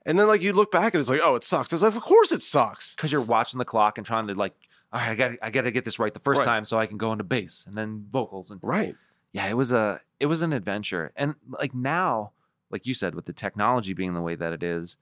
And 0.06 0.20
then, 0.20 0.28
like, 0.28 0.44
you 0.44 0.54
look 0.54 0.72
back 0.72 0.94
and 0.94 1.00
it's 1.02 1.10
like, 1.10 1.22
oh, 1.24 1.34
it 1.36 1.44
sucks. 1.44 1.74
It's 1.74 1.82
like, 1.82 1.96
of 1.96 2.02
course 2.04 2.32
it 2.32 2.42
sucks. 2.44 2.94
because 2.94 3.12
you're 3.12 3.22
watching 3.22 3.58
the 3.58 3.66
clock 3.66 3.98
and 3.98 4.06
trying 4.06 4.28
to 4.28 4.36
like, 4.36 4.54
all 4.94 5.00
right, 5.00 5.10
I 5.10 5.16
got 5.16 5.32
I 5.42 5.50
got 5.50 5.62
to 5.64 5.72
get 5.72 5.84
this 5.86 6.00
right 6.00 6.14
the 6.14 6.20
first 6.22 6.40
Right. 6.40 6.46
time 6.46 6.64
so 6.66 6.78
I 6.80 6.86
can 6.86 6.98
go 6.98 7.12
into 7.12 7.24
bass 7.26 7.64
and 7.66 7.74
then 7.74 8.06
vocals 8.12 8.52
and 8.52 8.60
Right. 8.64 8.96
yeah, 9.32 9.48
it 9.48 9.58
was 9.58 9.72
a 9.74 10.00
it 10.20 10.28
was 10.28 10.42
an 10.42 10.54
adventure. 10.54 11.12
And 11.16 11.36
like 11.48 11.74
now, 11.74 12.32
like 12.70 12.86
you 12.88 12.94
said, 12.94 13.16
with 13.16 13.26
the 13.26 13.34
technology 13.34 13.94
being 13.94 14.14
the 14.14 14.22
way 14.22 14.36
that 14.36 14.54
it 14.54 14.64
is, 14.64 14.98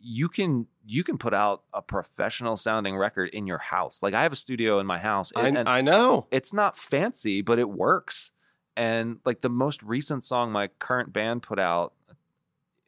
you 0.00 0.28
can 0.28 0.66
you 0.84 1.02
can 1.04 1.16
put 1.16 1.32
out 1.32 1.62
a 1.72 1.80
professional 1.80 2.56
sounding 2.56 2.96
record 2.96 3.30
in 3.30 3.46
your 3.46 3.58
house. 3.58 4.02
Like 4.02 4.12
I 4.14 4.22
have 4.22 4.32
a 4.32 4.36
studio 4.36 4.78
in 4.80 4.86
my 4.86 4.98
house, 4.98 5.32
I, 5.34 5.48
and, 5.48 5.56
and 5.58 5.68
I 5.68 5.80
know. 5.80 6.26
it's 6.30 6.52
not 6.52 6.76
fancy, 6.76 7.40
but 7.40 7.58
it 7.58 7.70
works. 7.70 8.32
And 8.76 9.20
like 9.24 9.40
the 9.40 9.48
most 9.48 9.82
recent 9.84 10.24
song 10.24 10.50
my 10.50 10.66
current 10.80 11.12
band 11.12 11.42
put 11.42 11.58
out, 11.60 11.92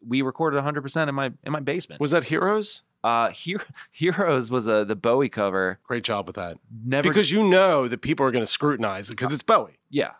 we 0.06 0.20
recorded 0.22 0.62
100% 0.62 1.08
in 1.08 1.14
my 1.14 1.32
in 1.44 1.52
my 1.52 1.60
basement. 1.60 2.00
Was 2.00 2.10
that 2.10 2.24
Heroes? 2.24 2.82
Uh, 3.06 3.30
Hero, 3.32 3.62
Heroes 3.92 4.50
was 4.50 4.66
a 4.66 4.84
the 4.84 4.96
Bowie 4.96 5.28
cover. 5.28 5.78
Great 5.84 6.02
job 6.04 6.26
with 6.26 6.36
that. 6.36 6.58
Never 6.84 7.08
Because 7.08 7.30
you 7.30 7.48
know 7.48 7.86
that 7.88 7.98
people 8.02 8.26
are 8.26 8.30
going 8.32 8.42
to 8.42 8.50
scrutinize 8.50 9.08
it 9.10 9.12
because 9.16 9.32
it's 9.32 9.42
Bowie. 9.44 9.78
yeah. 9.90 10.12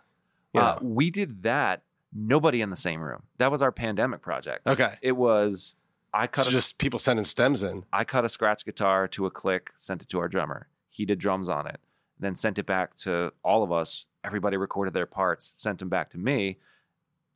Yeah. 0.55 0.63
Uh, 0.63 0.79
we 0.81 1.11
did 1.11 1.43
that. 1.43 1.83
Nobody 2.15 2.63
in 2.63 2.71
the 2.71 2.77
same 2.77 3.03
room. 3.03 3.25
That 3.39 3.51
was 3.51 3.61
our 3.61 3.73
pandemic 3.73 4.23
project. 4.23 4.67
okay. 4.67 4.95
It 5.03 5.13
was 5.13 5.75
I 6.15 6.27
cut 6.29 6.45
So 6.45 6.49
a 6.49 6.53
just 6.53 6.79
people 6.79 6.99
sending 6.99 7.25
stems 7.27 7.63
in. 7.63 7.85
I 7.93 8.05
cut 8.05 8.25
a 8.25 8.29
scratch 8.29 8.65
guitar 8.65 9.07
to 9.09 9.27
a 9.27 9.31
click, 9.31 9.73
sent 9.77 10.01
it 10.03 10.09
to 10.11 10.19
our 10.21 10.29
drummer. 10.29 10.69
He 10.89 11.05
did 11.05 11.19
drums 11.19 11.51
on 11.51 11.67
it, 11.67 11.79
then 12.19 12.37
sent 12.37 12.59
it 12.59 12.65
back 12.65 12.95
to 12.99 13.33
all 13.43 13.63
of 13.63 13.71
us. 13.71 14.07
Everybody 14.25 14.57
recorded 14.57 14.95
their 14.95 15.05
parts, 15.07 15.51
sent 15.55 15.81
them 15.81 15.91
back 15.91 16.09
to 16.11 16.19
me. 16.19 16.57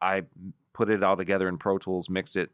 I 0.01 0.23
put 0.73 0.89
it 0.89 1.03
all 1.03 1.17
together 1.17 1.47
in 1.47 1.59
Pro 1.59 1.77
Tools, 1.77 2.09
mix 2.09 2.37
it, 2.37 2.51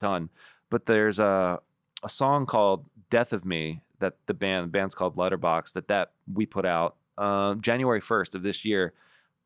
done. 0.00 0.28
But 0.68 0.84
there's 0.84 1.18
a 1.18 1.60
a 2.02 2.08
song 2.08 2.46
called 2.46 2.84
"Death 3.10 3.32
of 3.32 3.44
Me" 3.44 3.82
that 3.98 4.14
the 4.26 4.34
band 4.34 4.64
the 4.66 4.70
band's 4.70 4.94
called 4.94 5.16
Letterbox 5.16 5.72
that 5.72 5.88
that 5.88 6.12
we 6.32 6.46
put 6.46 6.64
out 6.64 6.96
uh, 7.18 7.54
January 7.56 8.00
first 8.00 8.34
of 8.34 8.42
this 8.42 8.64
year, 8.64 8.92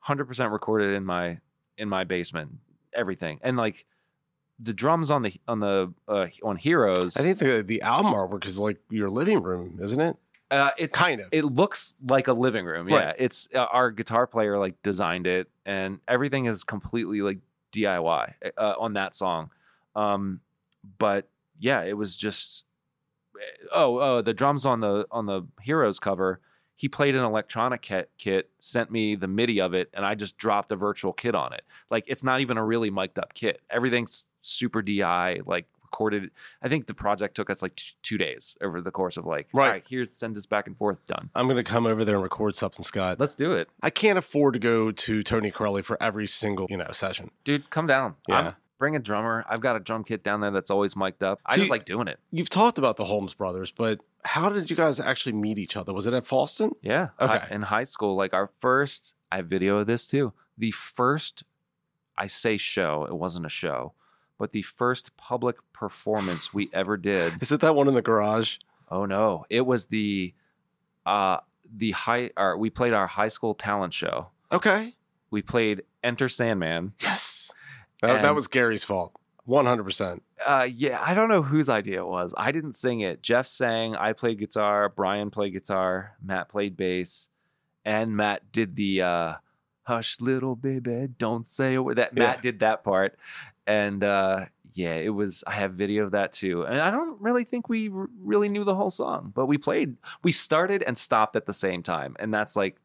hundred 0.01 0.27
percent 0.27 0.53
recorded 0.53 0.95
in 0.95 1.05
my 1.05 1.39
in 1.77 1.89
my 1.89 2.05
basement, 2.05 2.53
everything, 2.93 3.41
and 3.43 3.57
like 3.57 3.85
the 4.61 4.73
drums 4.73 5.11
on 5.11 5.23
the 5.23 5.35
on 5.49 5.59
the 5.61 5.93
uh, 6.09 6.27
on 6.43 6.57
Heroes. 6.57 7.17
I 7.17 7.23
think 7.23 7.39
the 7.39 7.63
the 7.67 7.83
album 7.83 8.13
artwork 8.13 8.47
is 8.47 8.59
like 8.61 8.79
your 8.91 9.11
living 9.11 9.43
room, 9.43 9.79
isn't 9.83 10.01
it? 10.01 10.17
Uh, 10.51 10.71
it's 10.79 10.95
Kind 10.97 11.21
of. 11.21 11.29
it 11.33 11.45
looks 11.45 11.97
like 12.07 12.29
a 12.29 12.33
living 12.33 12.65
room. 12.65 12.89
Yeah, 12.89 13.07
Right. 13.07 13.15
it's 13.19 13.49
uh, 13.55 13.61
our 13.73 13.91
guitar 13.91 14.27
player 14.29 14.57
like 14.59 14.81
designed 14.83 15.27
it, 15.27 15.49
and 15.67 15.99
everything 16.07 16.45
is 16.47 16.63
completely 16.63 17.23
like 17.23 17.39
DIY 17.73 18.35
uh, 18.57 18.75
on 18.79 18.93
that 18.93 19.17
song. 19.17 19.51
Um, 19.97 20.41
but 20.99 21.27
yeah, 21.59 21.83
it 21.83 21.97
was 21.97 22.17
just 22.17 22.65
eh, 23.37 23.67
oh 23.73 23.99
oh 24.01 24.23
the 24.23 24.35
drums 24.35 24.65
on 24.67 24.81
the 24.81 25.07
on 25.11 25.27
the 25.27 25.43
Heroes 25.63 25.99
cover. 25.99 26.41
He 26.77 26.89
played 26.89 27.15
an 27.15 27.23
electronic 27.23 27.83
kit, 27.83 28.11
kit, 28.19 28.51
sent 28.59 28.91
me 28.91 29.15
the 29.15 29.29
MIDI 29.29 29.61
of 29.61 29.75
it, 29.75 29.91
and 29.95 30.05
I 30.05 30.17
just 30.17 30.37
dropped 30.37 30.73
a 30.73 30.77
virtual 30.77 31.13
kit 31.13 31.35
on 31.37 31.53
it. 31.53 31.63
Like 31.89 32.05
it's 32.09 32.25
not 32.25 32.41
even 32.41 32.57
a 32.59 32.65
really 32.65 32.91
mic'd 32.91 33.19
up 33.19 33.33
kit. 33.33 33.61
Everything's 33.71 34.27
super 34.41 34.83
DI, 34.83 35.41
like 35.47 35.67
recorded. 35.85 36.33
I 36.61 36.69
think 36.69 36.89
the 36.89 36.95
project 36.95 37.37
took 37.37 37.49
us 37.49 37.63
like 37.63 37.77
t- 37.77 37.93
two 38.03 38.19
days 38.19 38.57
over 38.61 38.81
the 38.81 38.91
course 38.91 39.17
of 39.17 39.25
like, 39.25 39.47
Right. 39.53 39.69
right, 39.71 39.85
here's 39.89 40.11
send 40.11 40.35
this 40.35 40.47
back 40.47 40.67
and 40.67 40.77
forth, 40.77 41.07
done. 41.07 41.31
I'm 41.37 41.47
going 41.47 41.57
to 41.59 41.63
come 41.63 41.87
over 41.87 42.05
there 42.05 42.17
and 42.17 42.25
record 42.25 42.57
something, 42.57 42.83
Scott. 42.83 43.21
Let's 43.21 43.37
do 43.37 43.53
it, 43.53 43.69
I 43.81 43.91
can't 43.91 44.19
afford 44.19 44.55
to 44.55 44.59
go 44.61 44.91
to 44.91 45.23
Tony 45.23 45.53
Corelli 45.53 45.83
for 45.85 45.97
every 46.03 46.27
single, 46.27 46.67
you 46.69 46.77
know, 46.77 46.89
session. 46.91 47.31
dude. 47.45 47.71
Come 47.71 47.87
down. 47.87 48.17
Yeah. 48.27 48.37
I'm- 48.41 48.55
bring 48.79 48.97
a 48.97 48.99
drummer. 48.99 49.45
I've 49.49 49.61
got 49.61 49.77
a 49.77 49.81
drum 49.81 50.05
kit 50.05 50.23
down 50.23 50.41
there 50.41 50.51
that's 50.51 50.71
always 50.71 50.97
mic'd 50.97 51.23
up. 51.23 51.41
I 51.47 51.57
just 51.57 51.71
like 51.71 51.85
doing 51.85 52.09
it. 52.09 52.19
You've 52.31 52.51
talked 52.51 52.79
about 52.79 52.97
the 52.97 53.05
Holmes 53.05 53.35
brothers, 53.35 53.71
but 53.71 54.01
how 54.25 54.49
did 54.49 54.71
you 54.71 54.77
guys 54.77 55.01
actually 55.01 55.33
meet 55.35 55.59
each 55.59 55.77
other? 55.77 55.93
Was 55.93 56.07
it 56.07 56.15
at 56.15 56.25
Falston? 56.25 56.73
Yeah. 56.83 57.09
Okay. 57.21 57.39
Hi- 57.39 57.49
in 57.51 57.63
high 57.63 57.85
school, 57.85 58.17
like 58.17 58.33
our 58.35 58.51
first, 58.61 59.15
I 59.31 59.37
have 59.37 59.47
video 59.47 59.79
of 59.79 59.87
this 59.87 60.07
too. 60.07 60.33
The 60.59 60.71
first, 60.71 61.45
I 62.17 62.27
say 62.27 62.57
show, 62.57 63.05
it 63.09 63.15
wasn't 63.15 63.47
a 63.47 63.51
show, 63.51 63.93
but 64.39 64.53
the 64.53 64.63
first 64.63 65.17
public 65.17 65.57
performance 65.73 66.53
we 66.55 66.69
ever 66.73 66.97
did. 66.97 67.41
Is 67.43 67.53
it 67.53 67.61
that 67.61 67.75
one 67.75 67.89
in 67.89 67.95
the 67.95 68.03
garage? 68.03 68.59
Oh 68.91 69.07
no, 69.07 69.45
it 69.51 69.63
was 69.63 69.87
the, 69.87 70.35
uh, 71.07 71.39
the 71.77 71.93
high. 71.93 72.31
Or 72.37 72.57
we 72.57 72.71
played 72.71 72.93
our 72.93 73.07
high 73.07 73.29
school 73.29 73.55
talent 73.55 73.93
show. 73.93 74.29
Okay. 74.53 74.95
We 75.31 75.43
played 75.43 75.83
Enter 76.05 76.29
Sandman. 76.29 76.93
Yes. 77.01 77.53
That, 78.07 78.23
that 78.23 78.35
was 78.35 78.47
Gary's 78.49 78.85
fault. 78.85 79.13
100%. 79.49 80.21
Uh, 80.47 80.67
yeah, 80.75 81.03
I 81.05 81.13
don't 81.15 81.29
know 81.29 81.43
whose 81.43 81.69
idea 81.69 82.01
it 82.01 82.07
was. 82.07 82.35
I 82.37 82.51
didn't 82.51 82.73
sing 82.73 83.01
it. 83.01 83.23
Jeff 83.23 83.47
sang. 83.47 83.95
I 83.95 84.13
played 84.15 84.39
guitar. 84.39 84.89
Brian 84.89 85.31
played 85.31 85.53
guitar. 85.53 86.17
Matt 86.23 86.49
played 86.49 86.77
bass, 86.77 87.29
and 87.85 88.17
Matt 88.17 88.51
did 88.53 88.75
the 88.75 89.03
uh, 89.03 89.33
"Hush, 89.83 90.21
little 90.21 90.57
baby, 90.57 91.09
don't 91.19 91.47
say 91.47 91.75
a 91.75 91.83
word." 91.83 91.99
That 91.99 92.15
Matt 92.15 92.41
did 92.43 92.61
that 92.61 92.85
part, 92.85 93.19
and 93.67 94.03
uh, 94.03 94.47
yeah, 94.73 94.95
it 94.95 95.11
was. 95.11 95.45
I 95.47 95.53
have 95.53 95.75
video 95.75 96.05
of 96.05 96.13
that 96.13 96.33
too, 96.33 96.63
and 96.63 96.81
I 96.81 96.91
don't 96.91 97.21
really 97.21 97.45
think 97.45 97.69
we 97.69 97.91
r- 97.91 98.09
really 98.23 98.49
knew 98.49 98.65
the 98.65 98.75
whole 98.75 98.91
song, 98.91 99.31
but 99.35 99.45
we 99.45 99.59
played. 99.59 99.97
We 100.23 100.33
started 100.33 100.83
and 100.83 100.97
stopped 100.97 101.37
at 101.37 101.45
the 101.45 101.53
same 101.53 101.83
time, 101.83 102.17
and 102.19 102.33
that's 102.33 102.57
like. 102.57 102.79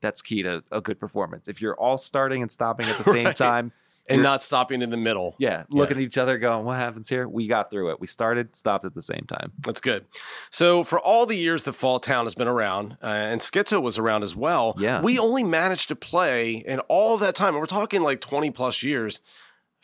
That's 0.00 0.20
key 0.20 0.42
to 0.42 0.62
a 0.70 0.82
good 0.82 1.00
performance. 1.00 1.48
If 1.48 1.62
you're 1.62 1.76
all 1.80 1.96
starting 1.96 2.42
and 2.42 2.52
stopping 2.52 2.86
at 2.88 2.98
the 2.98 3.04
same 3.10 3.26
Right. 3.26 3.36
time, 3.36 3.72
And 4.08 4.22
not 4.22 4.42
stopping 4.42 4.82
in 4.82 4.90
the 4.90 4.98
middle. 4.98 5.34
yeah, 5.38 5.62
looking 5.70 5.96
at 5.96 6.02
each 6.02 6.18
other, 6.18 6.36
going, 6.38 6.64
"What 6.66 6.76
happens 6.76 7.08
here?" 7.08 7.26
We 7.26 7.46
got 7.46 7.70
through 7.70 7.90
it. 7.90 8.00
We 8.00 8.06
started, 8.06 8.54
stopped 8.54 8.84
at 8.84 8.94
the 8.94 9.00
same 9.00 9.24
time. 9.26 9.52
That's 9.60 9.80
good. 9.80 10.04
So, 10.50 10.84
for 10.84 11.00
all 11.00 11.24
the 11.24 11.36
years 11.36 11.62
that 11.62 11.72
Fall 11.72 11.98
Town 12.00 12.26
has 12.26 12.34
been 12.34 12.46
around, 12.48 12.98
uh, 13.02 13.06
and 13.06 13.40
Schizo 13.40 13.80
was 13.82 13.98
around 13.98 14.22
as 14.22 14.36
well, 14.36 14.74
Yeah. 14.78 15.00
we 15.00 15.18
only 15.18 15.42
managed 15.42 15.88
to 15.88 15.96
play 15.96 16.56
in 16.66 16.80
all 16.80 17.16
that 17.16 17.34
time. 17.34 17.54
And 17.54 17.60
we're 17.60 17.66
talking 17.66 18.02
like 18.02 18.20
20 18.20 18.50
plus 18.50 18.82
years, 18.82 19.22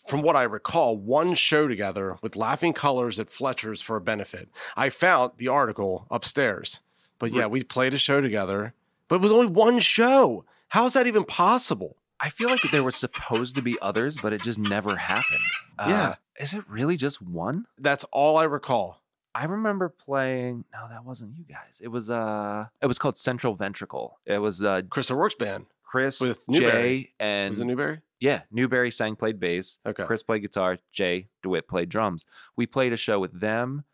from 0.06 0.20
what 0.20 0.36
I 0.36 0.42
recall, 0.42 0.96
one 0.98 1.32
show 1.34 1.66
together 1.66 2.18
with 2.20 2.36
Laughing 2.36 2.72
Colors 2.74 3.18
at 3.20 3.30
Fletcher's 3.30 3.80
for 3.80 3.96
a 3.96 4.00
benefit. 4.02 4.48
I 4.76 4.90
found 4.90 5.32
the 5.38 5.48
article 5.48 6.06
upstairs. 6.10 6.82
But 7.18 7.32
yeah, 7.32 7.46
we 7.46 7.62
played 7.64 7.94
a 7.94 7.98
show 7.98 8.20
together, 8.20 8.74
but 9.08 9.16
it 9.16 9.22
was 9.22 9.32
only 9.32 9.46
one 9.46 9.78
show. 9.78 10.44
How 10.68 10.84
is 10.86 10.92
that 10.94 11.06
even 11.06 11.24
possible? 11.24 11.96
I 12.22 12.28
feel 12.28 12.48
like 12.48 12.60
there 12.70 12.84
were 12.84 12.90
supposed 12.90 13.56
to 13.56 13.62
be 13.62 13.78
others, 13.80 14.18
but 14.20 14.32
it 14.32 14.42
just 14.42 14.58
never 14.58 14.96
happened. 14.96 15.40
Uh, 15.78 15.86
Yeah. 15.88 16.14
is 16.38 16.52
it 16.54 16.64
really 16.68 16.96
just 16.96 17.22
one? 17.22 17.66
That's 17.78 18.04
all 18.12 18.36
I 18.36 18.44
recall. 18.44 19.00
I 19.34 19.44
remember 19.44 19.88
playing. 19.88 20.64
No, 20.72 20.88
that 20.88 21.04
wasn't 21.04 21.36
you 21.38 21.44
guys. 21.44 21.80
It 21.82 21.88
was 21.88 22.10
uh, 22.10 22.66
it 22.82 22.86
was 22.86 22.98
called 22.98 23.16
Central 23.16 23.54
Ventricle. 23.54 24.18
It 24.26 24.38
was 24.38 24.64
uh, 24.64 24.82
Chris 24.90 25.10
O'Rourke's 25.10 25.36
band. 25.36 25.66
Chris, 25.84 26.20
With 26.20 26.44
Jay, 26.52 26.60
Newberry. 26.60 27.14
and 27.18 27.48
Was 27.50 27.60
it 27.60 27.64
Newberry? 27.64 28.00
yeah, 28.20 28.42
Newberry 28.52 28.90
sang, 28.92 29.16
played 29.16 29.40
bass. 29.40 29.78
Okay. 29.84 30.04
Chris 30.04 30.22
played 30.22 30.42
guitar. 30.42 30.78
Jay 30.92 31.28
DeWitt 31.42 31.66
played 31.68 31.88
drums. 31.88 32.26
We 32.56 32.66
played 32.66 32.92
a 32.92 32.96
show 32.96 33.18
with 33.18 33.38
them, 33.40 33.84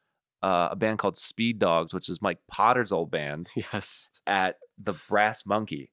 uh, 0.43 0.68
a 0.72 0.77
band 0.77 0.99
called 0.99 1.16
Speed 1.16 1.59
Dogs, 1.59 1.95
which 1.95 2.09
is 2.11 2.20
Mike 2.20 2.39
Potter's 2.51 2.93
old 2.93 3.11
band, 3.11 3.49
Yes. 3.57 4.11
at 4.27 4.57
the 4.79 4.93
Brass 5.09 5.47
Monkey. 5.47 5.91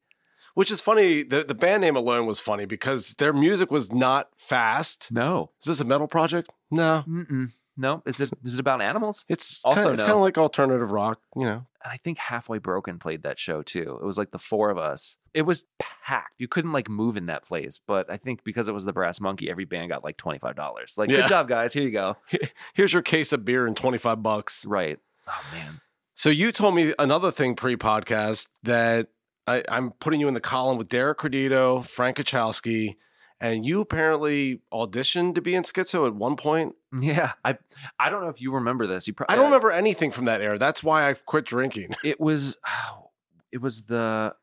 Which 0.54 0.72
is 0.72 0.82
funny. 0.82 1.24
The, 1.24 1.44
the 1.44 1.56
band 1.56 1.82
name 1.82 1.96
alone 1.96 2.26
was 2.28 2.40
funny 2.40 2.66
because 2.66 3.14
their 3.16 3.34
music 3.34 3.72
was 3.72 3.92
not 3.92 4.30
fast. 4.36 5.12
No, 5.12 5.50
Is 5.62 5.66
this 5.68 5.80
a 5.80 5.86
metal 5.86 6.08
project? 6.08 6.50
No. 6.70 7.04
Mm-mm. 7.08 7.52
no. 7.76 8.04
Is 8.06 8.20
it 8.20 8.32
is 8.44 8.56
it 8.56 8.60
about 8.60 8.82
animals? 8.82 9.26
It's 9.30 9.64
Also 9.66 9.76
kind 9.78 9.88
of, 9.88 9.94
it's 9.94 10.02
no. 10.02 10.08
kind 10.08 10.16
of 10.18 10.22
like 10.22 10.38
alternative 10.38 10.92
rock, 10.92 11.20
you 11.36 11.44
know. 11.46 11.66
and 11.84 11.92
I 11.92 11.98
think 11.98 12.18
Halfway 12.20 12.60
Broken 12.60 13.00
played 13.00 13.24
that 13.24 13.40
show 13.40 13.62
too. 13.64 13.98
It 14.02 14.06
was 14.06 14.18
like 14.18 14.32
the 14.32 14.38
four 14.38 14.70
of 14.70 14.78
us. 14.78 15.18
It 15.34 15.44
was 15.44 15.66
packed. 15.80 16.34
You 16.40 16.48
couldn't 16.48 16.72
like 16.72 16.88
move 16.90 17.18
in 17.18 17.26
that 17.28 17.44
place. 17.46 17.80
But 17.86 18.10
I 18.12 18.18
think 18.18 18.44
because 18.44 18.68
it 18.68 18.74
was 18.74 18.86
the 18.86 18.94
Brass 18.94 19.20
Monkey, 19.20 19.50
every 19.50 19.66
band 19.66 19.90
got 19.90 20.04
like 20.04 20.18
twenty 20.18 20.38
five 20.40 20.56
dollars. 20.56 20.96
Like, 20.98 21.10
Yeah. 21.10 21.22
good 21.22 21.30
job, 21.30 21.48
guys. 21.48 21.74
Here 21.74 21.84
you 21.84 21.92
go. 21.92 22.18
Here's 22.76 22.94
your 22.94 23.02
case 23.02 23.34
of 23.34 23.44
beer 23.44 23.66
and 23.66 23.76
25 23.76 24.22
bucks. 24.22 24.66
Right. 24.68 25.00
Oh 25.28 25.44
man. 25.52 25.80
So 26.14 26.30
you 26.30 26.52
told 26.52 26.76
me 26.76 26.94
another 27.00 27.32
thing 27.32 27.56
pre-podcast 27.56 28.50
that 28.64 29.08
I, 29.48 29.64
I'm 29.68 29.92
putting 29.92 30.20
you 30.20 30.28
in 30.28 30.34
the 30.34 30.40
column 30.40 30.78
with 30.78 30.90
Derek 30.90 31.18
Credito, 31.18 31.86
Frank 31.86 32.18
Kachowski, 32.18 32.96
and 33.40 33.66
you 33.66 33.82
apparently 33.82 34.62
auditioned 34.72 35.36
to 35.36 35.42
be 35.42 35.54
in 35.54 35.64
Schizo 35.64 36.08
at 36.08 36.16
one 36.16 36.38
point. 36.38 36.76
Yeah. 36.98 37.34
I 37.44 37.58
I 38.00 38.10
don't 38.10 38.22
know 38.22 38.30
if 38.30 38.42
you 38.42 38.54
remember 38.54 38.88
this. 38.88 39.06
You 39.06 39.14
probably 39.14 39.34
I 39.34 39.36
don't 39.36 39.46
remember 39.46 39.72
anything 39.72 40.12
from 40.12 40.26
that 40.26 40.42
era. 40.42 40.58
That's 40.58 40.82
why 40.82 41.10
I 41.10 41.14
quit 41.14 41.46
drinking. 41.46 41.94
It 42.04 42.22
was 42.22 42.58
it 43.52 43.58
was 43.58 43.84
the 43.84 44.34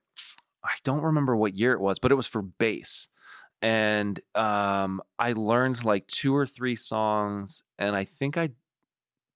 I 0.62 0.72
don't 0.84 1.02
remember 1.02 1.34
what 1.34 1.56
year 1.56 1.72
it 1.72 1.80
was, 1.80 1.98
but 1.98 2.12
it 2.12 2.16
was 2.16 2.26
for 2.26 2.42
bass. 2.42 3.08
And 3.62 4.20
um 4.34 5.00
I 5.18 5.32
learned 5.32 5.82
like 5.82 6.06
two 6.06 6.36
or 6.36 6.46
three 6.46 6.76
songs 6.76 7.62
and 7.78 7.96
I 7.96 8.04
think 8.04 8.36
I 8.36 8.50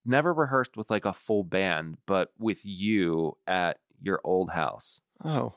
never 0.04 0.34
rehearsed 0.34 0.76
with 0.76 0.90
like 0.90 1.06
a 1.06 1.14
full 1.14 1.42
band, 1.44 1.96
but 2.06 2.32
with 2.38 2.66
you 2.66 3.38
at 3.46 3.78
your 4.02 4.20
old 4.24 4.50
house. 4.50 5.00
Oh, 5.22 5.54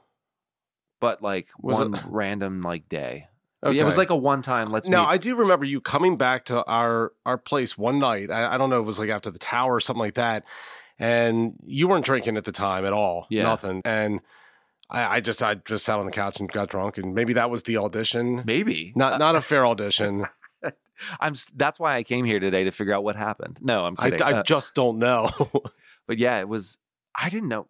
But 0.99 1.21
like 1.21 1.47
Was 1.59 1.79
it- 1.79 1.89
one 1.91 2.01
random 2.11 2.61
like 2.61 2.89
day. 2.89 3.27
okay. 3.63 3.75
Yeah, 3.75 3.83
it 3.83 3.85
was 3.85 3.97
like 3.97 4.09
a 4.09 4.15
one 4.15 4.41
time 4.41 4.71
let's 4.71 4.87
now 4.89 5.03
meet. 5.03 5.09
I 5.09 5.17
do 5.17 5.35
remember 5.37 5.65
you 5.65 5.81
coming 5.81 6.17
back 6.17 6.45
to 6.45 6.63
our 6.65 7.13
our 7.25 7.37
place 7.37 7.77
one 7.77 7.99
night. 7.99 8.29
I, 8.31 8.53
I 8.53 8.57
don't 8.57 8.69
know 8.69 8.77
if 8.79 8.83
it 8.83 8.87
was 8.87 8.99
like 8.99 9.09
after 9.09 9.31
the 9.31 9.39
tower 9.39 9.75
or 9.75 9.79
something 9.79 10.01
like 10.01 10.15
that, 10.15 10.43
and 10.99 11.53
you 11.65 11.87
weren't 11.87 12.05
drinking 12.05 12.37
at 12.37 12.43
the 12.45 12.51
time 12.51 12.85
at 12.85 12.93
all. 12.93 13.27
Yeah. 13.29 13.43
nothing. 13.43 13.81
And 13.85 14.21
I, 14.89 15.17
I 15.17 15.19
just 15.21 15.41
I 15.43 15.55
just 15.55 15.83
sat 15.85 15.99
on 15.99 16.05
the 16.05 16.11
couch 16.11 16.39
and 16.39 16.51
got 16.51 16.69
drunk, 16.69 16.97
and 16.97 17.13
maybe 17.13 17.33
that 17.33 17.49
was 17.49 17.63
the 17.63 17.77
audition. 17.77 18.43
Maybe. 18.45 18.93
Not 18.95 19.19
not 19.19 19.35
a 19.35 19.41
fair 19.51 19.65
audition. 19.65 20.25
I'm. 21.19 21.33
s- 21.33 21.51
That's 21.55 21.79
why 21.79 21.95
I 21.95 22.03
came 22.03 22.25
here 22.25 22.39
today 22.39 22.63
to 22.63 22.71
figure 22.71 22.93
out 22.93 23.03
what 23.03 23.15
happened. 23.15 23.59
No, 23.61 23.85
I'm 23.85 23.95
I, 23.99 24.09
kidding. 24.09 24.25
I 24.25 24.31
Uh, 24.39 24.43
just 24.43 24.73
don't 24.73 24.97
know. 24.97 25.29
but 26.07 26.17
yeah, 26.17 26.39
it 26.39 26.47
was. 26.49 26.77
I 27.15 27.29
didn't 27.29 27.49
know. 27.49 27.67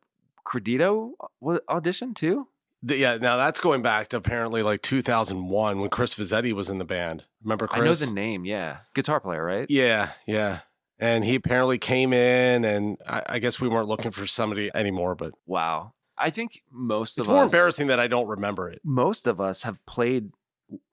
Credito 0.47 1.11
was 1.41 1.59
audition 1.69 2.13
too. 2.13 2.47
Yeah, 2.83 3.17
now 3.17 3.37
that's 3.37 3.59
going 3.59 3.81
back 3.81 4.07
to 4.09 4.17
apparently 4.17 4.61
like 4.61 4.81
2001 4.83 5.79
when 5.79 5.89
Chris 5.89 6.13
Vizzetti 6.13 6.53
was 6.53 6.69
in 6.69 6.77
the 6.77 6.85
band. 6.85 7.23
Remember 7.43 7.67
Chris? 7.67 7.81
I 7.81 7.85
know 7.85 7.93
the 7.93 8.13
name. 8.13 8.45
Yeah, 8.45 8.77
guitar 8.93 9.19
player, 9.19 9.43
right? 9.43 9.65
Yeah, 9.69 10.11
yeah. 10.27 10.59
And 10.99 11.23
he 11.25 11.35
apparently 11.35 11.77
came 11.77 12.13
in, 12.13 12.65
and 12.65 12.97
I, 13.07 13.23
I 13.27 13.39
guess 13.39 13.59
we 13.59 13.67
weren't 13.67 13.87
looking 13.87 14.11
for 14.11 14.25
somebody 14.25 14.71
anymore, 14.73 15.15
but 15.15 15.33
Wow. 15.45 15.93
I 16.17 16.29
think 16.31 16.63
most 16.71 17.17
it's 17.19 17.27
of 17.27 17.33
more 17.33 17.43
us, 17.43 17.51
embarrassing 17.53 17.87
that 17.87 17.99
I 17.99 18.07
don't 18.07 18.27
remember 18.27 18.69
it. 18.69 18.81
most 18.83 19.27
of 19.27 19.39
us 19.41 19.61
have 19.63 19.83
played 19.85 20.31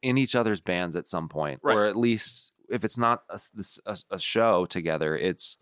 in 0.02 0.18
each 0.18 0.34
other's 0.34 0.61
bands 0.61 0.96
at 0.96 1.07
some 1.07 1.28
point, 1.28 1.61
Right. 1.62 1.74
or 1.76 1.86
at 1.86 1.96
least 1.96 2.52
if 2.68 2.84
it's 2.84 2.98
not 2.98 3.22
a, 3.30 3.38
a, 3.86 3.96
a 4.11 4.18
show 4.18 4.66
together, 4.66 5.16
it's 5.16 5.57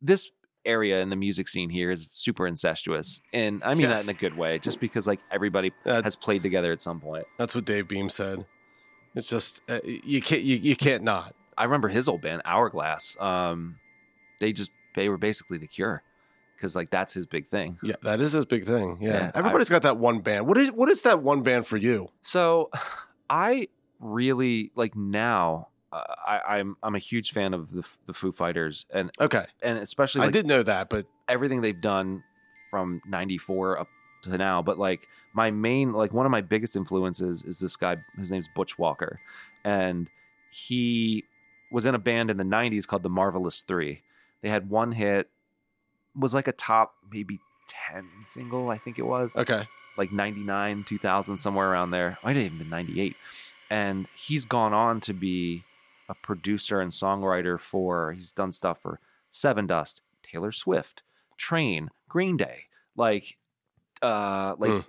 this 0.00 0.30
area 0.66 1.00
in 1.00 1.10
the 1.10 1.16
music 1.16 1.48
scene 1.48 1.70
here 1.70 1.90
is 1.90 2.06
super 2.10 2.46
incestuous, 2.46 3.20
and 3.32 3.62
I 3.64 3.74
mean 3.74 3.82
Yes. 3.82 4.04
that 4.04 4.10
in 4.10 4.16
a 4.16 4.18
good 4.18 4.36
way, 4.36 4.58
just 4.58 4.80
because 4.80 5.06
like 5.06 5.20
everybody 5.30 5.72
Uh, 5.84 6.02
has 6.02 6.16
played 6.16 6.42
together 6.42 6.72
at 6.72 6.80
some 6.80 7.00
point. 7.00 7.26
That's 7.38 7.54
what 7.54 7.64
Dave 7.64 7.88
Beam 7.88 8.08
said. 8.08 8.46
It's 9.14 9.28
just 9.28 9.62
uh, 9.68 9.80
you 9.84 10.20
can't 10.22 10.42
you, 10.42 10.56
you 10.56 10.76
can't 10.76 11.02
not. 11.04 11.34
I 11.56 11.64
remember 11.64 11.88
his 11.88 12.08
old 12.08 12.20
band, 12.22 12.42
Hourglass. 12.44 13.16
Um, 13.20 13.76
they 14.40 14.52
just 14.52 14.70
they 14.96 15.08
were 15.08 15.18
basically 15.18 15.58
the 15.58 15.66
Cure, 15.68 16.02
because 16.56 16.74
like 16.74 16.90
that's 16.90 17.12
his 17.12 17.26
big 17.26 17.46
thing. 17.46 17.78
Yeah, 17.82 17.96
that 18.02 18.20
is 18.20 18.32
his 18.32 18.44
big 18.44 18.64
thing. 18.64 18.98
Yeah, 19.00 19.12
Yeah, 19.12 19.30
I- 19.34 19.38
everybody's 19.38 19.68
got 19.68 19.82
that 19.82 19.98
one 19.98 20.18
band. 20.20 20.46
What 20.48 20.58
is 20.58 20.72
what 20.72 20.88
is 20.88 21.02
that 21.02 21.22
one 21.22 21.42
band 21.42 21.66
for 21.66 21.76
you? 21.76 22.08
So, 22.22 22.70
I 23.30 23.68
really 24.00 24.72
like 24.74 24.96
now. 24.96 25.68
Uh, 25.94 26.14
I, 26.26 26.58
I'm 26.58 26.76
I'm 26.82 26.94
a 26.94 26.98
huge 26.98 27.32
fan 27.32 27.54
of 27.54 27.70
the 27.72 27.86
the 28.06 28.12
Foo 28.12 28.32
Fighters, 28.32 28.86
and 28.92 29.10
Okay, 29.20 29.44
and 29.62 29.78
especially 29.78 30.22
I 30.22 30.30
did 30.30 30.46
know 30.46 30.62
that, 30.62 30.88
but 30.88 31.06
everything 31.28 31.60
they've 31.60 31.80
done 31.80 32.24
from 32.70 33.00
'94 33.06 33.80
up 33.80 33.88
to 34.22 34.36
now. 34.36 34.60
But 34.60 34.78
like 34.78 35.06
my 35.32 35.50
main, 35.50 35.92
like 35.92 36.12
one 36.12 36.26
of 36.26 36.32
my 36.32 36.40
biggest 36.40 36.74
influences 36.74 37.44
is 37.44 37.60
this 37.60 37.76
guy. 37.76 37.96
His 38.16 38.32
name's 38.32 38.48
Butch 38.56 38.76
Walker, 38.76 39.20
and 39.64 40.10
he 40.50 41.24
was 41.70 41.86
in 41.86 41.94
a 41.94 41.98
band 41.98 42.30
in 42.30 42.38
the 42.38 42.44
'90s 42.44 42.86
called 42.86 43.04
the 43.04 43.10
Marvelous 43.10 43.62
Three. 43.62 44.02
They 44.42 44.48
had 44.48 44.68
one 44.68 44.92
hit, 44.92 45.30
was 46.16 46.34
like 46.34 46.48
a 46.48 46.52
top 46.52 46.94
maybe 47.10 47.38
ten 47.68 48.08
single, 48.24 48.70
I 48.70 48.78
think 48.78 48.98
it 48.98 49.06
was 49.06 49.36
okay, 49.36 49.64
like 49.96 50.12
99, 50.12 50.84
2000, 50.84 51.38
somewhere 51.38 51.70
around 51.70 51.90
there. 51.92 52.18
Might 52.24 52.36
have 52.36 52.44
even 52.44 52.58
been 52.58 52.70
98. 52.70 53.16
And 53.70 54.06
he's 54.16 54.44
gone 54.44 54.72
on 54.74 55.00
to 55.02 55.12
be 55.12 55.62
a 56.08 56.14
producer 56.14 56.80
and 56.80 56.90
songwriter 56.90 57.58
for, 57.58 58.12
he's 58.12 58.32
done 58.32 58.52
stuff 58.52 58.80
for 58.80 59.00
Sevendust, 59.32 60.00
Taylor 60.22 60.52
Swift, 60.52 61.02
Train, 61.36 61.90
Green 62.08 62.36
Day. 62.36 62.64
Like, 62.96 63.36
uh, 64.02 64.54
like 64.58 64.70
Hmm. 64.70 64.80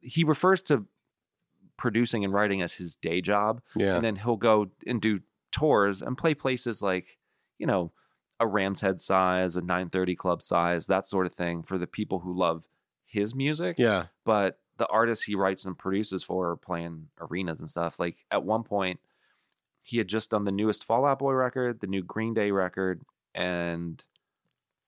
he 0.00 0.24
refers 0.24 0.62
to 0.62 0.86
producing 1.76 2.24
and 2.24 2.32
writing 2.32 2.60
as 2.62 2.72
his 2.72 2.96
day 2.96 3.20
job 3.20 3.62
yeah, 3.76 3.94
and 3.94 4.04
then 4.04 4.16
he'll 4.16 4.36
go 4.36 4.68
and 4.86 5.00
do 5.00 5.20
tours 5.52 6.02
and 6.02 6.18
play 6.18 6.34
places 6.34 6.82
like 6.82 7.18
you 7.58 7.66
know 7.66 7.92
a 8.40 8.46
ram's 8.46 8.80
head 8.80 9.00
size 9.00 9.56
a 9.56 9.60
930 9.60 10.16
club 10.16 10.42
size 10.42 10.86
that 10.88 11.06
sort 11.06 11.24
of 11.26 11.32
thing 11.34 11.62
for 11.62 11.78
the 11.78 11.86
people 11.86 12.18
who 12.18 12.36
love 12.36 12.64
his 13.06 13.32
music 13.34 13.76
yeah. 13.78 14.06
but 14.24 14.58
the 14.78 14.86
artists 14.88 15.24
he 15.24 15.36
writes 15.36 15.64
and 15.66 15.78
produces 15.78 16.22
for 16.24 16.50
are 16.50 16.56
playing 16.56 17.06
arenas 17.20 17.60
and 17.60 17.70
stuff 17.70 18.00
like 18.00 18.16
at 18.32 18.42
one 18.42 18.64
point 18.64 18.98
he 19.88 19.98
had 19.98 20.08
just 20.08 20.30
done 20.30 20.44
the 20.44 20.52
newest 20.52 20.84
Fall 20.84 21.04
Out 21.06 21.18
Boy 21.18 21.32
record 21.32 21.80
the 21.80 21.86
new 21.86 22.02
green 22.02 22.34
day 22.34 22.50
record 22.50 23.02
and 23.34 24.02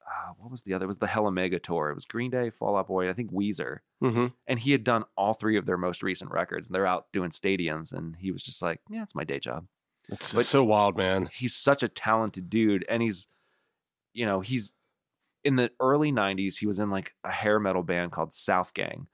uh, 0.06 0.32
what 0.38 0.50
was 0.50 0.62
the 0.62 0.74
other 0.74 0.84
it 0.84 0.86
was 0.88 0.98
the 0.98 1.06
Hella 1.06 1.30
Mega 1.30 1.58
tour 1.58 1.90
it 1.90 1.94
was 1.94 2.04
green 2.04 2.30
day 2.30 2.50
Fall 2.50 2.76
Out 2.76 2.88
Boy 2.88 3.08
i 3.08 3.12
think 3.12 3.32
weezer 3.32 3.78
hmm 4.00 4.26
and 4.46 4.58
he 4.58 4.72
had 4.72 4.82
done 4.84 5.04
all 5.16 5.34
three 5.34 5.56
of 5.56 5.66
their 5.66 5.76
most 5.76 6.02
recent 6.02 6.30
records 6.30 6.68
and 6.68 6.74
they're 6.74 6.86
out 6.86 7.06
doing 7.12 7.30
stadiums 7.30 7.92
and 7.92 8.16
he 8.16 8.30
was 8.32 8.42
just 8.42 8.60
like 8.62 8.80
yeah 8.90 9.02
it's 9.02 9.14
my 9.14 9.24
day 9.24 9.38
job 9.38 9.66
It's 10.08 10.34
But- 10.34 10.44
so 10.46 10.64
wild, 10.64 10.96
man. 10.96 11.28
he's 11.32 11.54
such 11.54 11.82
a 11.82 11.88
talented 11.88 12.50
dude 12.50 12.84
and 12.88 13.02
he's 13.02 13.28
you 14.12 14.26
know 14.26 14.40
he's 14.40 14.74
in 15.44 15.56
the 15.56 15.70
early 15.80 16.10
90s 16.12 16.56
he 16.58 16.66
was 16.66 16.80
in 16.80 16.90
like 16.90 17.14
a 17.24 17.30
hair 17.30 17.58
metal 17.60 17.82
band 17.82 18.10
called 18.12 18.30
Southgang 18.32 19.06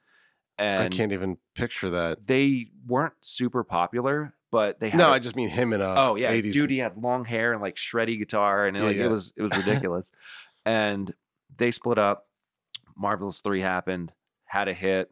and 0.58 0.84
I 0.84 0.88
can't 0.88 1.12
even 1.12 1.36
picture 1.54 1.90
that. 1.90 2.26
they 2.26 2.68
weren't 2.86 3.12
super 3.20 3.62
popular 3.62 4.32
but 4.50 4.78
they 4.80 4.88
had 4.90 4.98
No, 4.98 5.08
a- 5.08 5.12
I 5.14 5.18
just 5.18 5.36
mean 5.36 5.48
him 5.48 5.72
in 5.72 5.80
a 5.80 5.94
oh 5.96 6.14
yeah 6.16 6.32
80s. 6.32 6.52
dude 6.52 6.70
he 6.70 6.78
had 6.78 6.96
long 6.96 7.24
hair 7.24 7.52
and 7.52 7.60
like 7.62 7.76
shreddy 7.76 8.18
guitar 8.18 8.66
and 8.66 8.76
it, 8.76 8.80
Yeah, 8.80 8.86
like 8.86 8.96
yeah. 8.96 9.04
it 9.04 9.10
was 9.10 9.32
it 9.36 9.42
was 9.42 9.56
ridiculous. 9.66 10.12
And 10.64 11.12
they 11.56 11.70
split 11.70 11.98
up. 11.98 12.26
Marvelous 12.98 13.40
3 13.40 13.60
happened 13.60 14.12
had 14.46 14.68
a 14.68 14.72
hit. 14.74 15.10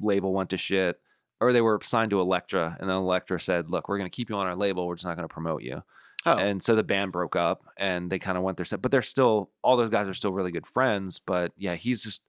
Label 0.00 0.32
went 0.32 0.50
to 0.50 0.56
shit. 0.56 1.00
Or 1.40 1.52
they 1.52 1.60
were 1.60 1.78
signed 1.82 2.10
to 2.10 2.20
Elektra 2.20 2.76
and 2.80 2.88
then 2.88 2.96
Elektra 2.96 3.38
said 3.38 3.70
look 3.70 3.88
we're 3.88 3.98
going 3.98 4.10
to 4.10 4.14
keep 4.14 4.30
you 4.30 4.36
on 4.36 4.46
our 4.46 4.56
label. 4.56 4.86
We're 4.86 4.94
just 4.96 5.06
not 5.06 5.16
going 5.16 5.28
to 5.28 5.32
promote 5.32 5.62
you. 5.62 5.82
Oh, 6.24 6.36
and 6.38 6.60
so 6.62 6.74
the 6.74 6.82
band 6.82 7.12
broke 7.12 7.36
up 7.36 7.62
and 7.76 8.10
they 8.10 8.18
kind 8.18 8.36
of 8.36 8.42
went 8.42 8.56
their 8.56 8.64
set 8.64 8.82
but 8.82 8.90
they're 8.90 9.00
still 9.02 9.50
all 9.62 9.76
those 9.76 9.90
guys 9.90 10.08
are 10.08 10.14
still 10.14 10.32
really 10.32 10.50
good 10.50 10.66
friends 10.66 11.20
but 11.20 11.52
yeah 11.56 11.76
he's 11.76 12.02
just 12.02 12.20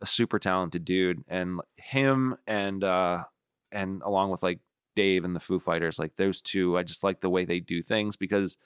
a 0.00 0.06
super 0.06 0.38
talented 0.38 0.84
dude. 0.84 1.22
And 1.28 1.60
him 1.76 2.36
and 2.46 2.82
uh 2.82 3.24
and 3.70 4.00
along 4.02 4.30
with 4.30 4.42
like 4.42 4.60
Dave 4.98 5.24
and 5.24 5.34
the 5.36 5.40
Foo 5.40 5.58
Fighters 5.60 5.98
like 5.98 6.16
those 6.16 6.40
two 6.40 6.76
I 6.78 6.82
just 6.82 7.02
like 7.04 7.20
the 7.20 7.30
way 7.30 7.44
they 7.44 7.60
do 7.60 7.82
things 7.82 8.16
because 8.16 8.58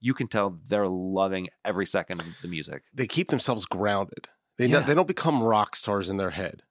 you 0.00 0.14
can 0.14 0.28
tell 0.28 0.58
they're 0.66 0.88
loving 0.88 1.48
every 1.64 1.86
second 1.86 2.20
of 2.20 2.26
the 2.42 2.48
music 2.48 2.82
they 2.94 3.06
keep 3.06 3.28
themselves 3.30 3.64
grounded. 3.66 4.28
They 4.58 4.66
Yeah. 4.66 4.72
don't, 4.76 4.86
they 4.86 4.94
don't 4.94 5.08
become 5.08 5.42
rock 5.42 5.74
stars 5.76 6.08
in 6.10 6.16
their 6.18 6.30
head. 6.30 6.62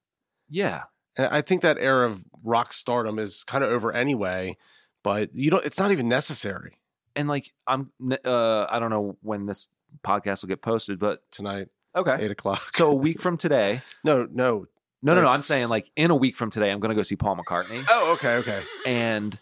yeah 0.50 0.84
And 1.18 1.28
I 1.28 1.42
think 1.42 1.62
that 1.62 1.78
era 1.80 2.08
of 2.08 2.24
rock 2.44 2.72
stardom 2.74 3.18
is 3.20 3.44
kind 3.44 3.64
of 3.64 3.70
over 3.72 3.92
anyway. 3.92 4.58
But 5.04 5.30
you 5.34 5.50
don't. 5.50 5.66
It's 5.66 5.80
not 5.80 5.92
even 5.92 6.08
necessary 6.10 6.74
and 7.16 7.28
like 7.28 7.54
I'm 7.66 7.92
uh 8.26 8.66
I 8.70 8.80
don't 8.80 8.90
know 8.92 9.18
when 9.22 9.46
this 9.48 9.70
podcast 10.06 10.42
will 10.44 10.50
get 10.50 10.62
posted 10.62 11.00
but 11.00 11.24
tonight, 11.32 11.68
okay 11.96 12.18
eight 12.20 12.32
o'clock. 12.32 12.62
so 12.76 12.92
a 12.92 12.94
week 13.08 13.20
from 13.26 13.38
today 13.38 13.82
no, 14.04 14.28
no. 14.32 14.68
No 15.02 15.16
no 15.16 15.22
no 15.22 15.28
I'm 15.30 15.40
saying 15.40 15.70
like 15.70 15.90
in 15.96 16.12
a 16.12 16.16
week 16.16 16.36
from 16.36 16.50
today 16.52 16.70
I'm 16.72 16.80
going 16.80 16.90
to 16.90 16.96
go 16.96 17.04
see 17.04 17.16
Paul 17.16 17.38
McCartney 17.38 17.84
Oh, 17.90 18.14
okay, 18.14 18.36
okay. 18.38 18.62
and 18.86 19.38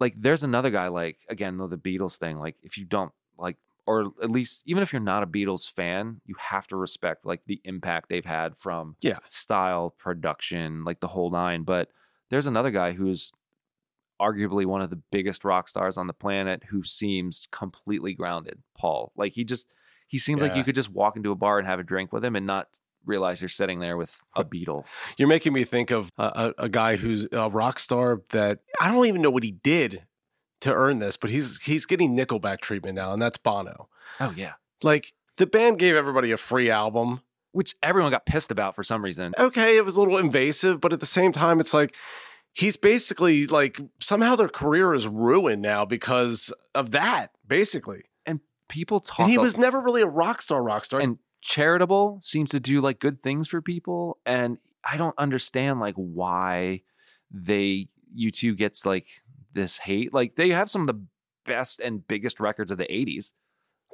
like 0.00 0.14
there's 0.16 0.42
another 0.44 0.70
guy 0.70 0.88
like 0.88 1.18
again 1.28 1.56
though 1.58 1.66
the 1.68 1.76
beatles 1.78 2.16
thing 2.16 2.38
like 2.38 2.56
if 2.62 2.76
you 2.78 2.84
don't 2.84 3.12
like 3.38 3.56
or 3.86 4.12
at 4.22 4.30
least 4.30 4.62
even 4.66 4.82
if 4.82 4.92
you're 4.92 5.00
not 5.00 5.22
a 5.22 5.26
beatles 5.26 5.70
fan 5.70 6.20
you 6.26 6.34
have 6.38 6.66
to 6.68 6.76
respect 6.76 7.24
like 7.26 7.42
the 7.46 7.60
impact 7.64 8.08
they've 8.08 8.24
had 8.24 8.56
from 8.56 8.96
Yeah. 9.02 9.18
style 9.28 9.94
production 9.98 10.84
like 10.84 11.00
the 11.00 11.08
whole 11.08 11.30
nine 11.30 11.62
but 11.64 11.88
there's 12.30 12.46
another 12.46 12.70
guy 12.70 12.92
who's 12.92 13.32
arguably 14.20 14.64
one 14.64 14.80
of 14.80 14.90
the 14.90 15.00
biggest 15.10 15.44
rock 15.44 15.68
stars 15.68 15.96
on 15.98 16.06
the 16.06 16.12
planet 16.12 16.62
who 16.70 16.82
seems 16.82 17.48
completely 17.50 18.14
grounded 18.14 18.62
paul 18.78 19.12
like 19.16 19.32
he 19.32 19.44
just 19.44 19.66
he 20.06 20.18
seems 20.18 20.40
like 20.40 20.54
you 20.54 20.62
could 20.64 20.74
just 20.74 20.90
walk 20.90 21.16
into 21.16 21.32
a 21.32 21.34
bar 21.34 21.58
and 21.58 21.66
have 21.66 21.80
a 21.80 21.84
drink 21.84 22.12
with 22.12 22.24
him 22.24 22.36
and 22.36 22.46
not 22.46 22.68
realize 23.06 23.40
you're 23.42 23.48
sitting 23.48 23.80
there 23.80 23.96
with 23.96 24.20
a 24.34 24.44
Beatle 24.44 24.84
You're 25.18 25.28
making 25.28 25.52
me 25.52 25.64
think 25.64 25.90
of 25.90 26.10
a, 26.18 26.52
a, 26.58 26.64
a 26.64 26.68
guy 26.68 26.96
who's 26.96 27.28
a 27.32 27.48
rock 27.50 27.78
star 27.78 28.22
that 28.30 28.60
I 28.80 28.90
don't 28.90 29.06
even 29.06 29.22
know 29.22 29.30
what 29.30 29.42
he 29.42 29.52
did 29.52 30.06
to 30.62 30.72
earn 30.72 30.98
this, 30.98 31.16
but 31.16 31.30
he's 31.30 31.60
he's 31.62 31.84
getting 31.86 32.16
Nickelback 32.16 32.60
treatment 32.60 32.94
now, 32.94 33.12
and 33.12 33.20
that's 33.20 33.38
Bono. 33.38 33.88
oh 34.20 34.32
yeah 34.36 34.54
Like 34.82 35.12
the 35.36 35.46
band 35.46 35.78
gave 35.78 35.94
everybody 35.94 36.30
a 36.32 36.36
free 36.36 36.70
album. 36.70 37.20
which 37.52 37.74
everyone 37.82 38.10
got 38.10 38.24
pissed 38.26 38.50
about 38.50 38.74
for 38.74 38.82
some 38.82 39.02
reason 39.04 39.32
Okay, 39.38 39.76
it 39.76 39.84
was 39.84 39.96
a 39.96 40.00
little 40.00 40.18
invasive, 40.18 40.80
but 40.80 40.92
at 40.92 41.00
the 41.00 41.06
same 41.06 41.32
time, 41.32 41.60
it's 41.60 41.74
like 41.74 41.94
he's 42.52 42.76
basically 42.76 43.46
like 43.46 43.78
somehow 44.00 44.36
their 44.36 44.48
career 44.48 44.94
is 44.94 45.06
ruined 45.08 45.60
now 45.60 45.84
because 45.84 46.52
of 46.74 46.92
that, 46.92 47.32
basically. 47.46 48.02
And 48.24 48.40
people 48.68 49.00
talk 49.00 49.20
And 49.20 49.28
he 49.30 49.36
a- 49.36 49.40
was 49.40 49.56
never 49.58 49.80
really 49.80 50.02
a 50.02 50.06
rock 50.06 50.40
star, 50.40 50.62
rock 50.62 50.84
star. 50.84 51.00
and 51.00 51.18
charitable 51.44 52.18
seems 52.22 52.50
to 52.50 52.58
do 52.58 52.80
like 52.80 52.98
good 52.98 53.22
things 53.22 53.46
for 53.48 53.60
people 53.60 54.18
and 54.24 54.56
i 54.82 54.96
don't 54.96 55.14
understand 55.18 55.78
like 55.78 55.94
why 55.96 56.80
they 57.30 57.86
U2 58.18 58.56
gets 58.56 58.86
like 58.86 59.06
this 59.52 59.76
hate 59.78 60.14
like 60.14 60.36
they 60.36 60.48
have 60.50 60.70
some 60.70 60.80
of 60.82 60.86
the 60.86 61.00
best 61.44 61.80
and 61.80 62.06
biggest 62.08 62.40
records 62.40 62.70
of 62.72 62.78
the 62.78 62.86
80s 62.86 63.32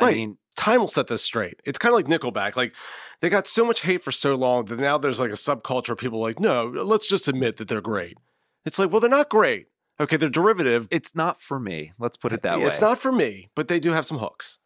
i 0.00 0.04
Right. 0.06 0.16
mean 0.16 0.38
time 0.56 0.80
will 0.80 0.88
set 0.88 1.06
this 1.08 1.22
straight. 1.22 1.58
It's 1.64 1.78
kind 1.78 1.92
of 1.94 1.96
like 1.96 2.06
Nickelback. 2.20 2.54
Like 2.54 2.74
they 3.20 3.28
got 3.30 3.46
so 3.48 3.64
much 3.64 3.80
hate 3.80 4.02
for 4.02 4.12
so 4.12 4.34
long 4.34 4.66
that 4.66 4.78
now 4.78 4.98
there's 4.98 5.18
like 5.18 5.30
a 5.30 5.34
subculture 5.34 5.90
of 5.90 5.98
people 5.98 6.20
like, 6.20 6.38
no, 6.38 6.66
let's 6.66 7.06
just 7.06 7.28
admit 7.28 7.56
that 7.56 7.68
they're 7.68 7.80
great. 7.80 8.18
It's 8.66 8.78
like, 8.78 8.90
well, 8.90 9.00
they're 9.00 9.08
not 9.08 9.30
great. 9.30 9.68
Okay, 9.98 10.16
they're 10.18 10.28
derivative. 10.28 10.86
it's 10.90 11.14
not 11.14 11.40
for 11.40 11.58
me 11.58 11.92
let's 11.98 12.16
put 12.18 12.32
it 12.32 12.42
that 12.42 12.58
way 12.58 12.66
It's 12.66 12.80
not 12.80 12.98
for 12.98 13.10
me, 13.12 13.50
but 13.54 13.68
they 13.68 13.80
do 13.80 13.92
have 13.92 14.04
some 14.06 14.18
hooks. 14.18 14.58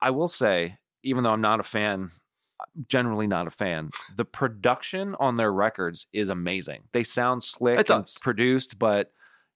i 0.00 0.10
will 0.10 0.28
say 0.28 0.78
even 1.02 1.22
though 1.24 1.30
i'm 1.30 1.40
not 1.40 1.58
a 1.60 1.64
fan 1.64 2.10
generally 2.88 3.26
not 3.26 3.46
a 3.46 3.50
fan 3.50 3.90
the 4.16 4.24
production 4.24 5.14
on 5.20 5.36
their 5.36 5.52
records 5.52 6.06
is 6.12 6.28
amazing 6.28 6.82
they 6.92 7.02
sound 7.02 7.42
slick 7.42 7.78
and 7.90 8.06
produced 8.22 8.78
but 8.78 9.12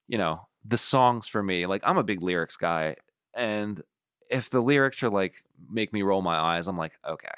you 0.09 0.18
know 0.18 0.46
the 0.68 0.78
songs 0.78 1.28
for 1.28 1.42
me. 1.42 1.66
Like 1.66 1.82
I'm 1.84 1.98
a 1.98 2.02
big 2.02 2.22
lyrics 2.22 2.57
guy, 2.57 2.96
and 3.34 3.82
if 4.30 4.50
the 4.50 4.61
lyrics 4.61 5.02
are 5.02 5.11
like 5.11 5.34
make 5.70 5.92
me 5.92 6.02
roll 6.02 6.22
my 6.22 6.36
eyes, 6.36 6.66
I'm 6.68 6.78
like, 6.78 6.92
okay, 7.09 7.28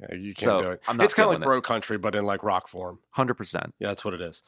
Yeah, 0.00 0.14
you 0.14 0.34
can't 0.34 0.38
So, 0.38 0.58
do 0.60 0.70
it. 0.72 0.80
It's 0.80 0.86
kind 0.86 1.00
of 1.00 1.00
like 1.00 1.10
feeling 1.14 1.42
it. 1.42 1.44
bro 1.46 1.60
country, 1.62 1.96
but 1.98 2.14
in 2.14 2.24
like 2.26 2.42
rock 2.42 2.68
form. 2.68 2.98
hundred 3.10 3.34
percent. 3.34 3.74
Yeah, 3.78 3.88
that's 3.88 4.04
what 4.04 4.12
it 4.14 4.20
is. 4.20 4.42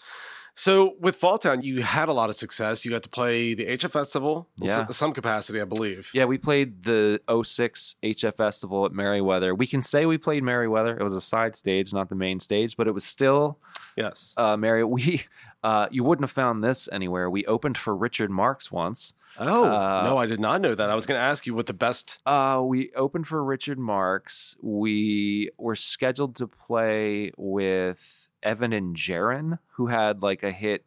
So 0.54 0.96
with 1.00 1.14
Fall 1.16 1.38
Town, 1.38 1.62
you 1.62 1.82
had 1.82 2.08
a 2.08 2.12
lot 2.12 2.28
of 2.30 2.34
success. 2.36 2.84
You 2.84 2.90
got 2.90 3.04
to 3.04 3.08
play 3.08 3.54
the 3.54 3.64
HF 3.66 3.92
Festival, 3.92 4.48
in 4.60 4.66
Yeah. 4.66 4.86
s- 4.88 4.96
some 4.96 5.12
capacity, 5.12 5.60
I 5.60 5.64
believe. 5.64 6.10
Yeah, 6.12 6.24
we 6.24 6.36
played 6.36 6.82
the 6.82 7.20
06 7.28 7.94
HF 8.02 8.36
Festival 8.36 8.84
at 8.84 8.92
Merriweather. 8.92 9.54
We 9.54 9.66
can 9.68 9.82
say 9.82 10.04
we 10.04 10.18
played 10.18 10.42
Merriweather. 10.42 10.96
It 10.98 11.02
was 11.04 11.14
a 11.14 11.20
side 11.20 11.54
stage, 11.54 11.92
not 11.94 12.08
the 12.08 12.16
main 12.16 12.40
stage, 12.40 12.76
but 12.76 12.88
it 12.88 12.92
was 12.92 13.04
still 13.04 13.58
Yes. 13.96 14.34
uh, 14.36 14.56
Mary. 14.56 14.82
We 14.98 15.22
uh, 15.62 15.86
you 15.90 16.02
wouldn't 16.04 16.24
have 16.24 16.30
found 16.32 16.62
this 16.62 16.88
anywhere. 16.92 17.30
We 17.30 17.44
opened 17.46 17.78
for 17.78 17.94
Richard 17.96 18.30
Marx 18.30 18.70
once. 18.72 19.14
Oh 19.38 19.64
uh, 19.64 20.02
no, 20.04 20.16
I 20.16 20.26
did 20.26 20.40
not 20.40 20.60
know 20.60 20.74
that. 20.74 20.90
I 20.90 20.94
was 20.94 21.06
going 21.06 21.18
to 21.18 21.24
ask 21.24 21.46
you 21.46 21.54
what 21.54 21.66
the 21.66 21.74
best. 21.74 22.20
Uh, 22.26 22.60
we 22.64 22.90
opened 22.94 23.28
for 23.28 23.42
Richard 23.42 23.78
Marx. 23.78 24.56
We 24.60 25.50
were 25.58 25.76
scheduled 25.76 26.36
to 26.36 26.48
play 26.48 27.32
with 27.36 28.28
Evan 28.42 28.72
and 28.72 28.96
Jaron, 28.96 29.58
who 29.72 29.86
had 29.86 30.22
like 30.22 30.42
a 30.42 30.50
hit 30.50 30.84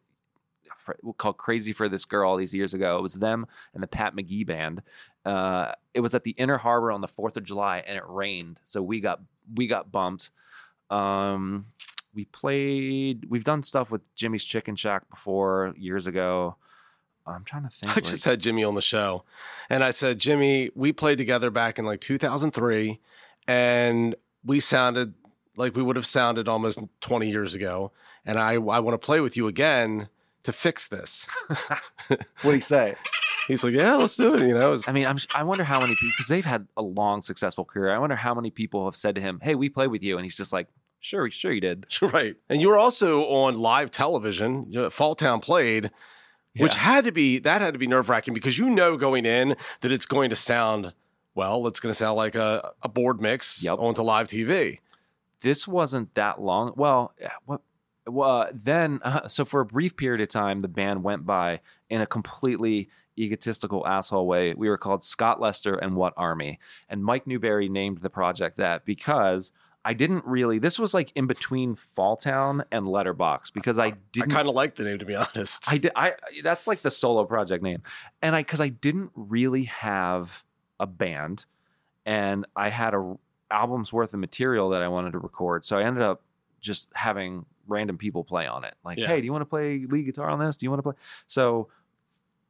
called 1.16 1.38
"Crazy 1.38 1.72
for 1.72 1.88
This 1.88 2.04
Girl" 2.04 2.30
all 2.30 2.36
these 2.36 2.54
years 2.54 2.74
ago. 2.74 2.98
It 2.98 3.02
was 3.02 3.14
them 3.14 3.46
and 3.72 3.82
the 3.82 3.88
Pat 3.88 4.14
McGee 4.14 4.46
band. 4.46 4.82
Uh, 5.24 5.72
it 5.94 6.00
was 6.00 6.14
at 6.14 6.24
the 6.24 6.32
Inner 6.32 6.58
Harbor 6.58 6.92
on 6.92 7.00
the 7.00 7.08
Fourth 7.08 7.36
of 7.36 7.44
July, 7.44 7.82
and 7.86 7.96
it 7.96 8.04
rained, 8.06 8.60
so 8.64 8.82
we 8.82 9.00
got 9.00 9.20
we 9.54 9.66
got 9.66 9.90
bumped. 9.90 10.30
Um, 10.90 11.66
we 12.14 12.26
played. 12.26 13.26
We've 13.30 13.44
done 13.44 13.62
stuff 13.62 13.90
with 13.90 14.14
Jimmy's 14.14 14.44
Chicken 14.44 14.76
Shack 14.76 15.08
before 15.08 15.72
years 15.76 16.06
ago. 16.06 16.56
I'm 17.26 17.44
trying 17.44 17.64
to 17.64 17.68
think. 17.70 17.92
I 17.92 17.94
like- 17.96 18.04
just 18.04 18.24
had 18.24 18.40
Jimmy 18.40 18.64
on 18.64 18.74
the 18.74 18.82
show, 18.82 19.24
and 19.70 19.82
I 19.84 19.90
said, 19.90 20.18
Jimmy, 20.18 20.70
we 20.74 20.92
played 20.92 21.18
together 21.18 21.50
back 21.50 21.78
in 21.78 21.84
like 21.84 22.00
2003, 22.00 23.00
and 23.48 24.14
we 24.44 24.60
sounded 24.60 25.14
like 25.56 25.76
we 25.76 25.82
would 25.82 25.96
have 25.96 26.06
sounded 26.06 26.48
almost 26.48 26.78
20 27.00 27.30
years 27.30 27.54
ago. 27.54 27.92
And 28.24 28.38
I, 28.38 28.52
I 28.54 28.56
want 28.78 28.94
to 29.00 29.04
play 29.04 29.20
with 29.20 29.36
you 29.36 29.48
again 29.48 30.08
to 30.44 30.52
fix 30.52 30.88
this. 30.88 31.28
what 32.08 32.20
do 32.42 32.54
you 32.54 32.60
say? 32.60 32.94
He's 33.48 33.62
like, 33.64 33.74
yeah, 33.74 33.96
let's 33.96 34.16
do 34.16 34.34
it. 34.34 34.42
You 34.46 34.54
know, 34.58 34.76
I 34.86 34.92
mean, 34.92 35.06
I'm, 35.06 35.18
I 35.34 35.42
wonder 35.42 35.64
how 35.64 35.80
many 35.80 35.92
people 35.92 36.08
because 36.16 36.28
they've 36.28 36.44
had 36.44 36.68
a 36.76 36.82
long, 36.82 37.22
successful 37.22 37.64
career. 37.64 37.92
I 37.92 37.98
wonder 37.98 38.16
how 38.16 38.34
many 38.34 38.50
people 38.50 38.84
have 38.86 38.96
said 38.96 39.16
to 39.16 39.20
him, 39.20 39.40
"Hey, 39.42 39.54
we 39.56 39.68
played 39.68 39.88
with 39.90 40.02
you," 40.02 40.16
and 40.16 40.24
he's 40.24 40.36
just 40.36 40.52
like, 40.52 40.68
"Sure, 41.00 41.28
sure, 41.30 41.52
you 41.52 41.60
did." 41.60 41.86
right. 42.02 42.36
And 42.48 42.60
you 42.62 42.68
were 42.68 42.78
also 42.78 43.24
on 43.24 43.58
live 43.58 43.90
television. 43.90 44.66
You 44.70 44.82
know, 44.82 44.90
Fall 44.90 45.16
Town 45.16 45.40
played, 45.40 45.90
which 46.58 46.74
had 46.76 47.04
to 47.04 47.12
be 47.12 47.38
that 47.40 47.60
had 47.60 47.72
to 47.74 47.78
be 47.78 47.86
nerve 47.86 48.08
wracking 48.08 48.34
because 48.34 48.58
you 48.58 48.70
know 48.70 48.96
going 48.96 49.24
in 49.26 49.56
that 49.80 49.92
it's 49.92 50.06
going 50.06 50.30
to 50.30 50.36
sound 50.36 50.92
well. 51.34 51.66
It's 51.66 51.80
going 51.80 51.92
to 51.92 51.98
sound 51.98 52.16
like 52.16 52.34
a, 52.34 52.72
a 52.82 52.88
board 52.88 53.20
mix 53.20 53.62
Yep. 53.64 53.78
onto 53.78 54.02
live 54.02 54.28
TV. 54.28 54.78
This 55.40 55.66
wasn't 55.66 56.14
that 56.14 56.40
long. 56.40 56.72
Well, 56.76 57.14
what? 57.46 57.62
Well, 58.06 58.48
then, 58.52 59.00
uh, 59.02 59.28
so 59.28 59.44
for 59.44 59.60
a 59.60 59.66
brief 59.66 59.96
period 59.96 60.20
of 60.20 60.28
time, 60.28 60.60
the 60.60 60.68
band 60.68 61.04
went 61.04 61.24
by 61.24 61.60
in 61.88 62.00
a 62.00 62.06
completely 62.06 62.88
egotistical 63.18 63.86
asshole 63.86 64.26
way. 64.26 64.54
We 64.54 64.68
were 64.68 64.78
called 64.78 65.02
Scott 65.02 65.40
Lester 65.40 65.74
and 65.74 65.94
What 65.96 66.14
Army, 66.16 66.58
and 66.88 67.04
Mike 67.04 67.26
Newberry 67.26 67.68
named 67.68 67.98
the 67.98 68.10
project 68.10 68.56
that 68.56 68.84
because 68.84 69.52
I 69.84 69.94
didn't 69.94 70.24
really. 70.24 70.58
This 70.58 70.78
was 70.78 70.94
like 70.94 71.10
in 71.16 71.26
between 71.26 71.74
Falltown 71.74 72.64
and 72.70 72.86
Letterbox 72.86 73.50
because 73.50 73.78
I 73.78 73.86
I 73.86 73.94
didn't. 74.12 74.32
I 74.32 74.36
kind 74.36 74.48
of 74.48 74.54
like 74.54 74.76
the 74.76 74.84
name 74.84 74.98
to 75.00 75.04
be 75.04 75.14
honest. 75.16 75.72
I 75.72 75.78
did. 75.78 75.92
I 75.96 76.14
that's 76.42 76.66
like 76.66 76.82
the 76.82 76.90
solo 76.90 77.24
project 77.24 77.62
name, 77.62 77.82
and 78.22 78.36
I 78.36 78.40
because 78.40 78.60
I 78.60 78.68
didn't 78.68 79.10
really 79.16 79.64
have 79.64 80.44
a 80.78 80.86
band, 80.86 81.46
and 82.06 82.46
I 82.54 82.68
had 82.68 82.94
a 82.94 83.16
album's 83.50 83.92
worth 83.92 84.14
of 84.14 84.20
material 84.20 84.70
that 84.70 84.82
I 84.82 84.88
wanted 84.88 85.12
to 85.12 85.18
record, 85.18 85.64
so 85.64 85.78
I 85.78 85.82
ended 85.84 86.02
up 86.02 86.22
just 86.60 86.88
having 86.94 87.44
random 87.66 87.98
people 87.98 88.24
play 88.24 88.46
on 88.46 88.64
it. 88.64 88.74
Like, 88.84 88.98
Yeah. 88.98 89.08
hey, 89.08 89.20
do 89.20 89.24
you 89.24 89.32
want 89.32 89.42
to 89.42 89.46
play 89.46 89.84
lead 89.88 90.04
guitar 90.06 90.30
on 90.30 90.38
this? 90.38 90.56
Do 90.56 90.64
you 90.64 90.70
want 90.70 90.78
to 90.78 90.82
play? 90.84 90.94
So, 91.26 91.68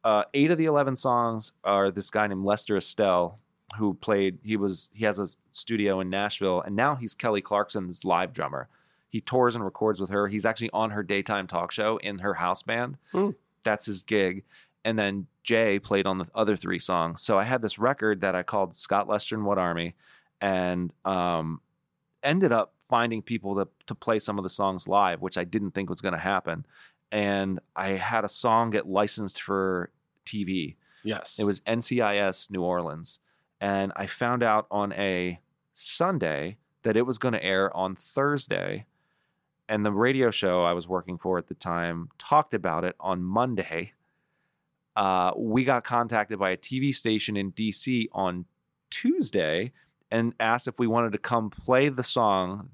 uh, 0.03 0.23
eight 0.33 0.51
of 0.51 0.57
the 0.57 0.65
eleven 0.65 0.95
songs 0.95 1.51
are 1.63 1.89
this 1.91 2.09
guy 2.09 2.27
named 2.27 2.45
Lester 2.45 2.77
Estelle 2.77 3.39
who 3.77 3.93
played. 3.95 4.39
He 4.43 4.57
was 4.57 4.89
he 4.93 5.05
has 5.05 5.19
a 5.19 5.27
studio 5.51 5.99
in 5.99 6.09
Nashville, 6.09 6.61
and 6.61 6.75
now 6.75 6.95
he's 6.95 7.13
Kelly 7.13 7.41
Clarkson's 7.41 8.05
live 8.05 8.33
drummer. 8.33 8.67
He 9.09 9.21
tours 9.21 9.55
and 9.55 9.63
records 9.63 9.99
with 9.99 10.09
her. 10.09 10.27
He's 10.27 10.45
actually 10.45 10.71
on 10.71 10.91
her 10.91 11.03
daytime 11.03 11.47
talk 11.47 11.71
show 11.71 11.97
in 11.97 12.19
her 12.19 12.33
house 12.33 12.63
band. 12.63 12.97
Hmm. 13.11 13.31
That's 13.63 13.85
his 13.85 14.01
gig. 14.03 14.43
And 14.83 14.97
then 14.97 15.27
Jay 15.43 15.79
played 15.79 16.07
on 16.07 16.17
the 16.17 16.25
other 16.35 16.55
three 16.55 16.79
songs. 16.79 17.21
So 17.21 17.37
I 17.37 17.43
had 17.43 17.61
this 17.61 17.79
record 17.79 18.21
that 18.21 18.35
I 18.35 18.43
called 18.43 18.75
Scott 18.75 19.07
Lester 19.07 19.35
and 19.35 19.45
What 19.45 19.57
Army, 19.57 19.95
and 20.41 20.91
um, 21.05 21.61
ended 22.23 22.51
up 22.51 22.73
finding 22.83 23.21
people 23.21 23.55
to 23.55 23.67
to 23.87 23.95
play 23.95 24.19
some 24.19 24.37
of 24.37 24.43
the 24.43 24.49
songs 24.49 24.87
live, 24.87 25.21
which 25.21 25.37
I 25.37 25.43
didn't 25.43 25.71
think 25.71 25.89
was 25.89 26.01
going 26.01 26.13
to 26.13 26.19
happen. 26.19 26.65
And 27.11 27.59
I 27.75 27.89
had 27.89 28.25
a 28.25 28.29
song 28.29 28.71
get 28.71 28.87
licensed 28.87 29.41
for 29.41 29.91
TV. 30.25 30.75
yes. 31.03 31.37
It 31.39 31.43
was 31.43 31.59
NCIS 31.61 32.49
New 32.49 32.63
Orleans. 32.63 33.19
And 33.63 33.93
I 33.95 34.07
found 34.07 34.43
out 34.43 34.67
on 34.69 34.91
a 34.91 35.39
Sunday 35.71 36.57
that 36.81 36.97
it 36.97 37.03
was 37.03 37.17
going 37.17 37.31
to 37.31 37.41
air 37.41 37.75
on 37.75 37.95
Thursday. 37.95 38.85
And 39.69 39.85
the 39.85 39.91
radio 39.91 40.31
show 40.31 40.65
I 40.65 40.73
was 40.73 40.85
working 40.85 41.17
for 41.17 41.37
at 41.37 41.47
the 41.47 41.53
time 41.53 42.09
talked 42.17 42.53
about 42.53 42.83
it 42.83 42.97
on 42.99 43.23
Monday. 43.23 43.93
Uh, 44.97 45.31
we 45.37 45.63
got 45.63 45.85
contacted 45.85 46.39
by 46.39 46.49
a 46.49 46.57
TV 46.57 46.93
station 46.93 47.37
in 47.37 47.53
DC 47.53 48.07
on 48.11 48.43
Tuesday 48.89 49.71
and 50.11 50.33
asked 50.41 50.67
if 50.67 50.77
we 50.77 50.85
wanted 50.85 51.13
to 51.13 51.17
come 51.17 51.49
play 51.49 51.87
the 51.87 52.03
song 52.03 52.69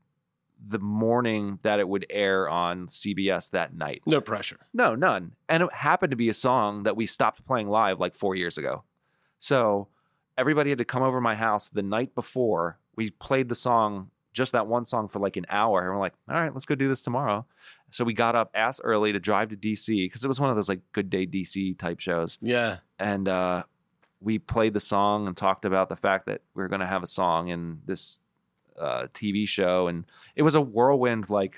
the 0.67 0.79
morning 0.79 1.59
that 1.61 1.79
it 1.79 1.87
would 1.87 2.07
air 2.09 2.49
on 2.49 2.87
CBS 2.87 3.51
that 3.51 3.75
night. 3.75 4.01
no 4.07 4.21
pressure. 4.21 4.57
No, 4.73 4.95
none. 4.95 5.33
And 5.47 5.61
it 5.61 5.71
happened 5.71 6.09
to 6.09 6.17
be 6.17 6.29
a 6.29 6.33
song 6.33 6.81
that 6.83 6.95
we 6.95 7.05
stopped 7.05 7.45
playing 7.45 7.69
live 7.69 7.99
like 7.99 8.15
four 8.15 8.33
years 8.33 8.57
ago. 8.57 8.83
So 9.37 9.87
everybody 10.39 10.69
had 10.69 10.79
to 10.79 10.85
come 10.85 11.03
over 11.03 11.17
to 11.17 11.21
my 11.21 11.35
house 11.35 11.69
the 11.69 11.83
night 11.83 12.15
before. 12.15 12.79
We 12.95 13.11
played 13.11 13.49
the 13.49 13.55
song, 13.55 14.09
just 14.31 14.53
that 14.53 14.67
one 14.67 14.85
song 14.85 15.09
for 15.09 15.19
like 15.19 15.35
an 15.35 15.45
hour. 15.49 15.81
And 15.81 15.91
we're 15.93 15.99
like, 15.99 16.13
all 16.29 16.35
right, 16.35 16.53
let's 16.53 16.65
go 16.65 16.75
do 16.75 16.87
this 16.87 17.01
tomorrow. 17.01 17.45
So 17.91 18.05
we 18.05 18.13
got 18.13 18.35
up 18.35 18.51
ass 18.53 18.79
early 18.81 19.11
to 19.11 19.19
drive 19.19 19.49
to 19.49 19.57
DC 19.57 19.87
because 19.87 20.23
it 20.23 20.27
was 20.27 20.39
one 20.39 20.49
of 20.49 20.55
those 20.55 20.69
like 20.69 20.79
good 20.93 21.09
day 21.09 21.27
DC 21.27 21.77
type 21.77 21.99
shows. 21.99 22.37
Yeah. 22.41 22.77
And 22.97 23.27
uh, 23.27 23.63
we 24.21 24.39
played 24.39 24.73
the 24.73 24.79
song 24.79 25.27
and 25.27 25.35
talked 25.35 25.65
about 25.65 25.89
the 25.89 25.95
fact 25.95 26.25
that 26.27 26.41
we 26.53 26.63
are 26.63 26.67
going 26.67 26.81
to 26.81 26.87
have 26.87 27.03
a 27.03 27.07
song 27.07 27.49
in 27.49 27.81
this 27.85 28.19
uh, 28.79 29.07
TV 29.13 29.47
show. 29.47 29.87
And 29.87 30.05
it 30.35 30.43
was 30.43 30.55
a 30.55 30.61
whirlwind 30.61 31.29
like 31.29 31.57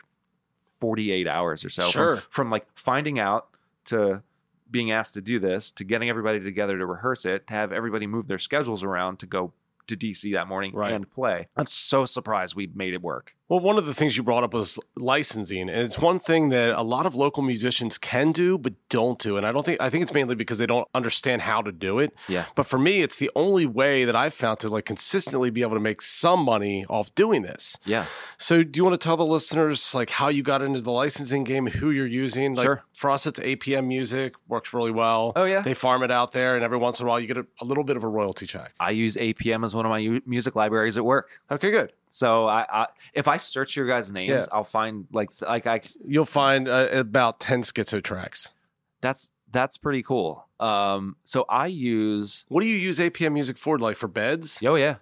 48 0.80 1.28
hours 1.28 1.64
or 1.64 1.70
so 1.70 1.84
from- 1.84 2.22
from, 2.30 2.50
like 2.50 2.66
finding 2.76 3.20
out 3.20 3.48
to 3.86 4.24
being 4.72 4.92
asked 4.92 5.14
to 5.14 5.22
do 5.22 5.40
this 5.40 5.72
to 5.72 5.84
getting 5.84 6.10
everybody 6.10 6.40
together 6.40 6.78
to 6.78 6.86
rehearse 6.86 7.26
it 7.26 7.48
to 7.48 7.54
have 7.54 7.72
everybody 7.72 8.08
move 8.08 8.28
their 8.28 8.40
schedules 8.40 8.84
around 8.84 9.18
to 9.20 9.26
go 9.26 9.54
to 9.88 9.96
DC 9.96 10.34
that 10.34 10.48
morning 10.48 10.74
Right. 10.74 10.94
and 10.94 11.10
play. 11.10 11.48
I'm 11.56 11.66
so 11.66 12.06
surprised 12.06 12.56
we 12.56 12.70
made 12.74 12.94
it 12.94 13.02
work. 13.02 13.36
Well, 13.50 13.60
one 13.60 13.78
of 13.78 13.86
the 13.86 13.94
things 13.94 14.16
you 14.16 14.24
brought 14.24 14.46
up 14.46 14.54
was 14.54 14.80
licensing, 14.96 15.64
and 15.70 15.72
it's 15.72 16.00
one 16.00 16.20
thing 16.20 16.50
that 16.50 16.78
a 16.80 16.84
lot 16.84 17.06
of 17.06 17.16
local 17.16 17.44
musicians 17.44 17.98
can 17.98 18.32
do 18.32 18.58
but 18.58 18.74
don't 18.88 19.20
do. 19.20 19.36
And 19.36 19.46
I 19.46 19.52
don't 19.52 19.66
think 19.66 19.82
I 19.82 19.90
think 19.90 20.04
it's 20.04 20.14
mainly 20.14 20.36
because 20.36 20.58
they 20.58 20.66
don't 20.66 20.88
understand 20.96 21.42
how 21.42 21.62
to 21.62 21.72
do 21.74 22.00
it. 22.00 22.16
Yeah. 22.30 22.46
But 22.56 22.66
for 22.66 22.80
me, 22.80 23.02
it's 23.02 23.18
the 23.18 23.30
only 23.36 23.66
way 23.66 24.06
that 24.06 24.16
I've 24.16 24.34
found 24.34 24.60
to 24.60 24.70
like 24.70 24.86
consistently 24.86 25.50
be 25.50 25.64
able 25.64 25.74
to 25.74 25.82
make 25.82 26.02
some 26.02 26.40
money 26.46 26.86
off 26.90 27.14
doing 27.14 27.42
this. 27.42 27.78
Yeah. 27.84 28.06
So, 28.38 28.64
do 28.64 28.78
you 28.78 28.86
want 28.86 28.94
to 29.00 29.04
tell 29.04 29.18
the 29.18 29.26
listeners 29.26 29.94
like 29.94 30.12
how 30.12 30.30
you 30.30 30.44
got 30.44 30.62
into 30.62 30.80
the 30.80 30.92
licensing 30.92 31.44
game, 31.44 31.68
who 31.68 31.92
you're 31.92 32.08
using? 32.08 32.56
Like, 32.56 32.64
Sure. 32.64 32.84
For 32.94 33.10
us, 33.10 33.26
it's 33.28 33.40
APM 33.40 33.88
Music, 33.88 34.36
works 34.48 34.74
really 34.74 34.92
well. 34.92 35.34
Oh, 35.36 35.44
yeah. 35.44 35.62
They 35.62 35.74
farm 35.74 36.04
it 36.04 36.12
out 36.12 36.32
there, 36.34 36.54
and 36.56 36.64
every 36.64 36.78
once 36.78 37.00
in 37.00 37.08
a 37.08 37.10
while, 37.10 37.20
you 37.20 37.26
get 37.28 37.38
a, 37.38 37.48
a 37.60 37.66
little 37.66 37.84
bit 37.84 37.98
of 37.98 38.04
a 38.04 38.08
royalty 38.08 38.46
check. 38.46 38.74
I 38.80 38.92
use 38.92 39.18
APM 39.18 39.66
as 39.66 39.71
one 39.74 39.86
of 39.86 39.90
my 39.90 40.00
u- 40.00 40.22
music 40.26 40.56
libraries 40.56 40.98
at 40.98 41.06
work. 41.06 41.40
Okay, 41.50 41.72
good. 41.72 41.94
So 42.10 42.48
I, 42.48 42.66
I 42.84 42.88
if 43.14 43.28
I 43.28 43.38
search 43.38 43.76
your 43.76 43.88
guys' 43.88 44.12
names, 44.12 44.30
Yeah. 44.30 44.46
I'll 44.52 44.64
find 44.64 45.08
like 45.12 45.32
like 45.42 45.68
I 45.68 45.82
You'll 46.06 46.26
find 46.26 46.68
uh, 46.68 46.88
about 46.92 47.40
ten 47.40 47.62
schizo 47.64 48.02
tracks. 48.04 48.54
that's 49.02 49.32
that's 49.52 49.78
pretty 49.78 50.04
cool. 50.04 50.48
Um, 50.60 51.16
so 51.24 51.46
I 51.50 51.68
use 51.68 52.46
What 52.50 52.62
do 52.62 52.68
you 52.68 52.76
use 52.78 53.00
APM 53.00 53.34
Music 53.34 53.58
for? 53.58 53.78
Like 53.80 53.98
for 53.98 54.08
beds? 54.08 54.60
oh 54.66 54.76
yeah. 54.76 54.96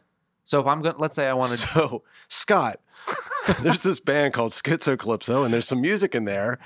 So 0.44 0.60
if 0.60 0.66
I'm 0.66 0.82
going, 0.82 0.96
to 0.96 1.02
let's 1.02 1.16
say 1.16 1.28
I 1.28 1.34
want 1.34 1.52
to 1.52 1.58
So, 1.68 2.04
Scott, 2.28 2.80
there's 3.62 3.84
this 3.84 4.00
band 4.00 4.34
called 4.34 4.52
Schizocalypso, 4.52 5.46
and 5.46 5.54
there's 5.54 5.68
some 5.68 5.82
music 5.82 6.16
in 6.16 6.24
there. 6.26 6.58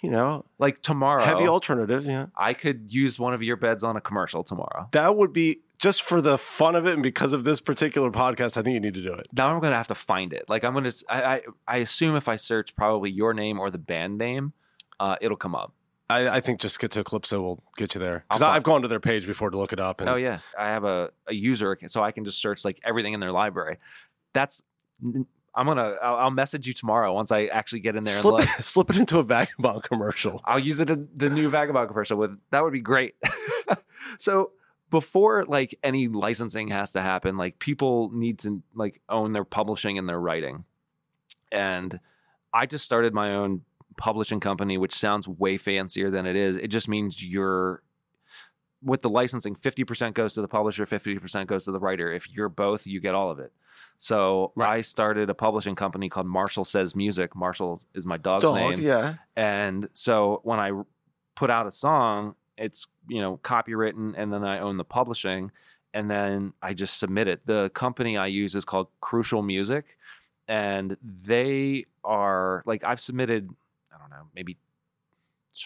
You 0.00 0.10
know, 0.10 0.44
like 0.58 0.82
tomorrow, 0.82 1.24
heavy 1.24 1.48
alternative. 1.48 2.04
Yeah, 2.04 2.26
I 2.36 2.52
could 2.52 2.92
use 2.92 3.18
one 3.18 3.32
of 3.34 3.42
your 3.42 3.56
beds 3.56 3.82
on 3.82 3.96
a 3.96 4.00
commercial 4.00 4.44
tomorrow. 4.44 4.86
that 4.92 5.16
would 5.16 5.32
be 5.32 5.60
just 5.84 6.00
for 6.00 6.22
the 6.22 6.38
fun 6.38 6.74
of 6.74 6.86
it, 6.86 6.94
and 6.94 7.02
because 7.02 7.34
of 7.34 7.44
this 7.44 7.60
particular 7.60 8.10
podcast, 8.10 8.56
I 8.56 8.62
think 8.62 8.72
you 8.72 8.80
need 8.80 8.94
to 8.94 9.02
do 9.02 9.12
it. 9.12 9.28
Now 9.34 9.54
I'm 9.54 9.60
gonna 9.60 9.76
have 9.76 9.88
to 9.88 9.94
find 9.94 10.32
it. 10.32 10.46
Like 10.48 10.64
I'm 10.64 10.72
gonna, 10.72 10.90
I, 11.10 11.22
I, 11.22 11.40
I 11.68 11.76
assume 11.76 12.16
if 12.16 12.26
I 12.26 12.36
search 12.36 12.74
probably 12.74 13.10
your 13.10 13.34
name 13.34 13.60
or 13.60 13.70
the 13.70 13.76
band 13.76 14.16
name, 14.16 14.54
uh, 14.98 15.16
it'll 15.20 15.36
come 15.36 15.54
up. 15.54 15.74
I, 16.08 16.36
I 16.36 16.40
think 16.40 16.58
just 16.58 16.80
get 16.80 16.90
to 16.92 17.04
Eclipso 17.04 17.38
will 17.42 17.62
get 17.76 17.94
you 17.94 18.00
there 18.00 18.24
because 18.30 18.40
I'll 18.40 18.52
I've 18.52 18.62
gone 18.62 18.80
to 18.80 18.88
their 18.88 18.98
page 18.98 19.26
before 19.26 19.50
to 19.50 19.58
look 19.58 19.74
it 19.74 19.80
up. 19.80 20.00
And 20.00 20.08
Oh 20.08 20.16
yeah, 20.16 20.38
I 20.58 20.68
have 20.68 20.84
a, 20.84 21.10
a 21.28 21.34
user 21.34 21.70
account, 21.72 21.90
so 21.90 22.02
I 22.02 22.12
can 22.12 22.24
just 22.24 22.40
search 22.40 22.64
like 22.64 22.80
everything 22.82 23.12
in 23.12 23.20
their 23.20 23.32
library. 23.32 23.76
That's 24.32 24.62
I'm 25.02 25.66
gonna 25.66 25.96
I'll, 26.02 26.16
I'll 26.16 26.30
message 26.30 26.66
you 26.66 26.72
tomorrow 26.72 27.12
once 27.12 27.30
I 27.30 27.44
actually 27.44 27.80
get 27.80 27.94
in 27.94 28.04
there 28.04 28.14
and 28.14 28.22
slip, 28.22 28.32
look. 28.36 28.44
it, 28.44 28.48
slip 28.64 28.88
it 28.88 28.96
into 28.96 29.18
a 29.18 29.22
vagabond 29.22 29.82
commercial. 29.82 30.40
I'll 30.46 30.58
use 30.58 30.80
it 30.80 30.88
in 30.88 31.10
the 31.14 31.28
new 31.28 31.50
Vagabond 31.50 31.88
commercial 31.88 32.16
with 32.16 32.38
that 32.52 32.64
would 32.64 32.72
be 32.72 32.80
great. 32.80 33.16
so 34.18 34.52
before 34.94 35.44
like 35.46 35.76
any 35.82 36.06
licensing 36.06 36.68
has 36.68 36.92
to 36.92 37.02
happen, 37.02 37.36
like 37.36 37.58
people 37.58 38.10
need 38.12 38.38
to 38.38 38.62
like 38.76 39.00
own 39.08 39.32
their 39.32 39.42
publishing 39.44 39.98
and 39.98 40.08
their 40.08 40.20
writing. 40.20 40.62
And 41.50 41.98
I 42.52 42.66
just 42.66 42.84
started 42.84 43.12
my 43.12 43.34
own 43.34 43.62
publishing 43.96 44.38
company, 44.38 44.78
which 44.78 44.94
sounds 44.94 45.26
way 45.26 45.56
fancier 45.56 46.10
than 46.10 46.26
it 46.26 46.36
is. 46.36 46.56
It 46.56 46.68
just 46.68 46.88
means 46.88 47.20
you're 47.20 47.82
with 48.84 49.02
the 49.02 49.08
licensing, 49.08 49.56
50% 49.56 50.14
goes 50.14 50.34
to 50.34 50.42
the 50.42 50.46
publisher, 50.46 50.86
50% 50.86 51.46
goes 51.48 51.64
to 51.64 51.72
the 51.72 51.80
writer. 51.80 52.12
If 52.12 52.30
you're 52.30 52.48
both, 52.48 52.86
you 52.86 53.00
get 53.00 53.16
all 53.16 53.32
of 53.32 53.40
it. 53.40 53.52
So 53.98 54.52
Right. 54.54 54.76
I 54.76 54.80
started 54.82 55.28
a 55.28 55.34
publishing 55.34 55.74
company 55.74 56.08
called 56.08 56.28
Marshall 56.28 56.64
Says 56.64 56.94
Music. 56.94 57.34
Marshall 57.34 57.80
is 57.94 58.06
my 58.06 58.16
dog's 58.16 58.44
Dog, 58.44 58.54
name. 58.54 58.80
yeah. 58.80 59.14
And 59.34 59.88
so 59.92 60.40
when 60.44 60.60
I 60.60 60.70
put 61.34 61.50
out 61.50 61.66
a 61.66 61.72
song, 61.72 62.36
it's 62.58 62.86
you 63.08 63.20
know 63.20 63.38
copywritten, 63.42 64.14
and 64.16 64.32
then 64.32 64.44
I 64.44 64.58
own 64.60 64.76
the 64.76 64.84
publishing, 64.84 65.50
and 65.92 66.10
then 66.10 66.52
I 66.62 66.74
just 66.74 66.98
submit 66.98 67.28
it. 67.28 67.44
The 67.46 67.70
company 67.74 68.16
I 68.16 68.26
use 68.26 68.54
is 68.54 68.64
called 68.64 68.88
Crucial 69.00 69.42
Music, 69.42 69.98
and 70.48 70.96
they 71.02 71.86
are 72.04 72.62
like 72.66 72.84
I've 72.84 73.00
submitted, 73.00 73.48
I 73.94 73.98
don't 73.98 74.10
know, 74.10 74.28
maybe. 74.34 74.56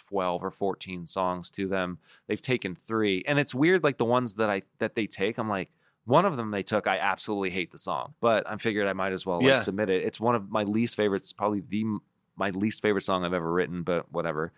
12 0.09 0.45
or 0.45 0.51
14 0.51 1.07
songs 1.07 1.51
to 1.53 1.67
them. 1.67 1.99
They've 2.27 2.41
taken 2.41 2.75
3 2.75 3.25
and 3.27 3.39
it's 3.39 3.55
weird 3.55 3.83
like 3.83 3.97
the 3.97 4.05
ones 4.05 4.35
that 4.35 4.51
I 4.51 4.61
that 4.81 4.95
they 4.95 5.07
take 5.07 5.39
I'm 5.39 5.49
like 5.49 5.71
one 6.05 6.27
of 6.27 6.37
them 6.37 6.51
they 6.51 6.63
took 6.63 6.87
I 6.87 6.99
absolutely 6.99 7.49
hate 7.49 7.73
the 7.73 7.79
song, 7.79 8.13
but 8.21 8.47
I 8.47 8.55
figured 8.59 8.87
I 8.87 8.93
might 8.93 9.13
as 9.13 9.25
well 9.25 9.39
like 9.39 9.47
Yeah. 9.47 9.57
submit 9.61 9.89
it. 9.89 10.05
It's 10.05 10.21
one 10.21 10.35
of 10.35 10.51
my 10.51 10.65
least 10.65 10.95
favorites, 10.95 11.33
probably 11.33 11.61
the 11.67 11.85
my 12.37 12.51
least 12.51 12.83
favorite 12.83 13.01
song 13.03 13.25
I've 13.25 13.33
ever 13.33 13.51
written, 13.51 13.83
but 13.83 14.13
whatever. 14.13 14.53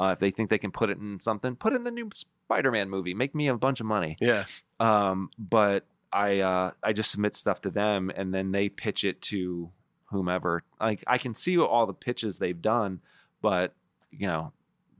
Uh, 0.00 0.12
if 0.12 0.18
they 0.18 0.30
think 0.30 0.48
they 0.48 0.58
can 0.58 0.70
put 0.70 0.88
it 0.88 0.98
in 0.98 1.20
something, 1.20 1.54
put 1.54 1.74
it 1.74 1.76
in 1.76 1.84
the 1.84 1.90
new 1.90 2.08
Spider-Man 2.14 2.88
movie. 2.88 3.12
Make 3.12 3.34
me 3.34 3.48
a 3.48 3.56
bunch 3.56 3.80
of 3.80 3.86
money. 3.86 4.16
Yeah. 4.18 4.46
Um, 4.78 5.28
but 5.38 5.84
I 6.10 6.40
uh, 6.40 6.70
I 6.82 6.94
just 6.94 7.10
submit 7.10 7.36
stuff 7.36 7.60
to 7.62 7.70
them, 7.70 8.10
and 8.14 8.32
then 8.32 8.50
they 8.50 8.70
pitch 8.70 9.04
it 9.04 9.20
to 9.22 9.70
whomever. 10.06 10.62
Like 10.80 11.04
I 11.06 11.18
can 11.18 11.34
see 11.34 11.58
all 11.58 11.86
the 11.86 11.92
pitches 11.92 12.38
they've 12.38 12.60
done, 12.60 13.00
but 13.42 13.74
you 14.10 14.26
know, 14.26 14.52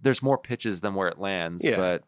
there's 0.02 0.22
more 0.22 0.36
pitches 0.36 0.82
than 0.82 0.94
where 0.94 1.08
it 1.08 1.18
lands. 1.18 1.64
Yeah. 1.64 1.76
But 1.76 2.04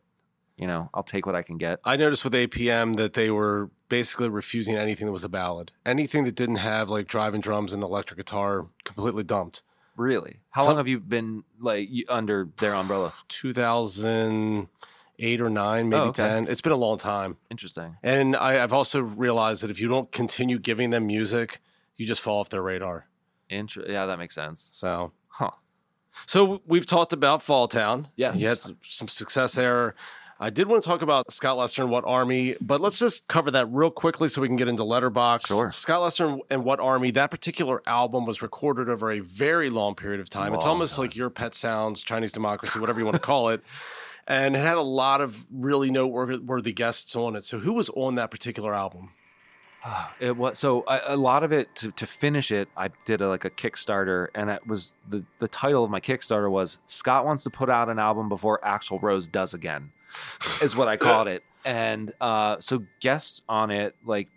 you 0.59 0.66
know, 0.66 0.90
I'll 0.93 1.03
take 1.03 1.24
what 1.24 1.34
I 1.34 1.43
can 1.43 1.57
get. 1.57 1.80
I 1.84 1.97
noticed 1.97 2.24
with 2.24 2.34
APM 2.34 2.97
that 2.97 3.14
they 3.14 3.30
were 3.30 3.70
basically 3.88 4.28
refusing 4.28 4.76
anything 4.76 5.07
that 5.07 5.12
was 5.12 5.24
a 5.24 5.30
ballad. 5.30 5.72
Anything 5.86 6.24
that 6.24 6.34
didn't 6.34 6.57
have 6.57 6.90
like 6.90 7.07
driving 7.09 7.40
drums 7.40 7.72
and 7.72 7.82
electric 7.82 8.18
guitar, 8.18 8.66
completely 8.84 9.24
dumped. 9.24 9.62
Really, 10.03 10.40
how 10.50 10.62
Some- 10.62 10.70
long 10.72 10.76
have 10.78 10.88
you 10.88 10.98
been 11.00 11.44
like 11.61 11.88
under 12.09 12.48
their 12.59 12.74
umbrella? 12.74 13.12
2008 13.28 15.40
or 15.40 15.50
9, 15.50 15.88
maybe 15.88 16.00
Oh, 16.00 16.05
okay. 16.07 16.22
10. 16.22 16.48
It's 16.48 16.61
been 16.61 16.72
a 16.72 16.76
long 16.76 16.98
time. 16.98 17.36
Interesting. 17.50 17.96
And 18.03 18.34
I, 18.36 18.62
I've 18.62 18.72
also 18.72 19.00
realized 19.00 19.62
that 19.62 19.70
if 19.70 19.80
you 19.80 19.88
don't 19.88 20.11
continue 20.11 20.59
giving 20.59 20.90
them 20.90 21.07
music, 21.07 21.61
you 21.96 22.07
just 22.07 22.20
fall 22.20 22.40
off 22.40 22.48
their 22.48 22.62
radar. 22.62 23.07
Inter- 23.48 23.84
yeah, 23.88 24.07
that 24.07 24.18
makes 24.18 24.34
sense. 24.34 24.68
So, 24.72 25.12
Huh. 25.28 25.50
so 26.26 26.62
we've 26.66 26.86
talked 26.86 27.12
about 27.12 27.42
Fall 27.42 27.68
Town. 27.68 28.09
Yes. 28.16 28.40
You 28.40 28.48
had 28.48 28.59
some 28.59 29.09
success 29.09 29.53
there. 29.53 29.94
I 30.43 30.51
did 30.51 30.66
want 30.66 30.82
to 30.82 30.88
talk 30.88 31.03
about 31.03 31.30
Scott 31.32 31.57
Lester 31.57 31.82
and 31.82 31.90
What 31.93 32.05
Army, 32.05 32.57
but 32.61 32.80
let's 32.80 32.99
just 32.99 33.28
cover 33.28 33.53
that 33.53 33.66
real 33.70 33.93
quickly 33.93 34.28
so 34.28 34.43
we 34.43 34.49
can 34.49 34.57
get 34.57 34.66
into 34.66 34.82
Letterbox. 34.82 35.47
Sure. 35.47 35.70
Scott 35.70 36.03
Lester 36.03 36.36
and 36.51 36.64
What 36.64 36.80
Army, 36.80 37.12
that 37.12 37.30
particular 37.30 37.80
album 37.86 38.26
was 38.26 38.43
recorded 38.43 38.88
over 38.88 39.12
a 39.12 39.20
very 39.20 39.70
long 39.70 39.95
period 39.95 40.18
of 40.18 40.28
time. 40.28 40.53
it's 40.53 40.66
almost 40.66 40.97
time. 40.97 41.05
like 41.05 41.14
Your 41.14 41.30
Pet 41.30 41.55
Sounds, 41.55 42.03
Chinese 42.03 42.32
Democracy, 42.32 42.80
whatever 42.80 42.99
you 42.99 43.05
want 43.05 43.14
to 43.14 43.20
call 43.20 43.51
it. 43.51 43.62
And 44.24 44.55
it 44.55 44.61
had 44.61 44.76
a 44.76 44.82
lot 44.82 45.20
of 45.20 45.47
really 45.51 45.90
noteworthy 45.90 46.72
guests 46.72 47.16
on 47.16 47.34
it. 47.34 47.43
So 47.43 47.59
who 47.59 47.72
was 47.72 47.88
on 47.88 48.14
that 48.14 48.30
particular 48.30 48.72
album? 48.72 49.11
It 50.20 50.36
was 50.36 50.61
so 50.61 50.84
a, 50.86 51.14
a 51.14 51.16
lot 51.16 51.43
of 51.43 51.51
it 51.53 51.74
to, 51.76 51.90
to 51.90 52.07
finish 52.07 52.53
it. 52.53 52.68
I 52.76 52.90
did 53.05 53.20
a, 53.20 53.28
like 53.28 53.45
a 53.45 53.51
Kickstarter, 53.51 54.28
and 54.32 54.49
it 54.49 54.64
was 54.64 54.95
the 55.09 55.24
the 55.40 55.49
title 55.49 55.82
of 55.82 55.90
my 55.90 55.99
Kickstarter 56.01 56.49
was 56.49 56.78
Scott 56.86 57.26
wants 57.26 57.43
to 57.43 57.51
put 57.51 57.68
out 57.68 57.88
an 57.88 57.99
album 57.99 58.28
before 58.28 58.61
Axl 58.64 59.03
Rose 59.03 59.26
does 59.26 59.55
again, 59.55 59.90
is 60.62 60.76
what 60.76 60.88
I 60.88 60.96
called 60.96 61.28
it. 61.28 61.42
And 61.64 62.12
uh, 62.20 62.56
so 62.60 62.84
guests 63.00 63.42
on 63.48 63.70
it, 63.70 63.94
like 64.04 64.28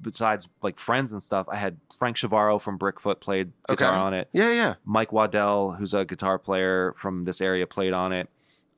besides 0.00 0.48
like 0.62 0.78
friends 0.78 1.12
and 1.12 1.22
stuff, 1.22 1.46
I 1.50 1.56
had 1.56 1.78
Frank 1.98 2.16
Chavarro 2.16 2.60
from 2.60 2.78
Brickfoot 2.78 3.20
played 3.20 3.52
guitar 3.68 3.90
Okay. 3.92 3.98
on 3.98 4.14
it. 4.14 4.28
Yeah, 4.32 4.52
yeah. 4.52 4.74
Mike 4.84 5.12
Waddell, 5.12 5.72
who's 5.72 5.94
a 5.94 6.04
guitar 6.04 6.38
player 6.38 6.92
from 6.96 7.24
this 7.24 7.40
area, 7.40 7.66
played 7.66 7.92
on 7.92 8.12
it. 8.12 8.28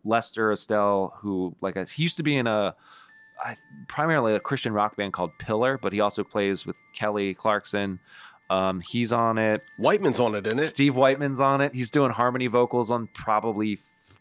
Lester 0.05 0.53
Estelle, 0.53 1.15
who 1.19 1.57
like 1.61 1.77
a, 1.77 1.85
he 1.85 2.03
used 2.03 2.17
to 2.19 2.23
be 2.23 2.37
in 2.37 2.47
a 2.47 2.75
I, 3.43 3.57
primarily 3.89 4.35
a 4.35 4.41
Christian 4.41 4.73
rock 4.73 4.97
band 4.97 5.13
called 5.13 5.31
Pillar, 5.39 5.79
but 5.79 5.93
he 5.93 6.01
also 6.01 6.23
plays 6.23 6.65
with 6.67 6.77
Kelly 6.93 7.35
Clarkson. 7.35 7.99
Um, 8.51 8.81
he's 8.87 9.13
on 9.13 9.39
it. 9.39 9.63
Whiteman's 9.79 10.21
on 10.21 10.35
it, 10.35 10.47
isn't 10.47 10.59
it? 10.59 10.65
Steve 10.65 10.95
Whiteman's 10.95 11.41
on 11.41 11.61
it. 11.61 11.75
He's 11.75 11.91
doing 11.91 12.11
harmony 12.13 12.47
vocals 12.47 12.91
on 12.91 13.09
probably 13.15 13.79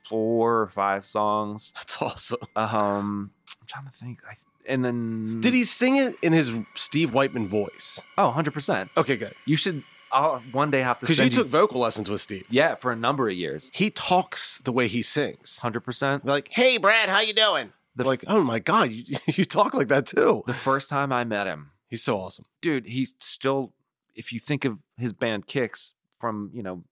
four 0.10 0.62
or 0.62 0.68
five 0.68 1.06
songs. 1.06 1.72
That's 1.76 2.02
awesome. 2.02 2.40
Um, 2.56 3.32
I'm 3.62 3.68
trying 3.68 3.86
to 3.86 3.92
think. 3.92 4.20
I, 4.30 4.36
and 4.66 4.84
then 4.86 5.42
Did 5.42 5.54
he 5.54 5.64
sing 5.66 5.98
it 5.98 6.16
in 6.22 6.32
his 6.34 6.52
Steve 6.76 7.14
Whiteman 7.14 7.48
voice? 7.48 8.02
Oh, 8.18 8.26
100 8.28 8.54
percent. 8.54 8.90
Okay, 8.96 9.16
good. 9.16 9.34
You 9.46 9.56
should. 9.58 9.84
I'll 10.12 10.40
one 10.52 10.70
day 10.70 10.82
have 10.82 11.00
to 11.00 11.06
Because 11.08 11.18
you 11.18 11.24
send 11.26 11.34
took 11.36 11.48
vocal 11.48 11.80
lessons 11.82 12.08
with 12.10 12.22
Steve. 12.22 12.46
yeah 12.50 12.76
for 12.76 12.92
a 12.92 12.96
number 12.96 13.28
of 13.30 13.36
years. 13.36 13.72
He 13.74 13.90
talks 13.90 14.60
the 14.60 14.72
way 14.72 14.88
he 14.88 15.02
sings. 15.02 15.58
Hundred 15.60 15.82
percent. 15.82 16.24
Like, 16.26 16.50
hey, 16.50 16.78
Brad, 16.78 17.10
how 17.10 17.20
you 17.22 17.34
doing? 17.34 17.74
The, 17.96 18.04
like, 18.04 18.24
oh 18.28 18.44
my 18.44 18.60
God, 18.60 18.92
you, 18.92 19.16
you 19.28 19.44
talk 19.46 19.74
like 19.74 19.88
that 19.88 20.06
too. 20.06 20.44
the 20.48 20.54
first 20.54 20.90
time 20.90 21.12
I 21.12 21.24
met 21.24 21.48
him, 21.48 21.72
He's 21.90 22.04
so 22.04 22.18
awesome. 22.20 22.46
dude, 22.62 22.86
he's 22.86 23.16
still. 23.20 23.74
If 24.16 24.32
you 24.32 24.40
think 24.40 24.66
of 24.66 24.78
his 24.98 25.12
band 25.14 25.48
Kix 25.48 25.94
from 26.20 26.52
you 26.54 26.62
know 26.62 26.84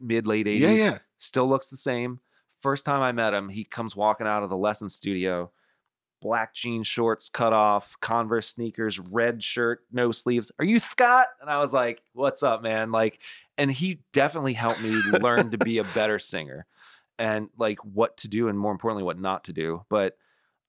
mid 0.00 0.26
late 0.26 0.46
eighties, 0.46 0.62
Yeah, 0.78 0.84
yeah. 0.92 0.98
still 1.16 1.48
looks 1.48 1.68
the 1.68 1.76
same. 1.76 2.20
First 2.62 2.86
time 2.86 3.02
I 3.02 3.12
met 3.12 3.34
him, 3.34 3.48
he 3.48 3.64
comes 3.64 3.96
walking 3.96 4.26
out 4.26 4.44
of 4.44 4.48
the 4.48 4.56
lesson 4.56 4.88
studio, 4.88 5.50
black 6.22 6.54
jean 6.54 6.84
shorts 6.84 7.28
cut 7.28 7.52
off, 7.52 7.98
Converse 8.00 8.48
sneakers, 8.48 9.00
red 9.00 9.42
shirt, 9.42 9.80
no 9.90 10.12
sleeves. 10.12 10.52
Are 10.58 10.64
you 10.64 10.78
Scott? 10.78 11.26
And 11.40 11.50
I 11.50 11.58
was 11.58 11.74
like, 11.74 12.00
"What's 12.12 12.44
up, 12.44 12.62
man?" 12.62 12.92
Like, 12.92 13.20
and 13.58 13.70
he 13.70 14.00
definitely 14.12 14.52
helped 14.54 14.80
me 14.80 14.90
learn 15.20 15.50
to 15.50 15.58
be 15.58 15.78
a 15.78 15.84
better 15.84 16.20
singer 16.20 16.66
and 17.18 17.48
like 17.58 17.78
what 17.84 18.16
to 18.18 18.28
do 18.28 18.48
and 18.48 18.58
more 18.58 18.72
importantly 18.72 19.02
what 19.02 19.18
not 19.18 19.44
to 19.44 19.52
do. 19.52 19.84
But 19.90 20.16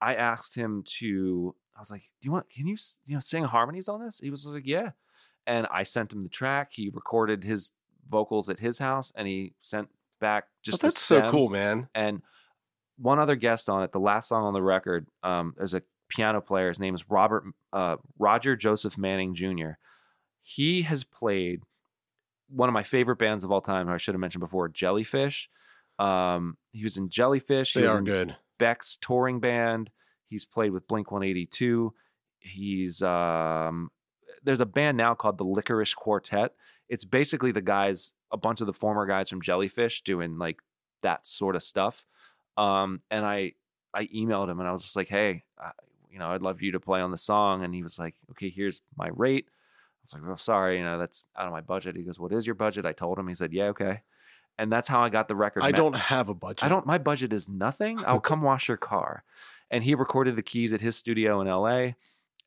I 0.01 0.15
asked 0.15 0.55
him 0.55 0.83
to. 0.99 1.55
I 1.75 1.79
was 1.79 1.91
like, 1.91 2.01
"Do 2.21 2.27
you 2.27 2.31
want? 2.31 2.49
Can 2.49 2.67
you 2.67 2.75
you 3.05 3.13
know 3.13 3.19
sing 3.19 3.43
harmonies 3.43 3.87
on 3.87 4.03
this?" 4.03 4.19
He 4.19 4.31
was 4.31 4.45
like, 4.47 4.65
"Yeah." 4.65 4.91
And 5.45 5.67
I 5.71 5.83
sent 5.83 6.11
him 6.11 6.23
the 6.23 6.29
track. 6.29 6.69
He 6.71 6.89
recorded 6.89 7.43
his 7.43 7.71
vocals 8.09 8.49
at 8.49 8.59
his 8.59 8.79
house, 8.79 9.11
and 9.15 9.27
he 9.27 9.53
sent 9.61 9.89
back 10.23 10.45
just 10.63 10.83
Oh, 10.83 10.87
that's 10.87 10.99
so 11.01 11.29
cool, 11.29 11.49
man. 11.49 11.87
And 11.93 12.21
one 12.97 13.19
other 13.19 13.35
guest 13.35 13.69
on 13.69 13.83
it, 13.83 13.91
the 13.91 13.99
last 13.99 14.27
song 14.29 14.45
on 14.45 14.53
the 14.53 14.61
record, 14.61 15.07
um, 15.21 15.53
there's 15.57 15.73
a 15.75 15.83
piano 16.09 16.41
player. 16.41 16.69
His 16.69 16.79
name 16.79 16.95
is 16.95 17.03
Robert 17.09 17.43
uh, 17.71 17.97
Roger 18.17 18.55
Joseph 18.55 18.97
Manning 18.97 19.35
Jr. 19.35 19.71
He 20.41 20.83
has 20.83 21.03
played 21.03 21.61
one 22.49 22.69
of 22.69 22.73
my 22.73 22.83
favorite 22.83 23.17
bands 23.17 23.43
of 23.43 23.51
all 23.51 23.61
time. 23.61 23.87
who 23.87 23.93
I 23.93 23.97
should 23.97 24.15
have 24.15 24.21
mentioned 24.21 24.41
before, 24.41 24.69
Jellyfish. 24.69 25.49
Um, 25.99 26.57
he 26.71 26.83
was 26.83 26.97
in 26.97 27.09
Jellyfish. 27.09 27.73
He 27.73 27.79
They 27.79 27.85
was 27.85 27.95
are 27.95 28.01
good. 28.01 28.35
Beck's 28.59 28.97
touring 29.01 29.39
band. 29.39 29.89
He's 30.27 30.45
played 30.45 30.71
with 30.71 30.87
Blink 30.87 31.11
182. 31.11 31.93
He's 32.39 33.01
um 33.03 33.89
there's 34.43 34.61
a 34.61 34.65
band 34.65 34.97
now 34.97 35.13
called 35.13 35.37
the 35.37 35.45
Lickerish 35.45 35.95
Quartet. 35.95 36.53
It's 36.89 37.05
basically 37.05 37.51
the 37.51 37.61
guys, 37.61 38.13
a 38.31 38.37
bunch 38.37 38.61
of 38.61 38.67
the 38.67 38.73
former 38.73 39.05
guys 39.05 39.29
from 39.29 39.41
Jellyfish 39.41 40.03
doing 40.03 40.37
like 40.37 40.59
that 41.01 41.25
sort 41.25 41.55
of 41.55 41.63
stuff. 41.63 42.05
Um 42.57 43.01
and 43.09 43.25
I 43.25 43.53
I 43.93 44.07
emailed 44.07 44.49
him 44.49 44.59
and 44.59 44.67
I 44.67 44.71
was 44.71 44.81
just 44.81 44.95
like, 44.95 45.07
"Hey, 45.07 45.43
uh, 45.63 45.71
you 46.11 46.19
know, 46.19 46.29
I'd 46.29 46.41
love 46.41 46.61
you 46.61 46.71
to 46.73 46.79
play 46.79 47.01
on 47.01 47.11
the 47.11 47.17
song." 47.17 47.63
And 47.63 47.73
he 47.73 47.83
was 47.83 47.99
like, 47.99 48.15
"Okay, 48.31 48.49
here's 48.49 48.81
my 48.97 49.09
rate." 49.13 49.45
I 49.47 49.99
was 50.03 50.13
like, 50.13 50.31
"Oh, 50.31 50.35
sorry, 50.35 50.77
you 50.77 50.83
know, 50.83 50.97
that's 50.97 51.27
out 51.37 51.45
of 51.45 51.51
my 51.51 51.61
budget." 51.61 51.95
He 51.95 52.03
goes, 52.03 52.19
"What 52.19 52.33
is 52.33 52.45
your 52.45 52.55
budget?" 52.55 52.85
I 52.85 52.93
told 52.93 53.19
him. 53.19 53.27
He 53.27 53.35
said, 53.35 53.53
"Yeah, 53.53 53.65
okay." 53.65 54.01
And 54.57 54.71
that's 54.71 54.87
how 54.87 55.03
I 55.03 55.09
got 55.09 55.27
the 55.27 55.35
record. 55.35 55.63
I 55.63 55.71
don't 55.71 55.95
have 55.95 56.29
a 56.29 56.33
budget. 56.33 56.63
I 56.63 56.69
don't. 56.69 56.85
My 56.85 56.97
budget 56.97 57.33
is 57.33 57.49
nothing. 57.49 57.99
I'll 58.05 58.19
come 58.31 58.41
wash 58.41 58.67
your 58.67 58.77
car. 58.77 59.23
And 59.71 59.83
he 59.83 59.95
recorded 59.95 60.35
the 60.35 60.43
keys 60.43 60.73
at 60.73 60.81
his 60.81 60.95
studio 60.95 61.41
in 61.41 61.47
L.A. 61.47 61.95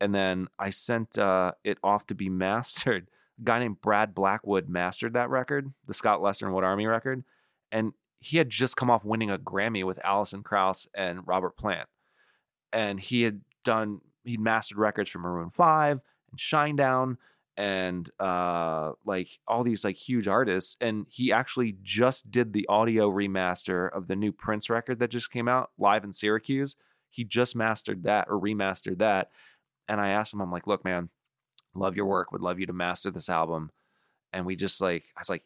And 0.01 0.15
then 0.15 0.49
I 0.59 0.71
sent 0.71 1.19
uh, 1.19 1.53
it 1.65 1.79
off 1.83 2.07
to 2.09 2.15
be 2.15 2.29
mastered. 2.47 3.09
A 3.41 3.45
guy 3.45 3.59
named 3.59 3.81
Brad 3.81 4.15
Blackwood 4.15 4.69
mastered 4.69 5.15
that 5.15 5.31
record, 5.31 5.73
the 5.87 5.95
Scott 5.95 6.23
Lester 6.23 6.47
and 6.47 6.55
What 6.55 6.65
Army 6.65 6.87
record. 6.87 7.25
And 7.71 7.93
he 8.21 8.39
had 8.39 8.49
just 8.49 8.77
come 8.77 8.91
off 8.91 9.05
winning 9.05 9.31
a 9.31 9.39
Grammy 9.39 9.85
with 9.85 10.01
Alison 10.05 10.43
Krauss 10.43 10.89
and 10.95 11.27
Robert 11.27 11.57
Plant. 11.57 11.89
And 12.73 12.99
he 12.99 13.23
had 13.23 13.41
done 13.65 14.01
he'd 14.25 14.41
mastered 14.41 14.79
records 14.79 15.11
for 15.11 15.19
Maroon 15.19 15.51
5 15.51 16.01
and 16.31 16.39
Shinedown 16.39 17.17
and 17.57 18.11
uh 18.21 18.93
like 19.05 19.29
all 19.49 19.65
these 19.65 19.85
like 19.85 19.97
huge 19.97 20.29
artists 20.29 20.77
and 20.81 21.07
he 21.09 21.33
actually 21.33 21.77
just 21.83 22.31
did 22.31 22.53
the 22.53 22.67
audio 22.69 23.11
remaster 23.11 23.91
of 23.97 24.09
the 24.09 24.17
new 24.17 24.31
Prince 24.31 24.69
record 24.69 24.99
that 24.99 25.11
just 25.11 25.31
came 25.31 25.49
out 25.49 25.71
live 25.79 26.05
in 26.05 26.13
Syracuse. 26.13 26.77
He 27.11 27.25
just 27.25 27.57
mastered 27.57 28.03
that 28.03 28.27
or 28.29 28.39
remastered 28.39 28.99
that. 28.99 29.31
And 29.89 30.01
I 30.01 30.09
asked 30.09 30.35
him 30.35 30.41
I'm 30.41 30.51
like, 30.51 30.67
"Look, 30.67 30.85
man, 30.85 31.09
love 31.79 31.97
your 31.97 32.07
work, 32.07 32.33
would 32.33 32.41
love 32.43 32.59
you 32.61 32.67
to 32.67 32.73
master 32.73 33.11
this 33.11 33.29
album." 33.29 33.71
And 34.33 34.45
we 34.47 34.57
just 34.57 34.81
like 34.81 35.05
I 35.17 35.21
was 35.21 35.31
like, 35.31 35.45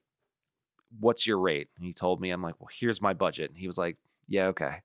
"What's 0.98 1.26
your 1.26 1.38
rate?" 1.38 1.68
And 1.76 1.84
he 1.84 1.92
told 1.92 2.20
me 2.20 2.30
I'm 2.30 2.42
like, 2.42 2.60
"Well, 2.60 2.70
here's 2.72 3.00
my 3.00 3.12
budget." 3.14 3.50
And 3.50 3.58
he 3.58 3.66
was 3.66 3.78
like, 3.78 3.96
"Yeah, 4.28 4.46
okay." 4.46 4.82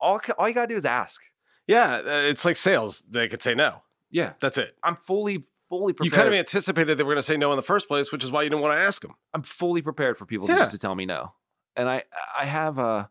All 0.00 0.20
all 0.38 0.48
you 0.48 0.54
got 0.54 0.62
to 0.62 0.68
do 0.68 0.76
is 0.76 0.84
ask. 0.84 1.20
Yeah, 1.66 1.96
uh, 1.96 2.02
it's 2.28 2.44
like 2.44 2.56
sales. 2.56 3.02
They 3.08 3.28
could 3.28 3.40
say 3.42 3.54
no. 3.54 3.82
Yeah. 4.10 4.32
That's 4.40 4.58
it. 4.58 4.76
I'm 4.82 4.96
fully 4.96 5.44
fully 5.68 5.92
prepared. 5.92 6.12
You 6.12 6.16
kind 6.16 6.28
of 6.28 6.34
anticipated 6.34 6.98
they 6.98 7.02
were 7.04 7.12
going 7.12 7.16
to 7.18 7.22
say 7.22 7.36
no 7.36 7.50
in 7.52 7.56
the 7.56 7.62
first 7.62 7.88
place, 7.88 8.12
which 8.12 8.22
is 8.24 8.30
why 8.30 8.42
you 8.42 8.50
didn't 8.50 8.62
want 8.62 8.76
to 8.78 8.82
ask 8.84 9.00
them. 9.00 9.14
I'm 9.32 9.42
fully 9.42 9.80
prepared 9.80 10.18
for 10.18 10.26
people 10.26 10.48
Yeah. 10.48 10.56
just 10.56 10.72
to 10.72 10.78
tell 10.78 10.94
me 10.94 11.06
no. 11.06 11.32
And 11.76 11.88
I 11.88 12.02
I 12.38 12.44
have 12.46 12.78
uh 12.78 13.06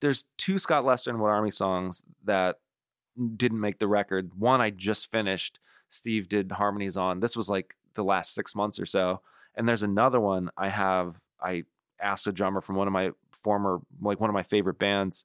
there's 0.00 0.24
two 0.38 0.58
Scott 0.58 0.84
Lester 0.84 1.10
and 1.10 1.20
What 1.20 1.28
Army 1.28 1.50
songs 1.50 2.02
that 2.24 2.56
didn't 3.36 3.60
make 3.60 3.78
the 3.78 3.86
record. 3.86 4.32
One 4.36 4.60
I 4.60 4.70
just 4.70 5.10
finished. 5.12 5.60
Steve 5.94 6.28
did 6.28 6.50
harmonies 6.50 6.96
on. 6.96 7.20
This 7.20 7.36
was 7.36 7.48
like 7.48 7.76
the 7.94 8.04
last 8.04 8.34
six 8.34 8.54
months 8.54 8.80
or 8.80 8.86
so. 8.86 9.20
And 9.54 9.68
there's 9.68 9.84
another 9.84 10.20
one 10.20 10.50
I 10.56 10.68
have. 10.68 11.20
I 11.40 11.62
asked 12.00 12.26
a 12.26 12.32
drummer 12.32 12.60
from 12.60 12.74
one 12.74 12.88
of 12.88 12.92
my 12.92 13.10
former, 13.30 13.78
like 14.00 14.18
one 14.18 14.28
of 14.28 14.34
my 14.34 14.42
favorite 14.42 14.78
bands, 14.78 15.24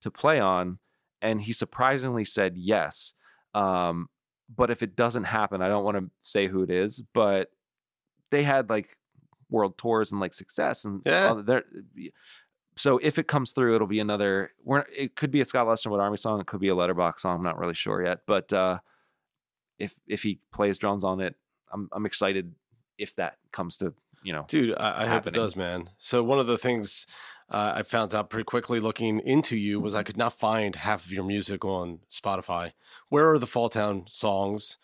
to 0.00 0.10
play 0.10 0.40
on, 0.40 0.78
and 1.20 1.40
he 1.42 1.52
surprisingly 1.52 2.24
said 2.24 2.56
yes. 2.56 3.12
Um, 3.54 4.08
but 4.54 4.70
if 4.70 4.82
it 4.82 4.96
doesn't 4.96 5.24
happen, 5.24 5.60
I 5.60 5.68
don't 5.68 5.84
want 5.84 5.98
to 5.98 6.10
say 6.22 6.46
who 6.46 6.62
it 6.62 6.70
is, 6.70 7.02
but 7.12 7.50
they 8.30 8.42
had 8.42 8.70
like 8.70 8.96
world 9.50 9.76
tours 9.76 10.12
and 10.12 10.20
like 10.20 10.32
success 10.32 10.84
and 10.84 11.02
Yeah. 11.94 12.10
So 12.78 12.98
if 12.98 13.18
it 13.18 13.26
comes 13.26 13.52
through, 13.52 13.74
it'll 13.74 13.86
be 13.86 14.00
another. 14.00 14.52
We're, 14.62 14.84
it 14.94 15.16
could 15.16 15.30
be 15.30 15.40
a 15.40 15.44
Scott 15.44 15.66
Lester 15.66 15.90
with 15.90 16.00
Army 16.00 16.18
song. 16.18 16.40
It 16.40 16.46
could 16.46 16.60
be 16.60 16.68
a 16.68 16.74
Letterbox 16.74 17.22
song. 17.22 17.36
I'm 17.36 17.42
not 17.42 17.58
really 17.58 17.74
sure 17.74 18.04
yet. 18.04 18.20
But 18.26 18.52
uh, 18.52 18.78
if 19.78 19.94
if 20.06 20.22
he 20.22 20.40
plays 20.52 20.78
drums 20.78 21.04
on 21.04 21.20
it, 21.20 21.34
I'm 21.72 21.88
I'm 21.92 22.06
excited. 22.06 22.54
If 22.98 23.14
that 23.16 23.36
comes 23.52 23.76
to 23.78 23.92
you 24.22 24.32
know, 24.32 24.44
Dude, 24.48 24.74
I, 24.78 25.04
I 25.04 25.06
hope 25.06 25.26
it 25.26 25.34
does, 25.34 25.54
man. 25.54 25.90
So 25.98 26.24
one 26.24 26.38
of 26.38 26.46
the 26.46 26.56
things 26.58 27.06
uh, 27.50 27.74
I 27.76 27.82
found 27.82 28.14
out 28.14 28.30
pretty 28.30 28.44
quickly 28.44 28.80
looking 28.80 29.20
into 29.20 29.56
you 29.56 29.78
was 29.78 29.94
I 29.94 29.98
Mm-hmm. 29.98 30.06
could 30.06 30.16
not 30.16 30.32
find 30.32 30.74
half 30.76 31.04
of 31.04 31.12
your 31.12 31.22
music 31.24 31.64
on 31.64 32.00
Spotify. 32.10 32.72
Where 33.10 33.30
are 33.30 33.38
the 33.38 33.46
Fall 33.46 33.68
Town 33.68 34.04
songs? 34.08 34.78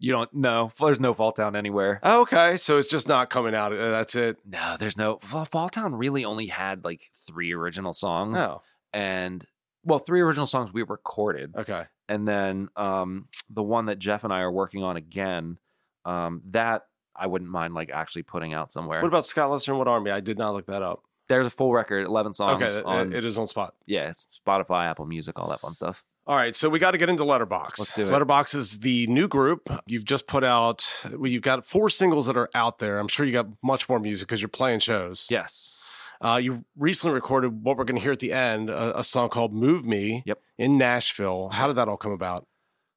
you 0.00 0.12
don't 0.12 0.32
know. 0.32 0.70
There's 0.78 1.00
no 1.00 1.12
Fall 1.12 1.32
Town 1.32 1.56
anywhere. 1.56 1.98
Oh, 2.04 2.22
okay, 2.22 2.56
so 2.56 2.78
it's 2.78 2.86
just 2.86 3.08
not 3.08 3.30
coming 3.30 3.52
out. 3.54 3.72
Uh, 3.72 3.90
That's 3.90 4.14
it. 4.14 4.36
No, 4.46 4.76
there's 4.78 4.96
no. 4.96 5.18
Fall 5.22 5.44
Fall 5.46 5.68
Town 5.70 5.94
really 5.94 6.24
only 6.24 6.46
had 6.46 6.84
like 6.84 7.10
three 7.26 7.52
original 7.52 7.92
songs, 7.94 8.38
Oh, 8.38 8.60
and 8.92 9.44
well, 9.82 9.98
three 9.98 10.20
original 10.20 10.46
songs 10.46 10.72
we 10.72 10.82
recorded. 10.82 11.54
okay. 11.56 11.86
And 12.08 12.26
then 12.26 12.68
um, 12.76 13.26
the 13.50 13.62
one 13.62 13.86
that 13.86 13.98
Jeff 13.98 14.24
and 14.24 14.32
I 14.32 14.40
are 14.40 14.52
working 14.52 14.82
on 14.82 14.96
again, 14.96 15.58
um, 16.04 16.42
that 16.50 16.82
I 17.14 17.26
wouldn't 17.26 17.50
mind 17.50 17.74
like 17.74 17.90
actually 17.90 18.22
putting 18.22 18.54
out 18.54 18.72
somewhere. 18.72 19.00
What 19.00 19.08
about 19.08 19.26
Scott 19.26 19.50
Lester 19.50 19.72
and 19.72 19.78
What 19.78 19.88
Army? 19.88 20.10
I 20.10 20.20
did 20.20 20.38
not 20.38 20.54
look 20.54 20.66
that 20.66 20.82
up. 20.82 21.02
There's 21.28 21.46
a 21.46 21.50
full 21.50 21.72
record, 21.72 22.06
eleven 22.06 22.32
songs. 22.32 22.62
okay, 22.62 22.82
on, 22.84 23.12
it 23.12 23.22
is 23.22 23.36
on 23.36 23.48
spot. 23.48 23.74
Yeah, 23.86 24.08
it's 24.08 24.26
Spotify, 24.46 24.88
Apple 24.88 25.04
Music, 25.04 25.38
all 25.38 25.48
that 25.50 25.60
fun 25.60 25.74
stuff. 25.74 26.02
All 26.26 26.36
right, 26.36 26.54
so 26.54 26.68
we 26.68 26.78
got 26.78 26.90
to 26.90 26.98
get 26.98 27.08
into 27.08 27.24
Letterbox. 27.24 27.78
Let's 27.78 27.94
do 27.94 28.02
it. 28.02 28.10
Letterbox 28.10 28.54
is 28.54 28.80
the 28.80 29.06
new 29.06 29.28
group. 29.28 29.70
You've 29.86 30.04
just 30.04 30.26
put 30.26 30.44
out. 30.44 30.86
Well, 31.16 31.30
you've 31.30 31.42
got 31.42 31.64
four 31.66 31.88
singles 31.90 32.26
that 32.26 32.36
are 32.36 32.50
out 32.54 32.78
there. 32.78 32.98
I'm 32.98 33.08
sure 33.08 33.24
you 33.24 33.32
got 33.32 33.46
much 33.62 33.88
more 33.88 33.98
music 33.98 34.28
because 34.28 34.40
you're 34.42 34.48
playing 34.50 34.80
shows. 34.80 35.28
Yes. 35.30 35.77
Uh, 36.20 36.40
you 36.42 36.64
recently 36.76 37.14
recorded 37.14 37.62
what 37.62 37.76
we're 37.76 37.84
going 37.84 37.96
to 37.96 38.02
hear 38.02 38.12
at 38.12 38.18
the 38.18 38.32
end, 38.32 38.70
a, 38.70 38.98
a 38.98 39.04
song 39.04 39.28
called 39.28 39.52
"Move 39.52 39.86
Me." 39.86 40.22
Yep. 40.26 40.40
In 40.58 40.76
Nashville. 40.78 41.50
How 41.50 41.66
did 41.66 41.76
that 41.76 41.88
all 41.88 41.96
come 41.96 42.12
about? 42.12 42.46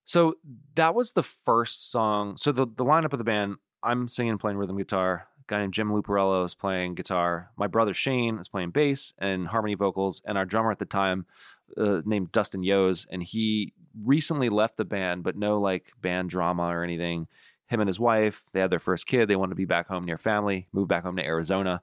So 0.05 0.35
that 0.75 0.95
was 0.95 1.13
the 1.13 1.23
first 1.23 1.91
song. 1.91 2.37
So 2.37 2.51
the 2.51 2.65
the 2.65 2.83
lineup 2.83 3.13
of 3.13 3.19
the 3.19 3.23
band, 3.23 3.57
I'm 3.83 4.07
singing, 4.07 4.37
playing 4.37 4.57
rhythm 4.57 4.77
guitar. 4.77 5.27
A 5.39 5.43
guy 5.47 5.59
named 5.59 5.73
Jim 5.73 5.91
Luparello 5.91 6.43
is 6.43 6.55
playing 6.55 6.95
guitar. 6.95 7.51
My 7.55 7.67
brother 7.67 7.93
Shane 7.93 8.39
is 8.39 8.47
playing 8.47 8.71
bass 8.71 9.13
and 9.19 9.47
harmony 9.47 9.75
vocals, 9.75 10.21
and 10.25 10.37
our 10.37 10.45
drummer 10.45 10.71
at 10.71 10.79
the 10.79 10.85
time, 10.85 11.27
uh, 11.77 12.01
named 12.05 12.31
Dustin 12.31 12.63
Yos, 12.63 13.05
and 13.11 13.21
he 13.21 13.73
recently 14.03 14.49
left 14.49 14.77
the 14.77 14.85
band, 14.85 15.23
but 15.23 15.37
no 15.37 15.59
like 15.59 15.93
band 16.01 16.29
drama 16.29 16.63
or 16.63 16.83
anything. 16.83 17.27
Him 17.67 17.79
and 17.79 17.87
his 17.87 17.99
wife, 17.99 18.43
they 18.51 18.59
had 18.59 18.69
their 18.69 18.79
first 18.79 19.07
kid. 19.07 19.29
They 19.29 19.35
wanted 19.35 19.51
to 19.51 19.55
be 19.55 19.65
back 19.65 19.87
home 19.87 20.05
near 20.05 20.17
family. 20.17 20.67
Moved 20.73 20.89
back 20.89 21.03
home 21.03 21.15
to 21.15 21.25
Arizona. 21.25 21.81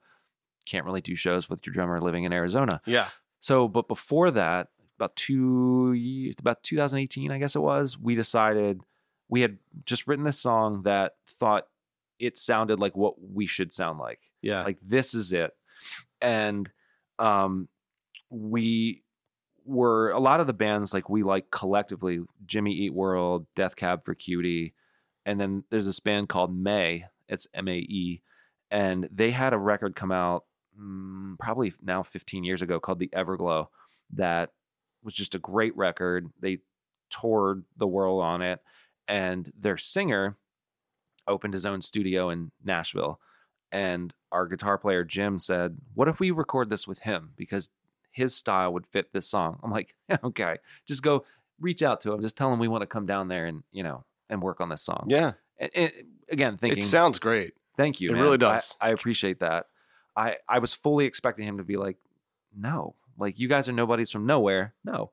Can't 0.69 0.85
really 0.85 1.01
do 1.01 1.17
shows 1.17 1.49
with 1.49 1.67
your 1.67 1.73
drummer 1.73 2.01
living 2.01 2.25
in 2.25 2.33
Arizona. 2.33 2.81
Yeah. 2.87 3.09
So, 3.41 3.69
but 3.69 3.89
before 3.89 4.31
that, 4.33 4.69
about 4.99 5.17
two 5.17 5.93
years, 5.93 6.35
about 6.39 6.63
2018, 6.63 7.31
I 7.31 7.39
guess 7.39 7.57
it 7.57 7.61
was, 7.61 7.97
we 7.99 8.15
decided 8.15 8.81
we 9.29 9.41
had 9.41 9.59
just 9.85 10.07
written 10.07 10.25
this 10.25 10.39
song 10.39 10.83
that 10.83 11.13
thought 11.27 11.69
it 12.19 12.37
sounded 12.37 12.81
like 12.81 12.97
what 12.97 13.15
we 13.21 13.47
should 13.47 13.73
sound 13.73 13.99
like. 13.99 14.21
Yeah. 14.43 14.65
Like 14.65 14.81
this 14.81 15.15
is 15.15 15.33
it. 15.33 15.53
And 16.21 16.69
um 17.19 17.69
we 18.31 19.03
were 19.65 20.11
a 20.11 20.19
lot 20.19 20.41
of 20.41 20.47
the 20.47 20.53
bands 20.53 20.93
like 20.93 21.09
we 21.09 21.23
like 21.23 21.51
collectively 21.51 22.21
Jimmy 22.47 22.73
Eat 22.73 22.93
World, 22.93 23.47
Death 23.55 23.77
Cab 23.77 24.05
for 24.05 24.15
Cutie, 24.15 24.75
and 25.25 25.41
then 25.41 25.65
there's 25.71 25.87
this 25.87 26.01
band 26.01 26.29
called 26.29 26.55
Mae. 26.55 27.05
It's 27.29 27.47
M 27.55 27.69
A 27.69 27.77
E, 27.77 28.23
and 28.71 29.09
they 29.13 29.31
had 29.31 29.53
a 29.53 29.59
record 29.59 29.95
come 29.95 30.11
out 30.11 30.45
mm, 30.79 31.39
probably 31.39 31.75
now 31.83 32.03
15 32.03 32.45
years 32.45 32.63
ago 32.63 32.81
called 32.81 32.99
The 32.99 33.09
Everglow 33.09 33.69
that 34.15 34.51
was 35.03 35.15
just 35.15 35.35
a 35.35 35.39
great 35.39 35.77
record. 35.77 36.31
They 36.41 36.59
toured 37.11 37.65
the 37.77 37.87
world 37.87 38.23
on 38.23 38.43
it, 38.43 38.61
and 39.07 39.53
their 39.59 39.77
singer 39.77 40.37
opened 41.27 41.55
his 41.55 41.67
own 41.67 41.81
studio 41.81 42.31
in 42.31 42.51
Nashville. 42.65 43.21
And 43.71 44.15
our 44.33 44.47
guitar 44.47 44.79
player 44.79 45.05
Jim 45.05 45.39
said, 45.39 45.77
"What 45.95 46.09
if 46.09 46.21
we 46.21 46.31
record 46.31 46.71
this 46.71 46.87
with 46.87 47.01
him 47.01 47.33
because 47.37 47.69
his 48.11 48.35
style 48.35 48.73
would 48.73 48.87
fit 48.87 49.13
this 49.13 49.29
song?" 49.29 49.61
I'm 49.63 49.71
like, 49.71 49.95
"Okay, 50.25 50.57
just 50.87 51.03
go 51.03 51.25
reach 51.61 51.83
out 51.83 52.01
to 52.03 52.13
him. 52.13 52.23
Just 52.23 52.37
tell 52.37 52.53
him 52.53 52.59
we 52.59 52.69
want 52.69 52.83
to 52.83 52.87
come 52.87 53.05
down 53.07 53.29
there 53.29 53.45
and 53.47 53.63
you 53.73 53.83
know 53.83 54.05
and 54.31 54.41
work 54.43 54.61
on 54.61 54.69
this 54.71 54.83
song." 54.83 55.07
yeah. 55.11 55.33
And- 55.59 55.71
and 55.75 55.93
again, 56.31 56.57
thinking 56.57 56.79
It 56.79 56.85
sounds 56.85 57.19
great. 57.19 57.53
Thank 57.77 58.01
you. 58.01 58.09
It 58.11 58.13
man. 58.13 58.23
really 58.23 58.35
I- 58.35 58.55
does. 58.55 58.79
I, 58.81 58.91
appreciate 58.91 59.41
that. 59.41 59.67
I 60.19 60.37
I 60.49 60.59
was 60.59 60.75
fully 60.75 61.07
expecting 61.07 61.47
him 61.47 61.59
to 61.59 61.65
be 61.65 61.77
like, 61.77 61.97
no, 62.55 62.97
like 63.17 63.39
you 63.39 63.49
guys 63.49 63.69
are 63.69 63.73
nobodies 63.73 64.11
from 64.11 64.27
nowhere. 64.27 64.75
No, 64.85 65.13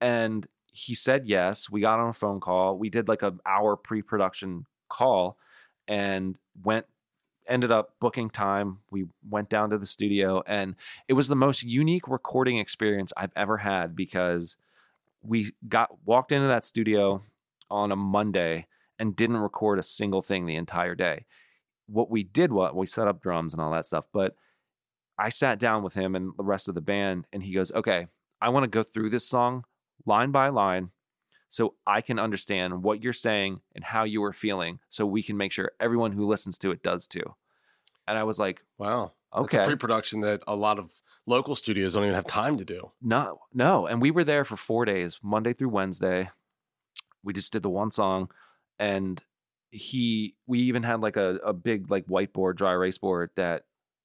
and 0.00 0.46
he 0.70 0.94
said 0.94 1.26
yes. 1.26 1.70
We 1.70 1.80
got 1.80 1.98
on 1.98 2.10
a 2.10 2.14
phone 2.14 2.40
call. 2.40 2.78
We 2.78 2.90
did 2.90 3.08
like 3.08 3.22
an 3.22 3.40
hour 3.46 3.76
pre-production 3.76 4.66
call, 4.88 5.38
and 5.88 6.36
went 6.62 6.86
ended 7.48 7.72
up 7.72 7.94
booking 8.00 8.30
time. 8.30 8.78
We 8.90 9.06
went 9.28 9.48
down 9.48 9.70
to 9.70 9.78
the 9.78 9.86
studio, 9.86 10.42
and 10.46 10.76
it 11.08 11.14
was 11.14 11.28
the 11.28 11.36
most 11.36 11.62
unique 11.62 12.06
recording 12.06 12.58
experience 12.58 13.12
I've 13.16 13.32
ever 13.34 13.58
had 13.58 13.96
because 13.96 14.56
we 15.22 15.52
got 15.66 15.90
walked 16.04 16.32
into 16.32 16.48
that 16.48 16.66
studio 16.66 17.22
on 17.70 17.90
a 17.90 17.96
Monday 17.96 18.66
and 18.98 19.16
didn't 19.16 19.38
record 19.38 19.78
a 19.78 19.82
single 19.82 20.20
thing 20.22 20.44
the 20.44 20.56
entire 20.56 20.94
day. 20.94 21.24
What 21.86 22.10
we 22.10 22.22
did 22.22 22.52
was 22.52 22.72
we 22.74 22.86
set 22.86 23.08
up 23.08 23.20
drums 23.20 23.52
and 23.52 23.62
all 23.62 23.70
that 23.72 23.86
stuff, 23.86 24.06
but 24.12 24.36
I 25.18 25.28
sat 25.28 25.58
down 25.58 25.82
with 25.82 25.94
him 25.94 26.14
and 26.14 26.32
the 26.36 26.44
rest 26.44 26.68
of 26.68 26.74
the 26.74 26.80
band 26.80 27.26
and 27.32 27.42
he 27.42 27.52
goes, 27.52 27.70
"Okay, 27.72 28.08
I 28.40 28.48
want 28.48 28.64
to 28.64 28.68
go 28.68 28.82
through 28.82 29.10
this 29.10 29.26
song 29.28 29.64
line 30.06 30.30
by 30.32 30.48
line 30.48 30.90
so 31.48 31.74
I 31.86 32.00
can 32.00 32.18
understand 32.18 32.82
what 32.82 33.02
you're 33.02 33.12
saying 33.12 33.60
and 33.74 33.84
how 33.84 34.04
you 34.04 34.24
are 34.24 34.32
feeling 34.32 34.80
so 34.88 35.06
we 35.06 35.22
can 35.22 35.36
make 35.36 35.52
sure 35.52 35.72
everyone 35.78 36.12
who 36.12 36.26
listens 36.26 36.58
to 36.58 36.70
it 36.70 36.82
does 36.82 37.06
too." 37.06 37.36
And 38.06 38.18
I 38.18 38.24
was 38.24 38.38
like, 38.38 38.62
Wow. 38.78 39.12
That's 39.32 39.46
"Okay." 39.46 39.62
a 39.62 39.64
pre-production 39.64 40.20
that 40.20 40.42
a 40.46 40.54
lot 40.54 40.78
of 40.78 41.00
local 41.26 41.54
studios 41.54 41.94
don't 41.94 42.04
even 42.04 42.14
have 42.14 42.26
time 42.26 42.56
to 42.58 42.64
do. 42.64 42.92
No, 43.02 43.40
no. 43.52 43.86
And 43.86 44.00
we 44.00 44.10
were 44.10 44.24
there 44.24 44.44
for 44.44 44.56
four 44.56 44.84
days, 44.84 45.18
Monday 45.22 45.52
through 45.52 45.70
Wednesday. 45.70 46.30
We 47.22 47.32
just 47.32 47.52
did 47.52 47.62
the 47.62 47.70
one 47.70 47.90
song. 47.90 48.30
And 48.78 49.22
he, 49.74 50.36
we 50.46 50.60
even 50.60 50.82
had 50.82 51.00
like 51.00 51.16
a, 51.16 51.36
a 51.44 51.52
big 51.52 51.90
like 51.90 52.06
whiteboard, 52.06 52.56
dry 52.56 52.72
erase 52.72 52.98
board 52.98 53.30
that 53.36 53.64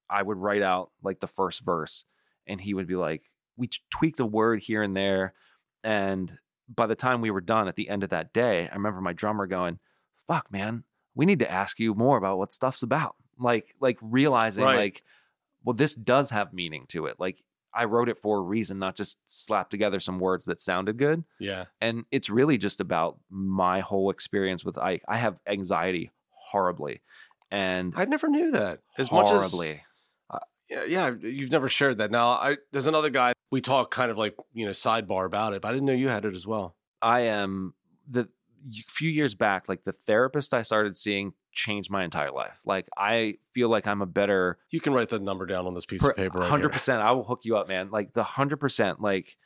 I 0.10 0.22
would 0.22 0.38
write 0.38 0.62
out 0.62 0.92
like 1.04 1.20
the 1.20 1.28
first 1.28 1.64
verse. 1.64 2.06
And 2.48 2.60
he 2.60 2.74
would 2.74 2.88
be 2.88 2.96
like, 2.96 3.24
we 3.58 3.70
tweaked 3.92 4.20
a 4.20 4.26
word 4.26 4.62
here 4.62 4.82
and 4.82 4.96
there. 4.96 5.34
And 5.84 6.36
by 6.74 6.88
the 6.88 6.96
time 6.96 7.22
we 7.22 7.32
were 7.32 7.42
done 7.42 7.68
at 7.68 7.76
the 7.76 7.90
end 7.90 8.04
of 8.04 8.10
that 8.10 8.34
day, 8.34 8.68
I 8.68 8.76
remember 8.76 9.02
my 9.02 9.14
drummer 9.14 9.46
going, 9.48 9.80
fuck, 10.28 10.52
man, 10.52 10.84
we 11.16 11.26
need 11.26 11.40
to 11.40 11.52
ask 11.52 11.80
you 11.80 11.94
more 11.94 12.18
about 12.18 12.38
what 12.38 12.54
stuff's 12.54 12.84
about. 12.84 13.16
Like, 13.38 13.74
like 13.80 13.98
realizing 14.02 14.64
Right. 14.64 14.78
like, 14.78 15.04
well, 15.64 15.74
this 15.76 15.94
does 15.94 16.32
have 16.32 16.54
meaning 16.54 16.86
to 16.90 17.06
it. 17.06 17.18
Like 17.20 17.44
I 17.74 17.86
wrote 17.86 18.10
it 18.10 18.18
for 18.18 18.38
a 18.38 18.42
reason, 18.42 18.80
not 18.80 18.96
just 18.96 19.20
slap 19.26 19.70
together 19.70 20.00
some 20.00 20.20
words 20.20 20.46
that 20.46 20.60
sounded 20.60 20.98
good. 20.98 21.24
Yeah. 21.40 21.66
And 21.80 22.06
it's 22.12 22.30
really 22.30 22.58
just 22.58 22.80
about 22.80 23.20
my 23.30 23.82
whole 23.82 24.10
experience 24.10 24.66
with 24.66 24.78
Ike. 24.78 25.04
I 25.08 25.18
have 25.18 25.38
anxiety 25.48 26.12
horribly, 26.32 27.02
and 27.52 27.94
I 27.96 28.06
never 28.06 28.28
knew 28.28 28.52
that. 28.52 28.80
As 28.98 29.10
horribly. 29.10 29.68
much 29.68 29.76
as 29.76 29.80
yeah, 30.70 30.84
yeah, 30.88 31.14
you've 31.20 31.52
never 31.52 31.68
shared 31.68 31.98
that. 31.98 32.12
Now, 32.12 32.30
I 32.30 32.58
there's 32.72 32.86
another 32.86 33.10
guy 33.10 33.34
we 33.52 33.62
talk 33.62 33.92
kind 33.92 34.12
of 34.12 34.18
like 34.18 34.36
you 34.54 34.66
know 34.66 34.72
sidebar 34.72 35.26
about 35.26 35.54
it, 35.54 35.62
but 35.62 35.70
I 35.70 35.72
didn't 35.74 35.88
know 35.88 35.94
you 35.94 36.10
had 36.10 36.26
it 36.26 36.36
as 36.36 36.46
well. 36.46 36.76
I 37.02 37.22
am 37.22 37.74
the 38.08 38.30
few 38.88 39.10
years 39.10 39.36
back, 39.36 39.68
like 39.70 39.84
the 39.84 39.91
therapist 39.91 40.53
I 40.53 40.62
started 40.64 40.97
seeing 40.97 41.34
changed 41.51 41.89
my 41.89 42.03
entire 42.03 42.32
life. 42.32 42.60
Like 42.66 42.88
I 42.97 43.36
feel 43.53 43.70
like 43.70 43.88
I'm 43.88 44.01
a 44.01 44.05
better 44.05 44.57
You 44.70 44.80
can 44.80 44.93
write 44.93 45.10
the 45.10 45.20
number 45.20 45.45
down 45.45 45.66
on 45.68 45.74
this 45.74 45.86
piece 45.86 46.03
of 46.03 46.16
paper. 46.16 46.39
right. 46.39 46.49
Hundred 46.49 46.72
percent. 46.72 47.01
I 47.01 47.12
will 47.12 47.24
hook 47.24 47.41
you 47.43 47.57
up, 47.57 47.68
man. 47.68 47.89
Like 47.91 48.14
the 48.14 48.24
hundred 48.24 48.57
percent. 48.57 49.01
Like 49.01 49.38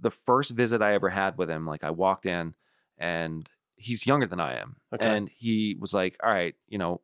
the 0.00 0.10
first 0.10 0.50
visit 0.52 0.82
I 0.82 0.94
ever 0.94 1.08
had 1.08 1.38
with 1.38 1.48
him, 1.48 1.66
like 1.66 1.84
I 1.84 1.90
walked 1.90 2.26
in 2.26 2.54
and 2.98 3.48
he's 3.76 4.06
younger 4.06 4.26
than 4.26 4.40
I 4.40 4.54
am, 4.58 4.76
Okay. 4.92 5.06
and 5.06 5.28
he 5.28 5.76
was 5.80 5.92
like, 5.94 6.16
"All 6.22 6.30
right, 6.30 6.54
you 6.68 6.78
know, 6.78 7.00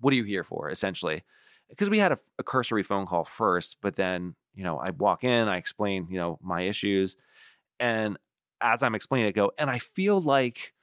what 0.00 0.12
are 0.12 0.16
you 0.16 0.24
here 0.24 0.44
for?" 0.44 0.70
Essentially, 0.70 1.22
because 1.68 1.90
we 1.90 1.98
had 1.98 2.12
a, 2.12 2.18
a 2.38 2.42
cursory 2.42 2.82
phone 2.82 3.06
call 3.06 3.24
first, 3.24 3.78
but 3.80 3.96
then 3.96 4.34
you 4.54 4.62
know 4.64 4.78
I 4.78 4.90
walk 4.90 5.24
in, 5.24 5.48
I 5.48 5.56
explain 5.56 6.06
you 6.10 6.18
know 6.18 6.38
my 6.42 6.62
issues, 6.62 7.16
and 7.80 8.18
as 8.60 8.82
I'm 8.84 8.94
explaining 8.94 9.26
it, 9.26 9.30
I 9.30 9.32
go, 9.32 9.52
and 9.58 9.68
I 9.70 9.78
feel 9.78 10.20
like. 10.20 10.74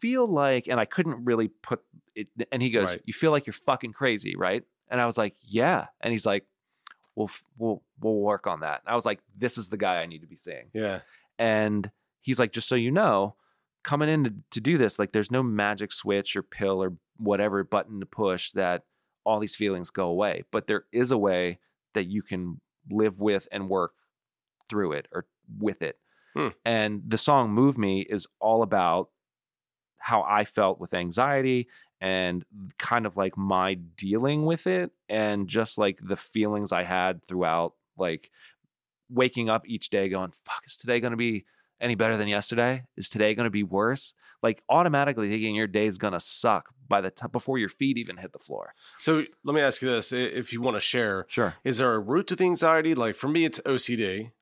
Feel 0.00 0.26
like, 0.26 0.66
and 0.68 0.80
I 0.80 0.84
couldn't 0.84 1.24
really 1.24 1.48
put 1.48 1.82
it. 2.14 2.28
And 2.50 2.62
he 2.62 2.70
goes, 2.70 2.88
Right. 2.92 3.02
"You 3.04 3.12
feel 3.12 3.30
like 3.30 3.46
you're 3.46 3.54
fucking 3.54 3.92
crazy, 3.92 4.34
right?" 4.36 4.64
And 4.88 5.00
I 5.00 5.06
was 5.06 5.16
like, 5.18 5.36
"Yeah." 5.42 5.86
And 6.00 6.12
he's 6.12 6.26
like, 6.26 6.46
"We'll 7.14 7.30
we'll 7.58 7.82
we'll 8.00 8.20
work 8.20 8.46
on 8.46 8.60
that." 8.60 8.80
And 8.84 8.92
I 8.92 8.94
was 8.94 9.04
like, 9.04 9.20
"This 9.36 9.58
is 9.58 9.68
the 9.68 9.76
guy 9.76 10.00
I 10.00 10.06
need 10.06 10.20
to 10.22 10.26
be 10.26 10.36
seeing." 10.36 10.70
Yeah. 10.72 11.00
And 11.38 11.90
he's 12.20 12.38
like, 12.38 12.52
"Just 12.52 12.68
so 12.68 12.74
you 12.74 12.90
know, 12.90 13.36
coming 13.82 14.08
in 14.08 14.24
to, 14.24 14.34
to 14.52 14.60
do 14.60 14.78
this, 14.78 14.98
like, 14.98 15.12
there's 15.12 15.30
no 15.30 15.42
magic 15.42 15.92
switch 15.92 16.36
or 16.36 16.42
pill 16.42 16.82
or 16.82 16.94
whatever 17.18 17.62
button 17.64 18.00
to 18.00 18.06
push 18.06 18.50
that 18.52 18.84
all 19.24 19.38
these 19.38 19.56
feelings 19.56 19.90
go 19.90 20.06
away, 20.08 20.44
but 20.50 20.66
there 20.66 20.84
is 20.92 21.12
a 21.12 21.18
way 21.18 21.58
that 21.94 22.04
you 22.04 22.22
can 22.22 22.60
live 22.90 23.20
with 23.20 23.46
and 23.52 23.68
work 23.68 23.92
through 24.68 24.92
it 24.92 25.08
or 25.12 25.26
with 25.58 25.82
it." 25.82 25.98
Hmm. 26.34 26.48
And 26.64 27.02
the 27.06 27.18
song 27.18 27.50
"Move 27.50 27.76
Me" 27.76 28.00
is 28.08 28.26
all 28.40 28.62
about 28.62 29.10
how 30.00 30.22
I 30.22 30.44
felt 30.44 30.80
with 30.80 30.94
anxiety 30.94 31.68
and 32.00 32.44
kind 32.78 33.06
of 33.06 33.16
like 33.16 33.36
my 33.36 33.74
dealing 33.74 34.44
with 34.46 34.66
it 34.66 34.90
and 35.08 35.46
just 35.46 35.78
like 35.78 36.00
the 36.02 36.16
feelings 36.16 36.72
I 36.72 36.82
had 36.84 37.24
throughout 37.26 37.74
like 37.98 38.30
waking 39.10 39.48
up 39.50 39.68
each 39.68 39.90
day 39.90 40.08
going, 40.08 40.32
fuck, 40.44 40.62
is 40.66 40.76
today 40.76 41.00
going 41.00 41.10
to 41.12 41.16
be 41.16 41.44
any 41.80 41.94
better 41.94 42.16
than 42.16 42.28
yesterday? 42.28 42.84
Is 42.96 43.08
today 43.08 43.34
going 43.34 43.44
to 43.44 43.50
be 43.50 43.62
worse? 43.62 44.14
Like 44.42 44.62
automatically 44.68 45.28
thinking 45.28 45.54
your 45.54 45.66
day's 45.66 45.98
going 45.98 46.12
to 46.14 46.20
suck 46.20 46.70
by 46.88 47.00
the 47.02 47.10
time 47.10 47.30
before 47.30 47.58
your 47.58 47.68
feet 47.68 47.98
even 47.98 48.16
hit 48.16 48.32
the 48.32 48.38
floor. 48.38 48.72
So 48.98 49.24
let 49.44 49.54
me 49.54 49.60
ask 49.60 49.82
you 49.82 49.88
this: 49.90 50.12
if 50.12 50.52
you 50.52 50.62
want 50.62 50.76
to 50.76 50.80
share, 50.80 51.26
Sure. 51.28 51.54
is 51.62 51.78
there 51.78 51.92
a 51.92 51.98
root 51.98 52.26
to 52.28 52.36
the 52.36 52.44
anxiety? 52.44 52.94
Like 52.94 53.14
for 53.14 53.28
me, 53.28 53.44
it's 53.44 53.60
OCD, 53.60 54.32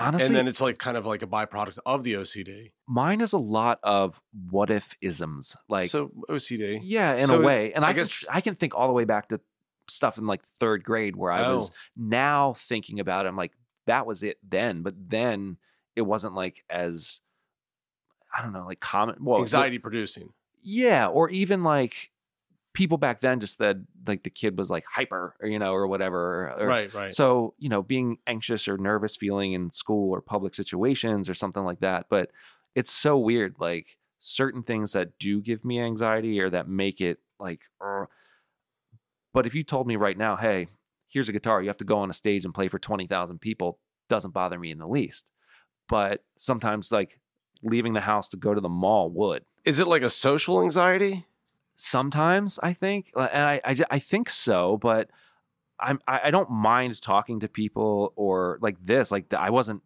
Honestly, 0.00 0.26
and 0.26 0.36
then 0.36 0.48
it's 0.48 0.60
like 0.60 0.78
kind 0.78 0.96
of 0.96 1.04
like 1.06 1.22
a 1.22 1.26
byproduct 1.26 1.78
of 1.84 2.04
the 2.04 2.14
OCD. 2.14 2.72
mine 2.86 3.20
is 3.20 3.32
a 3.32 3.38
lot 3.38 3.78
of 3.82 4.20
what 4.50 4.70
if 4.70 4.94
isms. 5.00 5.56
Like, 5.68 5.90
so 5.90 6.10
OCD. 6.30 6.80
yeah, 6.82 7.14
in 7.14 7.26
so 7.26 7.40
a 7.40 7.44
way. 7.44 7.72
And 7.72 7.84
I 7.84 7.88
I, 7.88 7.92
guess- 7.92 8.24
can, 8.26 8.36
I 8.36 8.40
can 8.40 8.54
think 8.54 8.74
all 8.74 8.86
the 8.86 8.92
way 8.92 9.04
back 9.04 9.28
to 9.30 9.40
stuff 9.88 10.18
in 10.18 10.26
like 10.26 10.44
third 10.44 10.84
grade 10.84 11.16
where 11.16 11.32
I 11.32 11.50
was 11.52 11.70
Oh. 11.70 11.74
now 11.96 12.52
thinking 12.52 13.00
about 13.00 13.24
it. 13.26 13.28
I'm 13.30 13.36
like, 13.36 13.52
that 13.86 14.06
was 14.06 14.22
it 14.22 14.38
then. 14.46 14.82
But 14.82 14.94
then 15.08 15.56
it 15.96 16.02
wasn't 16.02 16.34
like 16.34 16.62
as, 16.70 17.20
I 18.36 18.42
don't 18.42 18.52
know, 18.52 18.66
like 18.66 18.80
common. 18.80 19.16
Well, 19.20 19.40
anxiety 19.40 19.78
producing. 19.78 20.32
Yeah, 20.62 21.06
or 21.06 21.30
even 21.30 21.62
like 21.62 22.10
people 22.74 22.98
back 22.98 23.20
then 23.20 23.40
just 23.40 23.56
said 23.56 23.86
like 24.06 24.22
the 24.22 24.30
kid 24.30 24.56
was 24.58 24.70
like 24.70 24.84
hyper, 24.90 25.34
or 25.40 25.48
you 25.48 25.58
know, 25.58 25.72
or 25.72 25.86
whatever. 25.86 26.50
Or, 26.58 26.66
Right. 26.66 26.92
Right. 26.92 27.14
So 27.14 27.54
you 27.58 27.68
know, 27.68 27.82
being 27.82 28.18
anxious 28.26 28.68
or 28.68 28.78
nervous 28.78 29.16
feeling 29.16 29.52
in 29.52 29.70
school 29.70 30.14
or 30.14 30.20
public 30.20 30.54
situations 30.54 31.28
or 31.28 31.34
something 31.34 31.64
like 31.64 31.80
that. 31.80 32.06
But 32.08 32.30
it's 32.74 32.90
so 32.90 33.18
weird. 33.18 33.56
Like 33.58 33.96
certain 34.18 34.62
things 34.62 34.92
that 34.92 35.18
do 35.18 35.40
give 35.40 35.64
me 35.64 35.80
anxiety 35.80 36.40
or 36.40 36.50
that 36.50 36.68
make 36.68 37.00
it 37.00 37.18
like. 37.38 37.62
"Ugh." 37.84 38.08
But 39.34 39.46
if 39.46 39.54
you 39.54 39.62
told 39.62 39.86
me 39.86 39.96
right 39.96 40.16
now, 40.16 40.36
hey, 40.36 40.68
here's 41.08 41.28
a 41.28 41.32
guitar, 41.32 41.60
you 41.62 41.68
have 41.68 41.76
to 41.78 41.84
go 41.84 41.98
on 41.98 42.10
a 42.10 42.14
stage 42.14 42.44
and 42.44 42.54
play 42.54 42.68
for 42.68 42.78
twenty 42.78 43.06
thousand 43.06 43.40
people, 43.40 43.78
doesn't 44.08 44.32
bother 44.32 44.58
me 44.58 44.70
in 44.70 44.78
the 44.78 44.88
least. 44.88 45.30
But 45.88 46.24
sometimes 46.36 46.92
like 46.92 47.20
leaving 47.62 47.92
the 47.92 48.00
house 48.00 48.28
to 48.28 48.36
go 48.36 48.54
to 48.54 48.60
the 48.60 48.68
mall 48.68 49.10
would 49.10 49.44
is 49.64 49.78
it 49.78 49.86
like 49.86 50.02
a 50.02 50.10
social 50.10 50.62
anxiety? 50.62 51.26
Sometimes 51.80 52.58
i 52.62 52.72
think 52.72 53.12
and 53.16 53.42
i 53.44 53.60
i, 53.64 53.76
I 53.90 53.98
think 54.00 54.28
so 54.28 54.76
but 54.78 55.10
i'm 55.80 56.00
I, 56.08 56.20
I 56.24 56.30
don't 56.30 56.50
mind 56.50 57.00
talking 57.00 57.40
to 57.40 57.48
people 57.48 58.12
or 58.16 58.58
like 58.60 58.76
this 58.84 59.12
like 59.12 59.28
the, 59.28 59.40
i 59.40 59.50
wasn't 59.50 59.82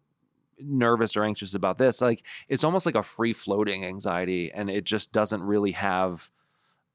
nervous 0.59 1.15
or 1.15 1.23
anxious 1.23 1.53
about 1.53 1.77
this 1.77 2.01
like 2.01 2.25
it's 2.47 2.63
almost 2.63 2.85
like 2.85 2.95
a 2.95 3.03
free 3.03 3.33
floating 3.33 3.85
anxiety 3.85 4.51
and 4.51 4.69
it 4.69 4.85
just 4.85 5.11
doesn't 5.11 5.41
really 5.41 5.73
have 5.73 6.31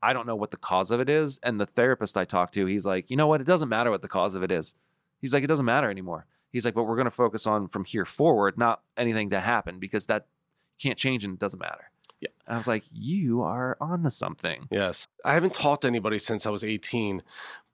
i 0.03 0.13
don't 0.13 0.27
know 0.27 0.37
what 0.37 0.51
the 0.51 0.57
cause 0.57 0.91
of 0.91 1.01
it 1.01 1.09
is 1.09 1.39
and 1.43 1.61
the 1.61 1.67
therapist 1.67 2.17
i 2.17 2.25
talked 2.25 2.55
to 2.55 2.67
he's 2.67 2.87
like 2.87 3.09
you 3.09 3.17
know 3.17 3.27
what? 3.27 3.41
It 3.41 3.47
doesn't 3.47 3.69
matter 3.69 3.91
what 3.91 4.03
the 4.03 4.09
cause 4.09 4.35
of 4.35 4.43
it 4.43 4.51
is. 4.51 4.75
He's 5.21 5.33
like 5.33 5.45
it 5.45 5.49
doesn't 5.49 5.65
matter 5.65 5.91
anymore. 5.91 6.27
He's 6.51 6.65
like 6.65 6.75
but 6.75 6.85
we're 6.85 6.97
going 6.97 7.05
to 7.05 7.11
focus 7.11 7.47
on 7.47 7.69
from 7.69 7.85
here 7.85 8.05
forward 8.05 8.59
not 8.59 8.83
anything 8.97 9.29
that 9.31 9.43
happened 9.43 9.81
because 9.81 10.07
that 10.07 10.27
can't 10.81 10.99
change 10.99 11.25
and 11.25 11.35
it 11.35 11.41
doesn't 11.41 11.61
matter. 11.61 11.91
Yeah. 12.21 12.31
And 12.49 12.55
i 12.55 12.57
was 12.57 12.67
like 12.67 12.83
you 12.91 13.43
are 13.43 13.77
on 13.81 14.03
to 14.03 14.11
something 14.11 14.67
Yes. 14.71 15.07
I 15.25 15.35
haven't 15.35 15.55
talked 15.55 15.83
to 15.83 15.89
anybody 15.89 16.19
since 16.19 16.47
I 16.47 16.51
was 16.51 16.63
18, 16.63 17.23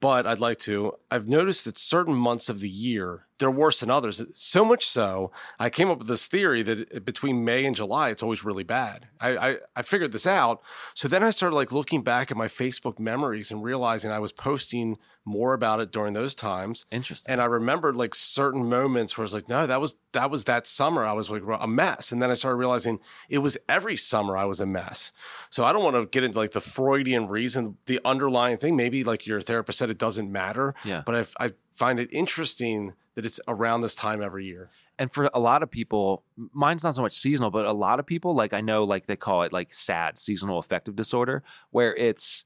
but 0.00 0.26
I'd 0.26 0.40
like 0.40 0.58
to. 0.60 0.94
I've 1.10 1.28
noticed 1.28 1.66
that 1.66 1.78
certain 1.78 2.14
months 2.14 2.48
of 2.48 2.60
the 2.60 2.68
year, 2.68 3.26
they're 3.38 3.50
worse 3.50 3.80
than 3.80 3.90
others. 3.90 4.24
So 4.34 4.64
much 4.64 4.86
so, 4.86 5.30
I 5.58 5.68
came 5.70 5.90
up 5.90 5.98
with 5.98 6.08
this 6.08 6.26
theory 6.26 6.62
that 6.62 6.92
uh, 6.94 7.00
between 7.00 7.44
May 7.44 7.64
and 7.64 7.76
July, 7.76 8.10
it's 8.10 8.22
always 8.22 8.44
really 8.44 8.64
bad. 8.64 9.08
I, 9.20 9.36
I, 9.36 9.56
I 9.76 9.82
figured 9.82 10.12
this 10.12 10.26
out. 10.26 10.62
So 10.94 11.06
then 11.06 11.22
I 11.22 11.30
started 11.30 11.54
like 11.54 11.70
looking 11.70 12.02
back 12.02 12.30
at 12.30 12.36
my 12.36 12.48
Facebook 12.48 12.98
memories 12.98 13.50
and 13.50 13.62
realizing 13.62 14.10
I 14.10 14.18
was 14.20 14.32
posting 14.32 14.96
more 15.24 15.54
about 15.54 15.80
it 15.80 15.92
during 15.92 16.14
those 16.14 16.34
times. 16.34 16.86
Interesting. 16.90 17.32
And 17.32 17.40
I 17.40 17.46
remembered 17.46 17.94
like 17.94 18.14
certain 18.14 18.68
moments 18.68 19.16
where 19.16 19.22
I 19.22 19.26
was 19.26 19.34
like, 19.34 19.48
no, 19.48 19.66
that 19.66 19.80
was 19.80 19.96
that 20.12 20.30
was 20.30 20.44
that 20.44 20.66
summer. 20.66 21.04
I 21.04 21.12
was 21.12 21.30
like 21.30 21.42
a 21.60 21.66
mess. 21.68 22.12
And 22.12 22.22
then 22.22 22.30
I 22.30 22.34
started 22.34 22.56
realizing 22.56 23.00
it 23.28 23.38
was 23.38 23.58
every 23.68 23.96
summer 23.96 24.36
I 24.36 24.44
was 24.44 24.60
a 24.64 24.66
mess. 24.66 25.12
So 25.50 25.64
I 25.64 25.72
don't 25.72 25.84
want 25.84 25.94
to 25.94 26.06
get 26.06 26.24
into 26.24 26.36
like 26.36 26.50
the 26.50 26.60
Freudian 26.60 27.28
reason, 27.28 27.76
the 27.86 28.00
underlying 28.04 28.56
thing. 28.56 28.74
Maybe 28.74 29.04
like 29.04 29.24
your 29.28 29.40
therapist 29.40 29.78
said 29.78 29.90
it 29.90 29.98
doesn't 29.98 30.32
matter. 30.32 30.74
Yeah. 30.84 31.02
But 31.06 31.14
I, 31.38 31.46
I 31.46 31.50
find 31.72 32.00
it 32.00 32.08
interesting 32.10 32.94
that 33.14 33.24
it's 33.24 33.38
around 33.46 33.82
this 33.82 33.94
time 33.94 34.20
every 34.20 34.44
year. 34.46 34.70
and 34.98 35.12
for 35.12 35.28
a 35.32 35.40
lot 35.40 35.62
of 35.62 35.70
people, 35.70 36.24
mine's 36.52 36.84
not 36.84 36.94
so 36.94 37.02
much 37.02 37.12
seasonal, 37.12 37.50
but 37.50 37.66
a 37.66 37.72
lot 37.72 37.98
of 38.00 38.06
people, 38.06 38.34
like 38.34 38.52
I 38.52 38.60
know, 38.60 38.84
like 38.84 39.06
they 39.06 39.16
call 39.16 39.42
it 39.42 39.52
like 39.52 39.72
SAD, 39.74 40.18
seasonal 40.18 40.58
affective 40.58 40.96
disorder, 40.96 41.42
where 41.70 41.94
it's 41.94 42.44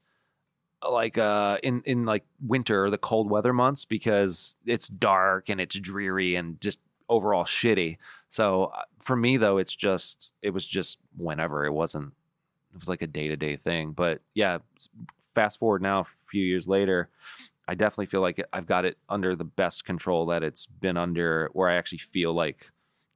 like 0.87 1.17
uh 1.17 1.57
in 1.61 1.81
in 1.85 2.05
like 2.05 2.23
winter 2.41 2.85
or 2.85 2.89
the 2.89 2.97
cold 2.97 3.29
weather 3.29 3.51
months 3.51 3.83
because 3.83 4.55
it's 4.65 4.87
dark 4.87 5.49
and 5.49 5.59
it's 5.59 5.77
dreary 5.77 6.35
and 6.35 6.59
just 6.61 6.79
overall 7.09 7.43
shitty. 7.43 7.97
So 8.29 8.65
uh, 8.65 8.83
for 9.03 9.15
me 9.15 9.37
though, 9.37 9.57
it's 9.57 9.75
just 9.75 10.33
it 10.41 10.51
was 10.51 10.65
just 10.65 10.99
whenever 11.17 11.65
it 11.65 11.73
wasn't. 11.73 12.13
It 12.73 12.79
was 12.79 12.89
like 12.89 13.01
a 13.01 13.07
day 13.07 13.27
to 13.27 13.35
day 13.35 13.55
thing. 13.55 13.91
But 13.91 14.21
yeah, 14.35 14.59
fast 15.17 15.59
forward 15.59 15.81
now, 15.81 16.01
a 16.01 16.05
few 16.29 16.43
years 16.45 16.67
later, 16.67 17.09
I 17.67 17.75
definitely 17.75 18.07
feel 18.07 18.21
like 18.21 18.43
I've 18.53 18.67
got 18.67 18.85
it 18.85 18.97
under 19.09 19.35
the 19.35 19.43
best 19.43 19.85
control 19.85 20.27
that 20.27 20.43
it's 20.43 20.65
been 20.65 20.97
under, 20.97 21.49
where 21.53 21.69
I 21.69 21.75
actually 21.75 21.99
feel 21.99 22.33
like 22.33 22.71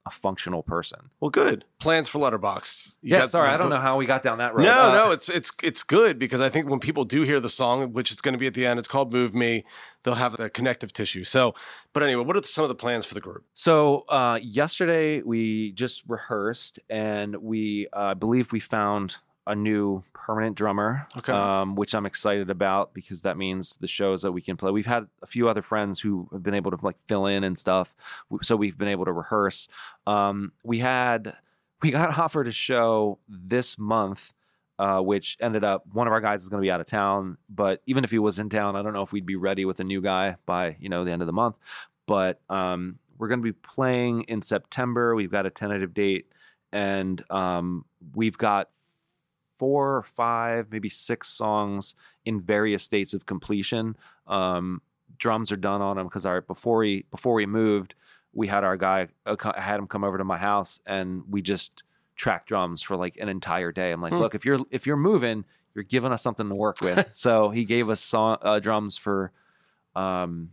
a 0.06 0.10
functional 0.10 0.62
person. 0.62 1.10
Well, 1.20 1.30
good 1.30 1.64
plans 1.78 2.08
for 2.08 2.18
Letterbox. 2.18 2.98
You 3.00 3.12
yeah, 3.12 3.20
got- 3.20 3.30
sorry, 3.30 3.48
I 3.48 3.56
don't 3.56 3.70
know 3.70 3.80
how 3.80 3.96
we 3.96 4.04
got 4.06 4.22
down 4.22 4.38
that 4.38 4.54
road. 4.54 4.64
No, 4.64 4.90
Uh, 4.90 4.92
no, 4.92 5.10
it's 5.12 5.28
it's 5.28 5.50
it's 5.62 5.82
good 5.82 6.18
because 6.18 6.40
I 6.42 6.48
think 6.50 6.68
when 6.68 6.78
people 6.78 7.04
do 7.04 7.22
hear 7.22 7.40
the 7.40 7.48
song, 7.48 7.92
which 7.94 8.10
is 8.12 8.20
going 8.20 8.34
to 8.34 8.38
be 8.38 8.46
at 8.46 8.54
the 8.54 8.66
end, 8.66 8.78
it's 8.78 8.88
called 8.88 9.12
"Move 9.12 9.34
Me." 9.34 9.64
They'll 10.02 10.14
have 10.16 10.36
the 10.36 10.50
connective 10.50 10.92
tissue. 10.92 11.24
So, 11.24 11.54
but 11.94 12.02
anyway, 12.02 12.24
what 12.24 12.36
are 12.36 12.42
some 12.42 12.64
of 12.64 12.68
the 12.68 12.74
plans 12.74 13.06
for 13.06 13.14
the 13.14 13.22
group? 13.22 13.44
So 13.54 14.00
uh, 14.10 14.38
yesterday 14.42 15.22
we 15.22 15.72
just 15.72 16.02
rehearsed, 16.06 16.78
and 16.90 17.36
we 17.36 17.88
uh, 17.94 18.00
I 18.00 18.14
believe 18.14 18.52
we 18.52 18.60
found 18.60 19.16
a 19.46 19.54
new 19.54 20.02
permanent 20.14 20.56
drummer, 20.56 21.06
Okay. 21.18 21.32
um, 21.32 21.74
which 21.74 21.94
I'm 21.94 22.06
excited 22.06 22.48
about 22.48 22.94
because 22.94 23.22
that 23.22 23.36
means 23.36 23.76
the 23.76 23.86
shows 23.86 24.22
that 24.22 24.32
we 24.32 24.40
can 24.40 24.56
play. 24.56 24.70
We've 24.70 24.86
had 24.86 25.06
a 25.22 25.26
few 25.26 25.48
other 25.48 25.60
friends 25.62 26.00
who 26.00 26.28
have 26.32 26.42
been 26.42 26.54
able 26.54 26.70
to 26.70 26.78
like 26.82 26.96
fill 27.08 27.26
in 27.26 27.44
and 27.44 27.56
stuff, 27.58 27.94
so 28.42 28.56
we've 28.56 28.78
been 28.78 28.88
able 28.88 29.04
to 29.04 29.12
rehearse. 29.12 29.68
Um, 30.06 30.52
we 30.64 30.78
had 30.78 31.36
we 31.82 31.90
got 31.90 32.18
offered 32.24 32.48
a 32.48 32.52
show 32.52 33.18
this 33.28 33.78
month. 33.78 34.32
Uh, 34.76 35.00
which 35.00 35.36
ended 35.40 35.62
up 35.62 35.84
one 35.92 36.08
of 36.08 36.12
our 36.12 36.20
guys 36.20 36.42
is 36.42 36.48
going 36.48 36.60
to 36.60 36.66
be 36.66 36.70
out 36.70 36.80
of 36.80 36.86
town, 36.86 37.38
but 37.48 37.80
even 37.86 38.02
if 38.02 38.10
he 38.10 38.18
was 38.18 38.40
in 38.40 38.48
town, 38.48 38.74
I 38.74 38.82
don't 38.82 38.92
know 38.92 39.02
if 39.04 39.12
we'd 39.12 39.24
be 39.24 39.36
ready 39.36 39.64
with 39.64 39.78
a 39.78 39.84
new 39.84 40.00
guy 40.00 40.34
by 40.46 40.74
you 40.80 40.88
know 40.88 41.04
the 41.04 41.12
end 41.12 41.22
of 41.22 41.26
the 41.26 41.32
month. 41.32 41.54
but 42.08 42.40
um, 42.50 42.98
we're 43.16 43.28
going 43.28 43.38
to 43.38 43.44
be 43.44 43.52
playing 43.52 44.22
in 44.22 44.42
September. 44.42 45.14
We've 45.14 45.30
got 45.30 45.46
a 45.46 45.50
tentative 45.50 45.94
date, 45.94 46.26
and 46.72 47.22
um, 47.30 47.84
we've 48.16 48.36
got 48.36 48.68
four 49.56 49.96
or 49.96 50.02
five, 50.02 50.68
maybe 50.70 50.88
six 50.88 51.28
songs 51.28 51.94
in 52.24 52.40
various 52.40 52.82
states 52.82 53.14
of 53.14 53.26
completion. 53.26 53.96
Um, 54.26 54.82
drums 55.18 55.52
are 55.52 55.56
done 55.56 55.80
on 55.82 55.96
them 55.96 56.06
because 56.06 56.26
our 56.26 56.40
before 56.40 56.78
we 56.78 57.04
before 57.10 57.34
we 57.34 57.46
moved, 57.46 57.94
we 58.32 58.48
had 58.48 58.64
our 58.64 58.76
guy 58.76 59.08
uh, 59.26 59.36
had 59.56 59.78
him 59.78 59.86
come 59.86 60.04
over 60.04 60.18
to 60.18 60.24
my 60.24 60.38
house, 60.38 60.80
and 60.86 61.22
we 61.30 61.40
just 61.42 61.84
tracked 62.16 62.48
drums 62.48 62.82
for 62.82 62.96
like 62.96 63.16
an 63.18 63.28
entire 63.28 63.72
day. 63.72 63.92
I'm 63.92 64.00
like, 64.02 64.12
Hmm. 64.12 64.18
look, 64.18 64.34
if 64.34 64.44
you're 64.44 64.58
if 64.70 64.86
you're 64.86 64.96
moving, 64.96 65.44
you're 65.74 65.84
giving 65.84 66.12
us 66.12 66.22
something 66.22 66.48
to 66.48 66.54
work 66.54 66.80
with. 66.80 67.08
so 67.14 67.50
he 67.50 67.64
gave 67.64 67.90
us 67.90 68.00
song, 68.00 68.38
uh, 68.42 68.58
drums 68.60 68.96
for 68.96 69.32
um, 69.96 70.50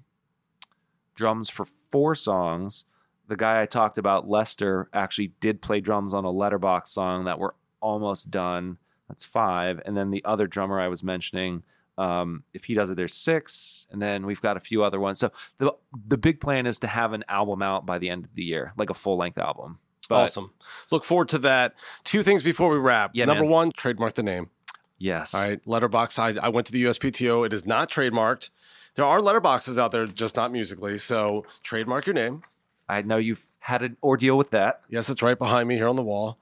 drums 1.16 1.50
for 1.50 1.66
four 1.92 2.16
songs. 2.16 2.86
The 3.28 3.36
guy 3.38 3.62
I 3.62 3.66
talked 3.66 3.98
about, 3.98 4.28
Lester, 4.28 4.90
actually 4.94 5.32
did 5.40 5.62
play 5.62 5.80
drums 5.80 6.14
on 6.14 6.26
a 6.26 6.32
letterbox 6.32 6.92
song 6.92 7.26
that 7.26 7.40
we're 7.40 7.54
almost 7.80 8.30
done. 8.30 8.78
That's 9.12 9.26
five. 9.26 9.82
And 9.86 9.96
then 9.98 10.10
the 10.10 10.24
other 10.24 10.48
drummer 10.48 10.80
I 10.80 10.88
was 10.88 11.04
mentioning, 11.04 11.64
um, 11.98 12.44
if 12.54 12.64
he 12.64 12.74
does 12.74 12.90
it, 12.90 12.96
there's 12.96 13.14
six. 13.14 13.88
And 13.92 14.02
then 14.02 14.26
we've 14.26 14.40
got 14.42 14.56
a 14.56 14.62
few 14.62 14.84
other 14.84 15.00
ones. 15.02 15.20
So 15.20 15.32
the 15.58 15.74
the 16.08 16.18
big 16.18 16.40
plan 16.40 16.66
is 16.66 16.80
to 16.80 16.88
have 16.88 17.12
an 17.12 17.26
album 17.28 17.62
out 17.62 17.86
by 17.86 17.98
the 18.00 18.10
end 18.10 18.24
of 18.24 18.34
the 18.36 18.44
year, 18.44 18.72
like 18.78 18.90
a 18.90 18.94
full 18.94 19.18
length 19.18 19.38
album. 19.38 19.80
But 20.08 20.24
awesome. 20.24 20.54
Look 20.92 21.04
forward 21.04 21.28
to 21.30 21.40
that. 21.40 21.76
Two 22.06 22.24
things 22.24 22.42
before 22.42 22.72
we 22.72 22.78
wrap. 22.78 23.12
Yeah, 23.14 23.26
Number 23.26 23.44
man. 23.44 23.52
one, 23.52 23.72
trademark 23.74 24.14
the 24.14 24.24
name. 24.24 24.50
yes. 24.98 25.36
All 25.36 25.42
right, 25.48 25.60
letterbox. 25.66 26.18
I, 26.20 26.30
I 26.42 26.48
went 26.50 26.68
to 26.68 26.74
the 26.74 26.84
USPTO. 26.86 27.46
It 27.46 27.52
is 27.54 27.66
not 27.66 27.90
trademarked. 27.90 28.50
There 28.96 29.06
are 29.06 29.20
letterboxes 29.20 29.78
out 29.78 29.92
there, 29.92 30.06
just 30.06 30.36
not 30.38 30.52
musically. 30.52 30.98
So 30.98 31.46
trademark 31.64 32.06
your 32.06 32.14
name. 32.14 32.44
I 32.90 33.02
know 33.04 33.18
you've 33.18 33.44
had 33.60 33.84
an 33.84 33.96
ordeal 34.02 34.38
with 34.38 34.52
that. 34.52 34.82
Yes, 34.90 35.10
it's 35.10 35.22
right 35.22 35.38
behind 35.38 35.68
me 35.70 35.76
here 35.76 35.88
on 35.88 35.96
the 35.98 36.04
wall. 36.04 36.38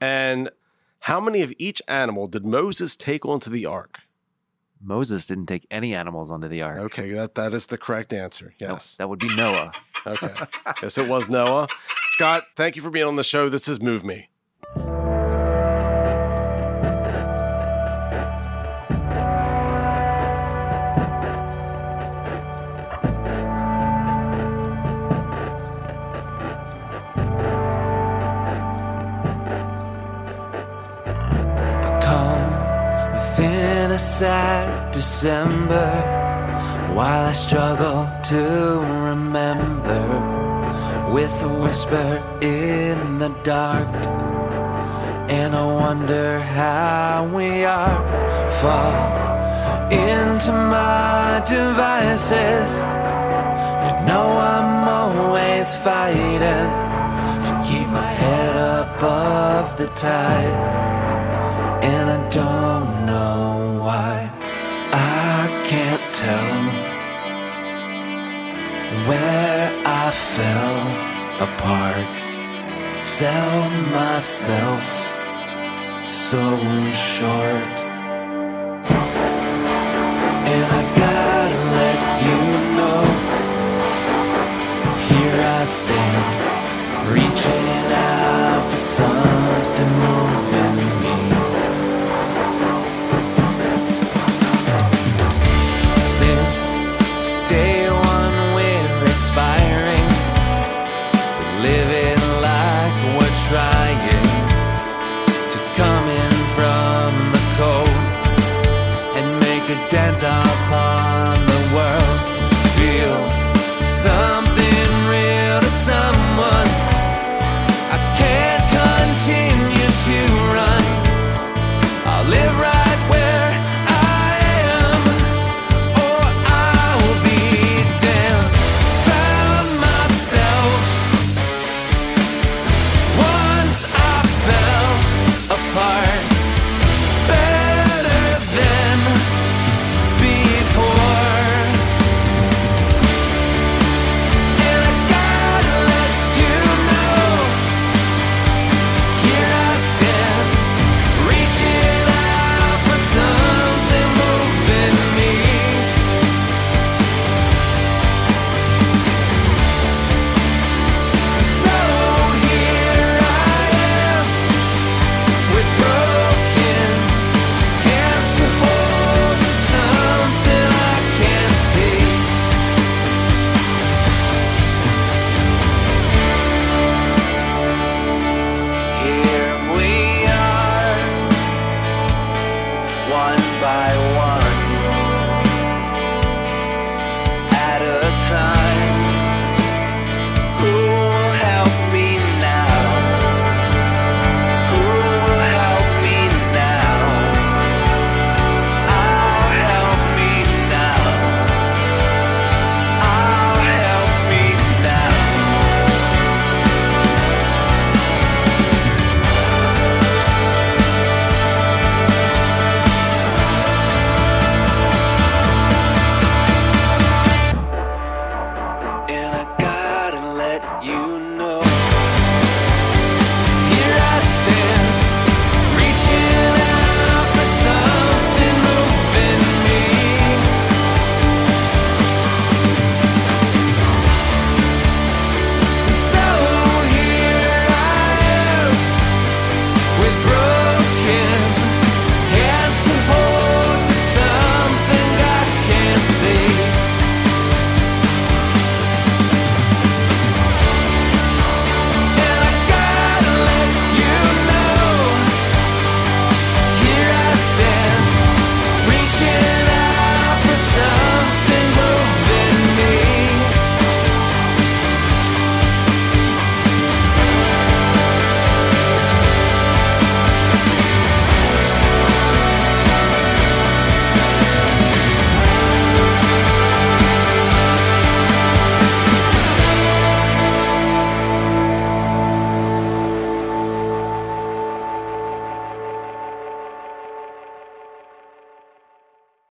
And 0.00 0.50
how 1.02 1.20
many 1.20 1.42
of 1.42 1.52
each 1.58 1.80
animal 1.88 2.26
did 2.26 2.44
Moses 2.44 2.96
take 2.96 3.24
onto 3.26 3.50
the 3.50 3.66
ark? 3.66 4.00
Moses 4.84 5.26
didn't 5.26 5.46
take 5.46 5.64
any 5.70 5.94
animals 5.94 6.32
onto 6.32 6.48
the 6.48 6.62
ark. 6.62 6.78
Okay, 6.78 7.12
that, 7.12 7.36
that 7.36 7.54
is 7.54 7.66
the 7.66 7.78
correct 7.78 8.12
answer. 8.12 8.52
No, 8.60 8.70
Yes. 8.70 8.96
that 8.96 9.08
would 9.08 9.20
be 9.20 9.32
Noah. 9.36 9.70
Okay. 10.06 10.34
yes, 10.82 10.98
it 10.98 11.08
was 11.08 11.28
Noah. 11.28 11.68
Scott, 12.10 12.42
thank 12.56 12.74
you 12.74 12.82
for 12.82 12.90
being 12.90 13.06
on 13.06 13.14
the 13.14 13.22
show. 13.22 13.48
This 13.48 13.68
is 13.68 13.80
Move 13.80 14.04
Me. 14.04 14.28
Sad 34.02 34.92
December 34.92 35.88
while 36.92 37.26
I 37.26 37.32
struggle 37.32 38.10
to 38.24 38.44
remember 39.08 40.02
with 41.12 41.32
a 41.42 41.48
whisper 41.48 42.20
in 42.40 43.18
the 43.20 43.28
dark. 43.44 43.86
And 45.30 45.54
I 45.54 45.64
wonder 45.64 46.40
how 46.40 47.30
we 47.32 47.64
are 47.64 48.02
fall 48.60 48.92
into 49.92 50.50
my 50.50 51.40
devices. 51.46 52.70
You 53.84 53.94
know 54.08 54.26
I'm 54.54 54.88
always 54.88 55.76
fighting 55.76 56.70
to 57.46 57.52
keep 57.68 57.86
my 57.86 58.12
head 58.22 58.56
above 58.56 59.76
the 59.76 59.86
tide 59.94 60.91
apart. 71.42 72.16
Sell 73.02 73.68
myself 73.90 74.86
so 76.08 76.90
short. 76.92 77.81